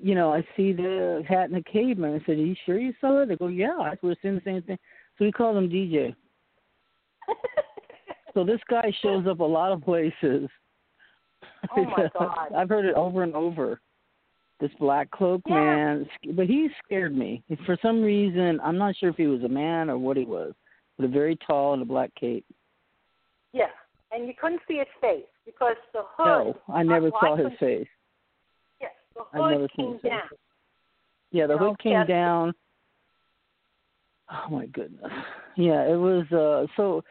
You 0.01 0.15
know, 0.15 0.33
I 0.33 0.45
see 0.57 0.73
the 0.73 1.23
hat 1.29 1.51
and 1.51 1.55
the 1.55 1.63
cape, 1.63 1.99
and 1.99 2.07
I 2.07 2.25
said, 2.27 2.39
"Are 2.39 2.45
you 2.45 2.57
sure 2.67 2.79
you 2.79 2.95
saw 3.01 3.23
it?" 3.23 3.29
They 3.29 3.37
go, 3.37 3.47
"Yeah, 3.47 3.77
I 3.79 3.97
was 4.03 4.17
seeing 4.23 4.35
the 4.35 4.43
same 4.45 4.63
thing." 4.63 4.79
So 5.19 5.25
we 5.25 5.33
called 5.33 5.57
him 5.57 5.71
DJ. 5.71 6.15
So 8.35 8.45
this 8.45 8.61
guy 8.69 8.93
shows 9.03 9.27
up 9.27 9.41
a 9.41 9.45
lot 9.45 9.73
of 9.73 9.83
places. 9.83 10.49
Oh, 11.77 11.85
my 11.85 12.09
God. 12.19 12.53
I've 12.57 12.69
heard 12.69 12.85
it 12.85 12.95
over 12.95 13.23
and 13.23 13.35
over. 13.35 13.81
This 14.61 14.71
black 14.79 15.11
cloak 15.11 15.43
Yeah. 15.47 15.55
man, 15.55 16.09
but 16.35 16.47
he 16.47 16.69
scared 16.85 17.17
me. 17.17 17.43
For 17.67 17.77
some 17.83 18.03
reason, 18.03 18.61
I'm 18.63 18.79
not 18.79 18.95
sure 18.97 19.09
if 19.11 19.17
he 19.17 19.27
was 19.27 19.43
a 19.43 19.49
man 19.49 19.91
or 19.91 19.99
what 19.99 20.17
he 20.17 20.25
was, 20.25 20.55
but 20.97 21.05
a 21.05 21.09
very 21.09 21.37
tall 21.47 21.73
and 21.75 21.83
a 21.83 21.85
black 21.85 22.11
cape. 22.15 22.45
yeah, 23.53 23.67
and 24.13 24.27
you 24.29 24.33
couldn't 24.41 24.61
see 24.69 24.79
his 24.79 24.87
face 25.01 25.25
because 25.45 25.75
the 25.93 26.03
hood. 26.17 26.55
No, 26.69 26.75
I 26.75 26.83
never 26.85 27.11
saw 27.11 27.35
I 27.35 27.43
his 27.43 27.59
face. 27.59 27.89
Yes, 28.81 28.93
the 29.17 29.23
hood 29.33 29.51
never 29.51 29.69
came 29.69 29.93
his 29.95 30.03
face. 30.03 30.11
down. 30.13 30.29
Yeah, 31.33 31.47
the 31.49 31.57
No, 31.57 31.69
hood 31.71 31.79
came 31.81 31.93
yes. 31.93 32.07
down. 32.09 32.55
Oh 34.31 34.49
my 34.51 34.67
goodness. 34.67 35.13
Yeah, 35.57 35.83
it 35.85 35.97
was 35.97 36.25
uh 36.33 36.67
so 36.77 37.03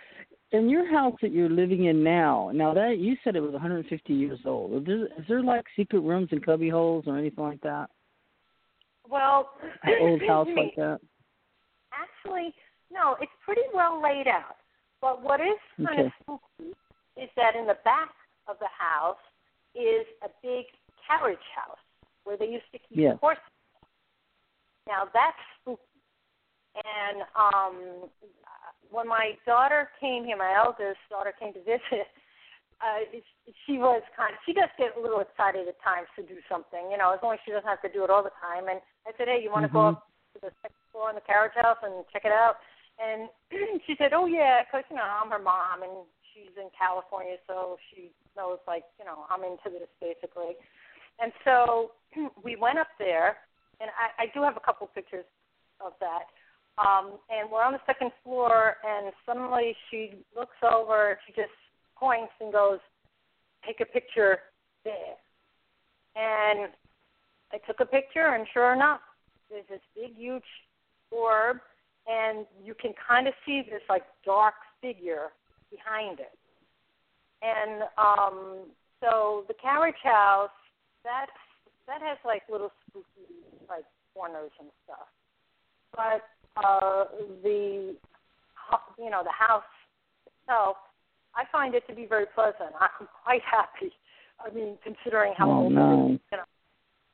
in 0.54 0.70
your 0.70 0.90
house 0.90 1.16
that 1.22 1.32
you're 1.32 1.50
living 1.50 1.86
in 1.86 2.04
now, 2.04 2.52
now 2.54 2.74
that 2.76 3.00
you 3.00 3.18
said 3.24 3.36
it 3.36 3.42
was 3.42 3.54
150 3.54 4.14
years 4.14 4.40
old. 4.46 4.82
Is 4.82 4.86
there, 4.86 5.06
is 5.06 5.26
there 5.28 5.44
like 5.44 5.66
secret 5.76 6.00
rooms 6.02 6.30
and 6.32 6.46
cubby 6.46 6.70
holes 6.70 7.06
or 7.08 7.18
anything 7.18 7.44
like 7.44 7.62
that? 7.62 7.90
Well, 9.10 9.50
An 9.84 9.96
old 10.00 10.22
house 10.28 10.48
me. 10.48 10.56
like 10.56 10.76
that? 10.78 11.00
Actually, 11.92 12.54
no, 12.92 13.18
it's 13.20 13.32
pretty 13.44 13.62
well 13.74 14.02
laid 14.02 14.28
out. 14.28 14.58
But 15.02 15.22
what 15.22 15.42
is 15.42 15.58
kind 15.86 16.00
Okay. 16.00 16.06
of 16.08 16.12
spooky 16.22 16.72
is 17.18 17.30
that 17.36 17.56
in 17.56 17.66
the 17.66 17.78
back 17.84 18.12
of 18.48 18.58
the 18.60 18.70
house 18.78 19.18
is 19.76 20.06
a 20.24 20.30
big 20.42 20.66
carriage 21.06 21.38
house 21.56 21.78
where 22.24 22.38
they 22.38 22.48
used 22.48 22.72
to 22.72 22.80
keep 22.80 23.00
Yeah. 23.00 23.16
horses. 23.16 23.42
Now 24.88 25.10
that's 25.14 25.38
spooky. 25.62 25.82
And 26.76 27.22
um 27.38 28.10
when 28.90 29.08
my 29.08 29.34
daughter 29.46 29.90
came 30.00 30.24
here, 30.26 30.38
my 30.38 30.54
eldest 30.58 31.02
daughter 31.10 31.34
came 31.38 31.54
to 31.54 31.62
visit, 31.62 32.08
uh 32.82 33.06
she 33.66 33.78
was 33.78 34.02
kind 34.18 34.34
of 34.34 34.40
she 34.46 34.54
does 34.54 34.70
get 34.78 34.98
a 34.98 35.02
little 35.02 35.20
excited 35.22 35.68
at 35.68 35.78
times 35.84 36.08
to 36.18 36.24
do 36.24 36.38
something, 36.50 36.90
you 36.92 36.98
know, 36.98 37.14
as 37.14 37.20
long 37.22 37.34
as 37.34 37.40
she 37.46 37.52
doesn't 37.52 37.68
have 37.70 37.82
to 37.82 37.92
do 37.94 38.04
it 38.04 38.10
all 38.10 38.24
the 38.24 38.34
time. 38.42 38.68
And 38.70 38.82
I 39.06 39.12
said, 39.18 39.28
Hey, 39.28 39.42
you 39.44 39.52
wanna 39.52 39.70
go 39.70 39.86
Mhm. 39.86 39.98
up 39.98 40.08
to 40.34 40.40
the 40.42 40.52
second 40.62 40.82
floor 40.92 41.10
in 41.10 41.16
the 41.16 41.22
carriage 41.22 41.54
house 41.56 41.78
and 41.84 42.06
check 42.10 42.26
it 42.26 42.32
out? 42.34 42.58
And 43.00 43.30
she 43.86 43.96
said, 43.98 44.14
"Oh 44.14 44.26
yeah, 44.26 44.64
'cause 44.70 44.84
you 44.90 44.96
know 44.96 45.04
I'm 45.04 45.32
her 45.32 45.40
mom 45.40 45.82
and 45.82 46.06
she's 46.34 46.54
in 46.58 46.70
California, 46.78 47.38
so 47.48 47.78
she 47.90 48.12
knows 48.38 48.60
like 48.68 48.86
you 49.00 49.06
know 49.06 49.26
I'm 49.30 49.44
into 49.44 49.70
this 49.70 49.90
basically." 50.02 50.58
And 51.20 51.34
so 51.44 51.94
we 52.44 52.56
went 52.56 52.78
up 52.78 52.90
there, 53.00 53.38
and 53.82 53.90
I, 53.98 54.24
I 54.24 54.26
do 54.34 54.44
have 54.44 54.58
a 54.58 54.60
couple 54.62 54.86
pictures 54.88 55.26
of 55.82 55.94
that. 56.02 56.30
Um, 56.78 57.20
and 57.30 57.52
we're 57.52 57.64
on 57.64 57.74
the 57.74 57.82
second 57.86 58.12
floor, 58.24 58.78
and 58.84 59.14
suddenly 59.26 59.76
she 59.90 60.16
looks 60.36 60.56
over, 60.64 61.20
she 61.28 61.34
just 61.34 61.54
points 61.96 62.34
and 62.42 62.52
goes, 62.52 62.80
"Take 63.66 63.80
a 63.80 63.86
picture 63.86 64.40
there." 64.84 65.16
And 66.16 66.74
I 67.52 67.58
took 67.68 67.80
a 67.80 67.86
picture, 67.86 68.34
and 68.36 68.48
sure 68.54 68.74
enough, 68.74 69.02
there's 69.50 69.68
this 69.70 69.82
big, 69.96 70.16
huge 70.16 70.44
orb 71.12 71.58
and 72.08 72.46
you 72.64 72.74
can 72.74 72.94
kind 73.08 73.28
of 73.28 73.34
see 73.46 73.62
this 73.62 73.82
like 73.90 74.04
dark 74.26 74.56
figure 74.82 75.32
behind 75.72 76.20
it. 76.20 76.38
And 77.42 77.84
um 77.98 78.66
so 79.00 79.46
the 79.48 79.54
carriage 79.54 80.02
house 80.04 80.50
that's 81.04 81.32
that 81.88 82.02
has 82.02 82.18
like 82.26 82.44
little 82.50 82.72
spooky 82.88 83.30
like 83.70 83.86
corners 84.14 84.52
and 84.60 84.70
stuff. 84.84 85.08
But 85.96 86.24
uh 86.58 87.06
the 87.44 87.96
you 88.98 89.10
know 89.10 89.24
the 89.24 89.32
house 89.32 89.64
itself 90.28 90.78
I 91.36 91.44
find 91.52 91.74
it 91.74 91.84
to 91.88 91.96
be 91.96 92.06
very 92.06 92.26
pleasant. 92.34 92.78
I'm 92.80 93.08
quite 93.24 93.42
happy. 93.42 93.92
I 94.38 94.54
mean, 94.54 94.78
considering 94.84 95.34
how 95.38 95.50
Oh, 95.50 95.64
old 95.66 95.72
it 95.72 95.76
nice. 95.76 96.12
is, 96.14 96.20
you 96.32 96.38
know. 96.38 96.44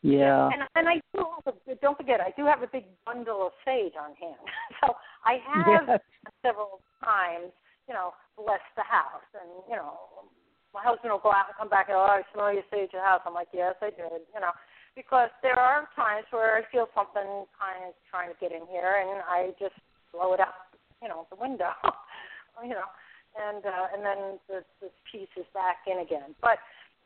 Yeah. 0.01 0.49
And 0.51 0.63
and 0.75 0.87
I 0.87 0.95
do 1.15 1.23
have 1.45 1.55
a, 1.55 1.75
don't 1.75 1.97
forget 1.97 2.19
I 2.21 2.31
do 2.35 2.45
have 2.45 2.63
a 2.63 2.67
big 2.67 2.85
bundle 3.05 3.47
of 3.47 3.53
sage 3.65 3.93
on 3.99 4.15
hand. 4.15 4.39
so 4.81 4.95
I 5.23 5.39
have 5.43 5.87
Yes. 5.87 5.99
several 6.43 6.81
times, 7.03 7.51
you 7.87 7.93
know, 7.93 8.13
blessed 8.37 8.71
the 8.75 8.83
house 8.83 9.27
and, 9.35 9.49
you 9.69 9.75
know, 9.75 10.27
my 10.73 10.83
husband 10.83 11.11
will 11.11 11.19
go 11.19 11.31
out 11.31 11.47
and 11.47 11.55
come 11.57 11.67
back 11.69 11.87
and 11.89 11.97
oh, 11.97 12.07
I 12.07 12.21
smell 12.33 12.53
your 12.53 12.63
sage 12.71 12.91
in 12.93 12.99
the 12.99 13.05
house. 13.05 13.21
I'm 13.25 13.33
like, 13.33 13.49
Yes, 13.53 13.75
I 13.81 13.89
did, 13.91 14.23
you 14.33 14.39
know. 14.39 14.51
Because 14.95 15.29
there 15.41 15.57
are 15.57 15.87
times 15.95 16.25
where 16.31 16.57
I 16.57 16.63
feel 16.71 16.87
something 16.93 17.45
kind 17.55 17.87
of 17.87 17.93
trying 18.09 18.29
to 18.29 18.37
get 18.39 18.51
in 18.51 18.67
here 18.69 19.01
and 19.01 19.21
I 19.23 19.53
just 19.59 19.75
blow 20.13 20.33
it 20.33 20.39
out, 20.39 20.69
you 21.01 21.07
know, 21.07 21.27
the 21.29 21.37
window. 21.39 21.71
you 22.63 22.69
know. 22.69 22.89
And 23.37 23.63
uh 23.63 23.93
and 23.93 24.03
then 24.03 24.39
the 24.49 24.65
this 24.81 24.91
piece 25.11 25.29
is 25.37 25.45
back 25.53 25.85
in 25.85 25.99
again. 25.99 26.35
But 26.41 26.57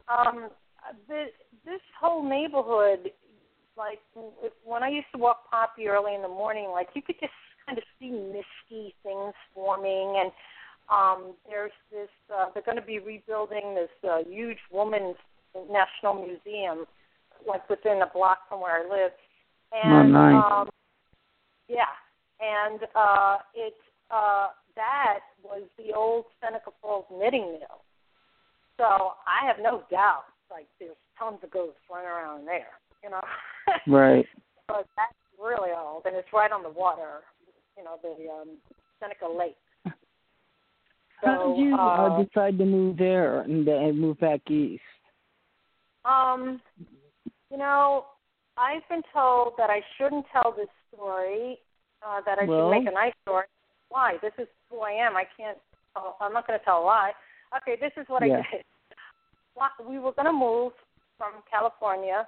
um 0.07 0.49
the, 1.07 1.25
this 1.65 1.81
whole 1.99 2.27
neighborhood, 2.27 3.11
like 3.77 3.99
when 4.63 4.83
I 4.83 4.89
used 4.89 5.07
to 5.13 5.19
walk 5.19 5.49
Poppy 5.49 5.87
early 5.87 6.15
in 6.15 6.21
the 6.21 6.27
morning, 6.27 6.69
like 6.71 6.89
you 6.93 7.01
could 7.01 7.19
just 7.19 7.33
kind 7.65 7.77
of 7.77 7.83
see 7.99 8.09
misty 8.09 8.93
things 9.03 9.33
forming, 9.53 10.21
and 10.21 10.31
um, 10.89 11.33
there's 11.49 11.71
this. 11.91 12.09
Uh, 12.33 12.45
they're 12.53 12.63
going 12.63 12.77
to 12.77 12.85
be 12.85 12.99
rebuilding 12.99 13.75
this 13.75 13.89
uh, 14.09 14.19
huge 14.29 14.59
women's 14.71 15.15
national 15.71 16.15
museum, 16.15 16.85
like 17.47 17.67
within 17.69 18.01
a 18.01 18.07
block 18.13 18.39
from 18.49 18.61
where 18.61 18.85
I 18.85 18.89
live, 18.89 19.11
and 19.71 20.11
nice. 20.11 20.43
um, 20.51 20.69
yeah, 21.67 21.93
and 22.39 22.79
uh, 22.95 23.37
it 23.55 23.73
uh, 24.11 24.47
that 24.75 25.19
was 25.43 25.63
the 25.77 25.93
old 25.95 26.25
Seneca 26.41 26.71
Falls 26.81 27.05
knitting 27.11 27.53
mill. 27.53 27.83
So 28.77 28.83
I 28.83 29.45
have 29.45 29.57
no 29.61 29.83
doubt, 29.91 30.25
like 30.49 30.67
there's 30.79 30.95
tons 31.17 31.39
of 31.43 31.51
ghosts 31.51 31.79
running 31.91 32.09
around 32.09 32.47
there, 32.47 32.73
you 33.03 33.09
know. 33.09 33.21
Right. 33.87 34.25
but 34.67 34.87
that's 34.97 35.13
really 35.41 35.71
old, 35.71 36.03
and 36.05 36.15
it's 36.15 36.27
right 36.33 36.51
on 36.51 36.63
the 36.63 36.69
water, 36.69 37.21
you 37.77 37.83
know, 37.83 37.97
the 38.01 38.29
um, 38.29 38.57
Seneca 38.99 39.27
Lake. 39.27 39.55
How 41.21 41.37
So, 41.37 41.55
did 41.55 41.65
you 41.65 41.75
uh, 41.75 42.23
decide 42.23 42.57
to 42.57 42.65
move 42.65 42.97
there 42.97 43.41
and, 43.41 43.67
and 43.67 43.99
move 43.99 44.19
back 44.19 44.41
east? 44.49 44.81
Um, 46.05 46.61
you 47.53 47.59
know, 47.59 48.05
I've 48.57 48.81
been 48.89 49.03
told 49.13 49.53
that 49.61 49.69
I 49.69 49.81
shouldn't 49.95 50.25
tell 50.33 50.51
this 50.57 50.69
story. 50.91 51.61
Uh, 52.01 52.19
that 52.25 52.39
I 52.39 52.43
Well- 52.45 52.73
should 52.73 52.79
make 52.81 52.87
a 52.89 52.91
nice 52.91 53.13
story. 53.21 53.45
Why? 53.89 54.17
This 54.17 54.33
is 54.39 54.47
who 54.69 54.81
I 54.81 54.91
am. 54.91 55.15
I 55.15 55.23
can't. 55.37 55.57
Tell, 55.93 56.17
I'm 56.19 56.33
not 56.33 56.47
going 56.47 56.57
to 56.59 56.65
tell 56.65 56.81
a 56.81 56.83
lie. 56.83 57.13
Okay, 57.57 57.75
this 57.77 57.93
is 57.95 58.09
what 58.09 58.25
Yeah. 58.25 58.41
I 58.41 58.51
did. 58.51 58.65
we 59.87 59.99
were 59.99 60.11
going 60.11 60.25
to 60.25 60.33
move 60.33 60.73
from 61.17 61.43
California, 61.49 62.27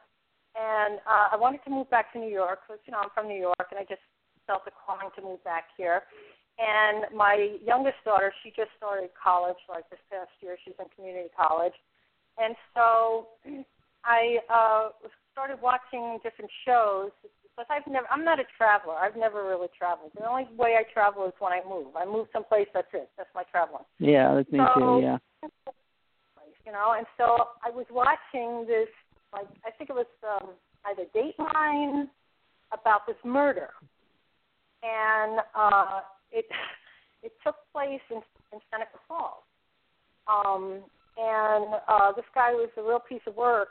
and 0.55 1.01
uh, 1.07 1.29
I 1.31 1.35
wanted 1.35 1.63
to 1.65 1.71
move 1.71 1.89
back 1.89 2.13
to 2.13 2.19
New 2.19 2.29
York 2.29 2.61
because 2.67 2.79
you 2.85 2.91
know 2.93 2.99
I'm 2.99 3.09
from 3.09 3.27
New 3.27 3.39
York, 3.39 3.67
and 3.71 3.79
I 3.79 3.83
just 3.83 4.03
felt 4.45 4.63
the 4.63 4.71
calling 4.71 5.09
to 5.15 5.21
move 5.21 5.43
back 5.43 5.65
here. 5.75 6.03
And 6.59 7.11
my 7.13 7.57
youngest 7.65 7.97
daughter, 8.05 8.31
she 8.43 8.51
just 8.51 8.69
started 8.77 9.09
college 9.21 9.57
like 9.67 9.89
this 9.89 9.99
past 10.09 10.31
year. 10.39 10.55
She's 10.63 10.75
in 10.79 10.85
community 10.95 11.29
college, 11.35 11.73
and 12.37 12.55
so 12.75 13.27
I 14.05 14.37
uh, 14.49 14.89
started 15.31 15.61
watching 15.61 16.19
different 16.23 16.51
shows 16.65 17.11
because 17.43 17.67
I've 17.69 17.91
never. 17.91 18.07
I'm 18.11 18.23
not 18.23 18.39
a 18.39 18.43
traveler. 18.57 18.95
I've 18.95 19.15
never 19.15 19.43
really 19.47 19.67
traveled. 19.77 20.11
The 20.15 20.27
only 20.27 20.47
way 20.57 20.75
I 20.77 20.83
travel 20.93 21.25
is 21.25 21.33
when 21.39 21.53
I 21.53 21.61
move. 21.67 21.95
I 21.95 22.05
move 22.05 22.27
someplace. 22.31 22.67
That's 22.73 22.87
it. 22.93 23.09
That's 23.17 23.29
my 23.33 23.43
traveling. 23.51 23.83
Yeah, 23.99 24.35
that's 24.35 24.51
me 24.51 24.59
so, 24.59 24.79
too. 24.79 24.99
Yeah. 25.01 25.17
You 26.65 26.71
know, 26.71 26.95
and 26.97 27.05
so 27.17 27.49
I 27.63 27.69
was 27.69 27.85
watching 27.91 28.65
this. 28.67 28.89
Like 29.33 29.47
I 29.65 29.71
think 29.71 29.89
it 29.89 29.93
was 29.93 30.07
um, 30.23 30.51
either 30.85 31.03
Dateline 31.15 32.05
about 32.71 33.05
this 33.07 33.17
murder, 33.23 33.69
and 34.83 35.39
uh, 35.55 36.01
it 36.31 36.45
it 37.23 37.33
took 37.43 37.55
place 37.73 38.01
in, 38.11 38.21
in 38.53 38.59
Seneca 38.71 38.99
Falls. 39.07 39.43
Um, 40.27 40.81
and 41.17 41.75
uh, 41.87 42.11
this 42.15 42.25
guy 42.33 42.51
was 42.51 42.69
a 42.77 42.81
real 42.81 42.99
piece 42.99 43.21
of 43.27 43.35
work. 43.35 43.69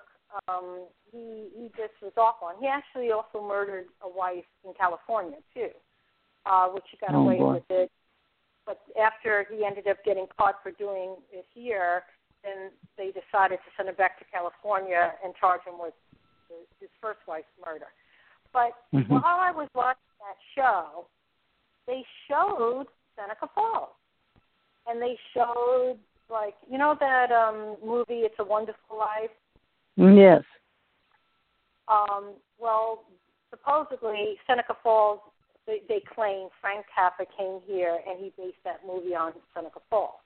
Um, 0.48 0.86
he 1.12 1.48
he 1.54 1.68
just 1.76 1.94
was 2.02 2.12
awful, 2.16 2.48
and 2.48 2.58
he 2.60 2.66
actually 2.66 3.10
also 3.12 3.40
murdered 3.46 3.86
a 4.02 4.08
wife 4.08 4.48
in 4.64 4.72
California 4.74 5.38
too, 5.52 5.70
uh, 6.46 6.68
which 6.68 6.84
he 6.90 6.96
got 6.96 7.14
oh, 7.14 7.22
away 7.22 7.38
boy. 7.38 7.54
with 7.54 7.70
it. 7.70 7.90
But 8.66 8.80
after 9.00 9.46
he 9.50 9.64
ended 9.64 9.86
up 9.86 9.98
getting 10.04 10.26
caught 10.38 10.56
for 10.62 10.72
doing 10.72 11.16
it 11.30 11.44
here, 11.52 12.02
then 12.42 12.70
they 12.96 13.12
decided 13.12 13.58
to 13.62 13.70
send 13.76 13.88
him 13.88 13.94
back 13.94 14.18
to 14.18 14.24
California 14.32 15.12
and 15.22 15.34
charge 15.36 15.60
him 15.66 15.74
with 15.78 15.94
his 16.80 16.90
first 17.00 17.20
wife's 17.26 17.46
murder. 17.64 17.86
But 18.52 18.72
Mhm. 18.92 19.08
while 19.08 19.40
I 19.40 19.50
was 19.50 19.68
watching 19.74 20.02
that 20.20 20.38
show, 20.54 21.08
they 21.86 22.04
showed 22.26 22.86
Seneca 23.16 23.48
Falls, 23.48 23.94
and 24.86 25.00
they 25.00 25.16
showed 25.32 25.98
like 26.28 26.56
you 26.68 26.78
know 26.78 26.94
that 26.94 27.30
um 27.30 27.76
movie 27.84 28.24
It's 28.24 28.38
a 28.38 28.44
Wonderful 28.44 28.96
Life. 28.96 29.30
Yes. 29.96 30.42
Um, 31.88 32.34
well, 32.58 33.04
supposedly 33.50 34.36
Seneca 34.46 34.74
Falls, 34.82 35.20
they, 35.66 35.80
they 35.88 36.02
claim 36.14 36.48
Frank 36.60 36.86
Capra 36.94 37.26
came 37.36 37.60
here 37.66 37.98
and 38.06 38.18
he 38.18 38.32
based 38.36 38.58
that 38.64 38.80
movie 38.86 39.14
on 39.14 39.32
Seneca 39.54 39.80
Falls. 39.88 40.20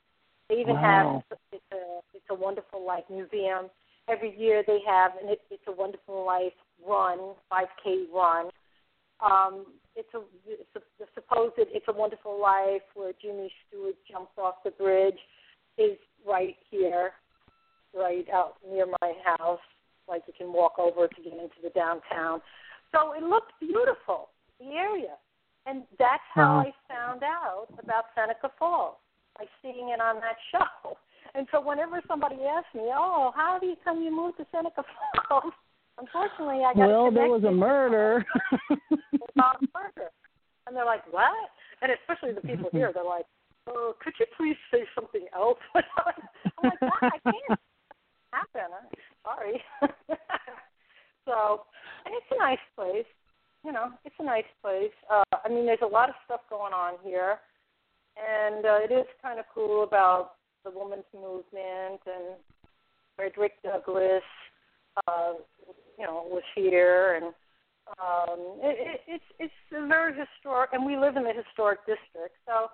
They 0.48 0.56
even 0.56 0.76
Wow. 0.76 1.22
have 1.28 1.38
it's 1.52 1.72
a 1.72 2.00
it's 2.14 2.24
a 2.30 2.34
Wonderful 2.34 2.84
Life 2.84 3.04
museum. 3.10 3.68
Every 4.08 4.34
year 4.38 4.64
they 4.66 4.80
have 4.86 5.12
and 5.20 5.28
it, 5.30 5.42
it's 5.50 5.62
a 5.66 5.72
Wonderful 5.72 6.24
Life 6.24 6.54
run, 6.86 7.34
5K 7.52 8.06
run. 8.12 8.46
Um, 9.20 9.66
it's 9.94 10.08
a 10.14 10.20
it's 10.46 10.74
a 10.76 10.80
the 10.98 11.06
supposed 11.14 11.54
it's 11.58 11.84
a 11.88 11.92
Wonderful 11.92 12.40
Life 12.40 12.82
where 12.94 13.12
Jimmy 13.20 13.52
Stewart 13.68 13.96
jumps 14.10 14.32
off 14.38 14.62
the 14.64 14.70
bridge 14.70 15.18
is 15.76 15.98
right 16.26 16.56
here, 16.70 17.12
right 17.94 18.26
out 18.32 18.54
near 18.68 18.86
my 19.00 19.12
house. 19.24 19.60
Like 20.08 20.22
you 20.26 20.32
can 20.36 20.52
walk 20.52 20.78
over 20.78 21.06
to 21.08 21.22
get 21.22 21.32
into 21.32 21.60
the 21.62 21.70
downtown. 21.70 22.40
So 22.92 23.12
it 23.12 23.22
looked 23.22 23.52
beautiful, 23.60 24.30
the 24.58 24.66
area. 24.72 25.16
And 25.66 25.82
that's 25.98 26.22
how 26.34 26.56
Wow. 26.56 26.66
I 26.66 26.72
found 26.92 27.22
out 27.22 27.66
about 27.82 28.04
Seneca 28.14 28.50
Falls, 28.58 28.96
by 29.38 29.44
seeing 29.60 29.90
it 29.90 30.00
on 30.00 30.16
that 30.16 30.36
show. 30.52 30.96
And 31.34 31.46
so 31.52 31.60
whenever 31.60 32.00
somebody 32.08 32.36
asks 32.48 32.72
me, 32.74 32.88
Oh, 32.94 33.32
how 33.36 33.58
do 33.60 33.66
you 33.66 33.76
come 33.84 34.00
you 34.02 34.10
moved 34.14 34.38
to 34.38 34.46
Seneca 34.50 34.82
Falls? 35.28 35.52
Unfortunately 36.00 36.64
I 36.64 36.72
got 36.74 36.88
well, 36.88 37.10
there 37.10 37.28
was 37.28 37.44
a 37.44 37.50
murder. 37.50 38.24
about 39.34 39.60
murder. 39.74 40.08
And 40.66 40.74
they're 40.74 40.86
like, 40.86 41.04
What? 41.12 41.32
And 41.82 41.92
especially 41.92 42.32
the 42.32 42.40
people 42.40 42.70
here, 42.72 42.90
they're 42.94 43.04
like, 43.04 43.26
Oh, 43.66 43.92
could 44.02 44.14
you 44.18 44.24
please 44.38 44.56
say 44.72 44.84
something 44.94 45.26
else? 45.36 45.58
I'm 45.74 45.82
like, 46.64 46.80
What? 46.80 47.02
I 47.02 47.18
can't 47.24 47.60
happen. 48.32 48.70
I'm 48.72 48.88
sorry. 49.24 49.62
so, 51.24 51.62
and 52.04 52.14
it's 52.14 52.32
a 52.32 52.38
nice 52.38 52.64
place. 52.76 53.06
You 53.64 53.72
know, 53.72 53.90
it's 54.04 54.14
a 54.20 54.24
nice 54.24 54.48
place. 54.62 54.94
Uh, 55.10 55.36
I 55.44 55.48
mean, 55.48 55.66
there's 55.66 55.82
a 55.82 55.86
lot 55.86 56.08
of 56.08 56.14
stuff 56.24 56.40
going 56.48 56.72
on 56.72 56.94
here, 57.02 57.38
and 58.16 58.64
uh, 58.64 58.78
it 58.82 58.92
is 58.92 59.06
kind 59.20 59.38
of 59.38 59.46
cool 59.52 59.82
about 59.82 60.32
the 60.64 60.70
women's 60.70 61.08
movement 61.12 62.00
and 62.06 62.38
Frederick 63.16 63.54
Douglass. 63.62 64.22
Uh, 65.06 65.34
you 65.98 66.04
know, 66.04 66.24
was 66.30 66.42
here, 66.54 67.14
and 67.16 67.26
um, 67.98 68.58
it, 68.62 68.76
it, 68.78 69.00
it's 69.08 69.24
it's 69.38 69.54
a 69.76 69.86
very 69.86 70.12
historic, 70.12 70.70
and 70.72 70.84
we 70.84 70.96
live 70.96 71.16
in 71.16 71.24
the 71.24 71.32
historic 71.32 71.80
district, 71.80 72.36
so 72.46 72.68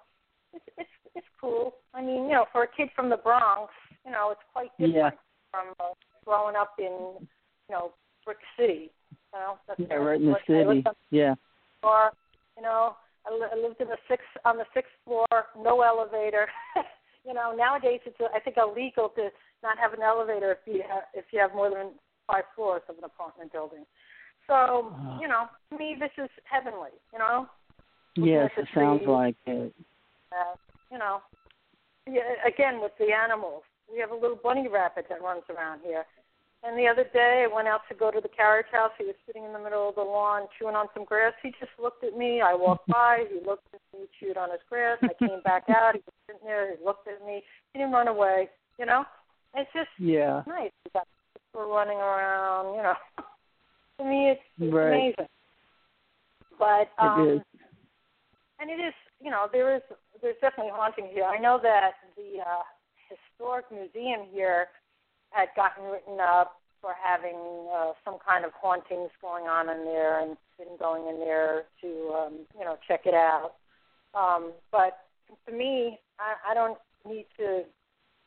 it's 0.52 0.64
it's 0.76 0.90
it's 1.14 1.26
cool. 1.40 1.74
I 1.94 2.02
mean, 2.02 2.24
you 2.24 2.32
know, 2.32 2.46
for 2.52 2.64
a 2.64 2.68
kid 2.68 2.88
from 2.94 3.08
the 3.08 3.16
Bronx, 3.16 3.72
you 4.04 4.12
know, 4.12 4.30
it's 4.30 4.40
quite 4.52 4.70
different 4.78 4.94
Yeah. 4.94 5.10
From 5.54 5.74
uh, 5.78 5.92
growing 6.24 6.56
up 6.56 6.74
in, 6.78 7.22
you 7.68 7.70
know, 7.70 7.92
Brick 8.24 8.38
City. 8.58 8.90
You 9.32 9.40
know, 9.40 9.58
that's 9.66 9.80
yeah, 9.80 9.96
right 9.96 10.20
in 10.20 10.26
the 10.26 10.36
city. 10.46 10.84
Yeah. 11.10 11.34
floor, 11.80 12.10
you 12.56 12.62
know, 12.62 12.96
I, 13.26 13.34
li- 13.34 13.50
I 13.52 13.56
lived 13.56 13.80
in 13.80 13.88
the 13.88 13.96
sixth 14.08 14.26
on 14.44 14.56
the 14.58 14.64
sixth 14.74 14.92
floor, 15.04 15.26
no 15.58 15.82
elevator. 15.82 16.46
you 17.26 17.34
know, 17.34 17.54
nowadays 17.56 18.00
it's 18.06 18.16
I 18.34 18.40
think 18.40 18.56
illegal 18.56 19.08
to 19.16 19.30
not 19.62 19.78
have 19.78 19.92
an 19.92 20.02
elevator 20.02 20.52
if 20.52 20.58
you 20.66 20.82
have, 20.88 21.04
if 21.14 21.24
you 21.32 21.40
have 21.40 21.54
more 21.54 21.70
than 21.70 21.92
five 22.26 22.44
floors 22.54 22.82
of 22.88 22.98
an 22.98 23.04
apartment 23.04 23.52
building. 23.52 23.84
So, 24.46 24.92
Wow. 24.92 25.18
you 25.20 25.26
know, 25.28 25.46
to 25.70 25.78
me 25.78 25.96
this 25.98 26.10
is 26.22 26.30
heavenly. 26.44 26.90
You 27.12 27.18
know, 27.18 27.48
Yes, 28.16 28.50
it 28.56 28.68
sounds 28.74 29.02
like 29.06 29.34
it. 29.46 29.74
uh, 30.30 30.54
you 30.92 30.98
know, 30.98 31.20
yeah, 32.08 32.20
again 32.46 32.80
with 32.80 32.92
the 32.98 33.12
animals. 33.12 33.62
We 33.92 34.00
have 34.00 34.10
a 34.10 34.14
little 34.14 34.38
bunny 34.42 34.68
rabbit 34.68 35.06
that 35.08 35.22
runs 35.22 35.44
around 35.50 35.80
here. 35.84 36.04
And 36.62 36.78
the 36.78 36.88
other 36.88 37.04
day, 37.12 37.44
I 37.48 37.54
went 37.54 37.68
out 37.68 37.82
to 37.90 37.94
go 37.94 38.10
to 38.10 38.20
the 38.22 38.28
carriage 38.28 38.66
house. 38.72 38.90
He 38.96 39.04
was 39.04 39.14
sitting 39.26 39.44
in 39.44 39.52
the 39.52 39.58
middle 39.58 39.88
of 39.90 39.96
the 39.96 40.00
lawn 40.02 40.46
chewing 40.58 40.74
on 40.74 40.86
some 40.94 41.04
grass. 41.04 41.34
He 41.42 41.50
just 41.60 41.72
looked 41.78 42.02
at 42.04 42.16
me. 42.16 42.40
I 42.40 42.54
walked 42.54 42.88
by. 42.88 43.24
He 43.30 43.44
looked 43.44 43.66
at 43.74 43.80
me, 43.92 44.06
chewed 44.18 44.38
on 44.38 44.50
his 44.50 44.60
grass. 44.68 44.96
I 45.02 45.12
came 45.20 45.42
back 45.44 45.64
out. 45.68 45.94
He 45.94 46.00
was 46.06 46.14
sitting 46.26 46.40
there. 46.46 46.74
He 46.74 46.82
looked 46.82 47.06
at 47.06 47.24
me. 47.26 47.42
He 47.72 47.78
didn't 47.80 47.92
run 47.92 48.08
away. 48.08 48.48
You 48.78 48.86
know, 48.86 49.04
it's 49.54 49.70
just 49.74 49.90
Yeah. 49.98 50.42
nice. 50.46 50.70
We 50.86 50.90
got 50.94 51.06
people 51.36 51.68
running 51.68 51.98
around. 51.98 52.76
You 52.76 52.82
know, 52.82 52.94
to 53.98 54.04
me, 54.04 54.30
it's, 54.30 54.40
it's 54.58 54.72
Right. 54.72 54.88
amazing. 54.88 55.28
But 56.58 56.88
um, 56.98 57.20
It 57.28 57.34
is. 57.34 57.40
and 58.60 58.70
it 58.70 58.80
is, 58.80 58.94
you 59.20 59.30
know, 59.30 59.48
there 59.52 59.74
is 59.76 59.82
there's 60.22 60.36
definitely 60.40 60.72
haunting 60.74 61.08
here. 61.12 61.24
I 61.24 61.38
know 61.38 61.58
that 61.62 61.92
the 62.16 62.40
uh, 62.40 62.62
historic 63.14 63.66
museum 63.70 64.26
here 64.32 64.68
had 65.30 65.48
gotten 65.56 65.84
written 65.84 66.18
up 66.20 66.60
for 66.80 66.92
having 67.02 67.38
uh, 67.74 67.92
some 68.04 68.18
kind 68.26 68.44
of 68.44 68.52
hauntings 68.52 69.10
going 69.22 69.44
on 69.44 69.68
in 69.70 69.84
there, 69.84 70.20
and 70.20 70.36
been 70.58 70.76
going 70.78 71.08
in 71.08 71.18
there 71.18 71.64
to, 71.80 72.14
um, 72.14 72.32
you 72.58 72.64
know, 72.64 72.76
check 72.86 73.02
it 73.06 73.14
out. 73.14 73.54
Um, 74.14 74.52
but 74.70 74.98
to 75.46 75.52
me, 75.52 75.98
I, 76.18 76.52
I 76.52 76.54
don't 76.54 76.78
need 77.08 77.26
to 77.38 77.62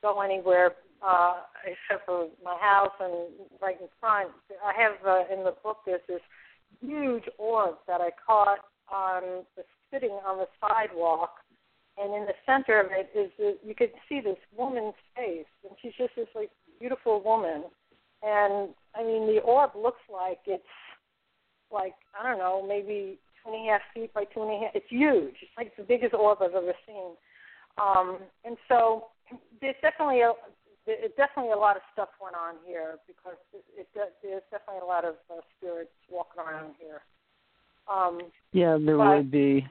go 0.02 0.22
anywhere 0.22 0.72
uh, 1.06 1.36
except 1.66 2.06
for 2.06 2.28
my 2.44 2.58
house 2.60 2.94
and 3.00 3.30
right 3.62 3.80
in 3.80 3.88
front. 4.00 4.30
I 4.66 4.74
have 4.80 4.94
uh, 5.06 5.34
in 5.34 5.44
the 5.44 5.54
book 5.64 5.78
there's 5.86 6.02
this 6.08 6.22
huge 6.82 7.24
orb 7.38 7.76
that 7.88 8.02
I 8.02 8.10
caught 8.26 8.60
on 8.92 9.46
the 9.56 9.64
sitting 9.92 10.18
on 10.26 10.40
the 10.40 10.48
sidewalk, 10.60 11.36
and 11.98 12.14
in 12.14 12.26
the 12.26 12.34
center 12.46 12.80
of 12.80 12.88
it 12.92 13.10
is 13.18 13.32
the, 13.38 13.58
you 13.66 13.74
could 13.76 13.92
see 14.08 14.20
this 14.22 14.38
woman's 14.56 14.94
face, 15.16 15.46
and 15.64 15.74
she's 15.82 15.94
just 15.98 16.16
this 16.16 16.28
like 16.36 16.52
beautiful 16.80 17.22
woman, 17.22 17.64
and 18.24 18.70
I 18.96 19.04
mean 19.04 19.28
the 19.28 19.42
orb 19.42 19.72
looks 19.76 20.02
like 20.12 20.40
it's 20.46 20.64
like 21.72 21.94
I 22.20 22.28
don't 22.28 22.38
know 22.38 22.66
maybe 22.68 23.18
two 23.44 23.52
and 23.54 23.68
a 23.68 23.72
half 23.72 23.82
feet 23.94 24.14
by 24.14 24.24
two 24.26 24.42
and 24.44 24.52
a 24.52 24.60
half. 24.66 24.76
It's 24.76 24.90
huge. 24.90 25.36
It's 25.42 25.52
like 25.58 25.76
the 25.76 25.84
biggest 25.84 26.14
orb 26.14 26.40
I've 26.42 26.54
ever 26.54 26.74
seen, 26.86 27.12
um, 27.82 28.20
and 28.46 28.58
so 28.68 29.08
there's 29.62 29.76
definitely 29.82 30.22
a 30.22 30.34
there's 30.86 31.12
definitely 31.18 31.52
a 31.52 31.58
lot 31.58 31.76
of 31.76 31.82
stuff 31.92 32.10
went 32.22 32.36
on 32.36 32.56
here 32.66 32.96
because 33.08 33.36
it, 33.54 33.64
it, 33.78 34.14
there's 34.24 34.42
definitely 34.52 34.82
a 34.82 34.86
lot 34.86 35.04
of 35.04 35.16
uh, 35.30 35.42
spirits 35.58 35.92
walking 36.10 36.42
around 36.42 36.76
here. 36.80 37.02
Um, 37.92 38.20
Yeah, 38.54 38.78
there 38.80 38.98
but- 38.98 39.18
would 39.18 39.32
be. 39.32 39.68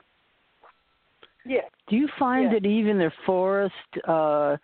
Yeah, 1.47 1.61
Do 1.89 1.97
you 1.97 2.09
find 2.19 2.53
that 2.53 2.67
even 2.67 2.99
the 2.99 3.11
forest, 3.25 3.75
uh, 4.07 4.57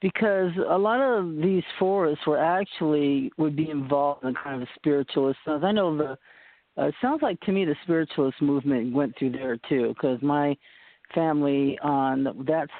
because 0.00 0.50
a 0.68 0.78
lot 0.78 1.00
of 1.00 1.36
these 1.36 1.62
forests 1.78 2.26
were 2.26 2.38
actually 2.38 3.30
would 3.36 3.54
be 3.54 3.68
involved 3.70 4.24
in 4.24 4.34
kind 4.34 4.56
of 4.56 4.62
a 4.62 4.70
spiritualist 4.76 5.38
sense. 5.44 5.62
I 5.64 5.72
know 5.72 5.96
the. 5.96 6.18
Uh, 6.78 6.86
it 6.86 6.94
sounds 7.02 7.20
like 7.20 7.38
to 7.40 7.52
me 7.52 7.64
the 7.64 7.74
spiritualist 7.82 8.40
movement 8.40 8.94
went 8.94 9.16
through 9.18 9.32
there 9.32 9.58
too, 9.68 9.88
because 9.88 10.22
my 10.22 10.56
family 11.14 11.78
on 11.82 12.44
that's 12.46 12.70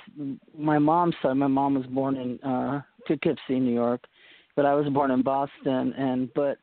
my 0.56 0.78
mom's 0.78 1.14
side. 1.22 1.34
My 1.34 1.46
mom 1.48 1.74
was 1.74 1.86
born 1.86 2.16
in 2.16 2.40
uh, 2.48 2.80
Poughkeepsie, 3.06 3.60
New 3.60 3.74
York, 3.74 4.04
but 4.56 4.64
I 4.64 4.74
was 4.74 4.88
born 4.92 5.10
in 5.10 5.22
Boston, 5.22 5.92
and 5.98 6.32
but 6.34 6.58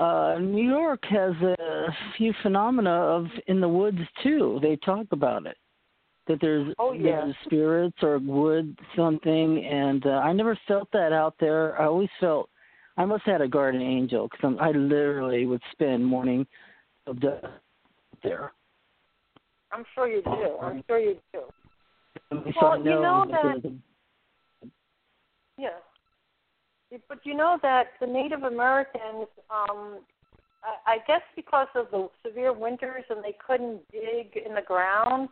uh 0.00 0.38
New 0.38 0.66
York 0.66 1.02
has 1.10 1.34
a 1.42 1.86
few 2.16 2.32
phenomena 2.42 2.90
of 2.90 3.26
in 3.48 3.60
the 3.60 3.68
woods 3.68 3.98
too. 4.22 4.58
They 4.62 4.76
talk 4.76 5.06
about 5.10 5.44
it 5.44 5.58
that 6.28 6.38
there's 6.40 6.74
oh, 6.78 6.92
yeah. 6.92 7.02
there's 7.02 7.34
spirits 7.44 7.96
or 8.02 8.18
wood 8.18 8.78
something, 8.96 9.64
and 9.64 10.06
uh, 10.06 10.10
I 10.10 10.32
never 10.32 10.58
felt 10.68 10.88
that 10.92 11.12
out 11.12 11.34
there. 11.40 11.80
I 11.80 11.86
always 11.86 12.08
felt 12.20 12.48
I 12.96 13.04
must 13.04 13.24
have 13.24 13.34
had 13.34 13.40
a 13.40 13.48
guardian 13.48 13.82
angel 13.82 14.28
because 14.28 14.56
I 14.60 14.70
literally 14.70 15.46
would 15.46 15.62
spend 15.72 16.04
morning 16.04 16.46
of 17.06 17.20
death 17.20 17.44
there. 18.22 18.52
I'm 19.72 19.84
sure 19.94 20.06
you 20.06 20.22
do. 20.22 20.58
I'm 20.60 20.84
sure 20.86 20.98
you 20.98 21.16
do. 21.32 21.40
well, 22.60 22.78
you 22.78 22.84
know 22.84 23.24
that. 23.30 23.72
Yeah. 25.58 25.68
But 27.08 27.20
you 27.24 27.34
know 27.34 27.58
that 27.62 27.86
the 28.00 28.06
Native 28.06 28.42
Americans, 28.42 29.26
um, 29.50 30.00
I, 30.62 30.92
I 30.92 30.98
guess 31.06 31.22
because 31.34 31.68
of 31.74 31.86
the 31.90 32.08
severe 32.24 32.52
winters 32.52 33.04
and 33.08 33.24
they 33.24 33.34
couldn't 33.44 33.80
dig 33.90 34.36
in 34.44 34.54
the 34.54 34.60
ground, 34.60 35.30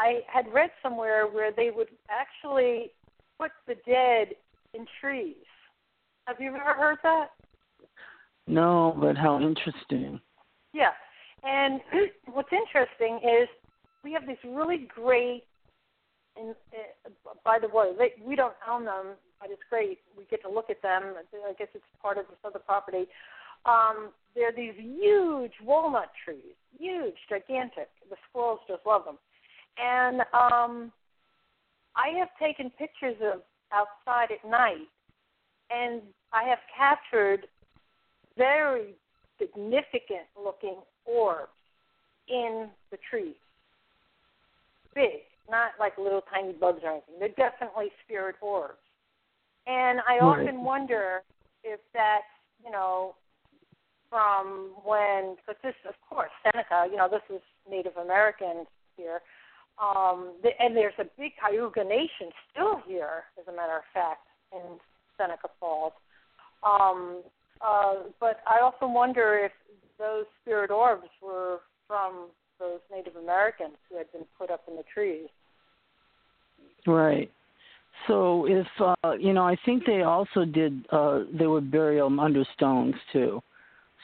I 0.00 0.20
had 0.32 0.50
read 0.52 0.70
somewhere 0.82 1.26
where 1.26 1.52
they 1.52 1.70
would 1.70 1.88
actually 2.08 2.90
put 3.38 3.50
the 3.66 3.74
dead 3.86 4.34
in 4.72 4.86
trees. 4.98 5.36
Have 6.26 6.36
you 6.40 6.48
ever 6.48 6.74
heard 6.74 6.98
that? 7.02 7.28
No, 8.46 8.96
but 8.98 9.16
how 9.16 9.38
interesting. 9.40 10.18
Yeah. 10.72 10.92
And 11.44 11.80
what's 12.32 12.48
interesting 12.50 13.20
is 13.22 13.46
we 14.02 14.12
have 14.12 14.26
these 14.26 14.38
really 14.44 14.88
great 14.94 15.44
and 16.40 16.54
uh, 16.72 17.10
by 17.44 17.58
the 17.58 17.68
way, 17.68 17.90
they, 17.98 18.22
we 18.24 18.36
don't 18.36 18.54
own 18.66 18.84
them, 18.84 19.16
but 19.40 19.50
it's 19.50 19.62
great. 19.68 19.98
We 20.16 20.24
get 20.30 20.40
to 20.42 20.48
look 20.48 20.70
at 20.70 20.80
them. 20.80 21.02
I 21.18 21.52
guess 21.58 21.68
it's 21.74 21.84
part 22.00 22.16
of 22.18 22.26
this 22.28 22.38
other 22.44 22.60
property. 22.60 23.06
Um, 23.66 24.10
they're 24.34 24.52
these 24.52 24.78
huge 24.78 25.52
walnut 25.62 26.12
trees, 26.24 26.54
huge, 26.78 27.16
gigantic. 27.28 27.88
The 28.08 28.16
squirrels 28.30 28.60
just 28.68 28.86
love 28.86 29.04
them. 29.04 29.18
And 29.78 30.20
um, 30.32 30.92
I 31.96 32.08
have 32.18 32.28
taken 32.40 32.70
pictures 32.78 33.16
of 33.22 33.40
outside 33.72 34.28
at 34.32 34.48
night, 34.48 34.88
and 35.70 36.02
I 36.32 36.44
have 36.44 36.58
captured 36.76 37.46
very 38.36 38.94
significant 39.38 40.26
looking 40.42 40.76
orbs 41.04 41.50
in 42.28 42.68
the 42.90 42.98
trees. 43.10 43.34
Big, 44.94 45.22
not 45.48 45.72
like 45.78 45.96
little 45.98 46.22
tiny 46.32 46.52
bugs 46.52 46.80
or 46.84 46.90
anything. 46.90 47.14
They're 47.18 47.28
definitely 47.50 47.88
spirit 48.04 48.36
orbs. 48.40 48.78
And 49.66 50.00
I 50.08 50.18
right. 50.18 50.22
often 50.22 50.64
wonder 50.64 51.22
if 51.64 51.80
that's, 51.94 52.24
you 52.64 52.70
know, 52.70 53.14
from 54.08 54.72
when, 54.84 55.36
because 55.36 55.60
this, 55.62 55.74
of 55.88 55.94
course, 56.08 56.30
Seneca, 56.42 56.88
you 56.90 56.96
know, 56.96 57.08
this 57.08 57.22
is 57.34 57.40
Native 57.70 57.96
Americans 57.96 58.66
here. 58.96 59.20
Um, 59.80 60.34
the, 60.42 60.50
and 60.58 60.76
there's 60.76 60.94
a 60.98 61.04
big 61.18 61.32
Cayuga 61.40 61.84
Nation 61.84 62.30
still 62.52 62.82
here, 62.86 63.24
as 63.40 63.46
a 63.48 63.56
matter 63.56 63.76
of 63.76 63.84
fact, 63.94 64.26
in 64.52 64.78
Seneca 65.16 65.48
Falls. 65.58 65.92
Um, 66.62 67.22
uh, 67.62 67.94
but 68.18 68.40
I 68.46 68.60
also 68.60 68.86
wonder 68.86 69.38
if 69.44 69.52
those 69.98 70.24
spirit 70.42 70.70
orbs 70.70 71.08
were 71.22 71.60
from 71.86 72.28
those 72.58 72.80
Native 72.94 73.16
Americans 73.16 73.76
who 73.88 73.96
had 73.96 74.10
been 74.12 74.24
put 74.38 74.50
up 74.50 74.62
in 74.68 74.76
the 74.76 74.84
trees. 74.92 75.28
Right. 76.86 77.30
So 78.06 78.46
if 78.46 78.66
uh 78.80 79.12
you 79.18 79.32
know, 79.32 79.44
I 79.44 79.56
think 79.66 79.84
they 79.84 80.02
also 80.02 80.44
did 80.44 80.86
uh 80.90 81.20
they 81.38 81.46
would 81.46 81.70
bury 81.70 81.98
them 81.98 82.18
under 82.18 82.44
stones 82.54 82.94
too. 83.12 83.42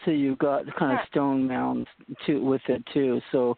So 0.04 0.10
you've 0.10 0.38
got 0.38 0.64
kind 0.78 0.98
of 0.98 1.06
stone 1.10 1.46
mounds 1.48 1.88
too 2.26 2.44
with 2.44 2.60
it 2.68 2.82
too. 2.92 3.20
So 3.32 3.56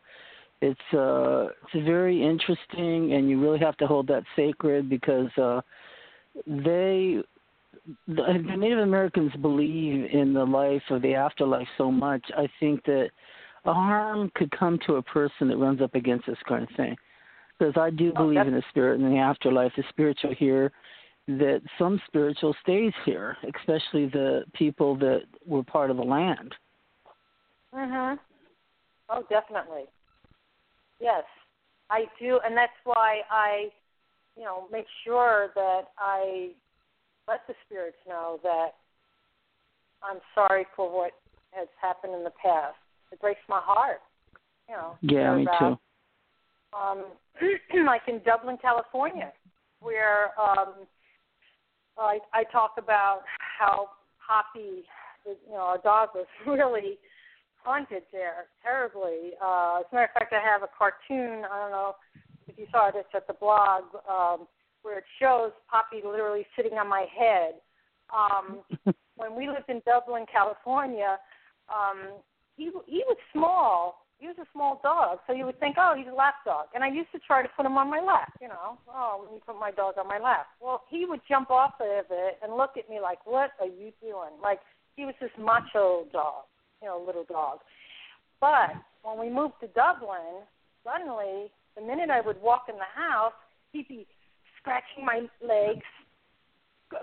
it's 0.61 0.81
uh 0.95 1.47
it's 1.73 1.87
very 1.87 2.23
interesting 2.23 3.13
and 3.13 3.29
you 3.31 3.41
really 3.41 3.59
have 3.59 3.77
to 3.77 3.87
hold 3.87 4.07
that 4.09 4.25
sacred 4.35 4.89
because 4.89 5.31
uh 5.39 5.61
they 6.47 7.23
the, 8.07 8.55
Native 8.57 8.81
Americans 8.81 9.33
believe 9.41 10.11
in 10.13 10.35
the 10.35 10.45
life 10.45 10.83
of 10.91 11.03
the 11.03 11.15
afterlife 11.15 11.69
so 11.79 11.91
much. 11.91 12.23
I 12.37 12.49
think 12.61 12.85
that 12.85 13.11
a 13.65 13.73
harm 13.73 14.31
could 14.35 14.51
come 14.51 14.79
to 14.87 14.95
a 14.95 15.03
person 15.03 15.49
that 15.49 15.57
runs 15.57 15.81
up 15.81 15.95
against 15.95 16.27
this 16.27 16.39
kind 16.47 16.63
of 16.63 16.77
thing 16.77 16.97
because 17.59 17.75
I 17.77 17.91
do 17.91 18.13
oh, 18.17 18.25
believe 18.25 18.47
in 18.47 18.55
the 18.55 18.63
spirit 18.71 19.01
and 19.01 19.13
the 19.13 19.19
afterlife, 19.19 19.73
the 19.77 19.85
spiritual 19.91 20.35
here. 20.35 20.73
That 21.27 21.61
some 21.79 22.01
spiritual 22.07 22.57
stays 22.63 22.93
here, 23.05 23.37
especially 23.55 24.07
the 24.07 24.45
people 24.55 24.97
that 24.97 25.25
were 25.45 25.63
part 25.63 25.91
of 25.91 25.99
the 25.99 26.03
land. 26.03 26.55
Mhm. 27.75 28.19
Oh, 29.11 29.23
definitely. 29.29 29.89
Yes, 31.01 31.25
I 31.91 32.05
do, 32.21 32.41
and 32.45 32.57
that's 32.57 32.73
why 32.85 33.21
I, 33.31 33.69
you 34.37 34.45
know, 34.45 34.67
make 34.71 34.87
sure 35.05 35.51
that 35.55 35.83
I 35.99 36.51
let 37.27 37.47
the 37.47 37.55
spirits 37.67 37.97
know 38.09 38.41
that 38.43 38.71
I'm 40.03 40.19
sorry 40.35 40.67
for 40.75 40.91
what 40.91 41.13
has 41.53 41.69
happened 41.81 42.15
in 42.15 42.25
the 42.25 42.33
past. 42.43 42.77
It 43.13 43.21
breaks 43.21 43.41
my 43.49 43.61
heart. 43.63 44.01
You 44.69 44.75
know. 44.75 44.99
Yeah, 45.01 45.35
me 45.37 45.43
about, 45.43 45.59
too 45.59 45.79
um, 46.73 47.05
like 47.87 48.03
in 48.09 48.21
Dublin, 48.25 48.59
California, 48.61 49.33
where 49.81 50.39
um, 50.41 50.75
I, 51.97 52.19
I 52.33 52.45
talk 52.45 52.73
about 52.79 53.23
how 53.59 53.91
Poppy, 54.27 54.85
you 55.27 55.53
know, 55.53 55.57
our 55.57 55.79
dog 55.79 56.11
was 56.15 56.27
really 56.47 56.99
haunted 57.65 58.03
there 58.13 58.47
terribly. 58.63 59.33
Uh, 59.43 59.81
as 59.81 59.87
a 59.91 59.95
matter 59.95 60.11
of 60.15 60.21
fact, 60.21 60.33
I 60.33 60.41
have 60.41 60.63
a 60.63 60.69
cartoon. 60.77 61.45
I 61.45 61.61
don't 61.61 61.71
know 61.71 61.95
if 62.47 62.59
you 62.59 62.67
saw 62.71 62.89
it. 62.89 62.95
It's 62.97 63.09
at 63.15 63.27
the 63.27 63.35
blog 63.35 63.85
um, 64.09 64.47
where 64.83 64.99
it 64.99 65.05
shows 65.21 65.53
Poppy 65.71 66.03
literally 66.05 66.47
sitting 66.57 66.79
on 66.79 66.89
my 66.89 67.07
head. 67.17 67.55
Um, 68.15 68.61
when 69.17 69.37
we 69.37 69.49
lived 69.49 69.69
in 69.69 69.83
Dublin, 69.85 70.25
California, 70.31 71.19
um, 71.69 72.15
he 72.57 72.71
he 72.87 73.05
was 73.07 73.17
small, 73.33 74.07
he 74.19 74.27
was 74.27 74.37
a 74.39 74.47
small 74.53 74.81
dog, 74.83 75.19
so 75.27 75.33
you 75.33 75.47
would 75.47 75.61
think, 75.61 75.77
oh, 75.79 75.95
he's 75.97 76.09
a 76.11 76.15
lap 76.15 76.35
dog. 76.45 76.67
And 76.75 76.83
I 76.83 76.89
used 76.89 77.13
to 77.13 77.21
try 77.21 77.43
to 77.43 77.49
put 77.57 77.65
him 77.65 77.79
on 77.79 77.89
my 77.89 78.01
lap, 78.01 78.33
you 78.41 78.49
know. 78.49 78.79
Oh, 78.89 79.21
let 79.23 79.33
me 79.33 79.41
put 79.47 79.59
my 79.59 79.71
dog 79.71 79.95
on 79.99 80.09
my 80.09 80.19
lap. 80.19 80.47
Well, 80.61 80.83
he 80.91 81.05
would 81.07 81.21
jump 81.29 81.51
off 81.51 81.75
of 81.81 82.07
it 82.11 82.39
and 82.43 82.57
look 82.57 82.77
at 82.77 82.91
me 82.91 82.99
like, 83.01 83.25
what 83.27 83.51
are 83.61 83.67
you 83.67 83.93
doing? 84.01 84.35
Like 84.43 84.59
he 84.97 85.05
was 85.05 85.15
this 85.21 85.31
macho 85.39 86.07
dog, 86.13 86.45
you 86.83 86.89
know, 86.89 87.03
little 87.05 87.25
dog. 87.25 87.59
But 88.41 88.71
when 89.03 89.19
we 89.19 89.33
moved 89.35 89.55
to 89.61 89.69
Dublin, 89.69 90.43
suddenly, 90.85 91.51
the 91.77 91.83
minute 91.83 92.11
I 92.11 92.21
would 92.21 92.41
walk 92.41 92.67
in 92.69 92.77
the 92.77 92.93
house, 92.95 93.33
he'd 93.73 93.89
be 93.89 94.07
scratching 94.61 95.05
my 95.05 95.23
legs, 95.47 95.85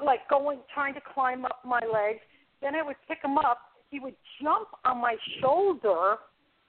like 0.04 0.28
going, 0.30 0.60
trying 0.74 0.94
to 0.94 1.02
climb 1.14 1.46
up 1.46 1.60
my 1.66 1.82
legs. 1.82 2.20
Then 2.62 2.76
I 2.76 2.84
would 2.84 2.96
pick 3.08 3.20
him 3.24 3.38
up. 3.38 3.60
He 3.92 4.00
would 4.00 4.16
jump 4.42 4.70
on 4.84 5.00
my 5.00 5.16
shoulder 5.42 6.16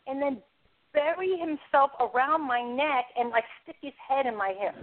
and 0.06 0.20
then 0.20 0.38
bury 0.92 1.36
himself 1.38 1.90
around 2.00 2.46
my 2.46 2.62
neck 2.62 3.06
and 3.16 3.30
like 3.30 3.44
stick 3.62 3.76
his 3.82 3.92
head 4.08 4.26
in 4.26 4.36
my 4.36 4.54
hair. 4.58 4.74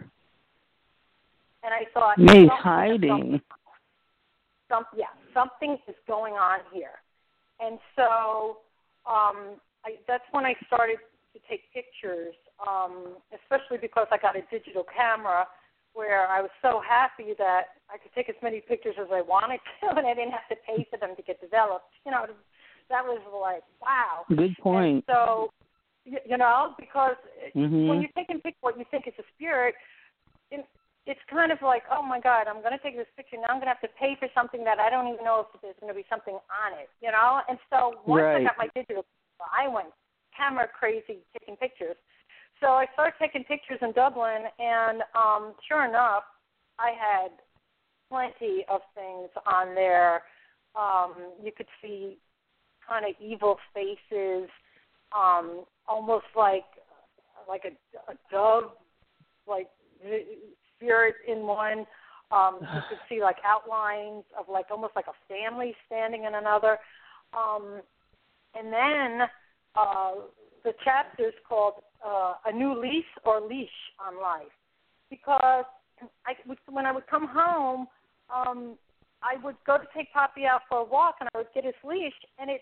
And 1.63 1.73
I 1.73 1.85
thought, 1.93 2.19
he's 2.19 2.49
hiding. 2.51 3.41
Some, 4.69 4.85
yeah, 4.97 5.05
something 5.33 5.77
is 5.87 5.95
going 6.07 6.33
on 6.33 6.59
here. 6.73 7.02
And 7.63 7.79
so 7.95 8.59
um, 9.07 9.55
I, 9.85 9.95
that's 10.07 10.23
when 10.31 10.45
I 10.45 10.55
started 10.67 10.97
to 11.33 11.39
take 11.49 11.61
pictures, 11.73 12.35
um, 12.59 13.17
especially 13.31 13.77
because 13.79 14.07
I 14.11 14.17
got 14.17 14.35
a 14.35 14.41
digital 14.51 14.83
camera 14.83 15.47
where 15.93 16.27
I 16.27 16.41
was 16.41 16.49
so 16.61 16.81
happy 16.81 17.33
that 17.37 17.79
I 17.89 17.97
could 17.97 18.11
take 18.15 18.27
as 18.27 18.35
many 18.41 18.61
pictures 18.61 18.95
as 18.99 19.07
I 19.11 19.21
wanted 19.21 19.59
to, 19.81 19.95
and 19.95 20.05
I 20.05 20.13
didn't 20.13 20.31
have 20.31 20.49
to 20.49 20.57
pay 20.67 20.85
for 20.89 20.97
them 20.97 21.15
to 21.15 21.21
get 21.21 21.39
developed. 21.39 21.93
You 22.05 22.11
know, 22.11 22.25
that 22.89 23.03
was 23.03 23.21
like 23.31 23.63
wow. 23.81 24.25
Good 24.35 24.57
point. 24.61 25.03
And 25.07 25.15
so 25.15 25.49
you 26.05 26.37
know 26.37 26.75
because 26.77 27.15
mm-hmm. 27.55 27.87
when 27.87 28.01
you're 28.01 28.11
taking 28.17 28.41
pictures, 28.41 28.59
what 28.61 28.77
you 28.77 28.85
think 28.91 29.07
is 29.07 29.13
a 29.19 29.23
spirit, 29.35 29.75
it's 31.05 31.19
kind 31.29 31.51
of 31.51 31.59
like 31.61 31.83
oh 31.91 32.01
my 32.01 32.19
god 32.19 32.47
I'm 32.47 32.63
going 32.63 32.75
to 32.75 32.83
take 32.83 32.95
this 32.95 33.09
picture 33.15 33.35
now 33.37 33.51
I'm 33.51 33.59
going 33.59 33.67
to 33.67 33.75
have 33.75 33.85
to 33.85 33.91
pay 33.99 34.15
for 34.19 34.27
something 34.33 34.63
that 34.63 34.79
I 34.79 34.89
don't 34.89 35.11
even 35.11 35.23
know 35.23 35.43
if 35.43 35.61
there's 35.61 35.75
going 35.79 35.91
to 35.91 35.97
be 35.97 36.07
something 36.09 36.35
on 36.35 36.69
it. 36.79 36.89
You 37.01 37.11
know, 37.11 37.41
and 37.47 37.59
so 37.69 37.99
once 38.07 38.23
right. 38.23 38.41
I 38.41 38.43
got 38.43 38.57
my 38.57 38.69
digital, 38.73 39.05
I 39.39 39.67
went 39.67 39.91
camera 40.35 40.67
crazy 40.67 41.21
taking 41.37 41.55
pictures. 41.55 41.95
So 42.61 42.67
I 42.67 42.85
started 42.93 43.13
taking 43.19 43.43
pictures 43.43 43.79
in 43.81 43.91
Dublin, 43.91 44.43
and 44.59 45.03
um, 45.15 45.53
sure 45.67 45.85
enough, 45.87 46.23
I 46.79 46.91
had 46.95 47.31
plenty 48.09 48.65
of 48.69 48.81
things 48.95 49.29
on 49.45 49.75
there. 49.75 50.23
Um, 50.75 51.13
you 51.43 51.51
could 51.55 51.67
see 51.81 52.17
kind 52.87 53.05
of 53.05 53.15
evil 53.21 53.57
faces, 53.73 54.49
um, 55.15 55.65
almost 55.87 56.25
like 56.35 56.63
like 57.47 57.63
a, 57.65 58.11
a 58.11 58.15
dove, 58.31 58.71
like 59.47 59.67
spirit 60.83 61.15
in 61.27 61.45
one. 61.47 61.85
Um, 62.31 62.59
you 62.61 62.81
could 62.89 62.99
see 63.09 63.21
like 63.21 63.37
outlines 63.45 64.23
of 64.37 64.45
like 64.51 64.65
almost 64.71 64.93
like 64.95 65.05
a 65.07 65.17
family 65.27 65.73
standing 65.87 66.25
in 66.25 66.35
another. 66.35 66.77
Um, 67.33 67.81
and 68.55 68.71
then 68.71 69.27
uh, 69.75 70.11
the 70.63 70.73
chapter 70.83 71.27
is 71.27 71.33
called 71.47 71.73
uh, 72.05 72.33
A 72.45 72.51
New 72.51 72.79
Lease 72.79 73.05
or 73.25 73.41
Leash 73.41 73.69
on 74.05 74.21
Life. 74.21 74.51
Because 75.09 75.65
I 76.25 76.33
when 76.69 76.85
I 76.85 76.91
would 76.91 77.07
come 77.07 77.27
home, 77.27 77.87
um, 78.33 78.75
I 79.21 79.43
would 79.43 79.55
go 79.65 79.77
to 79.77 79.85
take 79.95 80.11
Poppy 80.11 80.45
out 80.45 80.61
for 80.67 80.79
a 80.79 80.83
walk, 80.83 81.15
and 81.19 81.29
I 81.33 81.37
would 81.37 81.53
get 81.53 81.63
his 81.65 81.75
leash, 81.83 82.13
and 82.39 82.49
it 82.49 82.61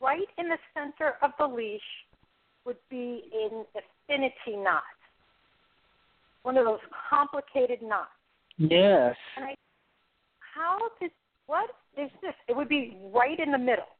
right 0.00 0.28
in 0.38 0.48
the 0.48 0.58
center 0.74 1.14
of 1.22 1.30
the 1.38 1.46
leash 1.46 1.80
would 2.64 2.76
be 2.90 3.24
an 3.32 3.64
affinity 3.74 4.56
knot, 4.56 4.82
one 6.42 6.56
of 6.56 6.64
those 6.64 6.80
complicated 7.08 7.82
knots. 7.82 8.10
Yes. 8.56 9.14
And 9.36 9.46
I, 9.46 9.54
how 10.54 10.78
did 11.00 11.10
what 11.46 11.70
is 11.98 12.10
this? 12.22 12.34
It 12.48 12.56
would 12.56 12.68
be 12.68 12.96
right 13.12 13.38
in 13.38 13.50
the 13.50 13.58
middle, 13.58 13.90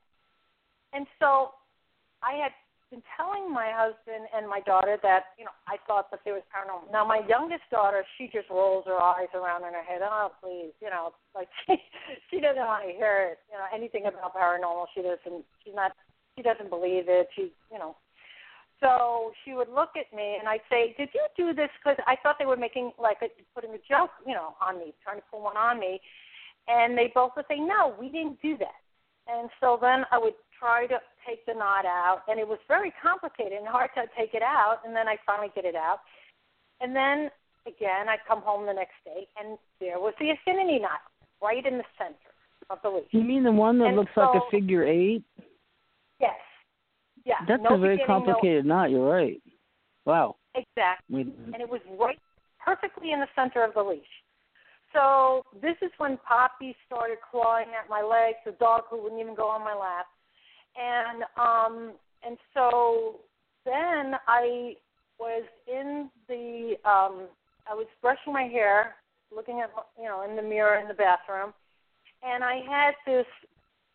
and 0.93 1.07
so 1.19 1.51
I 2.23 2.39
had 2.43 2.53
been 2.91 3.03
telling 3.15 3.47
my 3.47 3.71
husband 3.71 4.27
and 4.35 4.51
my 4.51 4.61
daughter 4.67 4.99
that 5.03 5.39
you 5.39 5.45
know 5.45 5.55
I 5.67 5.79
thought 5.87 6.11
that 6.11 6.21
there 6.25 6.35
was 6.35 6.43
paranormal. 6.51 6.93
Now 6.93 7.07
my 7.07 7.23
youngest 7.29 7.63
daughter, 7.71 8.05
she 8.19 8.27
just 8.27 8.51
rolls 8.51 8.85
her 8.87 8.99
eyes 8.99 9.31
around 9.35 9.63
in 9.65 9.73
her 9.73 9.83
head. 9.83 10.03
Oh 10.03 10.31
please, 10.43 10.75
you 10.83 10.91
know, 10.91 11.15
like 11.35 11.49
she 11.67 11.79
she 12.31 12.41
doesn't 12.41 12.67
want 12.67 12.85
to 12.87 12.93
hear 12.93 13.33
it. 13.33 13.39
You 13.51 13.59
know 13.59 13.67
anything 13.75 14.07
about 14.07 14.35
paranormal. 14.35 14.87
She 14.95 15.03
doesn't. 15.03 15.45
She's 15.65 15.75
not. 15.75 15.93
She 16.37 16.43
doesn't 16.43 16.71
believe 16.71 17.07
it. 17.07 17.29
She 17.35 17.53
you 17.71 17.79
know. 17.79 17.97
So 18.81 19.33
she 19.45 19.53
would 19.53 19.69
look 19.69 19.91
at 19.97 20.09
me 20.17 20.37
and 20.41 20.49
I'd 20.49 20.65
say, 20.71 20.95
"Did 20.97 21.11
you 21.13 21.27
do 21.37 21.53
this?" 21.53 21.69
Because 21.79 21.99
I 22.07 22.17
thought 22.17 22.37
they 22.39 22.47
were 22.47 22.57
making 22.57 22.93
like 22.99 23.19
a, 23.23 23.29
putting 23.55 23.73
a 23.75 23.79
joke, 23.89 24.11
you 24.27 24.35
know, 24.35 24.57
on 24.61 24.79
me, 24.79 24.95
trying 25.05 25.19
to 25.19 25.27
pull 25.31 25.43
one 25.43 25.57
on 25.57 25.79
me. 25.79 26.01
And 26.67 26.97
they 26.97 27.13
both 27.15 27.33
would 27.37 27.47
say, 27.49 27.59
"No, 27.59 27.95
we 28.01 28.09
didn't 28.09 28.41
do 28.41 28.57
that." 28.59 28.81
And 29.29 29.51
so 29.61 29.79
then 29.81 30.05
I 30.11 30.19
would 30.19 30.35
try 30.59 30.87
to 30.87 30.99
take 31.27 31.45
the 31.47 31.55
knot 31.55 31.85
out, 31.85 32.23
and 32.27 32.41
it 32.41 32.49
was 32.49 32.59
very 32.69 32.93
complicated 33.03 33.59
and 33.59 33.69
hard 33.69 33.91
to 33.97 34.05
take 34.17 34.35
it 34.35 34.43
out. 34.43 34.81
And 34.85 34.97
then 34.97 35.09
I 35.09 35.17
finally 35.27 35.51
get 35.55 35.65
it 35.65 35.77
out, 35.77 36.01
and 36.81 36.97
then 36.97 37.31
again 37.67 38.09
I 38.09 38.17
come 38.27 38.41
home 38.41 38.65
the 38.65 38.73
next 38.73 38.97
day, 39.05 39.29
and 39.39 39.59
there 39.79 40.01
was 40.01 40.15
the 40.19 40.31
affinity 40.31 40.79
knot 40.79 41.01
right 41.43 41.65
in 41.65 41.77
the 41.77 41.85
center 41.99 42.33
of 42.71 42.79
the 42.83 42.89
leaf. 42.89 43.05
You 43.11 43.25
mean 43.25 43.45
the 43.45 43.53
one 43.53 43.79
that 43.79 43.89
and 43.89 43.97
looks 43.97 44.13
so, 44.15 44.23
like 44.23 44.43
a 44.43 44.51
figure 44.51 44.85
eight? 44.85 45.25
Yes. 46.19 46.39
Yeah. 47.31 47.47
That's 47.47 47.63
no 47.63 47.77
a 47.77 47.79
very 47.79 48.03
complicated 48.07 48.67
no, 48.67 48.75
knot. 48.75 48.91
You're 48.91 49.09
right. 49.09 49.41
Wow. 50.05 50.37
Exactly. 50.55 51.23
And 51.23 51.57
it 51.61 51.69
was 51.69 51.81
right 51.99 52.19
perfectly 52.63 53.13
in 53.13 53.21
the 53.21 53.29
center 53.35 53.65
of 53.65 53.73
the 53.75 53.83
leash. 53.83 54.03
So 54.93 55.43
this 55.63 55.77
is 55.81 55.91
when 55.99 56.19
Poppy 56.27 56.75
started 56.87 57.19
clawing 57.31 57.69
at 57.81 57.89
my 57.89 58.03
legs, 58.03 58.39
the 58.45 58.53
dog 58.59 58.83
who 58.91 59.01
wouldn't 59.01 59.21
even 59.21 59.37
go 59.37 59.47
on 59.47 59.63
my 59.63 59.75
lap 59.75 60.07
and 60.77 61.23
um 61.37 61.93
and 62.27 62.37
so 62.55 63.21
then 63.65 64.15
I 64.27 64.75
was 65.19 65.45
in 65.67 66.11
the 66.29 66.75
um 66.85 67.29
I 67.71 67.75
was 67.75 67.87
brushing 68.01 68.33
my 68.33 68.45
hair, 68.45 68.97
looking 69.35 69.61
at 69.61 69.71
you 69.99 70.05
know 70.05 70.25
in 70.29 70.37
the 70.37 70.43
mirror 70.43 70.79
in 70.79 70.89
the 70.89 70.95
bathroom, 70.95 71.53
and 72.23 72.45
I 72.45 72.61
had 72.69 72.95
this 73.07 73.27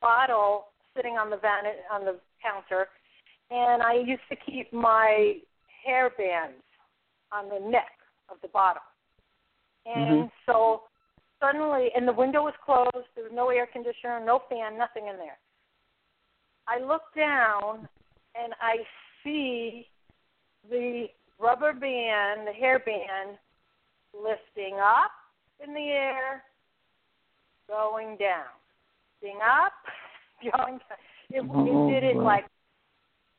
bottle 0.02 0.68
sitting 0.96 1.14
on 1.14 1.30
the 1.30 1.38
van 1.38 1.64
on 1.92 2.06
the 2.06 2.20
counter, 2.42 2.88
and 3.52 3.82
I 3.82 3.94
used 3.94 4.24
to 4.30 4.36
keep 4.36 4.72
my 4.74 5.36
hair 5.86 6.12
bands 6.18 6.64
on 7.32 7.50
the 7.50 7.70
neck 7.70 7.92
of 8.30 8.38
the 8.42 8.48
bottle, 8.50 8.82
and 9.86 10.10
mm-hmm. 10.10 10.28
so 10.46 10.84
suddenly, 11.40 11.90
and 11.96 12.08
the 12.08 12.14
window 12.14 12.44
was 12.44 12.54
closed. 12.64 13.08
There 13.16 13.24
was 13.24 13.34
no 13.34 13.50
air 13.50 13.68
conditioner, 13.72 14.24
no 14.24 14.42
fan, 14.50 14.78
nothing 14.78 15.08
in 15.08 15.18
there. 15.18 15.38
I 16.68 16.80
look 16.80 17.04
down 17.16 17.88
and 18.36 18.54
I 18.60 18.78
see 19.24 19.88
the 20.70 21.06
rubber 21.40 21.74
band, 21.74 22.48
the 22.48 22.54
hair 22.54 22.80
band, 22.80 23.38
lifting 24.14 24.78
up 24.80 25.12
in 25.66 25.74
the 25.74 25.82
air, 25.82 26.44
going 27.68 28.18
down, 28.18 28.50
lifting 29.22 29.40
up, 29.42 29.74
going 30.58 30.80
down. 30.80 30.98
It, 31.30 31.44
oh, 31.52 31.88
it 31.88 31.94
did 31.94 32.04
it 32.04 32.16
wow. 32.16 32.24
like 32.24 32.46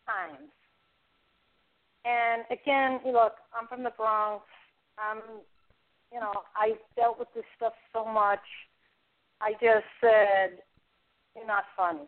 times. 0.07 0.49
And 2.05 2.45
again, 2.51 3.01
you 3.05 3.13
look, 3.13 3.35
I'm 3.59 3.67
from 3.67 3.83
the 3.83 3.91
Bronx. 3.97 4.45
I'm, 4.99 5.19
you 6.13 6.21
know, 6.21 6.33
I 6.55 6.75
dealt 6.95 7.19
with 7.19 7.29
this 7.35 7.45
stuff 7.57 7.73
so 7.93 8.05
much. 8.05 8.41
I 9.41 9.53
just 9.53 9.85
said, 10.01 10.63
"You're 11.35 11.47
not 11.47 11.65
funny." 11.77 12.07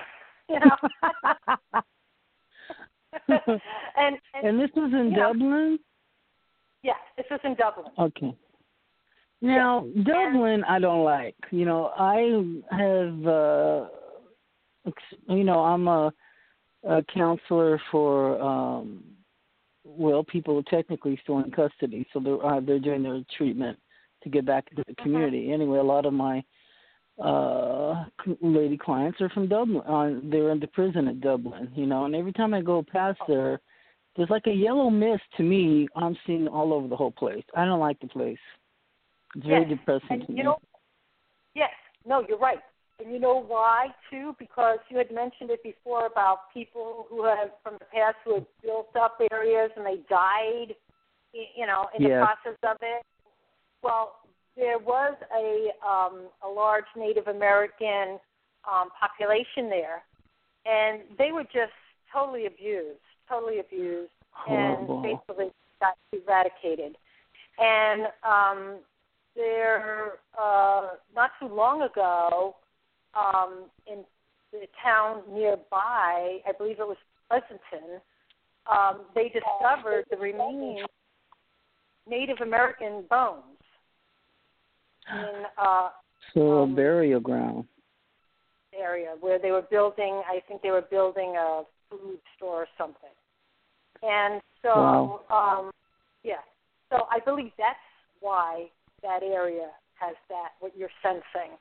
you 0.48 0.58
know. 0.60 0.76
and, 3.28 4.16
and 4.34 4.46
and 4.48 4.60
this 4.60 4.70
was 4.74 4.92
in 4.92 5.14
Dublin. 5.14 5.50
Know, 5.50 5.78
yes, 6.82 6.96
this 7.16 7.26
was 7.30 7.40
in 7.44 7.54
Dublin. 7.54 7.92
Okay. 7.98 8.34
Now 9.42 9.86
yes. 9.94 10.06
Dublin, 10.06 10.54
and, 10.54 10.64
I 10.64 10.78
don't 10.78 11.04
like. 11.04 11.36
You 11.50 11.66
know, 11.66 11.92
I 11.98 12.42
have. 12.74 13.26
uh 13.26 13.88
You 15.28 15.44
know, 15.44 15.60
I'm 15.60 15.86
a, 15.86 16.12
a 16.86 17.02
counselor 17.02 17.80
for. 17.90 18.40
um 18.40 19.04
well, 19.86 20.24
people 20.24 20.58
are 20.58 20.62
technically 20.62 21.20
still 21.22 21.40
in 21.40 21.50
custody, 21.50 22.06
so 22.12 22.18
they're 22.18 22.44
uh, 22.44 22.60
they're 22.60 22.78
doing 22.78 23.02
their 23.02 23.22
treatment 23.36 23.78
to 24.22 24.30
get 24.30 24.46
back 24.46 24.64
into 24.70 24.82
the 24.88 24.94
community. 24.94 25.46
Uh-huh. 25.46 25.54
Anyway, 25.54 25.78
a 25.78 25.82
lot 25.82 26.06
of 26.06 26.12
my 26.12 26.42
uh 27.22 28.04
lady 28.40 28.76
clients 28.76 29.20
are 29.20 29.28
from 29.28 29.46
Dublin. 29.46 29.82
Uh, 29.86 30.20
they're 30.30 30.50
in 30.50 30.58
the 30.58 30.66
prison 30.68 31.06
at 31.08 31.20
Dublin, 31.20 31.70
you 31.74 31.86
know, 31.86 32.06
and 32.06 32.14
every 32.14 32.32
time 32.32 32.54
I 32.54 32.60
go 32.62 32.82
past 32.82 33.20
there, 33.28 33.60
there's 34.16 34.30
like 34.30 34.46
a 34.46 34.52
yellow 34.52 34.90
mist 34.90 35.22
to 35.36 35.42
me. 35.42 35.86
I'm 35.94 36.16
seeing 36.26 36.48
all 36.48 36.72
over 36.72 36.88
the 36.88 36.96
whole 36.96 37.12
place. 37.12 37.44
I 37.54 37.64
don't 37.64 37.80
like 37.80 38.00
the 38.00 38.08
place. 38.08 38.38
It's 39.36 39.46
very 39.46 39.64
depressing 39.64 40.06
and 40.10 40.20
to 40.22 40.32
you 40.32 40.38
me. 40.38 40.42
Know, 40.44 40.58
yes, 41.54 41.70
no, 42.06 42.24
you're 42.28 42.38
right. 42.38 42.58
And 43.00 43.12
you 43.12 43.18
know 43.18 43.42
why 43.42 43.88
too? 44.10 44.36
Because 44.38 44.78
you 44.88 44.98
had 44.98 45.10
mentioned 45.12 45.50
it 45.50 45.62
before 45.62 46.06
about 46.06 46.52
people 46.52 47.06
who 47.10 47.24
have 47.24 47.50
from 47.62 47.74
the 47.74 47.86
past 47.86 48.16
who 48.24 48.34
had 48.34 48.46
built 48.62 48.94
up 48.96 49.18
areas 49.32 49.70
and 49.76 49.84
they 49.84 49.98
died, 50.08 50.74
you 51.32 51.66
know, 51.66 51.88
in 51.96 52.02
yes. 52.02 52.10
the 52.10 52.26
process 52.26 52.58
of 52.62 52.76
it. 52.82 53.02
Well, 53.82 54.16
there 54.56 54.78
was 54.78 55.14
a 55.36 55.70
um, 55.86 56.28
a 56.44 56.48
large 56.48 56.84
Native 56.96 57.26
American 57.26 58.20
um, 58.70 58.90
population 58.98 59.68
there, 59.68 60.02
and 60.64 61.00
they 61.18 61.32
were 61.32 61.44
just 61.44 61.72
totally 62.12 62.46
abused, 62.46 63.00
totally 63.28 63.58
abused, 63.58 64.12
Horrible. 64.30 65.02
and 65.02 65.02
basically 65.02 65.50
got 65.80 65.94
eradicated. 66.12 66.96
And 67.58 68.06
um, 68.22 68.78
there, 69.34 70.12
uh, 70.40 70.90
not 71.14 71.30
too 71.40 71.48
long 71.48 71.82
ago, 71.82 72.56
um, 73.16 73.64
in 73.86 74.04
the 74.52 74.66
town 74.82 75.22
nearby, 75.30 76.38
I 76.46 76.52
believe 76.56 76.78
it 76.78 76.86
was 76.86 76.96
Pleasanton, 77.28 78.00
um, 78.70 79.02
they 79.14 79.30
discovered 79.30 80.04
the 80.10 80.16
remaining 80.16 80.84
Native 82.08 82.38
American 82.42 83.04
bones 83.08 83.42
in 85.10 85.44
uh 85.58 85.88
so 86.32 86.62
um, 86.62 86.72
a 86.72 86.74
burial 86.74 87.20
ground 87.20 87.64
area 88.78 89.14
where 89.20 89.38
they 89.38 89.50
were 89.50 89.64
building 89.70 90.22
I 90.26 90.40
think 90.48 90.62
they 90.62 90.70
were 90.70 90.84
building 90.90 91.34
a 91.38 91.62
food 91.90 92.18
store 92.36 92.62
or 92.62 92.66
something. 92.78 93.10
And 94.02 94.40
so 94.62 94.68
wow. 94.68 95.20
um 95.30 95.70
yeah. 96.22 96.42
So 96.90 97.06
I 97.10 97.20
believe 97.20 97.52
that's 97.58 97.76
why 98.20 98.66
that 99.02 99.22
area 99.22 99.68
has 99.94 100.16
that 100.28 100.50
what 100.60 100.72
you're 100.76 100.88
sensing. 101.02 101.56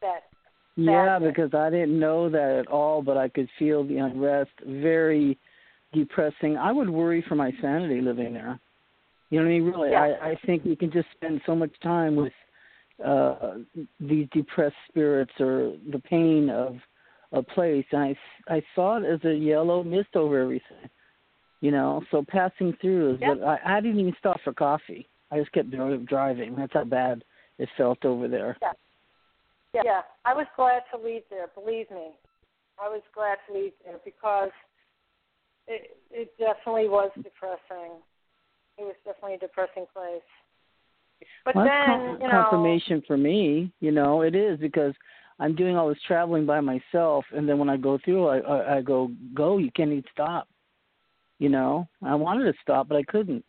That 0.00 0.24
Yeah, 0.76 1.18
because 1.18 1.52
I 1.52 1.70
didn't 1.70 1.98
know 1.98 2.30
that 2.30 2.56
at 2.60 2.68
all, 2.68 3.02
but 3.02 3.16
I 3.16 3.28
could 3.28 3.48
feel 3.58 3.84
the 3.84 3.98
unrest 3.98 4.50
very 4.64 5.38
depressing. 5.92 6.56
I 6.56 6.72
would 6.72 6.88
worry 6.88 7.24
for 7.28 7.34
my 7.34 7.52
sanity 7.60 8.00
living 8.00 8.32
there. 8.32 8.58
You 9.30 9.38
know 9.38 9.44
what 9.44 9.50
I 9.50 9.58
mean? 9.58 9.64
Really, 9.64 9.90
yeah. 9.90 10.16
I, 10.22 10.30
I 10.30 10.38
think 10.46 10.64
we 10.64 10.76
can 10.76 10.90
just 10.90 11.08
spend 11.16 11.40
so 11.46 11.54
much 11.54 11.72
time 11.82 12.16
with 12.16 12.32
uh 13.04 13.54
these 13.98 14.28
depressed 14.32 14.74
spirits 14.88 15.32
or 15.40 15.72
the 15.90 15.98
pain 16.00 16.50
of 16.50 16.76
a 17.32 17.42
place 17.42 17.86
and 17.92 18.02
i 18.02 18.16
i 18.54 18.62
saw 18.74 18.98
it 18.98 19.04
as 19.06 19.24
a 19.24 19.34
yellow 19.34 19.82
mist 19.82 20.14
over 20.16 20.38
everything 20.38 20.86
you 21.62 21.70
know 21.70 22.02
so 22.10 22.22
passing 22.28 22.76
through 22.78 23.14
is 23.14 23.20
yep. 23.22 23.38
but 23.38 23.46
i 23.46 23.78
i 23.78 23.80
didn't 23.80 24.00
even 24.00 24.14
stop 24.18 24.38
for 24.44 24.52
coffee 24.52 25.08
i 25.30 25.38
just 25.38 25.50
kept 25.52 25.70
driving 26.04 26.54
that's 26.54 26.74
how 26.74 26.84
bad 26.84 27.24
it 27.58 27.70
felt 27.78 28.04
over 28.04 28.28
there 28.28 28.58
yeah 28.60 28.72
yeah, 29.74 29.82
yeah. 29.84 30.00
i 30.24 30.34
was 30.34 30.46
glad 30.56 30.82
to 30.92 31.02
leave 31.02 31.22
there 31.30 31.48
believe 31.54 31.90
me 31.90 32.10
i 32.80 32.88
was 32.88 33.02
glad 33.14 33.38
to 33.46 33.54
leave 33.54 33.72
there 33.84 33.98
because 34.04 34.50
it 35.66 35.96
it 36.10 36.32
definitely 36.38 36.88
was 36.88 37.10
depressing 37.16 37.92
it 38.78 38.82
was 38.82 38.96
definitely 39.04 39.34
a 39.34 39.38
depressing 39.38 39.86
place 39.92 40.22
But 41.44 41.54
well, 41.54 41.64
then, 41.64 42.18
you 42.20 42.28
know, 42.28 42.44
confirmation 42.50 43.02
for 43.06 43.16
me. 43.16 43.72
You 43.80 43.92
know, 43.92 44.22
it 44.22 44.34
is 44.34 44.58
because 44.58 44.94
I'm 45.38 45.54
doing 45.54 45.76
all 45.76 45.88
this 45.88 45.98
traveling 46.06 46.46
by 46.46 46.60
myself, 46.60 47.24
and 47.32 47.48
then 47.48 47.58
when 47.58 47.70
I 47.70 47.76
go 47.76 47.98
through, 48.04 48.26
I 48.28 48.38
I, 48.38 48.76
I 48.76 48.82
go 48.82 49.10
go. 49.34 49.58
You 49.58 49.70
can't 49.72 49.90
even 49.90 50.04
stop. 50.12 50.48
You 51.38 51.48
know, 51.48 51.88
I 52.02 52.14
wanted 52.14 52.44
to 52.44 52.58
stop, 52.62 52.88
but 52.88 52.96
I 52.96 53.02
couldn't. 53.04 53.44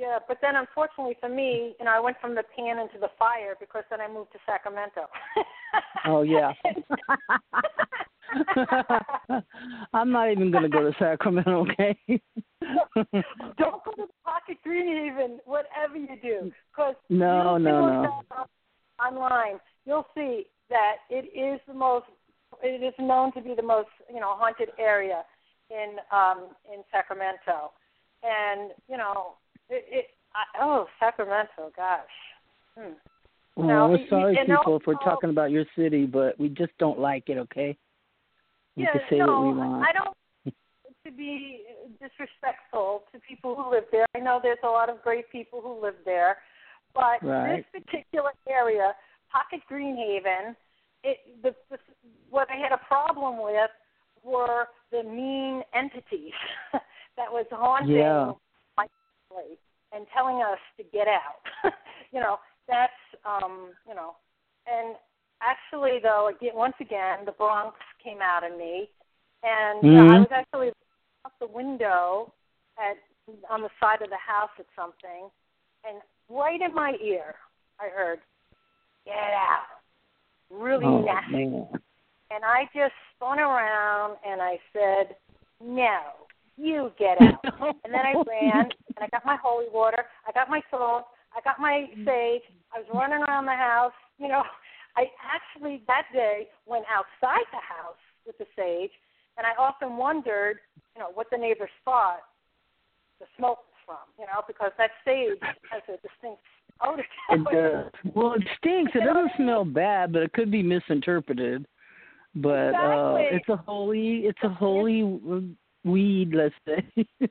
Yeah, 0.00 0.18
but 0.26 0.38
then 0.40 0.56
unfortunately 0.56 1.16
for 1.20 1.28
me, 1.28 1.76
you 1.78 1.84
know, 1.84 1.90
I 1.90 2.00
went 2.00 2.16
from 2.22 2.34
the 2.34 2.42
pan 2.56 2.78
into 2.78 2.98
the 2.98 3.10
fire 3.18 3.54
because 3.60 3.82
then 3.90 4.00
I 4.00 4.08
moved 4.08 4.32
to 4.32 4.38
Sacramento. 4.46 5.02
Oh 6.06 6.22
yeah. 6.22 6.52
I'm 9.92 10.10
not 10.10 10.32
even 10.32 10.50
going 10.50 10.62
to 10.62 10.70
go 10.70 10.82
to 10.82 10.92
Sacramento, 10.98 11.66
okay? 11.66 11.98
Don't 13.58 13.84
go 13.84 13.92
to 13.96 14.06
Pocket 14.24 14.56
Greenhaven, 14.66 15.40
whatever 15.44 15.96
you 15.96 16.16
do, 16.22 16.50
because 16.72 16.94
no, 17.10 17.58
no, 17.58 18.02
no. 18.02 18.22
Online, 19.04 19.60
you'll 19.84 20.06
see 20.14 20.46
that 20.70 20.96
it 21.10 21.26
is 21.36 21.60
the 21.68 21.74
most. 21.74 22.06
It 22.62 22.82
is 22.82 22.94
known 22.98 23.32
to 23.34 23.42
be 23.42 23.54
the 23.54 23.62
most, 23.62 23.90
you 24.12 24.20
know, 24.20 24.34
haunted 24.36 24.70
area 24.78 25.24
in 25.70 25.96
um 26.12 26.48
in 26.72 26.82
Sacramento, 26.90 27.72
and 28.22 28.70
you 28.88 28.96
know, 28.96 29.34
it. 29.70 29.84
it 29.90 30.06
I, 30.34 30.62
oh, 30.62 30.86
Sacramento, 31.00 31.72
gosh. 31.76 32.00
Hmm. 32.78 32.92
Well, 33.56 33.90
we're 33.90 34.08
sorry, 34.08 34.38
you, 34.46 34.56
people, 34.56 34.76
if 34.76 34.86
we're 34.86 34.94
talking 34.94 35.30
about 35.30 35.50
your 35.50 35.64
city, 35.76 36.06
but 36.06 36.38
we 36.38 36.48
just 36.48 36.72
don't 36.78 36.98
like 36.98 37.24
it. 37.28 37.36
Okay. 37.36 37.76
We 38.76 38.84
yeah, 38.84 38.92
can 38.92 39.00
say 39.10 39.18
no, 39.18 39.26
what 39.26 39.42
we 39.42 39.58
want. 39.58 39.84
I 39.86 39.92
don't 39.92 40.14
want 40.44 40.56
to 41.04 41.12
be 41.12 41.62
disrespectful 42.00 43.04
to 43.12 43.20
people 43.28 43.56
who 43.56 43.70
live 43.70 43.84
there. 43.90 44.06
I 44.14 44.20
know 44.20 44.38
there's 44.42 44.58
a 44.62 44.68
lot 44.68 44.88
of 44.88 45.02
great 45.02 45.30
people 45.30 45.60
who 45.60 45.82
live 45.82 45.96
there, 46.04 46.38
but 46.94 47.22
Right. 47.22 47.64
this 47.72 47.82
particular 47.82 48.30
area, 48.48 48.94
Pocket 49.32 49.60
Greenhaven, 49.70 50.54
it 51.02 51.18
the, 51.42 51.54
the 51.70 51.78
what 52.30 52.48
I 52.50 52.56
had 52.56 52.72
a 52.72 52.80
problem 52.86 53.42
with 53.42 53.70
were 54.22 54.66
the 54.92 55.02
mean 55.02 55.62
entities 55.74 56.32
that 56.72 57.30
was 57.30 57.46
haunting 57.50 57.96
Yeah. 57.96 58.32
Place 59.30 59.58
and 59.92 60.06
telling 60.14 60.42
us 60.42 60.58
to 60.76 60.84
get 60.92 61.06
out. 61.08 61.72
you 62.12 62.20
know, 62.20 62.38
that's 62.68 62.92
um, 63.24 63.70
you 63.88 63.94
know, 63.94 64.14
and 64.66 64.96
actually 65.42 65.98
though, 66.02 66.30
again, 66.34 66.52
once 66.54 66.74
again, 66.80 67.24
the 67.24 67.32
Bronx 67.32 67.76
came 68.02 68.18
out 68.22 68.44
of 68.44 68.56
me, 68.56 68.88
and 69.42 69.84
uh, 69.84 70.14
I 70.14 70.18
was 70.18 70.28
actually 70.32 70.68
out 71.24 71.32
the 71.40 71.46
window 71.46 72.32
at 72.78 72.96
on 73.48 73.62
the 73.62 73.70
side 73.80 74.02
of 74.02 74.10
the 74.10 74.16
house 74.16 74.50
at 74.58 74.66
something, 74.74 75.30
and 75.88 76.00
right 76.28 76.60
in 76.60 76.74
my 76.74 76.94
ear, 77.02 77.34
I 77.78 77.88
heard, 77.88 78.20
"Get 79.04 79.14
out!" 79.14 79.80
Really 80.50 80.84
oh 80.84 81.02
nasty. 81.02 81.46
man. 81.46 81.68
And 82.30 82.44
I 82.44 82.64
just 82.74 82.94
spun 83.16 83.38
around 83.38 84.16
and 84.26 84.40
I 84.40 84.58
said, 84.72 85.16
No, 85.60 85.98
you 86.60 86.92
get 86.98 87.20
out. 87.22 87.40
and 87.84 87.92
then 87.92 88.04
I 88.04 88.14
ran 88.26 88.68
and 88.96 89.00
I 89.00 89.08
got 89.08 89.24
my 89.24 89.36
holy 89.42 89.66
water, 89.72 90.04
I 90.28 90.32
got 90.32 90.50
my 90.50 90.60
salt, 90.70 91.06
I 91.34 91.40
got 91.42 91.58
my 91.58 91.86
sage, 92.04 92.42
I 92.74 92.80
was 92.80 92.88
running 92.92 93.22
around 93.22 93.46
the 93.46 93.56
house. 93.56 93.96
You 94.18 94.28
know, 94.28 94.42
I 94.96 95.06
actually 95.22 95.82
that 95.86 96.04
day 96.12 96.48
went 96.66 96.84
outside 96.90 97.46
the 97.52 97.62
house 97.62 98.00
with 98.26 98.36
the 98.38 98.46
sage 98.56 98.90
and 99.38 99.46
I 99.46 99.60
often 99.60 99.96
wondered, 99.96 100.58
you 100.94 101.00
know, 101.00 101.10
what 101.14 101.28
the 101.30 101.38
neighbors 101.38 101.70
thought 101.84 102.20
the 103.20 103.26
smoke 103.36 103.58
was 103.58 103.80
from, 103.86 104.04
you 104.18 104.26
know, 104.26 104.42
because 104.46 104.72
that 104.78 104.90
sage 105.04 105.38
has 105.70 105.82
a 105.88 105.92
distinct 105.92 106.42
odor 106.84 107.02
to 107.02 107.34
It 107.34 107.44
does. 107.44 108.12
Well, 108.14 108.34
it 108.34 108.42
stinks. 108.58 108.92
It 108.94 109.04
doesn't 109.04 109.30
smell 109.36 109.64
bad, 109.64 110.12
but 110.12 110.22
it 110.22 110.32
could 110.32 110.50
be 110.50 110.62
misinterpreted. 110.62 111.66
But 112.34 112.74
uh 112.74 113.16
it's 113.18 113.48
a 113.48 113.56
holy, 113.56 114.20
it's 114.26 114.38
a 114.44 114.48
holy 114.48 115.02
weed, 115.84 116.32
let's 116.34 116.54
say. 116.66 116.84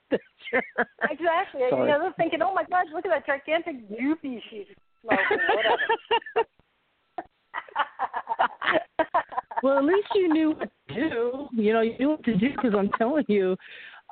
Exactly. 1.11 1.61
You 1.61 1.69
Sorry. 1.69 1.91
know, 1.91 1.99
they're 1.99 2.13
thinking, 2.17 2.41
oh 2.41 2.55
my 2.55 2.63
gosh, 2.63 2.87
look 2.91 3.05
at 3.05 3.11
that 3.11 3.25
gigantic 3.27 3.87
doopy 3.87 4.41
she's 4.49 4.65
smoking, 5.01 5.37
whatever. 5.55 6.47
well, 9.63 9.77
at 9.77 9.85
least 9.85 10.07
you 10.15 10.33
knew 10.33 10.49
what 10.51 10.69
to 10.87 10.93
do. 10.93 11.47
You 11.51 11.73
know, 11.73 11.81
you 11.81 11.95
knew 11.99 12.09
what 12.09 12.23
to 12.23 12.35
do 12.35 12.49
because 12.49 12.73
I'm 12.75 12.89
telling 12.97 13.25
you, 13.27 13.55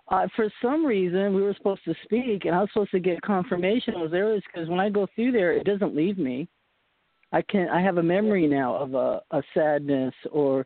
uh, 0.10 0.28
for 0.36 0.52
some 0.62 0.86
reason 0.86 1.34
we 1.34 1.42
were 1.42 1.56
supposed 1.56 1.84
to 1.86 1.96
speak, 2.04 2.46
and 2.46 2.56
I 2.56 2.60
was 2.60 2.70
supposed 2.72 2.92
to 2.92 3.00
get 3.00 3.22
confirmation 3.22 3.96
of 3.96 4.02
those 4.02 4.14
areas 4.14 4.44
because 4.54 4.70
when 4.70 4.80
I 4.80 4.90
go 4.90 5.08
through 5.16 5.32
there, 5.32 5.54
it 5.54 5.66
doesn't 5.66 5.96
leave 5.96 6.18
me. 6.18 6.48
I 7.32 7.42
can 7.42 7.68
I 7.70 7.82
have 7.82 7.98
a 7.98 8.04
memory 8.04 8.48
now 8.48 8.76
of 8.76 8.94
a, 8.94 9.22
a 9.32 9.42
sadness 9.54 10.14
or, 10.32 10.66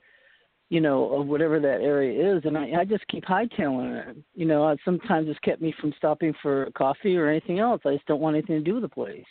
you 0.71 0.79
know, 0.79 1.19
of 1.19 1.27
whatever 1.27 1.59
that 1.59 1.81
area 1.81 2.37
is, 2.37 2.45
and 2.45 2.57
I, 2.57 2.71
I 2.79 2.85
just 2.85 3.05
keep 3.09 3.25
hightailing 3.25 4.07
it. 4.07 4.15
You 4.35 4.45
know, 4.45 4.69
it 4.69 4.79
sometimes 4.85 5.27
it's 5.27 5.37
kept 5.39 5.61
me 5.61 5.75
from 5.81 5.93
stopping 5.97 6.33
for 6.41 6.71
coffee 6.77 7.17
or 7.17 7.27
anything 7.27 7.59
else. 7.59 7.81
I 7.85 7.95
just 7.95 8.05
don't 8.05 8.21
want 8.21 8.37
anything 8.37 8.55
to 8.55 8.63
do 8.63 8.75
with 8.75 8.83
the 8.83 8.89
place. 8.89 9.25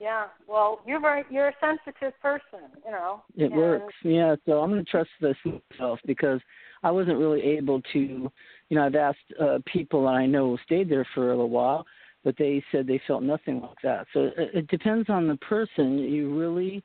yeah. 0.00 0.24
Well, 0.48 0.80
you're 0.84 1.00
very 1.00 1.22
you're 1.30 1.50
a 1.50 1.54
sensitive 1.60 2.12
person, 2.20 2.66
you 2.84 2.90
know. 2.90 3.22
It 3.36 3.52
and, 3.52 3.54
works, 3.54 3.94
yeah. 4.02 4.34
So 4.46 4.60
I'm 4.60 4.70
going 4.70 4.84
to 4.84 4.90
trust 4.90 5.10
this 5.20 5.36
myself 5.44 6.00
because 6.06 6.40
I 6.82 6.90
wasn't 6.90 7.18
really 7.18 7.42
able 7.42 7.80
to. 7.92 8.00
You 8.70 8.76
know, 8.76 8.84
I've 8.84 8.96
asked 8.96 9.18
uh, 9.40 9.58
people 9.72 10.02
that 10.06 10.08
I 10.14 10.26
know 10.26 10.50
who 10.50 10.58
stayed 10.64 10.90
there 10.90 11.06
for 11.14 11.28
a 11.28 11.36
little 11.36 11.50
while, 11.50 11.86
but 12.24 12.34
they 12.36 12.64
said 12.72 12.88
they 12.88 13.00
felt 13.06 13.22
nothing 13.22 13.60
like 13.60 13.78
that. 13.84 14.08
So 14.12 14.30
it, 14.36 14.50
it 14.54 14.66
depends 14.66 15.08
on 15.08 15.28
the 15.28 15.36
person. 15.36 15.98
You 15.98 16.36
really 16.36 16.82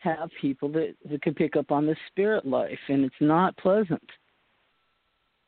have 0.00 0.30
people 0.40 0.68
that 0.72 0.94
that 1.10 1.22
can 1.22 1.34
pick 1.34 1.56
up 1.56 1.70
on 1.70 1.86
the 1.86 1.96
spirit 2.08 2.46
life, 2.46 2.78
and 2.88 3.04
it's 3.04 3.14
not 3.20 3.56
pleasant. 3.56 4.02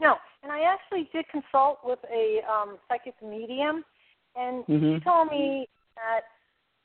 No, 0.01 0.17
and 0.43 0.51
I 0.51 0.63
actually 0.63 1.09
did 1.13 1.27
consult 1.29 1.79
with 1.85 1.99
a 2.13 2.41
um 2.51 2.79
psychic 2.89 3.15
medium, 3.23 3.85
and 4.37 4.65
she 4.67 4.73
Mhm. 4.75 5.05
told 5.05 5.29
me 5.31 5.69
that 5.97 6.23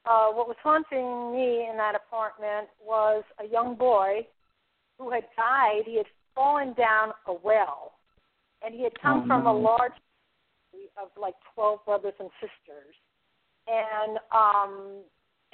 uh 0.06 0.32
what 0.32 0.48
was 0.48 0.58
haunting 0.64 1.34
me 1.34 1.68
in 1.70 1.78
that 1.78 1.96
apartment 1.96 2.70
was 2.84 3.24
a 3.40 3.46
young 3.46 3.76
boy 3.76 4.26
who 4.98 5.10
had 5.12 5.26
died. 5.36 5.84
He 5.86 5.96
had 5.98 6.08
fallen 6.34 6.74
down 6.74 7.14
a 7.26 7.34
well, 7.34 7.94
and 8.62 8.74
he 8.74 8.84
had 8.84 9.00
come 9.02 9.24
Oh, 9.24 9.28
from 9.28 9.44
no. 9.44 9.52
a 9.52 9.56
large 9.58 9.94
family 10.72 10.90
of 10.96 11.10
like 11.18 11.36
twelve 11.54 11.84
brothers 11.86 12.16
and 12.20 12.30
sisters, 12.40 12.96
and 13.68 14.20
um 14.32 15.04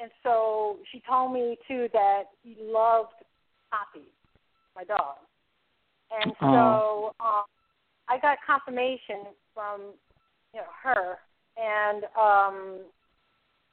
and 0.03 0.11
so 0.21 0.79
she 0.91 1.01
told 1.09 1.31
me 1.31 1.57
too 1.65 1.87
that 1.93 2.23
he 2.43 2.57
loved 2.59 3.13
Poppy, 3.71 4.05
my 4.75 4.83
dog. 4.83 5.15
And 6.11 6.33
so 6.41 7.15
um, 7.21 7.43
I 8.09 8.19
got 8.21 8.37
confirmation 8.45 9.31
from 9.53 9.93
you 10.53 10.59
know 10.59 10.67
her, 10.83 11.17
and 11.55 12.03
um, 12.19 12.79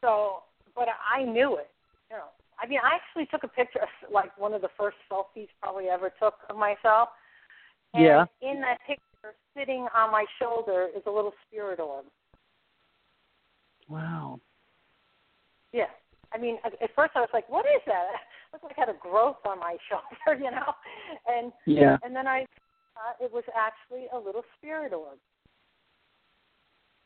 so 0.01 0.45
but 0.77 0.87
I 1.13 1.25
knew 1.25 1.57
it. 1.57 1.69
You 2.11 2.19
know, 2.19 2.31
I 2.63 2.69
mean, 2.69 2.79
I 2.83 2.95
actually 2.95 3.27
took 3.27 3.43
a 3.43 3.49
picture, 3.49 3.81
of, 3.81 3.89
like 4.13 4.31
one 4.39 4.55
of 4.55 4.63
the 4.63 4.71
first 4.79 4.97
selfies 5.11 5.49
probably 5.61 5.89
ever 5.89 6.13
took 6.21 6.35
of 6.49 6.57
myself. 6.57 7.09
And 7.93 8.05
Yeah. 8.05 8.25
In 8.41 8.61
that 8.61 8.79
picture, 8.87 9.35
sitting 9.57 9.89
on 9.95 10.13
my 10.13 10.25
shoulder 10.39 10.89
is 10.97 11.03
a 11.07 11.11
little 11.11 11.35
spirit 11.49 11.81
orb. 11.81 12.05
Wow. 13.89 14.41
Yeah. 15.73 15.87
I 16.33 16.39
mean, 16.39 16.59
at 16.65 16.73
at 16.83 16.91
first 16.95 17.13
I 17.15 17.21
was 17.21 17.31
like, 17.33 17.49
"What 17.49 17.67
is 17.67 17.83
that?" 17.87 18.07
It 18.53 18.55
looked 18.55 18.65
like 18.65 18.79
I 18.79 18.91
had 18.91 18.95
a 18.95 18.99
growth 18.99 19.37
on 19.47 19.61
my 19.61 19.77
shoulder, 19.89 20.43
you 20.43 20.51
know. 20.51 20.75
And 21.29 21.53
Yeah. 21.67 21.99
and 22.03 22.15
then 22.15 22.27
I 22.27 22.43
uh, 22.97 23.25
it 23.25 23.33
was 23.33 23.45
actually 23.57 24.07
a 24.13 24.19
little 24.19 24.43
spirit 24.59 24.93
orb. 24.93 25.19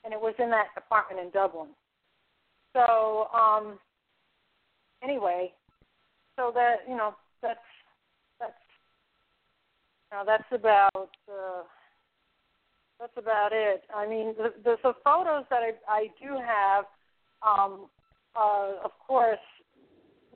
And 0.05 0.13
it 0.13 0.21
was 0.21 0.35
in 0.39 0.51
that 0.51 0.69
apartment 0.77 1.21
in 1.21 1.31
Dublin. 1.31 1.69
So, 2.75 3.29
um 3.33 3.79
anyway, 5.03 5.53
so 6.37 6.51
that, 6.55 6.77
you 6.89 6.97
know, 6.97 7.15
that's 7.43 7.59
that's 8.41 8.53
you 10.11 10.19
know, 10.19 10.25
that's 10.27 10.51
about 10.51 11.11
uh 11.31 11.63
that's 12.99 13.17
about 13.17 13.51
it. 13.53 13.83
I 13.95 14.07
mean, 14.07 14.35
the 14.37 14.53
the, 14.65 14.77
the 14.83 14.95
photos 15.05 15.45
that 15.51 15.61
I 15.63 15.73
I 15.89 16.07
do 16.21 16.37
have 16.39 16.85
um 17.43 17.87
uh 18.37 18.85
of 18.85 18.91
course 19.07 19.39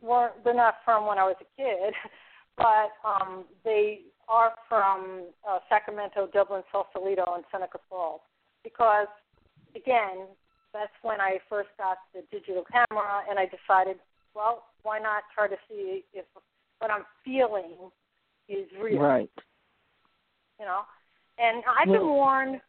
weren't 0.01 0.45
they're 0.45 0.55
not 0.55 0.77
from 0.85 1.07
when 1.07 1.19
I 1.19 1.25
was 1.25 1.37
a 1.41 1.61
kid, 1.61 1.95
but 2.57 2.91
um 3.05 3.45
they 3.65 4.01
are 4.29 4.53
from 4.69 5.25
uh, 5.49 5.59
Sacramento, 5.71 6.29
Dublin, 6.35 6.63
Sausalito, 6.71 7.25
and 7.35 7.45
Seneca 7.51 7.79
Falls 7.89 8.21
because 8.63 9.09
again, 9.75 10.27
that's 10.73 10.93
when 11.03 11.21
I 11.21 11.39
first 11.49 11.71
got 11.79 11.99
the 12.15 12.23
digital 12.31 12.65
camera, 12.71 13.23
and 13.29 13.39
I 13.39 13.47
decided, 13.47 13.97
well, 14.35 14.65
why 14.83 14.99
not 14.99 15.23
try 15.35 15.49
to 15.49 15.57
see 15.69 16.05
if 16.13 16.25
what 16.79 16.91
I'm 16.91 17.05
feeling 17.25 17.91
is 18.49 18.67
real, 18.81 19.01
Right. 19.01 19.31
you 20.59 20.67
know? 20.67 20.83
And 21.39 21.63
I've 21.67 21.87
been 21.89 22.07
warned 22.07 22.61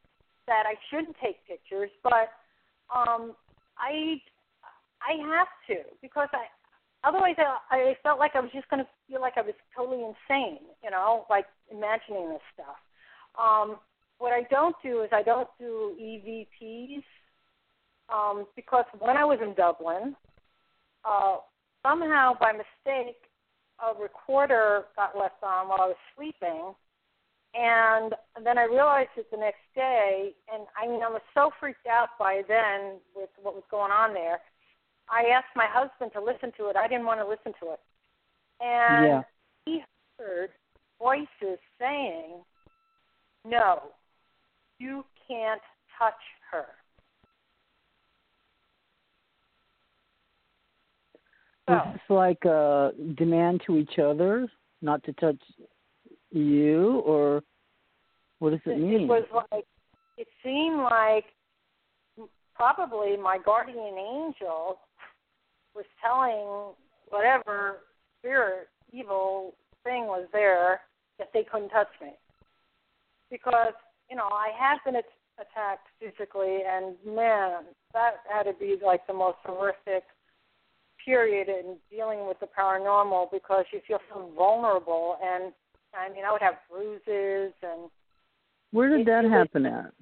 that 0.47 0.65
I 0.65 0.75
shouldn't 0.89 1.15
take 1.21 1.45
pictures, 1.47 1.89
but 2.03 2.31
um, 2.93 3.35
I 3.77 4.21
I 5.01 5.15
have 5.35 5.47
to 5.67 5.83
because 6.01 6.29
I 6.33 6.45
otherwise 7.03 7.35
I, 7.37 7.57
I 7.75 7.97
felt 8.03 8.19
like 8.19 8.31
I 8.35 8.41
was 8.41 8.51
just 8.53 8.69
going 8.69 8.83
to 8.83 8.89
feel 9.07 9.21
like 9.21 9.33
I 9.37 9.41
was 9.41 9.55
totally 9.75 10.03
insane, 10.03 10.59
you 10.83 10.91
know, 10.91 11.25
like 11.29 11.45
imagining 11.71 12.29
this 12.29 12.41
stuff. 12.53 12.77
Um, 13.39 13.77
what 14.17 14.33
I 14.33 14.43
don't 14.51 14.75
do 14.83 15.01
is 15.01 15.09
I 15.13 15.23
don't 15.23 15.47
do 15.59 15.95
EVPs 15.99 17.03
um, 18.13 18.45
because 18.55 18.85
when 18.99 19.15
I 19.15 19.23
was 19.23 19.39
in 19.41 19.53
Dublin, 19.53 20.15
uh, 21.05 21.37
somehow 21.83 22.33
by 22.39 22.51
mistake 22.51 23.15
a 23.79 23.99
recorder 23.99 24.83
got 24.97 25.17
left 25.17 25.41
on 25.41 25.69
while 25.69 25.79
I 25.79 25.87
was 25.87 26.01
sleeping, 26.17 26.73
and 27.55 28.13
then 28.43 28.57
I 28.57 28.63
realized 28.63 29.15
it 29.15 29.31
the 29.31 29.37
next 29.37 29.63
day. 29.73 30.33
And 30.53 30.67
I 30.75 30.85
mean, 30.85 31.01
I 31.01 31.07
was 31.07 31.21
so 31.33 31.51
freaked 31.59 31.87
out 31.87 32.09
by 32.19 32.41
then 32.47 32.99
with 33.15 33.29
what 33.41 33.55
was 33.55 33.63
going 33.71 33.91
on 33.91 34.13
there 34.13 34.39
I 35.11 35.29
asked 35.35 35.55
my 35.55 35.65
husband 35.67 36.11
to 36.13 36.21
listen 36.23 36.51
to 36.57 36.69
it. 36.69 36.75
I 36.75 36.87
didn't 36.87 37.05
want 37.05 37.19
to 37.19 37.27
listen 37.27 37.53
to 37.61 37.73
it. 37.73 37.79
And 38.61 39.05
yeah. 39.05 39.21
he 39.65 39.81
heard 40.17 40.49
voices 40.99 41.59
saying, 41.79 42.41
No, 43.45 43.83
you 44.77 45.03
can't 45.27 45.61
touch 45.97 46.13
her. 46.51 46.65
So, 51.67 51.75
Is 51.75 51.93
this 51.93 52.01
like 52.09 52.45
a 52.45 52.91
demand 53.17 53.61
to 53.67 53.77
each 53.77 53.99
other 53.99 54.47
not 54.81 55.03
to 55.03 55.13
touch 55.13 55.39
you, 56.31 56.99
or 57.05 57.43
what 58.39 58.51
does 58.51 58.59
it 58.65 58.79
mean? 58.79 59.01
It 59.01 59.07
was 59.07 59.25
like, 59.51 59.65
it 60.17 60.27
seemed 60.43 60.81
like 60.81 61.25
probably 62.55 63.17
my 63.17 63.37
guardian 63.43 63.97
angel 63.97 64.79
was 65.79 65.87
telling 66.03 66.75
whatever 67.09 67.77
spirit, 68.19 68.67
evil 68.91 69.53
thing 69.83 70.07
was 70.07 70.27
there 70.33 70.81
that 71.17 71.29
they 71.33 71.45
couldn't 71.49 71.69
touch 71.69 71.87
me. 72.01 72.11
Because, 73.31 73.73
you 74.09 74.17
know, 74.17 74.27
I 74.27 74.49
have 74.59 74.79
been 74.83 74.95
attacked 74.95 75.87
physically, 75.99 76.59
and 76.67 76.95
man, 77.05 77.63
that 77.93 78.15
had 78.29 78.43
to 78.43 78.53
be 78.59 78.75
like 78.83 79.07
the 79.07 79.13
most 79.13 79.37
horrific 79.45 80.03
period 81.05 81.47
in 81.47 81.77
dealing 81.89 82.27
with 82.27 82.39
the 82.41 82.47
paranormal 82.47 83.31
because 83.31 83.63
you 83.71 83.79
feel 83.87 83.99
so 84.13 84.29
vulnerable. 84.35 85.17
And 85.23 85.53
I 85.95 86.13
mean, 86.13 86.25
I 86.27 86.31
would 86.33 86.41
have 86.41 86.55
bruises 86.69 87.53
and. 87.63 87.89
Where 88.71 88.95
did 88.95 89.07
that 89.07 89.23
happen 89.25 89.65
at? 89.65 89.93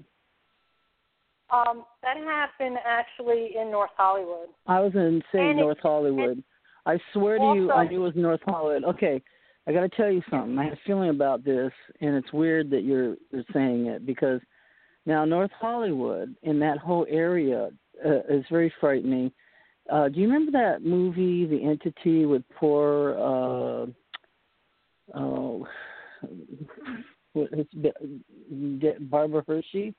Um, 1.50 1.86
that 2.04 2.18
happened 2.18 2.78
actually 2.86 3.52
in 3.60 3.72
North 3.72 3.92
Hollywood. 3.96 4.50
I 4.66 4.80
was 4.82 4.94
in 4.96 5.22
say 5.32 5.54
North 5.54 5.78
it, 5.78 5.82
Hollywood. 5.82 6.44
I 6.86 6.98
swear 7.14 7.38
to 7.38 7.44
also, 7.44 7.60
you, 7.60 7.72
I 7.72 7.88
knew 7.88 8.02
it 8.02 8.06
was 8.06 8.14
North 8.16 8.42
Hollywood. 8.46 8.84
Okay, 8.84 9.22
I 9.66 9.72
got 9.74 9.82
to 9.82 9.90
tell 9.90 10.12
you 10.12 10.22
something. 10.30 10.58
I 10.58 10.66
had 10.66 10.74
a 10.74 10.80
feeling 10.86 11.10
about 11.10 11.46
this, 11.46 11.72
and 12.02 12.16
it's 12.16 12.34
weird 12.34 12.70
that 12.72 12.84
you're 12.84 13.16
you're 13.32 13.46
saying 13.54 13.88
it 13.88 14.06
because 14.06 14.42
now 15.06 15.24
North 15.24 15.52
Hollywood 15.60 16.36
in 16.44 16.60
that 16.60 16.80
whole 16.80 17.06
area 17.10 17.70
uh, 18.06 18.20
is 18.30 18.44
very 18.50 18.74
frightening. 18.80 19.32
Uh, 19.90 20.10
do 20.10 20.20
you 20.20 20.28
remember 20.28 20.52
that 20.52 20.84
movie, 20.84 21.46
The 21.46 21.64
Entity, 21.64 22.26
with 22.26 22.44
poor 22.58 23.16
uh, 23.18 23.86
oh, 25.18 25.68
Barbara 29.10 29.44
Hershey? 29.48 29.96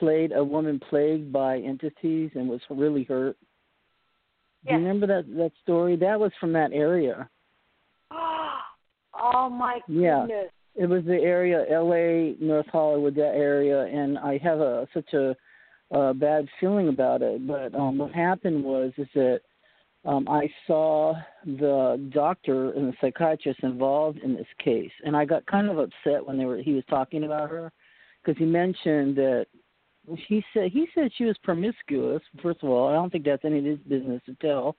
Played 0.00 0.32
a 0.32 0.42
woman 0.42 0.80
plagued 0.90 1.32
by 1.32 1.58
entities 1.58 2.30
and 2.34 2.48
was 2.48 2.60
really 2.70 3.04
hurt. 3.04 3.36
Yes. 4.64 4.72
Do 4.72 4.72
you 4.72 4.78
remember 4.78 5.06
that 5.06 5.36
that 5.36 5.52
story? 5.62 5.94
That 5.96 6.18
was 6.18 6.32
from 6.40 6.52
that 6.54 6.72
area. 6.72 7.28
oh 8.10 9.48
my 9.48 9.78
goodness. 9.86 10.28
Yeah. 10.28 10.42
It 10.76 10.88
was 10.88 11.04
the 11.04 11.16
area, 11.16 11.64
L.A., 11.70 12.36
North 12.40 12.68
Hollywood, 12.70 13.16
that 13.16 13.34
area, 13.34 13.82
and 13.86 14.16
I 14.18 14.38
have 14.38 14.60
a 14.60 14.86
such 14.94 15.12
a, 15.14 15.34
bad 16.14 16.48
feeling 16.60 16.88
about 16.88 17.20
it. 17.20 17.46
But 17.46 17.74
um, 17.74 17.98
what 17.98 18.12
happened 18.12 18.62
was 18.62 18.92
is 18.96 19.08
that 19.14 19.40
um, 20.04 20.28
I 20.28 20.48
saw 20.66 21.14
the 21.44 22.08
doctor 22.14 22.70
and 22.72 22.88
the 22.88 22.96
psychiatrist 23.00 23.60
involved 23.64 24.18
in 24.18 24.34
this 24.34 24.46
case, 24.62 24.92
and 25.04 25.16
I 25.16 25.24
got 25.24 25.44
kind 25.46 25.68
of 25.68 25.78
upset 25.78 26.24
when 26.24 26.38
they 26.38 26.44
were 26.44 26.58
he 26.58 26.72
was 26.72 26.84
talking 26.88 27.24
about 27.24 27.50
her 27.50 27.72
because 28.22 28.38
he 28.38 28.44
mentioned 28.44 29.16
that 29.16 29.46
he 30.06 30.42
said 30.52 30.70
he 30.72 30.86
said 30.94 31.10
she 31.16 31.24
was 31.24 31.36
promiscuous. 31.42 32.22
First 32.42 32.62
of 32.62 32.70
all, 32.70 32.88
I 32.88 32.94
don't 32.94 33.10
think 33.10 33.24
that's 33.24 33.44
any 33.44 33.58
of 33.58 33.64
his 33.64 33.78
business 33.80 34.22
to 34.26 34.34
tell. 34.34 34.76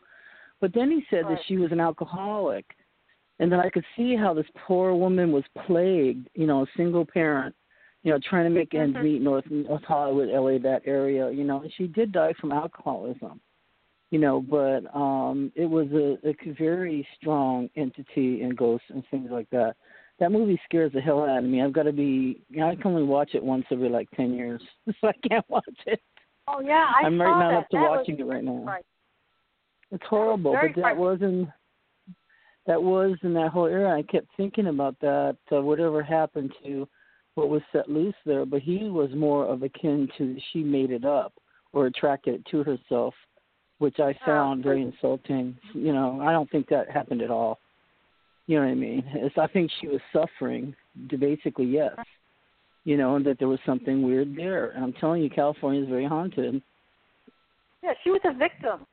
But 0.59 0.73
then 0.73 0.91
he 0.91 1.03
said 1.09 1.25
right. 1.25 1.35
that 1.35 1.39
she 1.47 1.57
was 1.57 1.71
an 1.71 1.79
alcoholic, 1.79 2.65
and 3.39 3.51
then 3.51 3.59
I 3.59 3.69
could 3.69 3.85
see 3.95 4.15
how 4.15 4.33
this 4.33 4.45
poor 4.67 4.93
woman 4.93 5.31
was 5.31 5.43
plagued. 5.65 6.27
You 6.33 6.47
know, 6.47 6.63
a 6.63 6.67
single 6.77 7.05
parent, 7.05 7.55
you 8.03 8.11
know, 8.11 8.19
trying 8.29 8.45
to 8.45 8.49
make 8.49 8.73
ends 8.73 8.95
mm-hmm. 8.95 9.05
meet 9.05 9.21
North 9.21 9.45
North 9.49 9.83
Hollywood, 9.83 10.29
LA, 10.29 10.57
that 10.59 10.81
area. 10.85 11.31
You 11.31 11.43
know, 11.43 11.61
and 11.61 11.73
she 11.77 11.87
did 11.87 12.11
die 12.11 12.33
from 12.39 12.51
alcoholism. 12.51 13.39
You 14.09 14.19
know, 14.19 14.41
but 14.41 14.93
um 14.95 15.51
it 15.55 15.65
was 15.65 15.87
a, 15.91 16.17
a 16.27 16.53
very 16.53 17.07
strong 17.17 17.69
entity 17.75 18.41
and 18.41 18.57
ghosts 18.57 18.87
and 18.89 19.03
things 19.09 19.29
like 19.31 19.49
that 19.51 19.75
that 20.21 20.31
movie 20.31 20.61
scares 20.65 20.93
the 20.93 21.01
hell 21.01 21.23
out 21.23 21.39
of 21.39 21.43
me. 21.43 21.63
I've 21.63 21.73
got 21.73 21.83
to 21.83 21.91
be. 21.91 22.41
You 22.49 22.59
know, 22.59 22.69
I 22.69 22.75
can 22.75 22.91
only 22.91 23.03
watch 23.03 23.31
it 23.33 23.43
once 23.43 23.65
every 23.71 23.89
like 23.89 24.07
ten 24.11 24.33
years, 24.33 24.61
so 25.01 25.07
I 25.07 25.27
can't 25.27 25.43
watch 25.49 25.65
it. 25.87 25.99
Oh 26.47 26.61
yeah, 26.61 26.89
I 26.95 27.07
am 27.07 27.17
saw 27.17 27.23
right 27.23 27.39
now 27.39 27.57
up 27.57 27.69
to 27.69 27.77
that 27.77 27.89
watching 27.89 28.19
it 28.19 28.25
right 28.25 28.43
now. 28.43 28.63
Right. 28.63 28.85
It's 29.91 30.03
horrible, 30.07 30.53
but 30.53 30.79
that 30.81 30.95
wasn't. 30.95 31.49
That 32.67 32.81
was 32.81 33.17
in 33.23 33.33
that 33.33 33.49
whole 33.49 33.65
era. 33.65 33.97
I 33.97 34.03
kept 34.03 34.27
thinking 34.37 34.67
about 34.67 34.95
that. 35.01 35.37
Uh, 35.51 35.61
whatever 35.61 36.03
happened 36.03 36.53
to 36.63 36.87
what 37.33 37.49
was 37.49 37.63
set 37.71 37.89
loose 37.89 38.13
there, 38.23 38.45
but 38.45 38.61
he 38.61 38.89
was 38.89 39.09
more 39.15 39.47
of 39.47 39.63
akin 39.63 40.07
to 40.19 40.37
she 40.53 40.59
made 40.59 40.91
it 40.91 41.03
up 41.03 41.33
or 41.73 41.87
attracted 41.87 42.35
it 42.35 42.45
to 42.51 42.63
herself, 42.63 43.15
which 43.79 43.99
I 43.99 44.11
Oh, 44.21 44.25
found 44.25 44.63
very 44.63 44.83
insulting. 44.83 45.57
You 45.73 45.93
know, 45.93 46.21
I 46.21 46.31
don't 46.31 46.49
think 46.51 46.69
that 46.69 46.91
happened 46.91 47.23
at 47.23 47.31
all. 47.31 47.59
You 48.51 48.59
know 48.59 48.65
what 48.65 48.71
I 48.71 48.75
mean? 48.75 49.03
It's, 49.13 49.37
I 49.37 49.47
think 49.47 49.71
she 49.79 49.87
was 49.87 50.01
suffering. 50.11 50.75
To 51.09 51.17
basically, 51.17 51.67
yes. 51.67 51.93
You 52.83 52.97
know, 52.97 53.15
and 53.15 53.25
that 53.25 53.39
there 53.39 53.47
was 53.47 53.59
something 53.65 54.05
weird 54.05 54.35
there. 54.35 54.71
And 54.71 54.83
I'm 54.83 54.91
telling 54.91 55.21
you, 55.21 55.29
California 55.29 55.81
is 55.81 55.87
very 55.87 56.05
haunted. 56.05 56.61
Yeah, 57.81 57.93
she 58.03 58.09
was 58.09 58.19
a 58.25 58.33
victim. 58.37 58.85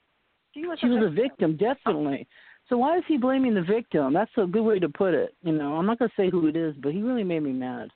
She 0.54 0.60
was. 0.60 0.78
She 0.80 0.86
a 0.86 0.90
was 0.90 1.12
victim. 1.12 1.50
a 1.50 1.56
victim, 1.56 1.56
definitely. 1.56 2.28
So 2.68 2.78
why 2.78 2.98
is 2.98 3.04
he 3.08 3.16
blaming 3.16 3.52
the 3.52 3.62
victim? 3.62 4.12
That's 4.14 4.30
a 4.36 4.46
good 4.46 4.62
way 4.62 4.78
to 4.78 4.88
put 4.88 5.12
it. 5.12 5.34
You 5.42 5.54
know, 5.54 5.74
I'm 5.74 5.86
not 5.86 5.98
gonna 5.98 6.12
say 6.16 6.30
who 6.30 6.46
it 6.46 6.54
is, 6.54 6.76
but 6.80 6.92
he 6.92 7.02
really 7.02 7.24
made 7.24 7.42
me 7.42 7.52
mad. 7.52 7.88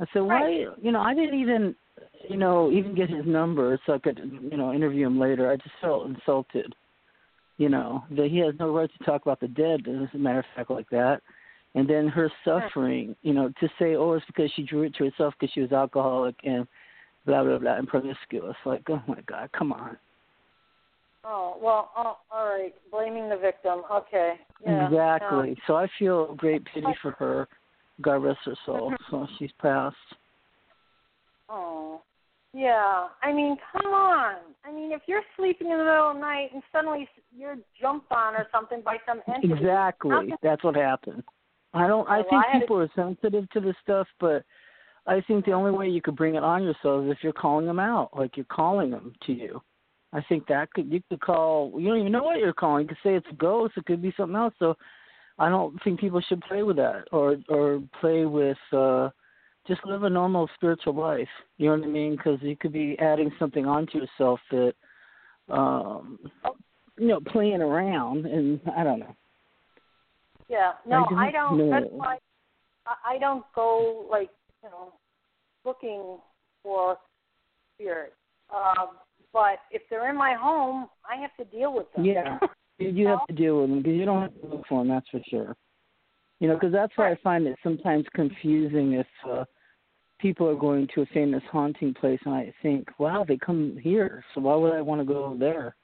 I 0.00 0.06
said, 0.12 0.22
why? 0.22 0.42
Right. 0.42 0.66
You 0.82 0.90
know, 0.90 1.02
I 1.02 1.14
didn't 1.14 1.38
even, 1.38 1.76
you 2.28 2.36
know, 2.36 2.72
even 2.72 2.96
get 2.96 3.08
his 3.08 3.24
number 3.24 3.78
so 3.86 3.92
I 3.92 3.98
could, 3.98 4.20
you 4.50 4.56
know, 4.56 4.72
interview 4.72 5.06
him 5.06 5.20
later. 5.20 5.52
I 5.52 5.54
just 5.54 5.76
felt 5.80 6.08
insulted 6.08 6.74
you 7.56 7.68
know 7.68 8.04
that 8.10 8.28
he 8.30 8.38
has 8.38 8.54
no 8.58 8.74
right 8.74 8.90
to 8.98 9.04
talk 9.04 9.22
about 9.22 9.40
the 9.40 9.48
dead 9.48 9.82
as 9.88 10.08
a 10.14 10.18
matter 10.18 10.40
of 10.40 10.44
fact 10.56 10.70
like 10.70 10.88
that. 10.90 11.20
And 11.76 11.88
then 11.88 12.06
her 12.08 12.30
suffering 12.44 13.16
you 13.22 13.34
know 13.34 13.52
to 13.60 13.68
say 13.78 13.94
oh 13.96 14.12
it's 14.12 14.26
because 14.26 14.50
she 14.54 14.62
drew 14.62 14.82
it 14.82 14.94
to 14.96 15.04
herself 15.04 15.34
because 15.38 15.52
she 15.52 15.60
was 15.60 15.72
alcoholic 15.72 16.36
and 16.44 16.66
blah 17.26 17.44
blah 17.44 17.58
blah 17.58 17.76
and 17.76 17.88
promiscuous. 17.88 18.56
Like 18.64 18.82
oh 18.90 19.02
my 19.06 19.20
god 19.26 19.50
come 19.56 19.72
on. 19.72 19.96
Oh 21.24 21.56
well 21.60 21.90
oh, 21.96 22.16
all 22.30 22.46
right 22.46 22.74
blaming 22.90 23.28
the 23.28 23.36
victim. 23.36 23.82
Okay 23.90 24.34
yeah, 24.64 24.86
exactly. 24.86 25.50
um, 25.50 25.56
so 25.66 25.76
i 25.76 25.86
feel 25.98 26.34
great 26.34 26.64
pity 26.72 26.86
for 27.02 27.12
her. 27.12 27.48
God 28.00 28.16
rest 28.16 28.40
her 28.44 28.56
soul. 28.66 28.92
So 29.10 29.26
she's 29.38 29.52
passed 29.60 29.96
yeah, 32.54 33.08
I 33.22 33.32
mean, 33.32 33.56
come 33.72 33.92
on. 33.92 34.36
I 34.64 34.72
mean, 34.72 34.92
if 34.92 35.02
you're 35.06 35.22
sleeping 35.36 35.70
in 35.70 35.78
the 35.78 35.84
middle 35.84 36.10
of 36.10 36.14
the 36.14 36.20
night 36.20 36.50
and 36.54 36.62
suddenly 36.72 37.08
you're 37.36 37.56
jumped 37.80 38.10
on 38.10 38.34
or 38.34 38.46
something 38.52 38.80
by 38.82 38.96
some 39.06 39.20
entity, 39.28 39.52
exactly. 39.52 40.32
That's 40.42 40.62
what 40.64 40.76
happened. 40.76 41.22
I 41.74 41.88
don't 41.88 42.08
i 42.08 42.18
well, 42.18 42.26
think 42.30 42.44
I 42.54 42.60
people 42.60 42.78
are 42.78 42.90
sensitive 42.94 43.50
to 43.50 43.60
this 43.60 43.74
stuff 43.82 44.06
but 44.20 44.44
i 45.06 45.20
think 45.22 45.44
the 45.44 45.52
only 45.52 45.72
way 45.72 45.88
you 45.88 46.00
could 46.00 46.16
bring 46.16 46.36
it 46.36 46.44
on 46.44 46.62
yourself 46.62 47.04
is 47.04 47.10
if 47.10 47.18
you're 47.22 47.32
calling 47.32 47.66
them 47.66 47.80
out 47.80 48.10
like 48.16 48.36
you're 48.36 48.46
calling 48.46 48.90
them 48.90 49.12
to 49.26 49.32
you. 49.32 49.60
I 50.12 50.22
think 50.28 50.46
that 50.46 50.72
could 50.72 50.90
you 50.90 51.02
could 51.10 51.20
call 51.20 51.72
you 51.76 51.88
don't 51.88 51.98
even 51.98 52.12
know 52.12 52.22
what 52.22 52.38
you're 52.38 52.52
calling. 52.52 52.82
You 52.82 52.88
could 52.88 52.98
say 53.02 53.16
it's 53.16 53.26
a 53.30 53.34
ghost 53.34 53.74
it 53.76 53.84
could 53.86 54.00
be 54.00 54.14
something 54.16 54.36
else. 54.36 54.54
So 54.58 54.76
i 55.38 55.48
don't 55.48 55.76
think 55.82 55.98
people 55.98 56.20
should 56.20 56.40
play 56.42 56.62
with 56.62 56.76
that 56.76 57.06
or 57.10 57.36
or 57.48 57.82
play 58.00 58.24
with 58.24 58.56
uh 58.72 59.10
just 59.66 59.84
live 59.86 60.02
a 60.02 60.10
normal 60.10 60.48
spiritual 60.54 60.94
life. 60.94 61.28
You 61.56 61.70
know 61.70 61.76
what 61.78 61.84
I 61.84 61.90
mean? 61.90 62.16
Because 62.16 62.38
you 62.42 62.56
could 62.56 62.72
be 62.72 62.96
adding 62.98 63.30
something 63.38 63.66
onto 63.66 63.98
yourself 63.98 64.40
that, 64.50 64.74
um, 65.48 66.18
you 66.98 67.08
know, 67.08 67.20
playing 67.20 67.62
around, 67.62 68.26
and 68.26 68.60
I 68.76 68.84
don't 68.84 69.00
know. 69.00 69.14
Yeah, 70.48 70.72
no, 70.86 71.06
I 71.10 71.28
I 71.28 71.30
don't. 71.30 71.58
know. 71.58 71.70
That's 71.70 71.86
why 71.90 72.18
I, 72.86 73.14
I 73.14 73.18
don't 73.18 73.44
go 73.54 74.06
like 74.10 74.30
you 74.62 74.68
know 74.68 74.92
looking 75.64 76.18
for 76.62 76.98
spirits. 77.74 78.12
Um, 78.54 78.90
but 79.32 79.58
if 79.70 79.82
they're 79.88 80.10
in 80.10 80.16
my 80.16 80.34
home, 80.34 80.88
I 81.10 81.20
have 81.20 81.34
to 81.38 81.56
deal 81.56 81.74
with 81.74 81.86
them. 81.94 82.04
Yeah, 82.04 82.38
you 82.78 83.06
have 83.08 83.26
to 83.26 83.34
deal 83.34 83.60
with 83.60 83.70
them 83.70 83.78
because 83.78 83.94
you 83.96 84.04
don't 84.04 84.22
have 84.22 84.40
to 84.40 84.46
look 84.46 84.66
for 84.68 84.80
them. 84.80 84.88
That's 84.88 85.08
for 85.08 85.20
sure. 85.28 85.56
You 86.44 86.50
know, 86.50 86.56
because 86.56 86.72
that's 86.72 86.92
why 86.96 87.10
I 87.10 87.16
find 87.24 87.46
it 87.46 87.56
sometimes 87.62 88.04
confusing 88.14 88.92
if 88.92 89.06
uh, 89.26 89.46
people 90.18 90.46
are 90.46 90.54
going 90.54 90.86
to 90.94 91.00
a 91.00 91.06
famous 91.06 91.42
haunting 91.50 91.94
place, 91.94 92.20
and 92.26 92.34
I 92.34 92.52
think, 92.60 92.86
wow, 92.98 93.24
they 93.26 93.38
come 93.38 93.78
here, 93.82 94.22
so 94.34 94.42
why 94.42 94.54
would 94.54 94.74
I 94.74 94.82
want 94.82 95.00
to 95.00 95.06
go 95.06 95.34
there? 95.40 95.74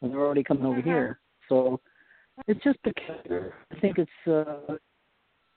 When 0.00 0.10
they're 0.10 0.22
already 0.22 0.42
coming 0.42 0.64
over 0.64 0.78
Mm-hmm. 0.78 0.88
here. 0.88 1.20
So 1.50 1.80
it's 2.48 2.64
just 2.64 2.82
peculiar. 2.82 3.52
I 3.70 3.78
think 3.80 3.98
it's, 3.98 4.10
uh, 4.26 4.76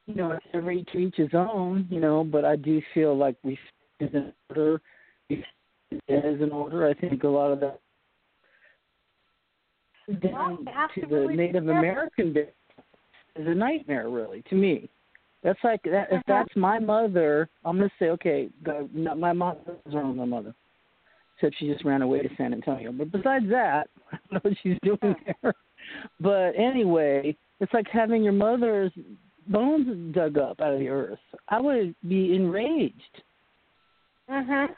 you 0.07 0.15
know, 0.15 0.38
every 0.53 0.84
to 0.91 0.98
each 0.98 1.15
his 1.15 1.34
own. 1.34 1.88
You 1.90 2.02
know, 2.02 2.26
but 2.26 2.44
I 2.44 2.57
do 2.57 2.81
feel 2.94 3.18
like 3.18 3.38
we 3.44 3.57
is 4.02 4.10
in 4.14 4.34
order. 4.49 4.81
It 5.30 5.45
is 5.90 6.41
in 6.41 6.52
order. 6.52 6.86
I 6.86 6.94
think 6.95 7.23
a 7.23 7.30
lot 7.30 7.52
of 7.52 7.61
that 7.61 7.80
down 10.22 10.65
to 10.65 11.02
to 11.02 11.07
the 11.07 11.34
Native. 11.34 11.69
American 11.69 12.34
bit 12.34 12.56
is 13.39 13.47
a 13.47 13.55
nightmare, 13.55 14.09
really, 14.09 14.43
to 14.49 14.55
me. 14.55 14.89
That's 15.41 15.59
like 15.63 15.81
that. 15.83 16.07
If 16.11 16.19
Uh-huh. 16.19 16.21
that's 16.27 16.55
my 16.55 16.79
mother, 16.79 17.49
I'm 17.63 17.77
gonna 17.77 17.89
say, 17.97 18.09
okay, 18.09 18.49
the, 18.63 18.89
not 18.93 19.17
my 19.17 19.31
mother 19.31 19.77
was 19.85 19.95
wrong 19.95 20.09
with 20.09 20.17
my 20.17 20.25
mother, 20.25 20.53
except 21.35 21.55
she 21.57 21.71
just 21.71 21.85
ran 21.85 22.01
away 22.01 22.21
to 22.21 22.35
San 22.35 22.53
Antonio. 22.53 22.91
But 22.91 23.11
besides 23.11 23.45
that, 23.49 23.89
I 24.11 24.17
don't 24.17 24.31
know 24.33 24.49
what 24.49 24.57
she's 24.61 24.77
doing 24.83 25.15
there. 25.41 25.53
But 26.19 26.51
anyway, 26.59 27.37
it's 27.61 27.73
like 27.73 27.87
having 27.87 28.21
your 28.21 28.33
mother's 28.33 28.91
bones 29.47 30.13
dug 30.13 30.37
up 30.37 30.59
out 30.59 30.73
of 30.73 30.79
the 30.79 30.89
earth. 30.89 31.19
I 31.47 31.61
would 31.61 31.95
be 32.07 32.35
enraged. 32.35 33.23
Mhm. 34.29 34.75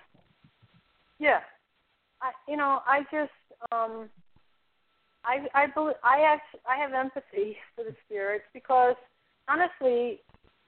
Yeah. 1.19 1.39
I 2.21 2.31
you 2.47 2.55
know, 2.55 2.81
I 2.85 3.01
just 3.11 3.31
um 3.71 4.09
I 5.25 5.47
I 5.53 5.67
believe 5.67 5.95
I 6.03 6.21
actually 6.21 6.61
I 6.67 6.77
have 6.77 6.93
empathy 6.93 7.57
for 7.75 7.83
the 7.83 7.95
spirits 8.05 8.45
because 8.53 8.95
honestly, 9.47 10.21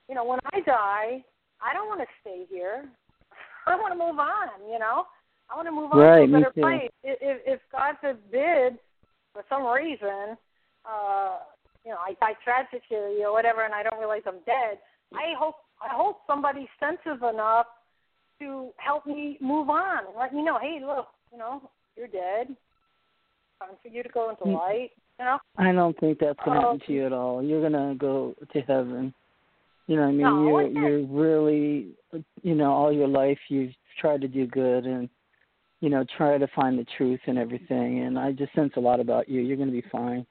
you 0.08 0.14
know, 0.14 0.24
when 0.24 0.38
I 0.52 0.60
die, 0.60 1.24
I 1.62 1.72
don't 1.72 1.88
want 1.88 2.00
to 2.00 2.06
stay 2.20 2.44
here. 2.48 2.84
I 3.66 3.76
want 3.76 3.92
to 3.92 3.98
move 3.98 4.18
on, 4.18 4.48
you 4.70 4.78
know. 4.78 5.04
I 5.50 5.56
want 5.56 5.68
to 5.68 5.72
move 5.72 5.92
on 5.92 5.98
Right, 5.98 6.26
to 6.26 6.36
a 6.36 6.40
better 6.40 6.52
place. 6.52 6.90
If, 7.02 7.18
if 7.20 7.38
if 7.46 7.60
God 7.72 7.96
forbid 8.00 8.78
for 9.32 9.44
some 9.48 9.66
reason 9.66 10.36
uh 10.84 11.38
you 11.84 11.90
know, 11.90 11.98
I 12.00 12.14
die 12.20 12.36
tragically 12.42 13.22
or 13.24 13.32
whatever 13.32 13.64
and 13.64 13.74
I 13.74 13.82
don't 13.82 13.98
realize 13.98 14.22
I'm 14.26 14.40
dead, 14.46 14.78
I 15.12 15.34
hope 15.38 15.56
I 15.82 15.94
hope 15.94 16.20
somebody's 16.26 16.68
sensitive 16.80 17.22
enough 17.22 17.66
to 18.40 18.70
help 18.76 19.06
me 19.06 19.38
move 19.40 19.68
on 19.68 20.06
and 20.06 20.16
let 20.18 20.34
me 20.34 20.42
know, 20.42 20.58
hey, 20.60 20.80
look, 20.84 21.08
you 21.30 21.38
know, 21.38 21.70
you're 21.96 22.08
dead. 22.08 22.56
Time 23.60 23.76
for 23.82 23.88
you 23.88 24.02
to 24.02 24.08
go 24.08 24.30
into 24.30 24.44
Mm. 24.44 24.54
light. 24.54 24.90
You 25.18 25.24
know? 25.26 25.38
I 25.58 25.72
don't 25.72 25.96
think 25.98 26.18
that's 26.18 26.38
gonna 26.44 26.58
Oh. 26.58 26.62
happen 26.62 26.80
to 26.80 26.92
you 26.92 27.06
at 27.06 27.12
all. 27.12 27.42
You're 27.42 27.62
gonna 27.62 27.94
go 27.94 28.34
to 28.52 28.60
heaven. 28.62 29.14
You 29.86 29.96
know, 29.96 30.02
what 30.02 30.08
I 30.08 30.12
mean, 30.12 30.20
No, 30.20 30.48
you're 30.48 30.68
you're 30.68 31.06
really, 31.06 31.94
you 32.42 32.54
know, 32.54 32.72
all 32.72 32.90
your 32.92 33.06
life 33.06 33.38
you've 33.48 33.74
tried 33.98 34.22
to 34.22 34.28
do 34.28 34.46
good 34.46 34.86
and, 34.86 35.08
you 35.80 35.90
know, 35.90 36.04
try 36.04 36.38
to 36.38 36.46
find 36.48 36.78
the 36.78 36.84
truth 36.84 37.20
and 37.26 37.38
everything. 37.38 38.00
And 38.00 38.18
I 38.18 38.32
just 38.32 38.52
sense 38.54 38.74
a 38.76 38.80
lot 38.80 38.98
about 38.98 39.28
you. 39.28 39.40
You're 39.42 39.56
gonna 39.58 39.70
be 39.70 39.82
fine. 39.82 40.26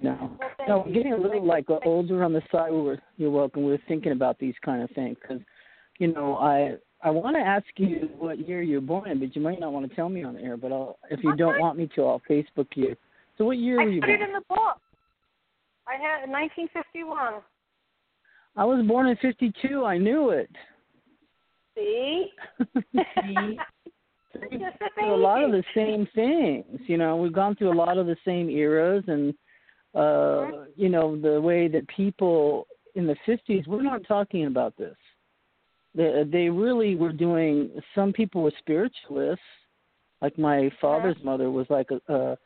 No, 0.00 0.36
Well, 0.38 0.84
no, 0.86 0.92
getting 0.92 1.12
a 1.12 1.16
little 1.16 1.42
like 1.42 1.68
older 1.68 2.22
on 2.24 2.32
the 2.32 2.42
side. 2.52 2.72
We 2.72 2.80
were, 2.80 3.00
you're 3.16 3.30
welcome. 3.32 3.64
We 3.64 3.72
were 3.72 3.78
thinking 3.88 4.12
about 4.12 4.38
these 4.38 4.58
kind 4.60 4.82
of 4.82 4.90
things 4.92 5.18
because, 5.20 5.42
you 5.98 6.12
know, 6.12 6.36
I 6.36 6.78
I 7.02 7.10
want 7.10 7.36
to 7.36 7.40
ask 7.40 7.66
you 7.76 8.08
what 8.18 8.48
year 8.48 8.60
you're 8.62 8.80
born 8.80 9.08
in, 9.08 9.20
but 9.20 9.36
you 9.36 9.42
might 9.42 9.60
not 9.60 9.72
want 9.72 9.88
to 9.88 9.94
tell 9.94 10.08
me 10.08 10.24
on 10.24 10.36
air. 10.36 10.56
But 10.56 10.72
I'll, 10.72 10.98
if 11.10 11.22
you 11.22 11.36
don't 11.36 11.60
want 11.60 11.78
me 11.78 11.88
to, 11.94 12.04
I'll 12.04 12.22
Facebook 12.28 12.66
you. 12.74 12.96
So 13.36 13.44
what 13.44 13.58
year 13.58 13.80
I 13.80 13.84
were 13.84 13.90
you 13.90 14.00
born? 14.00 14.10
I 14.10 14.16
put 14.16 14.22
it 14.22 14.28
in 14.28 14.32
the 14.32 14.42
book. 14.48 14.80
I 15.86 15.94
had 15.94 16.28
1951. 16.28 17.34
I 18.56 18.64
was 18.64 18.84
born 18.86 19.06
in 19.06 19.16
'52. 19.16 19.84
I 19.84 19.96
knew 19.96 20.30
it. 20.30 20.50
See? 21.76 22.26
See? 24.34 24.58
Just 24.58 24.76
a 24.80 24.88
through 24.94 25.14
a 25.14 25.16
lot 25.16 25.42
of 25.42 25.52
the 25.52 25.64
same 25.74 26.06
things. 26.14 26.80
You 26.86 26.98
know, 26.98 27.16
we've 27.16 27.32
gone 27.32 27.54
through 27.54 27.72
a 27.72 27.74
lot 27.74 27.96
of 27.96 28.06
the 28.06 28.16
same 28.24 28.50
eras, 28.50 29.04
and 29.06 29.32
uh, 29.94 30.66
you 30.76 30.88
know, 30.88 31.18
the 31.18 31.40
way 31.40 31.68
that 31.68 31.86
people 31.88 32.66
in 32.94 33.06
the 33.06 33.16
'50s. 33.26 33.66
We're 33.66 33.82
not 33.82 34.02
talking 34.06 34.46
about 34.46 34.76
this. 34.76 34.96
They, 35.94 36.24
they 36.30 36.48
really 36.48 36.94
were 36.94 37.12
doing. 37.12 37.70
Some 37.94 38.12
people 38.12 38.42
were 38.42 38.52
spiritualists, 38.58 39.42
like 40.20 40.38
my 40.38 40.70
father's 40.80 41.16
mother 41.22 41.50
was 41.50 41.66
like 41.70 41.88
a, 41.90 42.12
a, 42.12 42.38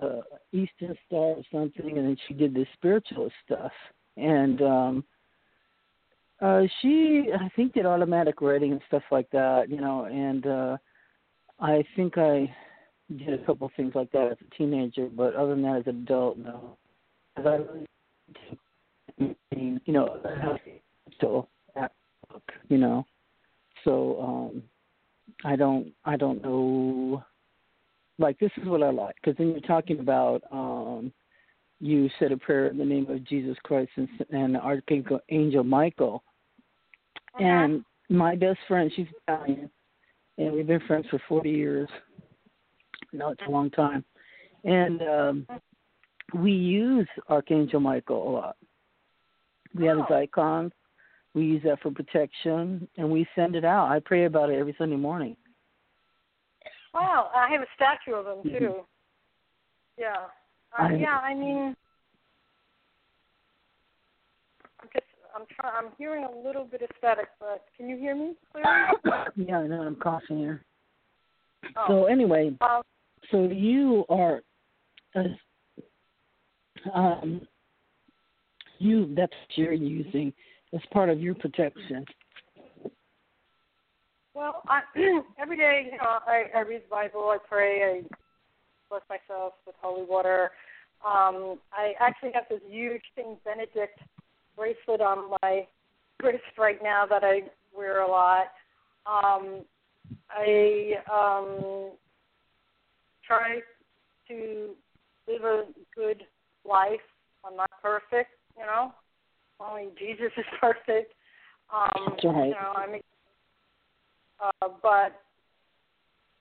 a 0.00 0.22
Eastern 0.52 0.96
Star 1.06 1.20
or 1.20 1.42
something, 1.50 1.96
and 1.98 2.06
then 2.06 2.16
she 2.26 2.34
did 2.34 2.54
this 2.54 2.68
spiritualist 2.74 3.34
stuff. 3.44 3.72
And 4.16 4.60
um 4.62 5.04
uh 6.40 6.62
she 6.80 7.30
I 7.34 7.48
think 7.56 7.72
did 7.74 7.86
automatic 7.86 8.40
writing 8.40 8.72
and 8.72 8.80
stuff 8.88 9.04
like 9.10 9.30
that, 9.30 9.70
you 9.70 9.80
know, 9.80 10.04
and 10.04 10.46
uh 10.46 10.76
I 11.60 11.84
think 11.96 12.18
I 12.18 12.54
did 13.16 13.32
a 13.32 13.44
couple 13.44 13.70
things 13.76 13.94
like 13.94 14.12
that 14.12 14.32
as 14.32 14.36
a 14.46 14.54
teenager, 14.56 15.06
but 15.06 15.34
other 15.34 15.54
than 15.54 15.62
that, 15.62 15.78
as 15.78 15.86
an 15.86 16.02
adult, 16.02 16.38
no. 16.38 16.76
Because 17.34 17.60
I 19.20 19.24
you 19.50 19.92
know, 19.92 20.20
a 20.24 20.40
healthy 20.40 20.82
still 21.16 21.48
at 21.74 21.92
book, 22.30 22.42
you 22.68 22.78
know. 22.78 23.04
So 23.84 24.20
um, 24.20 24.62
I 25.44 25.56
don't, 25.56 25.92
I 26.04 26.16
don't 26.16 26.42
know. 26.42 27.22
Like 28.18 28.38
this 28.38 28.50
is 28.60 28.66
what 28.66 28.82
I 28.82 28.90
like 28.90 29.14
because 29.16 29.36
then 29.38 29.50
you're 29.50 29.60
talking 29.60 30.00
about. 30.00 30.42
um 30.52 31.12
you 31.80 32.10
said 32.18 32.32
a 32.32 32.36
prayer 32.36 32.66
in 32.66 32.76
the 32.76 32.84
name 32.84 33.08
of 33.08 33.22
Jesus 33.22 33.56
Christ 33.62 33.92
and, 33.94 34.08
and 34.30 34.56
Archangel 34.56 35.20
Angel 35.28 35.62
Michael, 35.62 36.24
Uh-huh. 37.34 37.44
and 37.44 37.84
my 38.08 38.34
best 38.34 38.58
friend, 38.66 38.90
she's 38.96 39.06
Italian, 39.28 39.70
and 40.38 40.52
we've 40.52 40.66
been 40.66 40.80
friends 40.88 41.06
for 41.08 41.20
40 41.28 41.50
years. 41.50 41.88
No, 43.12 43.28
it's 43.28 43.42
a 43.46 43.50
long 43.50 43.70
time. 43.70 44.04
And 44.64 45.00
um, 45.02 45.46
we 46.34 46.50
use 46.50 47.06
Archangel 47.28 47.78
Michael 47.78 48.28
a 48.28 48.30
lot. 48.30 48.56
We 49.76 49.86
have 49.86 49.98
his 49.98 50.06
Oh. 50.10 50.14
icons. 50.16 50.72
We 51.38 51.44
use 51.44 51.62
that 51.62 51.80
for 51.80 51.92
protection, 51.92 52.88
and 52.96 53.08
we 53.08 53.24
send 53.36 53.54
it 53.54 53.64
out. 53.64 53.92
I 53.92 54.00
pray 54.00 54.24
about 54.24 54.50
it 54.50 54.58
every 54.58 54.74
Sunday 54.76 54.96
morning. 54.96 55.36
Wow, 56.92 57.30
I 57.32 57.48
have 57.52 57.60
a 57.60 57.66
statue 57.76 58.16
of 58.16 58.26
him 58.26 58.58
too. 58.58 58.74
Yeah. 59.96 60.16
Uh, 60.76 60.82
I- 60.82 60.94
yeah, 60.94 61.18
I 61.18 61.34
mean, 61.34 61.76
I'm 64.80 64.88
just, 64.92 65.06
I'm 65.32 65.46
trying, 65.54 65.72
I'm 65.76 65.92
hearing 65.96 66.24
a 66.24 66.44
little 66.44 66.64
bit 66.64 66.82
of 66.82 66.88
static, 66.98 67.28
but 67.38 67.66
can 67.76 67.88
you 67.88 67.96
hear 67.96 68.16
me 68.16 68.34
clearly? 68.50 69.28
yeah, 69.36 69.58
I 69.58 69.66
know. 69.68 69.82
I'm 69.82 69.94
coughing 69.94 70.38
here. 70.38 70.64
Oh. 71.76 71.84
So 71.86 72.04
anyway, 72.06 72.50
Um, 72.60 72.82
so 73.30 73.44
you 73.44 74.04
are, 74.08 74.42
uh, 75.14 75.22
um, 76.92 77.46
you 78.80 79.14
that's 79.14 79.32
what 79.32 79.56
you're 79.56 79.72
using 79.72 80.32
as 80.74 80.80
part 80.92 81.08
of 81.08 81.20
your 81.20 81.34
protection. 81.34 82.04
well, 84.34 84.62
I, 84.68 84.82
every 85.38 85.56
day, 85.56 85.90
you 85.92 85.98
know, 85.98 86.18
I, 86.26 86.44
I 86.54 86.60
read 86.60 86.82
the 86.84 86.90
Bible, 86.90 87.30
I 87.32 87.38
pray, 87.48 87.82
I 87.82 88.02
bless 88.88 89.02
myself 89.08 89.54
with 89.66 89.74
holy 89.80 90.06
water. 90.06 90.50
Um, 91.04 91.58
I 91.72 91.92
actually 92.00 92.32
have 92.34 92.44
this 92.50 92.60
huge 92.68 93.02
Saint 93.16 93.42
Benedict 93.44 93.98
bracelet 94.56 95.00
on 95.00 95.30
my 95.42 95.66
wrist 96.22 96.42
right 96.58 96.82
now 96.82 97.06
that 97.06 97.22
I 97.22 97.42
wear 97.76 98.02
a 98.02 98.08
lot. 98.08 98.48
Um, 99.06 99.62
I 100.30 100.94
um, 101.10 101.92
try 103.26 103.60
to 104.28 104.70
live 105.28 105.44
a 105.44 105.64
good 105.94 106.22
life. 106.68 107.00
I'm 107.44 107.56
not 107.56 107.70
perfect, 107.82 108.30
you 108.58 108.64
know. 108.64 108.92
Only 109.60 109.88
Jesus 109.98 110.32
is 110.36 110.44
perfect. 110.60 111.12
Um, 111.72 111.88
That's 112.10 112.24
right. 112.24 112.46
You 112.46 112.50
know, 112.50 112.72
I 112.76 112.86
mean, 112.90 113.02
uh, 114.42 114.68
but 114.82 115.20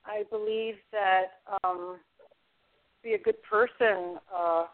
I 0.05 0.23
believe 0.29 0.75
that 0.91 1.41
um, 1.63 1.97
be 3.03 3.13
a 3.13 3.17
good 3.17 3.41
person 3.43 4.17
uh, 4.35 4.65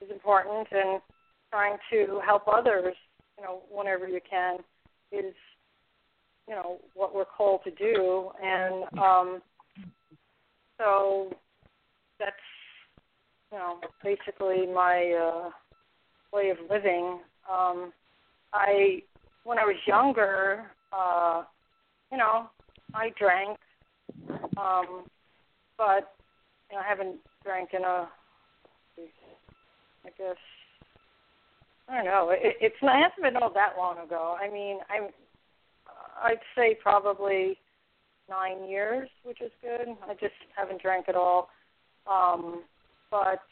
is 0.00 0.10
important, 0.10 0.66
and 0.70 1.00
trying 1.50 1.76
to 1.90 2.20
help 2.24 2.48
others, 2.48 2.94
you 3.38 3.44
know, 3.44 3.62
whenever 3.70 4.08
you 4.08 4.20
can, 4.28 4.58
is 5.12 5.34
you 6.48 6.54
know 6.54 6.78
what 6.94 7.14
we're 7.14 7.24
called 7.24 7.60
to 7.64 7.70
do, 7.70 8.30
and 8.42 8.84
um, 8.98 9.42
so 10.78 11.30
that's 12.18 12.32
you 13.52 13.58
know 13.58 13.78
basically 14.02 14.66
my 14.66 15.12
uh, 15.12 15.50
way 16.32 16.50
of 16.50 16.58
living. 16.70 17.20
Um, 17.50 17.92
I 18.52 19.02
when 19.44 19.58
I 19.58 19.64
was 19.64 19.76
younger, 19.86 20.70
uh, 20.92 21.44
you 22.10 22.18
know, 22.18 22.48
I 22.94 23.10
drank. 23.18 23.58
Um, 24.56 25.04
but 25.78 26.14
you 26.70 26.76
know, 26.76 26.82
I 26.84 26.88
haven't 26.88 27.16
drank 27.44 27.70
in 27.72 27.82
a, 27.82 28.08
I 28.98 30.10
guess, 30.16 30.36
I 31.88 31.96
don't 31.96 32.04
know. 32.04 32.30
It, 32.30 32.56
it's 32.60 32.76
not, 32.82 32.96
it 32.96 33.02
hasn't 33.02 33.22
been 33.22 33.42
all 33.42 33.52
that 33.52 33.74
long 33.76 33.98
ago. 33.98 34.36
I 34.40 34.50
mean, 34.50 34.78
I'm, 34.90 35.08
I'd 36.22 36.38
say 36.56 36.76
probably 36.80 37.58
nine 38.28 38.68
years, 38.68 39.08
which 39.24 39.40
is 39.40 39.50
good. 39.60 39.88
I 40.08 40.14
just 40.14 40.34
haven't 40.56 40.80
drank 40.80 41.08
at 41.08 41.16
all. 41.16 41.48
Um, 42.10 42.62
but 43.10 43.42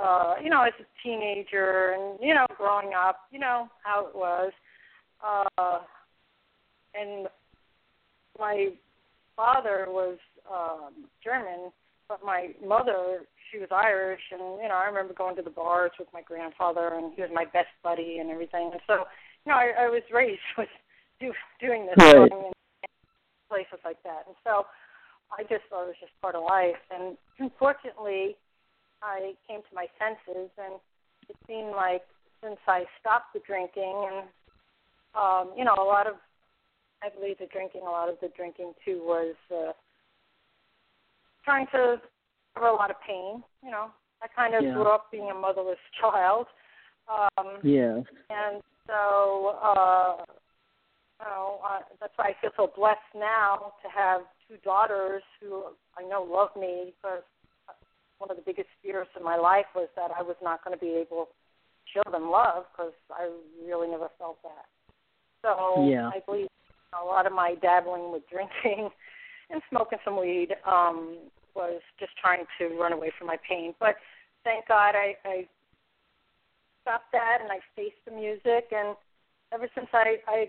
uh, 0.00 0.34
you 0.42 0.50
know, 0.50 0.62
as 0.62 0.72
a 0.80 0.86
teenager 1.02 1.94
and 1.96 2.18
you 2.20 2.34
know, 2.34 2.46
growing 2.56 2.92
up, 2.94 3.20
you 3.30 3.38
know 3.38 3.68
how 3.84 4.06
it 4.06 4.14
was. 4.14 4.52
Uh, 5.24 5.78
and 6.94 7.28
my 8.38 8.68
father 9.36 9.86
was 9.88 10.18
um, 10.50 11.08
German, 11.22 11.70
but 12.08 12.20
my 12.24 12.48
mother, 12.66 13.20
she 13.50 13.58
was 13.58 13.68
Irish, 13.70 14.20
and 14.30 14.60
you 14.62 14.68
know, 14.68 14.74
I 14.74 14.86
remember 14.86 15.14
going 15.14 15.36
to 15.36 15.42
the 15.42 15.50
bars 15.50 15.92
with 15.98 16.08
my 16.12 16.22
grandfather, 16.22 16.88
and 16.94 17.12
he 17.14 17.22
was 17.22 17.30
my 17.32 17.44
best 17.44 17.72
buddy 17.82 18.18
and 18.18 18.30
everything. 18.30 18.70
And 18.72 18.80
so, 18.86 19.04
you 19.44 19.52
know, 19.52 19.56
I, 19.56 19.72
I 19.84 19.88
was 19.88 20.02
raised 20.12 20.40
with 20.58 20.68
do, 21.20 21.32
doing 21.60 21.86
this 21.86 21.96
right. 21.98 22.30
in 22.32 22.52
places 23.48 23.78
like 23.84 24.02
that, 24.04 24.24
and 24.26 24.36
so 24.44 24.66
I 25.38 25.42
just 25.42 25.64
thought 25.70 25.84
it 25.84 25.94
was 25.94 26.00
just 26.00 26.12
part 26.20 26.34
of 26.34 26.44
life. 26.44 26.80
And 26.90 27.16
unfortunately, 27.38 28.36
I 29.02 29.34
came 29.48 29.60
to 29.60 29.74
my 29.74 29.86
senses, 29.98 30.50
and 30.58 30.74
it 31.28 31.36
seemed 31.46 31.70
like 31.74 32.02
since 32.42 32.58
I 32.66 32.84
stopped 33.00 33.32
the 33.34 33.40
drinking, 33.46 34.08
and 34.10 34.28
um, 35.14 35.54
you 35.56 35.64
know, 35.64 35.74
a 35.78 35.84
lot 35.84 36.06
of 36.06 36.14
I 37.02 37.08
believe 37.08 37.38
the 37.38 37.46
drinking, 37.52 37.82
a 37.82 37.90
lot 37.90 38.08
of 38.08 38.16
the 38.20 38.28
drinking 38.36 38.72
too 38.84 39.02
was 39.04 39.34
uh, 39.54 39.72
trying 41.44 41.66
to 41.72 42.00
cover 42.54 42.68
a 42.68 42.74
lot 42.74 42.90
of 42.90 42.96
pain. 43.06 43.42
You 43.62 43.70
know, 43.70 43.90
I 44.22 44.28
kind 44.28 44.54
of 44.54 44.62
Yeah. 44.62 44.74
grew 44.74 44.88
up 44.88 45.10
being 45.10 45.30
a 45.30 45.34
motherless 45.34 45.78
child. 46.00 46.46
Um, 47.08 47.58
Yeah. 47.62 48.00
and 48.30 48.62
so 48.86 49.58
uh 49.62 50.16
you 51.20 51.26
know 51.26 51.60
uh, 51.64 51.80
that's 52.00 52.12
why 52.16 52.26
I 52.30 52.34
feel 52.40 52.50
so 52.56 52.72
blessed 52.74 52.98
now 53.14 53.72
to 53.82 53.88
have 53.88 54.22
two 54.48 54.56
daughters 54.64 55.22
who 55.40 55.64
I 55.96 56.02
know 56.02 56.22
love 56.22 56.50
me 56.58 56.92
because 57.02 57.22
one 58.22 58.30
of 58.30 58.38
the 58.38 58.46
biggest 58.46 58.70
fears 58.82 59.08
in 59.18 59.24
my 59.24 59.36
life 59.36 59.66
was 59.74 59.88
that 59.98 60.14
I 60.16 60.22
was 60.22 60.36
not 60.38 60.62
going 60.62 60.78
to 60.78 60.80
be 60.80 60.94
able 60.94 61.26
to 61.26 61.34
show 61.90 62.06
them 62.06 62.30
love 62.30 62.70
because 62.70 62.94
I 63.10 63.26
really 63.66 63.90
never 63.90 64.06
felt 64.16 64.38
that. 64.46 64.70
So 65.42 65.90
Yeah. 65.90 66.06
I 66.06 66.20
believe 66.20 66.46
a 66.94 67.04
lot 67.04 67.26
of 67.26 67.32
my 67.32 67.56
dabbling 67.56 68.12
with 68.12 68.22
drinking 68.30 68.90
and 69.50 69.60
smoking 69.68 69.98
some 70.04 70.20
weed 70.20 70.54
um 70.64 71.18
was 71.54 71.82
just 71.98 72.12
trying 72.16 72.46
to 72.58 72.78
run 72.78 72.92
away 72.92 73.10
from 73.18 73.26
my 73.26 73.36
pain. 73.46 73.74
But 73.80 73.96
thank 74.44 74.68
God 74.68 74.94
I, 74.94 75.16
I 75.24 75.48
stopped 76.82 77.10
that 77.12 77.38
and 77.42 77.50
I 77.50 77.58
faced 77.74 78.00
the 78.06 78.12
music 78.12 78.70
and 78.70 78.96
ever 79.52 79.68
since 79.74 79.88
I, 79.92 80.16
I 80.26 80.48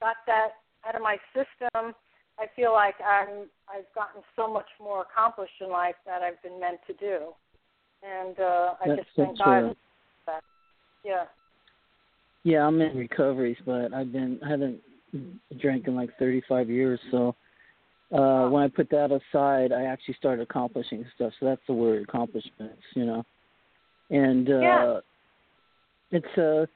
got 0.00 0.16
that 0.26 0.58
out 0.86 0.96
of 0.96 1.02
my 1.02 1.16
system, 1.32 1.94
I 2.38 2.46
feel 2.56 2.72
like 2.72 2.94
I'm 3.00 3.48
I've 3.68 3.92
gotten 3.94 4.22
so 4.36 4.52
much 4.52 4.66
more 4.80 5.02
accomplished 5.02 5.52
in 5.60 5.70
life 5.70 5.94
that 6.06 6.22
I've 6.22 6.42
been 6.42 6.58
meant 6.60 6.78
to 6.86 6.92
do. 6.94 7.32
And 8.02 8.38
uh 8.40 8.74
I 8.80 8.88
That's 8.88 9.00
just 9.00 9.08
so 9.16 9.24
thank 9.24 9.38
God 9.38 9.60
for 10.24 10.32
that. 10.32 10.42
Yeah. 11.04 11.24
Yeah, 12.44 12.66
I'm 12.66 12.80
in 12.80 12.96
recoveries, 12.96 13.58
but 13.64 13.92
I've 13.92 14.12
been 14.12 14.40
I 14.44 14.48
haven't 14.48 14.80
drank 15.60 15.86
in 15.86 15.94
like 15.94 16.10
35 16.18 16.70
years. 16.70 17.00
So 17.10 17.34
uh 18.12 18.48
when 18.48 18.62
I 18.62 18.68
put 18.68 18.90
that 18.90 19.10
aside, 19.12 19.72
I 19.72 19.84
actually 19.84 20.14
started 20.14 20.42
accomplishing 20.42 21.04
stuff. 21.14 21.32
So 21.38 21.46
that's 21.46 21.62
the 21.66 21.74
word, 21.74 22.02
accomplishments. 22.02 22.82
You 22.94 23.04
know, 23.06 23.24
and 24.10 24.48
uh 24.48 24.52
Yeah. 24.52 25.00
it's 26.12 26.38
uh 26.38 26.66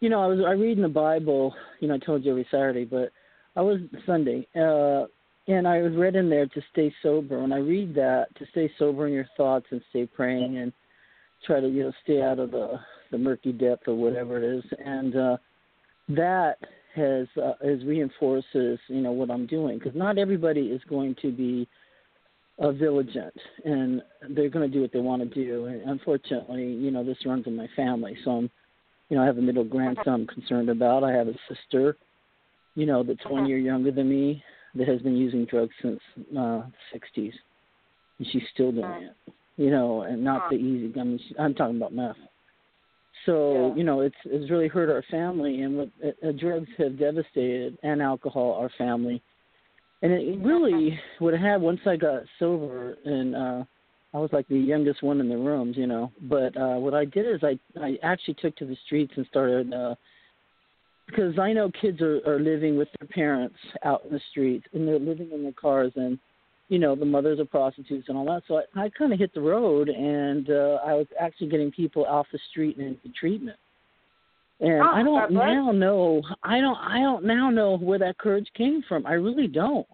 you 0.00 0.08
know 0.08 0.22
I 0.22 0.26
was 0.26 0.40
I 0.46 0.52
read 0.52 0.78
in 0.78 0.82
the 0.82 0.88
Bible. 0.88 1.54
You 1.80 1.88
know, 1.88 1.94
I 1.94 1.98
told 1.98 2.24
you 2.24 2.30
every 2.30 2.46
Saturday, 2.50 2.84
but 2.84 3.10
I 3.58 3.60
was 3.60 3.80
Sunday. 4.06 4.46
uh 4.54 5.06
and 5.48 5.66
I 5.66 5.80
was 5.80 5.94
read 5.94 6.14
in 6.14 6.28
there 6.28 6.46
to 6.46 6.62
stay 6.72 6.94
sober. 7.02 7.40
When 7.40 7.54
I 7.54 7.58
read 7.58 7.94
that, 7.94 8.26
to 8.36 8.46
stay 8.50 8.70
sober 8.78 9.06
in 9.06 9.14
your 9.14 9.26
thoughts 9.36 9.64
and 9.70 9.80
stay 9.88 10.04
praying 10.06 10.58
and 10.58 10.72
try 11.44 11.60
to 11.60 11.68
you 11.68 11.84
know 11.84 11.92
stay 12.04 12.22
out 12.22 12.38
of 12.38 12.52
the 12.52 12.78
the 13.10 13.18
murky 13.18 13.52
depth 13.52 13.88
or 13.88 13.94
whatever 13.94 14.36
it 14.36 14.44
is, 14.44 14.64
and 14.84 15.16
uh, 15.16 15.36
that 16.10 16.58
has 16.94 17.26
uh, 17.42 17.54
has 17.64 17.82
reinforces 17.84 18.78
you 18.88 19.00
know 19.00 19.12
what 19.12 19.30
I'm 19.30 19.46
doing 19.46 19.78
because 19.78 19.96
not 19.96 20.18
everybody 20.18 20.66
is 20.68 20.82
going 20.88 21.16
to 21.22 21.32
be 21.32 21.66
uh, 22.60 22.72
vigilant 22.72 23.34
and 23.64 24.02
they're 24.30 24.50
going 24.50 24.70
to 24.70 24.74
do 24.74 24.82
what 24.82 24.92
they 24.92 25.00
want 25.00 25.22
to 25.22 25.44
do. 25.44 25.66
And 25.66 25.82
unfortunately, 25.90 26.64
you 26.64 26.90
know 26.90 27.02
this 27.02 27.24
runs 27.24 27.46
in 27.46 27.56
my 27.56 27.68
family, 27.74 28.16
so 28.24 28.30
I'm 28.32 28.50
you 29.08 29.16
know 29.16 29.22
I 29.22 29.26
have 29.26 29.38
a 29.38 29.42
middle 29.42 29.64
grandson 29.64 30.12
I'm 30.12 30.26
concerned 30.26 30.68
about. 30.68 31.02
I 31.02 31.12
have 31.12 31.28
a 31.28 31.34
sister, 31.48 31.96
you 32.78 32.86
know 32.86 33.02
that's 33.02 33.26
one 33.26 33.44
year 33.46 33.58
younger 33.58 33.90
than 33.90 34.08
me 34.08 34.42
that 34.76 34.86
has 34.86 35.02
been 35.02 35.16
using 35.16 35.44
drugs 35.46 35.74
since 35.82 35.98
uh, 36.16 36.62
the 36.62 36.72
60s, 36.94 37.32
and 38.18 38.28
she's 38.30 38.42
still 38.54 38.70
doing 38.70 39.02
it. 39.02 39.34
You 39.56 39.72
know, 39.72 40.02
and 40.02 40.22
not 40.22 40.48
the 40.48 40.54
easy. 40.54 40.94
I 41.00 41.02
mean, 41.02 41.18
she, 41.18 41.34
I'm 41.36 41.54
talking 41.54 41.76
about 41.76 41.92
meth. 41.92 42.14
So 43.26 43.34
Yeah. 43.70 43.74
you 43.78 43.82
know, 43.82 44.02
it's 44.02 44.16
it's 44.24 44.48
really 44.48 44.68
hurt 44.68 44.90
our 44.90 45.02
family, 45.10 45.62
and 45.62 45.76
what 45.78 45.88
uh, 46.04 46.28
uh, 46.28 46.32
drugs 46.32 46.68
have 46.78 46.96
devastated, 46.96 47.76
and 47.82 48.00
alcohol 48.00 48.54
our 48.54 48.70
family. 48.78 49.20
And 50.02 50.12
it 50.12 50.38
really 50.38 51.00
what 51.18 51.34
it 51.34 51.40
had 51.40 51.60
once 51.60 51.80
I 51.84 51.96
got 51.96 52.22
sober, 52.38 52.96
and 53.04 53.34
uh, 53.34 53.64
I 54.14 54.18
was 54.18 54.30
like 54.32 54.46
the 54.46 54.56
youngest 54.56 55.02
one 55.02 55.18
in 55.18 55.28
the 55.28 55.36
rooms, 55.36 55.76
you 55.76 55.88
know. 55.88 56.12
But 56.22 56.56
uh, 56.56 56.76
what 56.76 56.94
I 56.94 57.04
did 57.06 57.26
is 57.26 57.42
I 57.42 57.58
I 57.80 57.98
actually 58.04 58.34
took 58.34 58.54
to 58.58 58.66
the 58.66 58.76
streets 58.86 59.14
and 59.16 59.26
started. 59.26 59.74
Uh, 59.74 59.96
because 61.08 61.38
I 61.38 61.52
know 61.52 61.70
kids 61.80 62.00
are, 62.00 62.20
are 62.26 62.38
living 62.38 62.76
with 62.76 62.88
their 62.98 63.08
parents 63.08 63.56
out 63.84 64.04
in 64.04 64.12
the 64.12 64.20
streets 64.30 64.66
and 64.72 64.86
they're 64.86 64.98
living 64.98 65.30
in 65.32 65.42
their 65.42 65.52
cars 65.52 65.92
and 65.96 66.18
you 66.68 66.78
know 66.78 66.94
the 66.94 67.04
mothers 67.04 67.40
are 67.40 67.46
prostitutes 67.46 68.08
and 68.08 68.16
all 68.16 68.26
that 68.26 68.42
so 68.46 68.60
I, 68.76 68.84
I 68.84 68.90
kind 68.90 69.12
of 69.12 69.18
hit 69.18 69.32
the 69.34 69.40
road 69.40 69.88
and 69.88 70.50
uh, 70.50 70.78
I 70.84 70.92
was 70.94 71.06
actually 71.18 71.48
getting 71.48 71.72
people 71.72 72.04
off 72.04 72.26
the 72.32 72.38
street 72.50 72.76
and 72.76 72.86
into 72.88 73.08
treatment. 73.18 73.56
And 74.60 74.82
Oh, 74.82 74.90
I 74.92 75.02
don't 75.02 75.32
now 75.32 75.72
know 75.72 76.22
I 76.42 76.60
don't 76.60 76.76
I 76.76 77.00
don't 77.00 77.24
now 77.24 77.48
know 77.48 77.78
where 77.78 77.98
that 78.00 78.18
courage 78.18 78.48
came 78.56 78.82
from. 78.88 79.06
I 79.06 79.12
really 79.12 79.46
don't. 79.46 79.86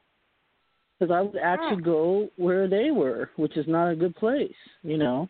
Because 0.98 1.12
I 1.12 1.20
would 1.20 1.36
actually 1.36 1.82
go 1.82 2.28
where 2.36 2.66
they 2.68 2.90
were 2.90 3.30
which 3.36 3.56
is 3.56 3.66
not 3.68 3.90
a 3.90 3.96
good 3.96 4.16
place 4.16 4.54
you 4.82 4.98
know? 4.98 5.28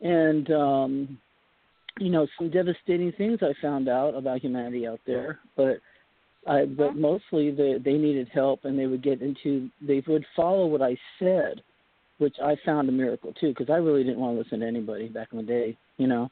And 0.00 0.50
um 0.50 1.18
you 1.98 2.10
know 2.10 2.26
some 2.38 2.50
devastating 2.50 3.12
things 3.12 3.40
I 3.42 3.52
found 3.60 3.88
out 3.88 4.14
about 4.14 4.40
humanity 4.40 4.86
out 4.86 5.00
there, 5.06 5.40
but 5.56 5.78
I 6.46 6.64
but 6.64 6.96
mostly 6.96 7.50
they 7.50 7.76
they 7.84 7.94
needed 7.94 8.28
help 8.32 8.64
and 8.64 8.78
they 8.78 8.86
would 8.86 9.02
get 9.02 9.20
into 9.20 9.68
they 9.80 10.02
would 10.06 10.24
follow 10.34 10.66
what 10.66 10.82
I 10.82 10.96
said, 11.18 11.62
which 12.18 12.36
I 12.42 12.56
found 12.64 12.88
a 12.88 12.92
miracle 12.92 13.32
too 13.38 13.48
because 13.48 13.70
I 13.70 13.76
really 13.76 14.04
didn't 14.04 14.20
want 14.20 14.36
to 14.36 14.42
listen 14.42 14.60
to 14.60 14.66
anybody 14.66 15.08
back 15.08 15.28
in 15.32 15.38
the 15.38 15.44
day, 15.44 15.76
you 15.98 16.06
know, 16.06 16.30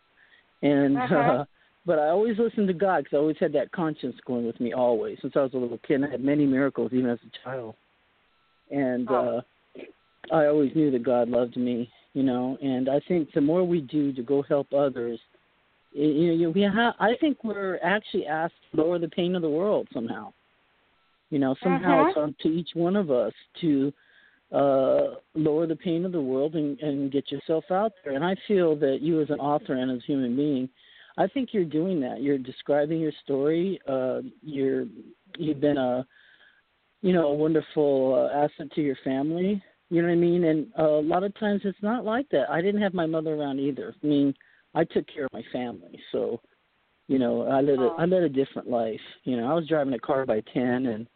and 0.62 0.96
Uh-huh. 1.02 1.16
uh, 1.16 1.44
but 1.86 1.98
I 1.98 2.08
always 2.08 2.38
listened 2.38 2.68
to 2.68 2.74
God 2.74 3.04
because 3.04 3.16
I 3.16 3.20
always 3.20 3.38
had 3.40 3.54
that 3.54 3.72
conscience 3.72 4.16
going 4.26 4.46
with 4.46 4.60
me 4.60 4.74
always 4.74 5.16
since 5.22 5.34
I 5.36 5.40
was 5.40 5.54
a 5.54 5.58
little 5.58 5.78
kid. 5.78 5.94
And 5.94 6.04
I 6.04 6.10
had 6.10 6.22
many 6.22 6.44
miracles 6.44 6.90
even 6.92 7.08
as 7.08 7.18
a 7.26 7.44
child, 7.44 7.76
and 8.70 9.08
Oh. 9.10 9.14
uh, 9.14 9.40
I 10.30 10.46
always 10.46 10.74
knew 10.74 10.90
that 10.90 11.02
God 11.02 11.28
loved 11.28 11.56
me, 11.56 11.90
you 12.12 12.22
know. 12.22 12.58
And 12.60 12.88
I 12.88 13.00
think 13.08 13.32
the 13.32 13.40
more 13.40 13.64
we 13.64 13.80
do 13.80 14.12
to 14.12 14.22
go 14.22 14.42
help 14.42 14.72
others, 14.74 15.18
you 15.92 16.36
know, 16.36 16.50
we 16.50 16.62
have. 16.62 16.94
I 16.98 17.14
think 17.20 17.42
we're 17.44 17.78
actually 17.82 18.26
asked 18.26 18.54
to 18.70 18.80
lower 18.80 18.98
the 18.98 19.08
pain 19.08 19.34
of 19.34 19.42
the 19.42 19.50
world 19.50 19.88
somehow. 19.92 20.32
You 21.30 21.38
know, 21.38 21.54
somehow 21.62 22.04
Mhm. 22.04 22.08
it's 22.08 22.18
up 22.18 22.38
to 22.38 22.48
each 22.48 22.74
one 22.74 22.96
of 22.96 23.10
us 23.10 23.32
to 23.60 23.92
uh 24.50 25.16
lower 25.34 25.66
the 25.66 25.76
pain 25.76 26.06
of 26.06 26.12
the 26.12 26.20
world 26.20 26.56
and, 26.56 26.80
and 26.80 27.12
get 27.12 27.30
yourself 27.30 27.70
out 27.70 27.92
there. 28.02 28.14
And 28.14 28.24
I 28.24 28.34
feel 28.46 28.76
that 28.76 29.02
you 29.02 29.20
as 29.20 29.28
an 29.28 29.40
author 29.40 29.74
and 29.74 29.90
as 29.90 29.98
a 29.98 30.06
human 30.06 30.36
being, 30.36 30.70
I 31.18 31.26
think 31.26 31.52
you're 31.52 31.64
doing 31.64 32.00
that. 32.00 32.22
You're 32.22 32.38
describing 32.38 32.98
your 33.00 33.12
story. 33.24 33.78
Uh 33.86 34.22
you're 34.42 34.86
you've 35.36 35.60
been 35.60 35.76
a 35.76 36.06
you 37.02 37.12
know, 37.12 37.28
a 37.28 37.34
wonderful 37.34 38.14
uh, 38.14 38.36
asset 38.36 38.72
to 38.74 38.80
your 38.82 38.96
family. 39.04 39.62
You 39.90 40.02
know 40.02 40.08
what 40.08 40.14
I 40.14 40.16
mean? 40.16 40.44
And 40.44 40.66
uh, 40.78 40.98
a 40.98 41.00
lot 41.00 41.22
of 41.22 41.38
times 41.38 41.62
it's 41.64 41.82
not 41.82 42.04
like 42.04 42.28
that. 42.30 42.50
I 42.50 42.60
didn't 42.60 42.82
have 42.82 42.94
my 42.94 43.06
mother 43.06 43.34
around 43.34 43.60
either. 43.60 43.94
I 44.02 44.06
mean, 44.06 44.34
I 44.74 44.84
took 44.84 45.06
care 45.12 45.24
of 45.24 45.32
my 45.32 45.44
family, 45.52 45.98
so 46.12 46.40
you 47.08 47.18
know, 47.18 47.42
I 47.42 47.60
led 47.60 47.78
a 47.78 47.82
Oh. 47.82 47.96
I 47.98 48.04
led 48.04 48.22
a 48.22 48.28
different 48.28 48.68
life. 48.68 49.00
You 49.24 49.36
know, 49.36 49.50
I 49.50 49.54
was 49.54 49.66
driving 49.66 49.94
a 49.94 49.98
car 49.98 50.26
by 50.26 50.40
ten, 50.52 50.86
and 50.86 51.06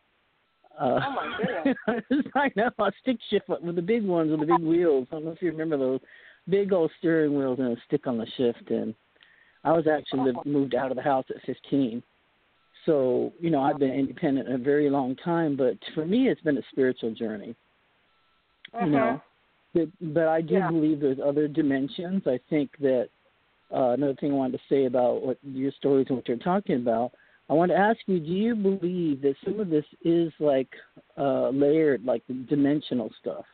uh, 0.78 1.00
Oh, 1.04 1.10
my 1.14 1.36
goodness. 1.36 2.24
I 2.34 2.50
know 2.56 2.70
a 2.78 2.92
stick 3.02 3.18
shift 3.30 3.48
with 3.48 3.76
the 3.76 3.82
big 3.82 4.04
ones 4.04 4.30
with 4.30 4.40
the 4.40 4.46
big 4.46 4.62
wheels. 4.62 5.06
I 5.10 5.16
don't 5.16 5.24
know 5.26 5.32
if 5.32 5.42
you 5.42 5.50
remember 5.50 5.76
those 5.76 6.00
big 6.48 6.72
old 6.72 6.90
steering 6.98 7.36
wheels 7.36 7.58
and 7.58 7.76
a 7.76 7.80
stick 7.86 8.06
on 8.06 8.18
the 8.18 8.26
shift. 8.36 8.70
And 8.70 8.94
I 9.64 9.72
was 9.72 9.86
actually 9.86 10.20
lived, 10.20 10.46
moved 10.46 10.74
out 10.74 10.90
of 10.90 10.96
the 10.96 11.02
house 11.02 11.26
at 11.30 11.42
fifteen. 11.42 12.02
So 12.86 13.32
you 13.38 13.50
know, 13.50 13.60
I've 13.60 13.78
been 13.78 13.92
independent 13.92 14.52
a 14.52 14.58
very 14.58 14.88
long 14.90 15.14
time, 15.16 15.56
but 15.56 15.76
for 15.94 16.04
me, 16.04 16.28
it's 16.28 16.40
been 16.40 16.58
a 16.58 16.62
spiritual 16.72 17.14
journey 17.14 17.54
you 18.80 18.86
know 18.90 19.22
But, 19.74 19.88
but 20.00 20.28
I 20.28 20.40
do 20.40 20.54
Yeah. 20.54 20.68
believe 20.70 21.00
there's 21.00 21.18
other 21.24 21.48
dimensions. 21.48 22.22
I 22.26 22.38
think 22.50 22.76
that 22.78 23.08
uh, 23.74 23.90
another 23.90 24.14
thing 24.14 24.32
I 24.32 24.34
wanted 24.34 24.58
to 24.58 24.62
say 24.68 24.84
about 24.86 25.22
what 25.22 25.38
your 25.42 25.72
stories 25.72 26.06
and 26.08 26.16
what 26.16 26.28
you're 26.28 26.36
talking 26.38 26.76
about. 26.76 27.12
I 27.50 27.54
want 27.54 27.70
to 27.70 27.76
ask 27.76 27.98
you: 28.06 28.18
Do 28.18 28.30
you 28.30 28.54
believe 28.54 29.22
that 29.22 29.34
some 29.44 29.60
of 29.60 29.68
this 29.68 29.84
is 30.04 30.32
like 30.38 30.68
uh, 31.18 31.48
layered, 31.50 32.04
like 32.04 32.22
dimensional 32.48 33.10
stuff? 33.20 33.44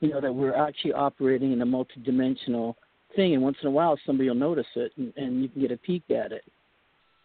You 0.00 0.10
know 0.10 0.20
that 0.20 0.34
we're 0.34 0.54
actually 0.54 0.92
operating 0.92 1.52
in 1.52 1.62
a 1.62 1.66
multidimensional 1.66 2.74
thing, 3.14 3.34
and 3.34 3.42
once 3.42 3.56
in 3.62 3.68
a 3.68 3.70
while 3.70 3.98
somebody 4.04 4.28
will 4.28 4.36
notice 4.36 4.66
it, 4.74 4.92
and, 4.96 5.12
and 5.16 5.42
you 5.42 5.48
can 5.48 5.62
get 5.62 5.72
a 5.72 5.76
peek 5.76 6.02
at 6.10 6.32
it. 6.32 6.44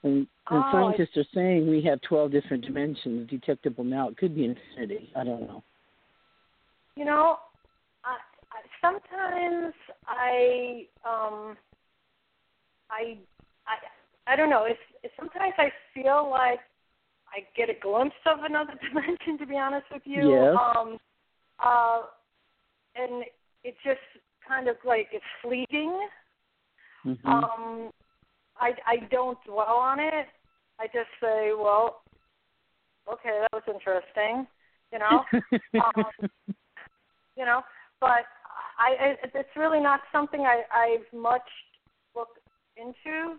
And, 0.04 0.28
and 0.50 0.64
Oh, 0.64 0.70
scientists 0.72 1.16
are 1.18 1.26
saying 1.34 1.70
we 1.70 1.82
have 1.84 2.02
12 2.02 2.32
different 2.32 2.66
dimensions 2.66 3.30
detectable 3.30 3.84
now. 3.84 4.10
It 4.10 4.18
could 4.18 4.36
be 4.36 4.46
infinity. 4.46 5.12
I 5.16 5.24
don't 5.24 5.42
know. 5.42 5.64
You 6.96 7.06
know, 7.06 7.38
I, 8.04 8.18
I 8.52 8.62
sometimes 8.82 9.74
I 10.08 10.86
um 11.06 11.56
I 12.92 13.18
I 13.66 14.34
I 14.34 14.36
don't 14.36 14.50
know. 14.50 14.66
It's, 14.66 14.80
it's 15.04 15.14
sometimes 15.18 15.54
I 15.58 15.72
feel 15.94 16.30
like 16.30 16.60
I 17.34 17.40
get 17.56 17.70
a 17.70 17.80
glimpse 17.80 18.16
of 18.26 18.44
another 18.44 18.74
dimension. 18.88 19.38
To 19.40 19.46
be 19.46 19.58
honest 19.58 19.86
with 19.92 20.04
you, 20.06 20.30
Yes. 20.30 20.58
um, 20.60 20.98
uh, 21.64 22.02
and 22.96 23.24
it 23.64 23.76
just 23.84 24.00
kind 24.48 24.68
of 24.68 24.76
like 24.86 25.08
it's 25.12 25.26
fleeting. 25.42 26.08
hmm 27.04 27.14
Um, 27.26 27.92
I 28.58 28.74
I 28.86 28.98
don't 29.10 29.38
dwell 29.46 29.78
on 29.78 30.00
it. 30.00 30.28
I 30.80 30.86
just 30.88 31.10
say, 31.22 31.52
well, 31.58 32.02
okay, 33.12 33.42
that 33.42 33.54
was 33.54 33.64
interesting. 33.68 34.46
You 34.92 35.00
know. 35.00 35.24
um, 35.86 36.06
you 37.38 37.46
know. 37.46 37.62
But 38.00 38.26
I, 38.80 38.96
I 39.00 39.16
it's 39.36 39.56
really 39.56 39.80
not 39.80 40.02
something 40.12 40.42
I, 40.42 40.64
I've 40.74 41.18
much 41.18 41.48
into 42.78 43.38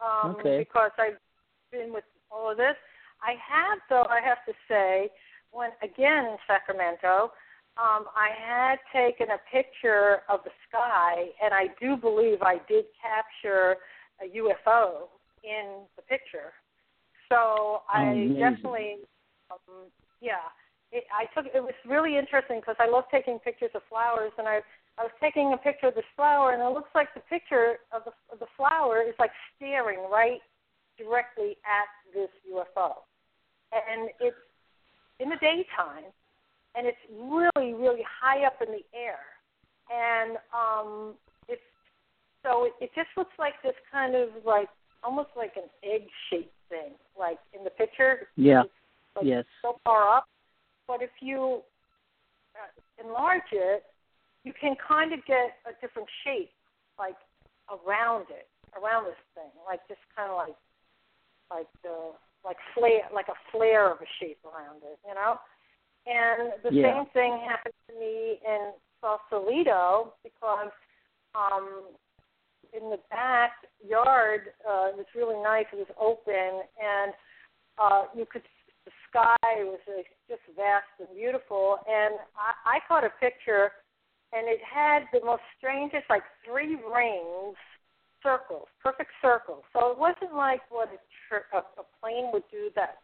um, 0.00 0.36
Okay. 0.36 0.58
because 0.58 0.90
I've 0.98 1.18
been 1.70 1.92
with 1.92 2.04
all 2.30 2.50
of 2.50 2.56
this. 2.56 2.76
I 3.22 3.34
have, 3.36 3.78
though, 3.88 4.06
I 4.08 4.20
have 4.20 4.44
to 4.46 4.52
say, 4.68 5.10
when 5.52 5.70
again 5.82 6.24
in 6.24 6.36
Sacramento, 6.46 7.32
um, 7.76 8.06
I 8.16 8.30
had 8.34 8.78
taken 8.92 9.28
a 9.30 9.38
picture 9.52 10.22
of 10.28 10.40
the 10.44 10.50
sky, 10.68 11.28
and 11.42 11.52
I 11.52 11.68
do 11.80 11.96
believe 11.96 12.42
I 12.42 12.60
did 12.68 12.84
capture 13.00 13.76
a 14.20 14.28
UFO 14.36 15.08
in 15.44 15.84
the 15.96 16.02
picture. 16.02 16.52
So 17.28 17.82
I 17.88 18.02
Amazing. 18.02 18.38
definitely, 18.38 18.96
um, 19.50 19.86
yeah, 20.20 20.50
it, 20.92 21.04
I 21.14 21.26
took. 21.34 21.50
It 21.54 21.62
was 21.62 21.74
really 21.86 22.18
interesting 22.18 22.60
because 22.60 22.76
I 22.78 22.88
love 22.88 23.04
taking 23.10 23.38
pictures 23.38 23.70
of 23.74 23.82
flowers, 23.88 24.32
and 24.36 24.48
I 24.48 24.60
I 24.98 25.02
was 25.04 25.12
taking 25.20 25.52
a 25.52 25.56
picture 25.56 25.88
of 25.88 25.94
this 25.94 26.04
flower, 26.14 26.52
and 26.52 26.62
it 26.62 26.74
looks 26.74 26.90
like 26.94 27.12
the 27.14 27.20
picture 27.20 27.78
of 27.92 28.04
the 28.04 28.12
of 28.32 28.38
the 28.38 28.50
flower 28.56 29.02
is 29.02 29.14
like 29.18 29.30
staring 29.56 30.00
right 30.10 30.40
directly 30.98 31.56
at 31.64 31.88
this 32.14 32.28
UFO, 32.52 32.92
and 33.72 34.10
it's 34.20 34.36
in 35.18 35.30
the 35.30 35.36
daytime, 35.40 36.10
and 36.74 36.86
it's 36.86 37.00
really 37.10 37.74
really 37.74 38.04
high 38.04 38.44
up 38.44 38.60
in 38.60 38.72
the 38.72 38.84
air, 38.94 39.20
and 39.90 40.36
um, 40.52 41.14
it's 41.48 41.62
so 42.42 42.64
it, 42.64 42.72
it 42.80 42.90
just 42.94 43.08
looks 43.16 43.32
like 43.38 43.54
this 43.62 43.76
kind 43.90 44.14
of 44.14 44.28
like 44.44 44.68
almost 45.02 45.30
like 45.36 45.52
an 45.56 45.68
egg 45.82 46.02
shaped 46.28 46.52
thing, 46.68 46.92
like 47.18 47.38
in 47.56 47.64
the 47.64 47.70
picture. 47.70 48.28
Yeah. 48.36 48.62
It's, 48.62 48.70
like 49.16 49.26
Yes. 49.26 49.44
so 49.62 49.76
far 49.84 50.16
up. 50.16 50.26
But 50.86 51.02
if 51.02 51.10
you 51.20 51.62
uh, 52.54 53.04
enlarge 53.04 53.50
it, 53.52 53.84
you 54.44 54.52
can 54.58 54.74
kind 54.76 55.12
of 55.12 55.24
get 55.26 55.58
a 55.66 55.72
different 55.80 56.08
shape, 56.24 56.50
like 56.98 57.16
around 57.68 58.26
it, 58.30 58.48
around 58.80 59.04
this 59.04 59.20
thing, 59.34 59.50
like 59.66 59.80
just 59.88 60.00
kind 60.16 60.30
of 60.30 60.36
like, 60.36 60.56
like 61.50 61.68
the 61.82 62.12
like 62.44 62.56
flare, 62.74 63.02
like 63.12 63.28
a 63.28 63.36
flare 63.52 63.92
of 63.92 63.98
a 64.00 64.08
shape 64.18 64.38
around 64.44 64.82
it, 64.82 64.98
you 65.06 65.14
know. 65.14 65.36
And 66.06 66.52
the 66.62 66.72
Yeah. 66.72 66.94
same 66.94 67.06
thing 67.12 67.38
happened 67.46 67.74
to 67.88 67.94
me 67.98 68.40
in 68.46 68.72
Sausalito 69.00 70.14
because 70.22 70.72
um, 71.34 71.84
in 72.72 72.88
the 72.90 72.98
backyard 73.10 74.52
uh, 74.66 74.88
it 74.88 74.96
was 74.96 75.06
really 75.14 75.40
nice. 75.42 75.66
It 75.72 75.76
was 75.76 75.92
open, 76.00 76.62
and 76.80 77.12
uh, 77.78 78.04
you 78.16 78.24
could 78.24 78.42
the 78.86 78.92
sky 79.10 79.36
was 79.64 79.80
uh, 79.88 80.02
just 80.28 80.40
vast 80.56 80.88
and 80.98 81.08
beautiful. 81.14 81.78
And 81.86 82.14
I, 82.36 82.76
I 82.76 82.78
caught 82.88 83.04
a 83.04 83.10
picture, 83.20 83.72
and 84.32 84.48
it 84.48 84.60
had 84.62 85.04
the 85.12 85.24
most 85.24 85.42
strangest, 85.58 86.04
like 86.08 86.22
three 86.44 86.76
rings, 86.76 87.56
circles, 88.22 88.66
perfect 88.82 89.10
circles. 89.20 89.64
So 89.72 89.90
it 89.90 89.98
wasn't 89.98 90.34
like 90.34 90.60
what 90.70 90.88
a, 90.88 90.98
tr- 91.28 91.48
a, 91.56 91.58
a 91.58 91.84
plane 92.00 92.30
would 92.32 92.44
do 92.50 92.70
that 92.76 92.98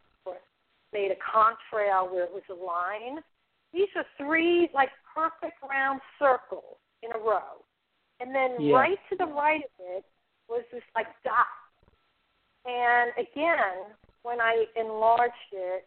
made 0.92 1.10
a 1.10 1.20
contrail 1.20 2.10
where 2.10 2.24
it 2.24 2.32
was 2.32 2.42
a 2.50 2.54
line. 2.54 3.20
These 3.72 3.88
are 3.96 4.04
three 4.16 4.70
like 4.74 4.88
perfect 5.14 5.60
round 5.68 6.00
circles 6.18 6.78
in 7.02 7.10
a 7.12 7.18
row. 7.18 7.60
And 8.20 8.34
then 8.34 8.56
Yeah. 8.58 8.76
right 8.76 8.98
to 9.10 9.16
the 9.16 9.26
right 9.26 9.62
of 9.64 9.70
it 9.80 10.04
was 10.48 10.64
this 10.72 10.82
like 10.94 11.08
dot. 11.24 11.46
And 12.64 13.12
again, 13.18 13.92
when 14.22 14.40
I 14.40 14.64
enlarged 14.74 15.52
it, 15.52 15.86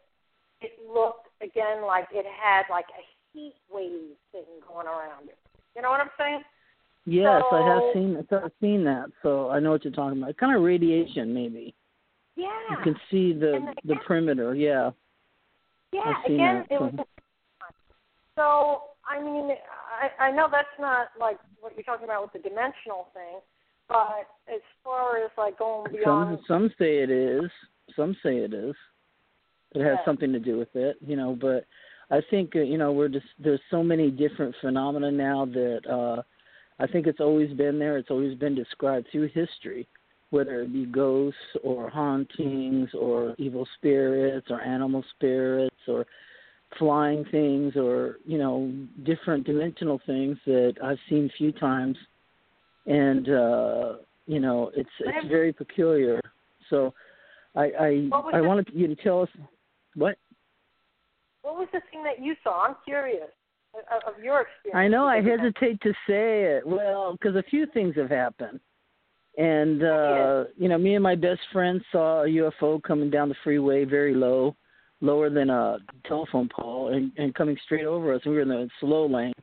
it 0.62 0.72
looked 0.86 1.28
again 1.42 1.82
like 1.86 2.08
it 2.12 2.26
had 2.26 2.64
like 2.70 2.88
a 2.90 3.04
heat 3.34 3.56
wave 3.72 4.16
thing 4.32 4.44
going 4.68 4.88
around 4.88 5.30
it. 5.30 5.38
You 5.76 5.82
know 5.82 5.90
what 5.90 6.02
I'm 6.02 6.10
saying? 6.18 6.42
Yes, 7.06 7.42
I 7.52 7.62
have 7.62 7.82
seen 7.94 8.18
I've 8.32 8.52
seen 8.62 8.84
that, 8.84 9.06
so 9.24 9.50
I 9.50 9.60
know 9.60 9.72
what 9.72 9.84
you're 9.84 9.94
talking 9.94 10.22
about. 10.22 10.38
Kind 10.38 10.56
of 10.56 10.62
radiation, 10.62 11.34
maybe. 11.34 11.74
Yeah. 12.36 12.48
You 12.72 12.78
can 12.84 12.96
see 13.10 13.34
the 13.34 13.56
And 13.56 13.68
the 13.86 13.96
perimeter. 14.06 14.54
Yeah. 14.56 14.92
Yeah, 15.92 16.14
again, 16.26 16.66
that, 16.70 16.76
it 16.76 16.80
was. 16.80 16.94
So 18.36 18.82
I 19.10 19.22
mean, 19.24 19.52
I 20.20 20.28
I 20.28 20.32
know 20.32 20.48
that's 20.52 20.68
not 20.80 21.08
like 21.20 21.40
what 21.62 21.74
you're 21.76 21.84
talking 21.84 22.06
about 22.06 22.22
with 22.22 22.44
the 22.44 22.48
dimensional 22.48 23.08
thing, 23.14 23.40
but 23.88 24.28
as 24.48 24.62
far 24.84 25.18
as 25.24 25.32
like 25.38 25.58
going 25.58 25.86
Some 25.92 26.00
beyond, 26.00 26.40
some 26.48 26.70
say 26.78 27.00
it 27.00 27.10
is. 27.10 27.50
Some 27.96 28.16
say 28.22 28.38
it 28.38 28.54
is. 28.54 28.76
It 29.74 29.82
has 29.82 29.98
Yeah. 30.00 30.06
something 30.06 30.32
to 30.32 30.40
do 30.40 30.58
with 30.58 30.76
it, 30.76 30.98
you 31.06 31.16
know. 31.16 31.36
But 31.40 31.66
I 32.12 32.22
think 32.30 32.56
uh, 32.56 32.60
you 32.60 32.78
know 32.78 32.92
we're 32.92 33.10
just 33.10 33.28
there's 33.38 33.62
so 33.70 33.84
many 33.84 34.10
different 34.10 34.56
phenomena 34.62 35.12
now 35.12 35.46
that 35.46 35.82
uh 35.90 36.22
I 36.80 36.88
think 36.88 37.08
it's 37.08 37.20
always 37.20 37.52
been 37.56 37.78
there. 37.78 37.98
It's 37.98 38.10
always 38.10 38.38
been 38.38 38.56
described 38.56 39.08
through 39.12 39.30
history, 39.34 39.88
whether 40.30 40.62
it 40.62 40.72
be 40.72 40.86
ghosts 40.86 41.38
or 41.62 41.90
hauntings 41.90 42.90
or 42.98 43.36
evil 43.38 43.68
spirits 43.78 44.48
or 44.50 44.62
animal 44.62 45.04
spirits 45.16 45.76
or 45.88 46.06
flying 46.78 47.26
things 47.32 47.76
or 47.76 48.18
you 48.26 48.38
know 48.38 48.72
different 49.04 49.46
dimensional 49.46 50.00
things 50.06 50.38
that 50.46 50.76
I've 50.84 51.00
seen 51.10 51.26
a 51.26 51.38
few 51.38 51.52
times, 51.52 51.98
and 52.86 53.28
uh, 53.30 53.94
you 54.26 54.40
know 54.40 54.72
it's 54.76 54.90
it's 55.00 55.28
very 55.28 55.52
peculiar. 55.52 56.22
So 56.70 56.94
I 57.56 57.64
I 57.64 58.10
I 58.34 58.42
wanted 58.42 58.70
you 58.74 58.88
to 58.88 58.96
tell 58.96 59.22
us 59.22 59.30
what 59.96 60.18
what 61.50 61.60
was 61.60 61.68
the 61.74 61.82
thing 61.92 62.04
that 62.04 62.24
you 62.24 62.36
saw? 62.44 62.68
I'm 62.68 62.76
curious 62.86 63.30
of, 63.74 64.14
of 64.16 64.24
your 64.24 64.42
experience. 64.42 64.76
I 64.76 64.88
know 64.88 65.08
I 65.08 65.22
because 65.22 65.34
of 65.34 65.40
that. 65.40 65.60
hesitate 65.60 65.82
to 65.82 65.94
say 66.08 66.44
it. 66.44 66.68
Well, 66.68 67.14
because 67.14 67.36
a 67.36 67.44
few 67.44 67.66
things 67.74 67.96
have 67.96 68.10
happened. 68.10 68.60
And 69.38 69.84
uh, 69.84 70.46
you 70.58 70.68
know, 70.68 70.78
me 70.78 70.96
and 70.96 71.04
my 71.04 71.16
best 71.16 71.40
friend 71.54 71.82
saw 71.92 72.24
a 72.24 72.28
UFO 72.28 72.82
coming 72.84 73.10
down 73.10 73.30
the 73.30 73.36
freeway 73.44 73.86
very 73.86 74.14
low, 74.14 74.56
lower 75.02 75.30
than 75.30 75.50
a 75.50 75.78
telephone 76.06 76.50
pole 76.54 76.94
and, 76.94 77.12
and 77.18 77.34
coming 77.34 77.58
straight 77.64 77.86
over 77.86 78.14
us. 78.14 78.22
And 78.26 78.32
we 78.32 78.38
were 78.38 78.44
in 78.44 78.50
the 78.50 78.70
slow 78.80 79.06
lane 79.08 79.34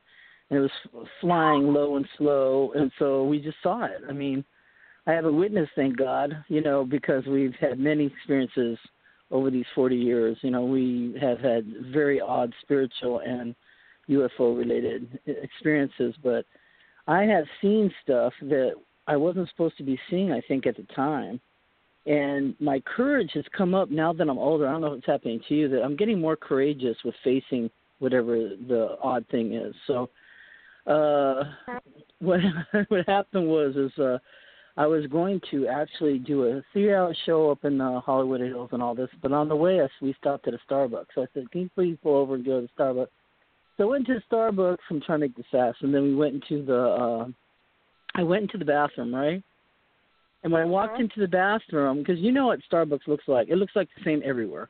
and 0.49 0.59
it 0.59 0.61
was 0.93 1.07
flying 1.19 1.73
low 1.73 1.97
and 1.97 2.07
slow 2.17 2.71
and 2.75 2.91
so 2.99 3.23
we 3.23 3.39
just 3.39 3.57
saw 3.63 3.85
it. 3.85 4.01
I 4.07 4.13
mean, 4.13 4.45
I 5.07 5.13
have 5.13 5.25
a 5.25 5.31
witness, 5.31 5.69
thank 5.75 5.97
God, 5.97 6.43
you 6.47 6.61
know, 6.61 6.85
because 6.85 7.25
we've 7.25 7.55
had 7.59 7.79
many 7.79 8.05
experiences 8.05 8.77
over 9.31 9.51
these 9.51 9.65
40 9.75 9.95
years. 9.95 10.37
You 10.41 10.51
know, 10.51 10.65
we 10.65 11.15
have 11.19 11.39
had 11.39 11.65
very 11.91 12.21
odd 12.21 12.53
spiritual 12.61 13.19
and 13.19 13.55
UFO 14.09 14.57
related 14.57 15.19
experiences, 15.25 16.15
but 16.23 16.45
I 17.07 17.23
have 17.23 17.45
seen 17.61 17.91
stuff 18.03 18.33
that 18.41 18.73
I 19.07 19.15
wasn't 19.15 19.49
supposed 19.49 19.77
to 19.77 19.83
be 19.83 19.99
seeing, 20.09 20.31
I 20.31 20.41
think, 20.47 20.65
at 20.67 20.75
the 20.75 20.83
time. 20.95 21.39
And 22.05 22.55
my 22.61 22.81
courage 22.81 23.31
has 23.33 23.43
come 23.55 23.73
up 23.73 23.89
now 23.91 24.13
that 24.13 24.29
I'm 24.29 24.37
older. 24.37 24.67
I 24.67 24.71
don't 24.71 24.81
know 24.81 24.93
if 24.93 24.99
it's 24.99 25.07
happening 25.07 25.41
to 25.49 25.55
you, 25.55 25.67
that 25.69 25.83
I'm 25.83 25.97
getting 25.97 26.21
more 26.21 26.37
courageous 26.37 26.95
with 27.03 27.15
facing 27.23 27.69
whatever 27.99 28.35
the 28.35 28.95
odd 29.01 29.25
thing 29.29 29.53
is. 29.53 29.75
So, 29.87 30.09
uh, 30.85 31.43
what 32.19 32.39
what 32.87 33.07
happened 33.07 33.47
was 33.47 33.75
is 33.75 33.99
uh, 33.99 34.19
I 34.77 34.85
was 34.85 35.07
going 35.07 35.41
to 35.49 35.67
actually 35.67 36.19
do 36.19 36.43
a 36.43 36.61
three-hour 36.71 37.15
show 37.25 37.49
up 37.49 37.65
in 37.65 37.79
the 37.79 37.99
Hollywood 37.99 38.41
Hills 38.41 38.69
and 38.73 38.83
all 38.83 38.93
this, 38.93 39.09
but 39.23 39.31
on 39.31 39.49
the 39.49 39.55
way 39.55 39.79
us 39.81 39.89
we 40.01 40.13
stopped 40.19 40.47
at 40.47 40.53
a 40.53 40.59
Starbucks. 40.69 41.07
So 41.15 41.23
I 41.23 41.27
said, 41.33 41.49
"Can 41.51 41.61
you 41.61 41.69
please 41.73 41.97
pull 42.03 42.15
over 42.15 42.35
and 42.35 42.45
go 42.45 42.61
to 42.61 42.67
Starbucks?" 42.77 43.09
So 43.77 43.83
I 43.83 43.87
went 43.87 44.05
to 44.07 44.21
Starbucks. 44.31 44.77
I'm 44.89 45.01
trying 45.01 45.19
to 45.21 45.25
make 45.27 45.35
this 45.35 45.45
fast, 45.51 45.81
and 45.81 45.93
then 45.93 46.03
we 46.03 46.15
went 46.15 46.35
into 46.35 46.63
the. 46.63 46.79
uh 46.79 47.27
I 48.15 48.23
went 48.23 48.43
into 48.43 48.57
the 48.57 48.65
bathroom, 48.65 49.13
right? 49.13 49.43
And 50.43 50.53
when 50.53 50.61
I 50.61 50.65
walked 50.65 50.97
Mhm. 50.97 51.01
into 51.01 51.19
the 51.19 51.27
bathroom, 51.27 51.99
because 51.99 52.19
you 52.19 52.31
know 52.31 52.47
what 52.47 52.61
Starbucks 52.61 53.07
looks 53.07 53.27
like, 53.27 53.49
it 53.49 53.57
looks 53.57 53.75
like 53.75 53.89
the 53.95 54.03
same 54.03 54.21
everywhere. 54.23 54.69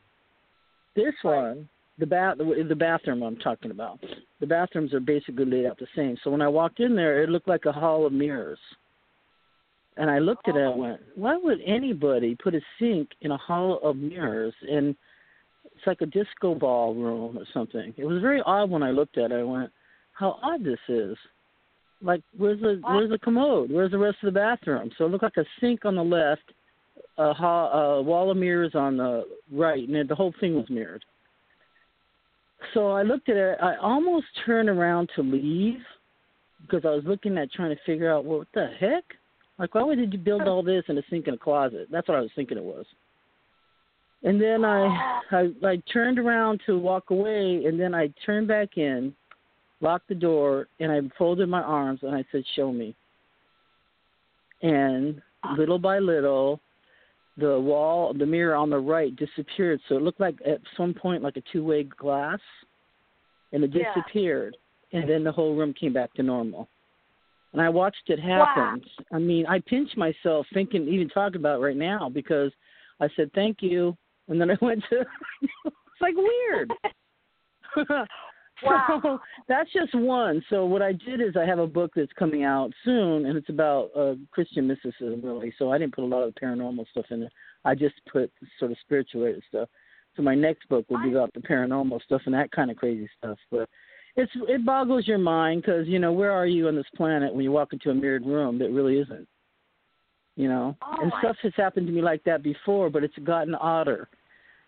This 0.96 1.14
one, 1.22 1.70
the 1.98 2.06
bath, 2.06 2.38
the 2.38 2.76
bathroom 2.76 3.22
I'm 3.24 3.38
talking 3.38 3.72
about, 3.72 4.00
the 4.40 4.48
bathrooms 4.48 4.94
are 4.94 5.00
basically 5.00 5.46
laid 5.46 5.66
out 5.66 5.78
the 5.78 5.88
same. 5.96 6.18
So 6.24 6.32
when 6.32 6.42
I 6.42 6.48
walked 6.48 6.80
in 6.80 6.96
there, 6.96 7.22
it 7.24 7.30
looked 7.30 7.48
like 7.48 7.66
a 7.66 7.72
hall 7.72 8.06
of 8.06 8.14
mirrors. 8.14 8.60
And 9.98 10.11
I 10.11 10.19
looked 10.19 10.48
at 10.48 10.56
it 10.56 10.61
and 10.61 10.80
went, 10.80 11.02
why 11.15 11.36
would 11.36 11.60
anybody 11.65 12.36
put 12.36 12.53
a 12.53 12.61
sink 12.80 13.10
in 13.22 13.32
a 13.32 13.38
hall 13.38 13.80
of 13.84 13.95
mirrors? 13.95 14.53
And 14.69 14.95
it's 15.65 15.88
like 15.88 16.02
a 16.02 16.06
disco 16.06 16.53
ball 16.56 16.94
room 16.94 17.38
or 17.38 17.45
something. 17.53 17.94
It 17.98 18.06
was 18.06 18.22
very 18.22 18.41
odd 18.45 18.69
when 18.69 18.84
I 18.84 18.91
looked 18.91 19.18
at 19.18 19.32
it. 19.32 19.40
I 19.40 19.44
went, 19.44 19.72
how 20.14 20.40
odd 20.41 20.64
this 20.64 20.80
is. 20.88 21.18
Like, 22.02 22.22
where's 22.38 22.60
the 22.61 22.80
where's 22.84 23.10
the 23.10 23.18
commode? 23.18 23.72
Where's 23.72 23.91
the 23.91 23.98
rest 23.98 24.18
of 24.22 24.32
the 24.32 24.40
bathroom? 24.40 24.91
So 24.98 25.06
it 25.06 25.11
looked 25.11 25.24
like 25.24 25.38
a 25.38 25.45
sink 25.60 25.84
on 25.84 25.95
the 25.95 26.03
left, 26.03 26.44
a, 27.18 27.34
ha- 27.34 27.72
a 27.72 28.02
wall 28.02 28.30
of 28.30 28.38
mirrors 28.38 28.76
on 28.76 28.98
the 28.98 29.24
right, 29.52 29.84
and 29.84 29.95
then 29.95 30.06
the 30.07 30.14
whole 30.14 30.34
thing 30.40 30.56
was 30.56 30.69
mirrored. 30.69 31.03
So 32.76 32.91
I 32.91 33.02
looked 33.02 33.30
at 33.30 33.38
it. 33.38 33.57
I 33.61 33.78
almost 33.78 34.28
turned 34.45 34.69
around 34.69 35.10
to 35.15 35.24
leave 35.24 35.80
because 36.61 36.86
I 36.86 36.90
was 36.90 37.03
looking 37.06 37.38
at 37.38 37.52
trying 37.52 37.76
to 37.76 37.82
figure 37.84 38.11
out 38.11 38.26
well, 38.26 38.40
what 38.40 38.48
the 38.53 38.68
heck. 38.80 39.03
Like, 39.60 39.74
why 39.74 39.84
would 39.84 40.00
you 40.00 40.20
build 40.20 40.44
all 40.44 40.62
this 40.62 40.84
in 40.88 40.98
a 40.98 41.02
sink 41.10 41.28
in 41.28 41.34
a 41.34 41.38
closet? 41.38 41.88
That's 41.92 42.08
what 42.08 42.18
I 42.18 42.22
was 42.22 42.30
thinking 42.36 42.58
it 42.58 42.64
was. 42.64 42.86
And 44.24 44.42
then 44.42 44.64
I, 44.66 44.88
ah. 44.88 45.22
I 45.32 45.52
I 45.68 45.78
turned 45.92 46.20
around 46.20 46.62
to 46.66 46.78
walk 46.78 47.10
away, 47.10 47.66
and 47.66 47.80
then 47.80 47.94
I 47.94 48.10
turned 48.26 48.48
back 48.48 48.78
in, 48.78 49.16
locked 49.82 50.08
the 50.10 50.16
door, 50.16 50.68
and 50.80 50.92
I 50.92 51.02
folded 51.18 51.50
my 51.50 51.62
arms 51.62 52.00
and 52.04 52.16
I 52.16 52.24
said, 52.32 52.44
"Show 52.56 52.72
me." 52.72 52.96
And 54.64 55.22
little 55.56 55.78
by 55.78 56.00
little, 56.00 56.60
the 57.38 57.60
wall, 57.60 58.14
the 58.14 58.26
mirror 58.26 58.56
on 58.56 58.72
the 58.72 58.80
right 58.80 59.16
disappeared. 59.16 59.80
So 59.88 59.98
it 59.98 60.02
looked 60.02 60.20
like 60.20 60.36
at 60.46 60.60
some 60.76 60.96
point 60.96 61.22
like 61.22 61.38
a 61.38 61.44
two-way 61.52 61.84
glass, 61.84 62.40
and 63.54 63.64
it 63.64 63.72
Yeah. 63.74 63.94
disappeared. 63.94 64.58
And 64.94 65.08
then 65.08 65.24
the 65.24 65.32
whole 65.32 65.54
room 65.54 65.74
came 65.74 65.94
back 65.94 66.14
to 66.14 66.24
normal. 66.24 66.70
And 67.53 67.61
I 67.61 67.69
watched 67.69 68.03
it 68.07 68.19
happen. 68.19 68.82
I 69.11 69.19
mean, 69.19 69.45
I 69.48 69.60
pinched 69.60 69.98
myself 69.98 70.45
thinking, 70.53 70.88
even 70.88 71.10
talking 71.10 71.40
about 71.40 71.60
it 71.60 71.64
right 71.64 71.78
now, 71.78 72.10
because 72.10 72.52
I 72.99 73.07
said 73.15 73.32
thank 73.34 73.57
you, 73.61 73.95
and 74.28 74.40
then 74.40 74.52
I 74.52 74.57
went 74.61 74.84
to. 74.90 75.06
it's 75.65 76.02
like 76.02 76.15
weird. 76.15 76.72
Wow. 78.64 78.99
So 79.03 79.19
that's 79.48 79.72
just 79.72 79.94
one. 79.94 80.44
So 80.49 80.65
what 80.65 80.82
I 80.82 80.91
did 80.91 81.22
is 81.22 81.36
I 81.38 81.45
have 81.45 81.60
a 81.60 81.68
book 81.68 81.91
that's 81.95 82.11
coming 82.18 82.44
out 82.44 82.72
soon, 82.84 83.26
and 83.26 83.38
it's 83.38 83.49
about 83.49 83.91
uh, 83.95 84.15
Christian 84.32 84.68
mysticism, 84.68 85.22
really. 85.24 85.53
So 85.60 85.72
I 85.72 85.78
didn't 85.78 85.95
put 85.95 86.03
a 86.03 86.07
lot 86.07 86.24
of 86.24 86.34
paranormal 86.36 86.88
stuff 86.90 87.06
in 87.11 87.24
it. 87.24 87.32
I 87.65 87.76
just 87.76 87.95
put 88.11 88.32
sort 88.60 88.72
of 88.72 88.78
spiritual 88.82 89.32
stuff. 89.48 89.69
So 90.15 90.24
my 90.24 90.34
next 90.34 90.68
book 90.69 90.86
will 90.90 91.03
be 91.03 91.11
about 91.11 91.34
the 91.34 91.41
paranormal 91.41 92.02
stuff 92.03 92.22
and 92.26 92.34
that 92.34 92.52
kind 92.52 92.72
of 92.72 92.78
crazy 92.78 93.07
stuff. 93.18 93.38
But 93.52 93.69
it's 94.18 94.31
it 94.49 94.65
boggles 94.65 95.07
your 95.07 95.19
mind 95.19 95.61
because 95.61 95.88
you 95.88 95.99
know 95.99 96.11
where 96.11 96.31
are 96.31 96.48
you 96.48 96.68
on 96.68 96.76
this 96.76 96.85
planet 96.95 97.34
when 97.34 97.44
you 97.44 97.52
walk 97.52 97.72
into 97.72 97.91
a 97.91 97.94
mirrored 97.94 98.26
room 98.26 98.57
that 98.60 98.72
really 98.72 98.99
isn't. 98.99 99.27
You 100.35 100.49
know, 100.49 100.77
Oh, 100.84 100.98
and 101.02 101.11
stuff 101.19 101.35
has 101.41 101.53
happened 101.56 101.88
to 101.88 101.94
me 101.94 102.02
like 102.02 102.23
that 102.26 102.44
before, 102.44 102.89
but 102.89 103.03
it's 103.03 103.18
gotten 103.23 103.56
odder. 103.56 104.07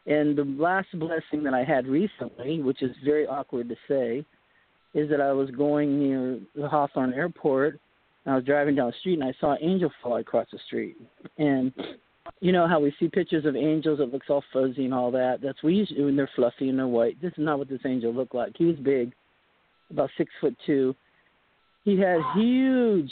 And 0.08 0.36
the 0.36 0.44
last 0.44 0.88
blessing 0.98 1.44
that 1.44 1.54
I 1.54 1.64
had 1.64 1.86
recently, 1.86 2.62
which 2.62 2.82
is 2.82 2.96
very 3.06 3.28
awkward 3.28 3.70
to 3.70 3.76
say, 3.88 4.26
is 4.96 5.10
that 5.10 5.22
I 5.22 5.32
was 5.32 5.52
going 5.52 6.00
near 6.00 6.40
the 6.56 6.68
Hawthorne 6.68 7.14
Airport. 7.14 7.80
And 8.26 8.34
I 8.34 8.36
was 8.36 8.46
driving 8.46 8.76
down 8.76 8.88
the 8.88 8.98
street 9.00 9.20
and 9.20 9.24
I 9.24 9.34
saw 9.40 9.52
an 9.52 9.60
angel 9.62 9.92
fly 10.02 10.22
across 10.22 10.48
the 10.52 10.60
street. 10.66 10.98
And 11.38 11.72
you 12.42 12.52
know 12.52 12.68
how 12.68 12.80
we 12.80 12.94
see 13.00 13.08
pictures 13.08 13.46
of 13.46 13.56
angels 13.56 14.00
that 14.00 14.12
looks 14.12 14.28
all 14.30 14.44
fuzzy 14.52 14.86
and 14.86 14.94
all 14.94 15.12
that. 15.12 15.40
That's 15.42 15.62
we 15.62 15.76
usually 15.76 16.06
when 16.06 16.16
they're 16.16 16.30
fluffy 16.36 16.70
and 16.70 16.80
they're 16.80 16.88
white. 16.88 17.22
This 17.22 17.32
is 17.34 17.44
not 17.44 17.60
what 17.60 17.70
this 17.70 17.82
angel 17.86 18.14
looked 18.14 18.36
like. 18.36 18.54
He 18.58 18.66
was 18.66 18.76
big, 18.78 19.14
about 19.92 20.10
six 20.18 20.32
foot 20.40 20.56
two. 20.66 20.96
He 21.84 22.00
had 22.00 22.20
huge 22.36 23.12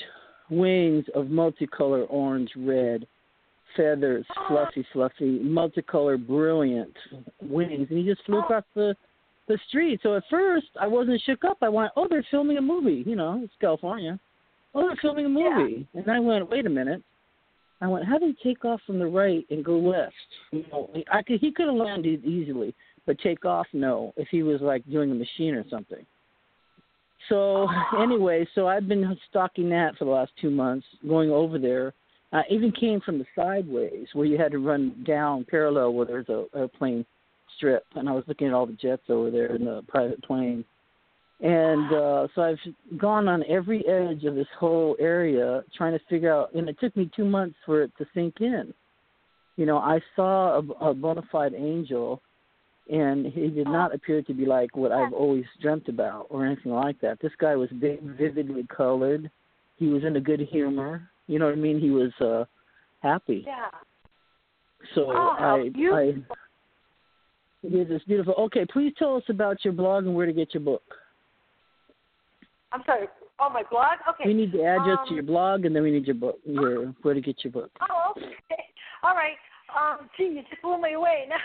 wings 0.49 1.05
of 1.15 1.25
multicolor 1.25 2.05
orange, 2.09 2.49
red, 2.57 3.07
feathers, 3.75 4.25
fluffy, 4.47 4.85
fluffy, 4.93 5.39
multicolor, 5.39 6.17
brilliant 6.17 6.93
wings, 7.41 7.87
and 7.89 7.99
he 7.99 8.05
just 8.05 8.23
flew 8.25 8.39
across 8.39 8.63
the 8.75 8.95
the 9.47 9.57
street. 9.69 9.99
So 10.03 10.15
at 10.15 10.23
first 10.29 10.67
I 10.79 10.87
wasn't 10.87 11.21
shook 11.25 11.43
up. 11.45 11.57
I 11.61 11.69
went, 11.69 11.91
oh, 11.95 12.07
they're 12.09 12.25
filming 12.29 12.57
a 12.57 12.61
movie. 12.61 13.03
You 13.05 13.15
know, 13.15 13.39
it's 13.43 13.53
California. 13.61 14.19
Oh, 14.75 14.81
they're 14.81 14.97
filming 15.01 15.25
a 15.25 15.29
movie. 15.29 15.87
And 15.93 16.11
I 16.11 16.19
went, 16.19 16.49
wait 16.49 16.65
a 16.65 16.69
minute. 16.69 17.01
I 17.79 17.87
went, 17.87 18.05
how 18.05 18.17
do 18.17 18.25
you 18.25 18.35
take 18.43 18.65
off 18.65 18.81
from 18.85 18.99
the 18.99 19.05
right 19.05 19.45
and 19.49 19.63
go 19.63 19.77
west? 19.77 20.13
You 20.51 20.65
know, 20.71 20.89
I 21.11 21.21
could, 21.21 21.39
he 21.39 21.51
could 21.51 21.67
have 21.67 21.75
landed 21.75 22.25
easily, 22.25 22.75
but 23.05 23.19
take 23.19 23.45
off, 23.45 23.67
no. 23.71 24.13
If 24.17 24.27
he 24.29 24.43
was 24.43 24.61
like 24.61 24.83
doing 24.89 25.11
a 25.11 25.15
machine 25.15 25.53
or 25.53 25.63
something. 25.69 26.05
So 27.29 27.67
anyway, 27.99 28.47
so 28.55 28.67
I've 28.67 28.87
been 28.87 29.17
stalking 29.29 29.69
that 29.69 29.97
for 29.97 30.05
the 30.05 30.11
last 30.11 30.31
two 30.39 30.49
months, 30.49 30.85
going 31.07 31.29
over 31.29 31.59
there. 31.59 31.93
I 32.33 32.43
even 32.49 32.71
came 32.71 32.99
from 33.01 33.19
the 33.19 33.25
sideways 33.35 34.07
where 34.13 34.25
you 34.25 34.37
had 34.37 34.51
to 34.51 34.59
run 34.59 35.03
down 35.05 35.45
parallel 35.49 35.93
where 35.93 36.05
there's 36.05 36.29
a 36.29 36.45
airplane 36.55 37.05
strip, 37.55 37.85
and 37.95 38.09
I 38.09 38.11
was 38.11 38.23
looking 38.27 38.47
at 38.47 38.53
all 38.53 38.65
the 38.65 38.73
jets 38.73 39.03
over 39.09 39.31
there 39.31 39.55
in 39.55 39.65
the 39.65 39.81
private 39.87 40.21
plane. 40.23 40.65
And 41.39 41.93
uh, 41.93 42.27
so 42.33 42.41
I've 42.41 42.97
gone 42.97 43.27
on 43.27 43.43
every 43.47 43.85
edge 43.87 44.23
of 44.25 44.35
this 44.35 44.47
whole 44.59 44.95
area 44.99 45.63
trying 45.75 45.93
to 45.97 46.03
figure 46.09 46.33
out, 46.33 46.53
and 46.53 46.67
it 46.67 46.77
took 46.79 46.95
me 46.97 47.09
two 47.15 47.25
months 47.25 47.55
for 47.65 47.83
it 47.83 47.91
to 47.97 48.05
sink 48.13 48.35
in. 48.39 48.73
You 49.55 49.65
know, 49.65 49.77
I 49.77 49.99
saw 50.15 50.59
a, 50.59 50.89
a 50.89 50.93
bona 50.93 51.21
fide 51.31 51.53
angel, 51.53 52.21
and 52.89 53.25
he 53.25 53.47
did 53.49 53.67
not 53.67 53.93
appear 53.93 54.21
to 54.21 54.33
be 54.33 54.45
like 54.45 54.75
what 54.75 54.91
I've 54.91 55.13
always 55.13 55.45
dreamt 55.61 55.89
about 55.89 56.27
or 56.29 56.45
anything 56.45 56.71
like 56.71 56.99
that. 57.01 57.19
This 57.21 57.31
guy 57.39 57.55
was 57.55 57.69
big, 57.79 58.01
vividly 58.01 58.65
colored. 58.75 59.29
He 59.77 59.87
was 59.87 60.03
in 60.03 60.15
a 60.15 60.21
good 60.21 60.39
humor. 60.39 61.09
You 61.27 61.39
know 61.39 61.45
what 61.45 61.53
I 61.53 61.57
mean? 61.57 61.79
He 61.79 61.89
was 61.91 62.11
uh 62.21 62.45
happy. 63.01 63.43
Yeah. 63.45 63.67
So 64.95 65.11
Oh, 65.11 65.35
I, 65.39 65.69
beautiful. 65.69 65.97
I 65.97 66.37
it 67.63 67.91
is 67.91 68.01
beautiful. 68.07 68.33
Okay, 68.35 68.65
please 68.71 68.93
tell 68.97 69.15
us 69.15 69.23
about 69.29 69.63
your 69.65 69.73
blog 69.73 70.05
and 70.05 70.15
where 70.15 70.25
to 70.25 70.33
get 70.33 70.53
your 70.53 70.61
book. 70.63 70.83
I'm 72.71 72.81
sorry. 72.85 73.07
Oh, 73.39 73.49
my 73.49 73.63
blog? 73.69 73.97
Okay. 74.09 74.23
We 74.25 74.33
need 74.33 74.51
the 74.51 74.63
address 74.63 74.99
to 75.05 75.09
Um, 75.09 75.15
your 75.15 75.23
blog, 75.23 75.65
and 75.65 75.75
then 75.75 75.83
we 75.83 75.91
need 75.91 76.05
your 76.05 76.15
book, 76.15 76.39
your 76.45 76.87
where 77.01 77.13
to 77.13 77.21
get 77.21 77.43
your 77.43 77.51
book. 77.51 77.71
Oh, 77.81 78.11
okay. 78.15 78.35
All 79.03 79.13
right. 79.13 79.37
Um, 79.75 80.09
gee, 80.17 80.25
you 80.25 80.43
just 80.49 80.61
blew 80.61 80.81
me 80.81 80.93
away. 80.93 81.25
Now, 81.29 81.37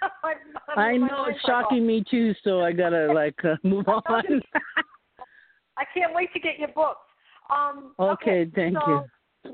I 0.76 0.96
know 0.96 1.26
it's 1.28 1.40
shocking 1.42 1.86
me 1.86 2.04
too, 2.08 2.34
so 2.44 2.60
I 2.60 2.72
gotta 2.72 3.12
like 3.14 3.38
uh, 3.44 3.56
move 3.62 3.88
on. 3.88 4.42
I 5.76 5.84
can't 5.94 6.14
wait 6.14 6.32
to 6.34 6.40
get 6.40 6.58
your 6.58 6.68
books. 6.68 7.00
Um, 7.50 7.94
Okay, 7.98 8.46
thank 8.54 8.76
so 8.78 9.04
My, 9.44 9.52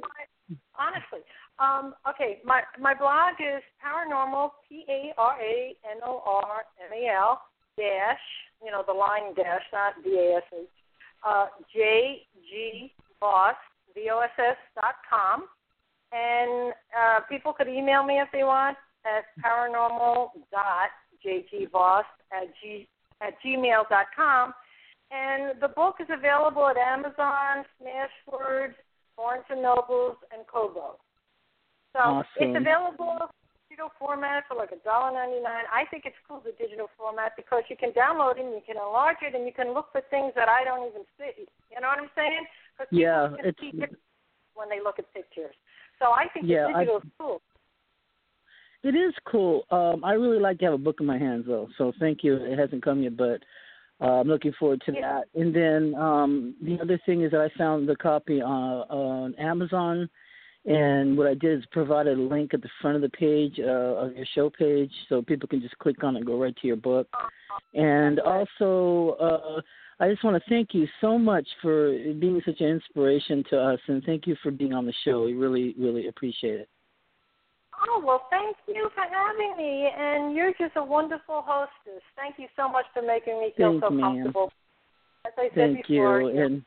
honestly, 0.79 1.21
um, 1.59 1.95
okay, 2.09 2.39
my 2.45 2.63
my 2.81 2.95
blog 2.95 3.35
is 3.41 3.63
paranormal 3.83 4.51
p 4.69 4.85
a 4.89 5.15
r 5.17 5.37
a 5.41 5.77
n 5.91 6.01
o 6.05 6.23
r 6.27 6.65
m 6.91 6.93
a 6.93 7.09
l 7.09 7.41
dash, 7.77 8.27
you 8.65 8.71
know, 8.71 8.83
the 8.87 8.93
line 8.93 9.35
dash, 9.35 9.65
not 9.73 9.95
d 10.05 10.19
a 10.19 10.37
s 10.37 10.45
h, 10.53 10.69
uh, 11.25 11.47
j 11.73 12.27
g 12.49 12.93
Voss 13.21 13.57
v 13.95 14.11
o 14.11 14.21
s 14.21 14.37
s 14.37 14.59
dot 14.75 14.97
com, 15.09 15.49
and 16.13 16.75
uh, 16.93 17.21
people 17.29 17.53
could 17.53 17.69
email 17.69 18.05
me 18.05 18.21
if 18.21 18.29
they 18.33 18.45
want 18.45 18.77
at 19.07 19.25
paranormal 19.43 20.31
dot 20.51 20.91
jgvoss 21.25 22.05
at 22.33 22.49
g 22.63 22.89
at 23.23 23.35
gmail 23.45 23.89
dot 23.89 24.07
com. 24.15 24.53
And 25.11 25.61
the 25.63 25.69
book 25.69 25.97
is 26.01 26.09
available 26.11 26.67
at 26.67 26.77
Amazon, 26.77 27.65
Smashwords, 27.79 28.75
Barnes 29.17 29.45
and 29.49 29.63
Nobles, 29.63 30.17
and 30.35 30.45
Kobo. 30.51 30.99
So 31.95 32.01
Awesome. 32.01 32.27
it's 32.43 32.57
available 32.59 33.15
in 33.23 33.29
digital 33.71 33.91
format 33.99 34.45
for 34.49 34.57
like 34.57 34.73
a 34.73 34.83
dollar 34.85 35.15
ninety 35.15 35.41
nine. 35.41 35.65
I 35.73 35.85
think 35.91 36.05
it's 36.07 36.19
cool 36.27 36.43
the 36.45 36.53
digital 36.59 36.91
format 36.99 37.33
because 37.37 37.63
you 37.71 37.77
can 37.77 37.93
download 37.93 38.37
it 38.39 38.45
and 38.45 38.53
you 38.53 38.63
can 38.67 38.77
enlarge 38.77 39.23
it 39.23 39.35
and 39.35 39.47
you 39.47 39.53
can 39.53 39.73
look 39.73 39.93
for 39.93 40.03
things 40.11 40.33
that 40.35 40.49
I 40.49 40.65
don't 40.65 40.87
even 40.91 41.07
see. 41.17 41.47
You 41.71 41.81
know 41.81 41.89
what 41.89 41.99
I'm 42.03 42.11
saying? 42.17 42.45
Because 42.77 42.91
Yeah, 42.91 43.29
can 43.37 43.47
it's- 43.47 43.55
see 43.61 43.71
different 43.71 44.03
when 44.55 44.69
they 44.69 44.81
look 44.81 44.99
at 44.99 45.07
pictures. 45.15 45.55
So 45.99 46.13
I 46.13 46.29
think 46.35 46.47
Yeah, 46.47 46.67
the 46.69 46.75
I- 46.75 46.85
digital 46.85 46.99
is 46.99 47.11
cool. 47.17 47.41
It 48.89 48.95
is 48.95 49.15
cool. 49.33 49.65
Um, 49.73 50.05
I 50.05 50.13
really 50.13 50.39
like 50.39 50.59
to 50.61 50.67
have 50.67 50.75
a 50.75 50.79
book 50.87 50.99
in 51.01 51.07
my 51.07 51.19
hands, 51.19 51.45
though. 51.49 51.69
So 51.77 51.93
thank 51.99 52.23
you. 52.23 52.37
It 52.37 52.57
hasn't 52.57 52.85
come 52.85 53.03
yet, 53.03 53.17
but 53.17 53.41
uh, 54.01 54.21
I'm 54.21 54.29
looking 54.29 54.53
forward 54.61 54.81
to 54.87 54.93
that. 54.93 55.25
And 55.35 55.51
then 55.61 55.83
um, 56.01 56.55
the 56.63 56.79
other 56.81 56.99
thing 57.05 57.23
is 57.25 57.33
that 57.33 57.41
I 57.41 57.51
found 57.59 57.89
the 57.89 57.97
copy 57.97 58.41
uh, 58.41 58.45
on 58.45 59.35
Amazon, 59.53 60.09
And 60.67 61.17
what 61.17 61.29
I 61.29 61.35
did 61.35 61.61
is 61.61 61.65
provided 61.71 62.19
a 62.19 62.21
link 62.21 62.53
at 62.53 62.61
the 62.61 62.69
front 62.81 62.97
of 62.97 63.03
the 63.03 63.09
page 63.09 63.61
uh, 63.61 64.05
of 64.05 64.17
your 64.17 64.27
show 64.35 64.51
page, 64.51 64.91
so 65.09 65.23
people 65.23 65.49
can 65.49 65.61
just 65.61 65.79
click 65.79 66.03
on 66.03 66.17
it 66.17 66.19
and 66.19 66.27
go 66.27 66.41
right 66.41 66.57
to 66.57 66.67
your 66.67 66.77
book. 66.77 67.07
And 67.75 68.19
also, 68.19 69.17
uh, 69.21 69.61
I 70.01 70.11
just 70.11 70.25
want 70.25 70.43
to 70.43 70.51
thank 70.51 70.75
you 70.75 70.89
so 71.01 71.19
much 71.19 71.47
for 71.63 71.91
being 72.15 72.43
such 72.45 72.61
an 72.61 72.67
inspiration 72.67 73.45
to 73.51 73.59
us, 73.59 73.79
and 73.87 74.03
thank 74.05 74.27
you 74.27 74.37
for 74.43 74.51
being 74.51 74.73
on 74.73 74.87
the 74.87 74.95
show. 75.05 75.25
We 75.25 75.35
really, 75.35 75.75
really 75.79 76.09
appreciate 76.09 76.61
it. 76.61 76.69
Oh, 77.89 78.03
well, 78.05 78.27
thank 78.31 78.57
you 78.67 78.89
for 78.95 79.03
having 79.03 79.57
me, 79.57 79.89
and 79.97 80.35
you're 80.35 80.53
just 80.53 80.77
a 80.77 80.85
wonderful 80.85 81.43
hostess. 81.47 82.03
Thank 82.17 82.37
you 82.39 82.47
so 82.57 82.69
much 82.69 82.87
for 82.95 83.03
making 83.03 83.39
me 83.39 83.53
feel 83.57 83.73
Thank 83.73 83.85
so 83.85 83.91
ma'am. 83.91 84.15
comfortable. 84.15 84.53
As 85.27 85.33
I 85.37 85.49
said 85.55 85.75
Thank 85.75 85.87
before, 85.87 86.23
you. 86.23 86.43
And 86.43 86.63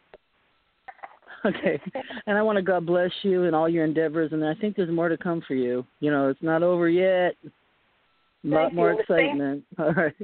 okay, 1.46 1.80
and 2.28 2.38
I 2.38 2.42
want 2.42 2.58
to 2.58 2.62
God 2.62 2.86
bless 2.86 3.12
you 3.24 3.46
and 3.46 3.56
all 3.56 3.70
your 3.70 3.86
endeavors, 3.86 4.34
and 4.34 4.46
I 4.46 4.54
think 4.56 4.76
there's 4.76 4.92
more 4.92 5.10
to 5.10 5.18
come 5.18 5.42
for 5.48 5.56
you. 5.56 5.86
You 6.00 6.12
know, 6.12 6.28
it's 6.30 6.44
not 6.44 6.64
over 6.64 6.90
yet. 6.90 7.36
A 7.44 8.48
lot 8.48 8.66
Thank 8.66 8.74
more 8.76 8.92
you. 8.92 9.04
Thank- 9.08 9.32
excitement. 9.32 9.64
All 9.80 9.94
right. 9.94 10.16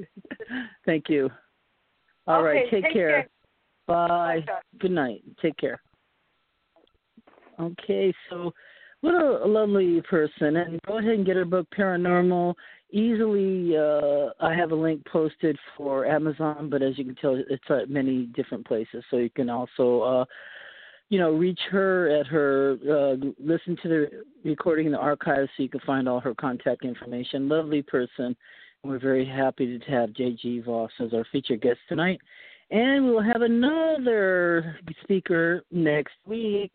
Thank 0.86 1.10
you. 1.10 1.30
All 2.28 2.44
right. 2.44 2.66
Okay, 2.66 2.70
Take, 2.72 2.84
take 2.86 2.94
care. 2.94 3.10
care. 3.10 3.30
Bye. 3.88 4.44
Bye. 4.46 4.54
Good 4.80 4.92
night. 4.92 5.22
Take 5.42 5.58
care. 5.58 5.82
Okay, 7.60 8.14
so 8.30 8.54
what 9.02 9.14
a, 9.14 9.46
lovely 9.46 10.02
person. 10.02 10.58
And 10.58 10.80
go 10.88 10.98
ahead 10.98 11.12
and 11.12 11.26
get 11.26 11.36
her 11.36 11.46
book 11.46 11.68
Paranormal. 11.78 12.54
Easily, 12.92 13.76
uh, 13.78 14.30
I 14.40 14.54
have 14.56 14.72
a 14.72 14.76
link 14.76 15.06
posted 15.06 15.58
for 15.76 16.06
Amazon, 16.06 16.70
but 16.70 16.82
as 16.82 16.98
you 16.98 17.06
can 17.06 17.16
tell, 17.16 17.36
it's 17.50 17.64
at 17.70 17.90
many 17.90 18.28
different 18.28 18.66
places. 18.66 19.04
So 19.12 19.18
you 19.18 19.30
can 19.30 19.50
also, 19.50 20.02
uh, 20.02 20.26
you 21.10 21.20
know, 21.20 21.32
reach 21.32 21.60
her 21.72 22.10
at 22.20 22.26
her, 22.28 22.78
uh, 22.84 23.26
listen 23.40 23.78
to 23.84 23.90
the 23.90 24.10
recording 24.44 24.88
in 24.88 24.92
the 24.92 24.98
archives 24.98 25.50
so 25.56 25.64
you 25.64 25.70
can 25.70 25.82
find 25.82 26.08
all 26.08 26.20
her 26.20 26.34
contact 26.34 26.86
information. 26.86 27.50
Lovely 27.50 27.82
person. 27.82 28.36
We're 28.84 29.00
very 29.00 29.26
happy 29.26 29.80
to 29.80 29.92
have 29.92 30.14
J.G. 30.14 30.62
Voss 30.62 30.92
as 31.00 31.14
our 31.14 31.26
featured 31.32 31.62
guest 31.62 31.80
tonight. 31.90 32.22
And 32.72 33.06
we 33.06 33.12
will 33.12 33.24
have 33.24 33.42
another 33.42 34.78
speaker 35.04 35.64
next 35.72 36.16
week 36.26 36.72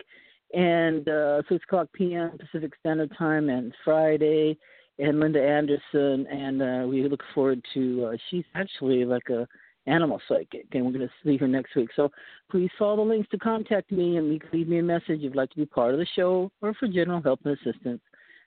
and 0.54 1.08
uh, 1.08 1.42
6 1.48 1.64
o'clock 1.64 1.88
p.m. 1.92 2.36
Pacific 2.38 2.72
Standard 2.80 3.12
Time, 3.16 3.48
and 3.48 3.72
Friday, 3.84 4.58
and 4.98 5.20
Linda 5.20 5.42
Anderson, 5.42 6.26
and 6.26 6.62
uh, 6.62 6.86
we 6.86 7.06
look 7.08 7.22
forward 7.34 7.64
to. 7.74 8.10
Uh, 8.12 8.16
she's 8.30 8.44
actually 8.54 9.04
like 9.04 9.28
a 9.30 9.46
animal 9.86 10.20
psychic, 10.28 10.66
and 10.72 10.84
we're 10.84 10.92
going 10.92 11.06
to 11.06 11.12
see 11.24 11.36
her 11.36 11.48
next 11.48 11.74
week. 11.74 11.88
So 11.96 12.10
please 12.50 12.70
follow 12.78 12.96
the 12.96 13.02
links 13.02 13.28
to 13.30 13.38
contact 13.38 13.90
me, 13.90 14.16
and 14.16 14.32
you 14.32 14.38
can 14.38 14.50
leave 14.52 14.68
me 14.68 14.78
a 14.78 14.82
message 14.82 15.04
if 15.08 15.22
you'd 15.22 15.36
like 15.36 15.50
to 15.50 15.56
be 15.56 15.66
part 15.66 15.94
of 15.94 15.98
the 15.98 16.06
show 16.14 16.50
or 16.60 16.74
for 16.74 16.88
general 16.88 17.22
help 17.22 17.40
and 17.44 17.56
assistance. 17.56 18.00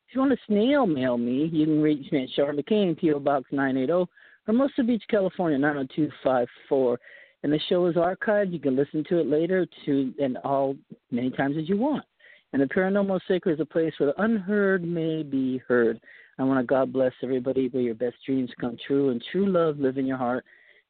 If 0.07 0.15
you 0.15 0.21
want 0.21 0.31
to 0.31 0.45
snail 0.47 0.85
mail 0.85 1.17
me, 1.17 1.49
you 1.51 1.65
can 1.65 1.81
reach 1.81 2.11
me 2.11 2.23
at 2.23 2.29
Charlotte 2.35 2.65
McCain, 2.65 2.97
P.O. 2.97 3.19
Box 3.19 3.45
980, 3.51 4.09
Hermosa 4.45 4.83
Beach, 4.83 5.03
California 5.09 5.57
90254 5.57 6.99
and 7.43 7.51
the 7.51 7.59
show 7.69 7.85
is 7.87 7.95
archived. 7.95 8.53
You 8.53 8.59
can 8.59 8.75
listen 8.75 9.03
to 9.09 9.19
it 9.19 9.27
later 9.27 9.67
to 9.85 10.13
and 10.19 10.37
all 10.37 10.75
many 11.11 11.29
times 11.31 11.55
as 11.57 11.69
you 11.69 11.77
want. 11.77 12.05
And 12.53 12.61
the 12.61 12.67
paranormal 12.67 13.19
sacred 13.27 13.53
is 13.53 13.59
a 13.59 13.65
place 13.65 13.93
where 13.97 14.13
the 14.13 14.21
unheard 14.21 14.83
may 14.83 15.23
be 15.23 15.59
heard. 15.67 15.99
I 16.39 16.43
want 16.43 16.59
to 16.59 16.65
God 16.65 16.93
bless 16.93 17.13
everybody 17.21 17.67
where 17.69 17.83
your 17.83 17.95
best 17.95 18.15
dreams 18.25 18.51
come 18.59 18.77
true 18.87 19.09
and 19.09 19.23
true 19.31 19.47
love 19.47 19.79
live 19.79 19.97
in 19.97 20.05
your 20.05 20.17
heart. 20.17 20.45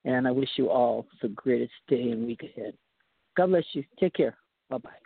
And 0.06 0.28
I 0.28 0.32
wish 0.32 0.50
you 0.58 0.70
all 0.70 1.08
the 1.22 1.30
greatest 1.30 1.74
day 1.88 2.12
and 2.12 2.26
week 2.26 2.44
ahead. 2.44 2.74
God 3.36 3.48
bless 3.48 3.66
you. 3.74 3.84
Take 4.00 4.14
care. 4.14 4.38
Bye 4.70 4.78
bye. 4.78 5.03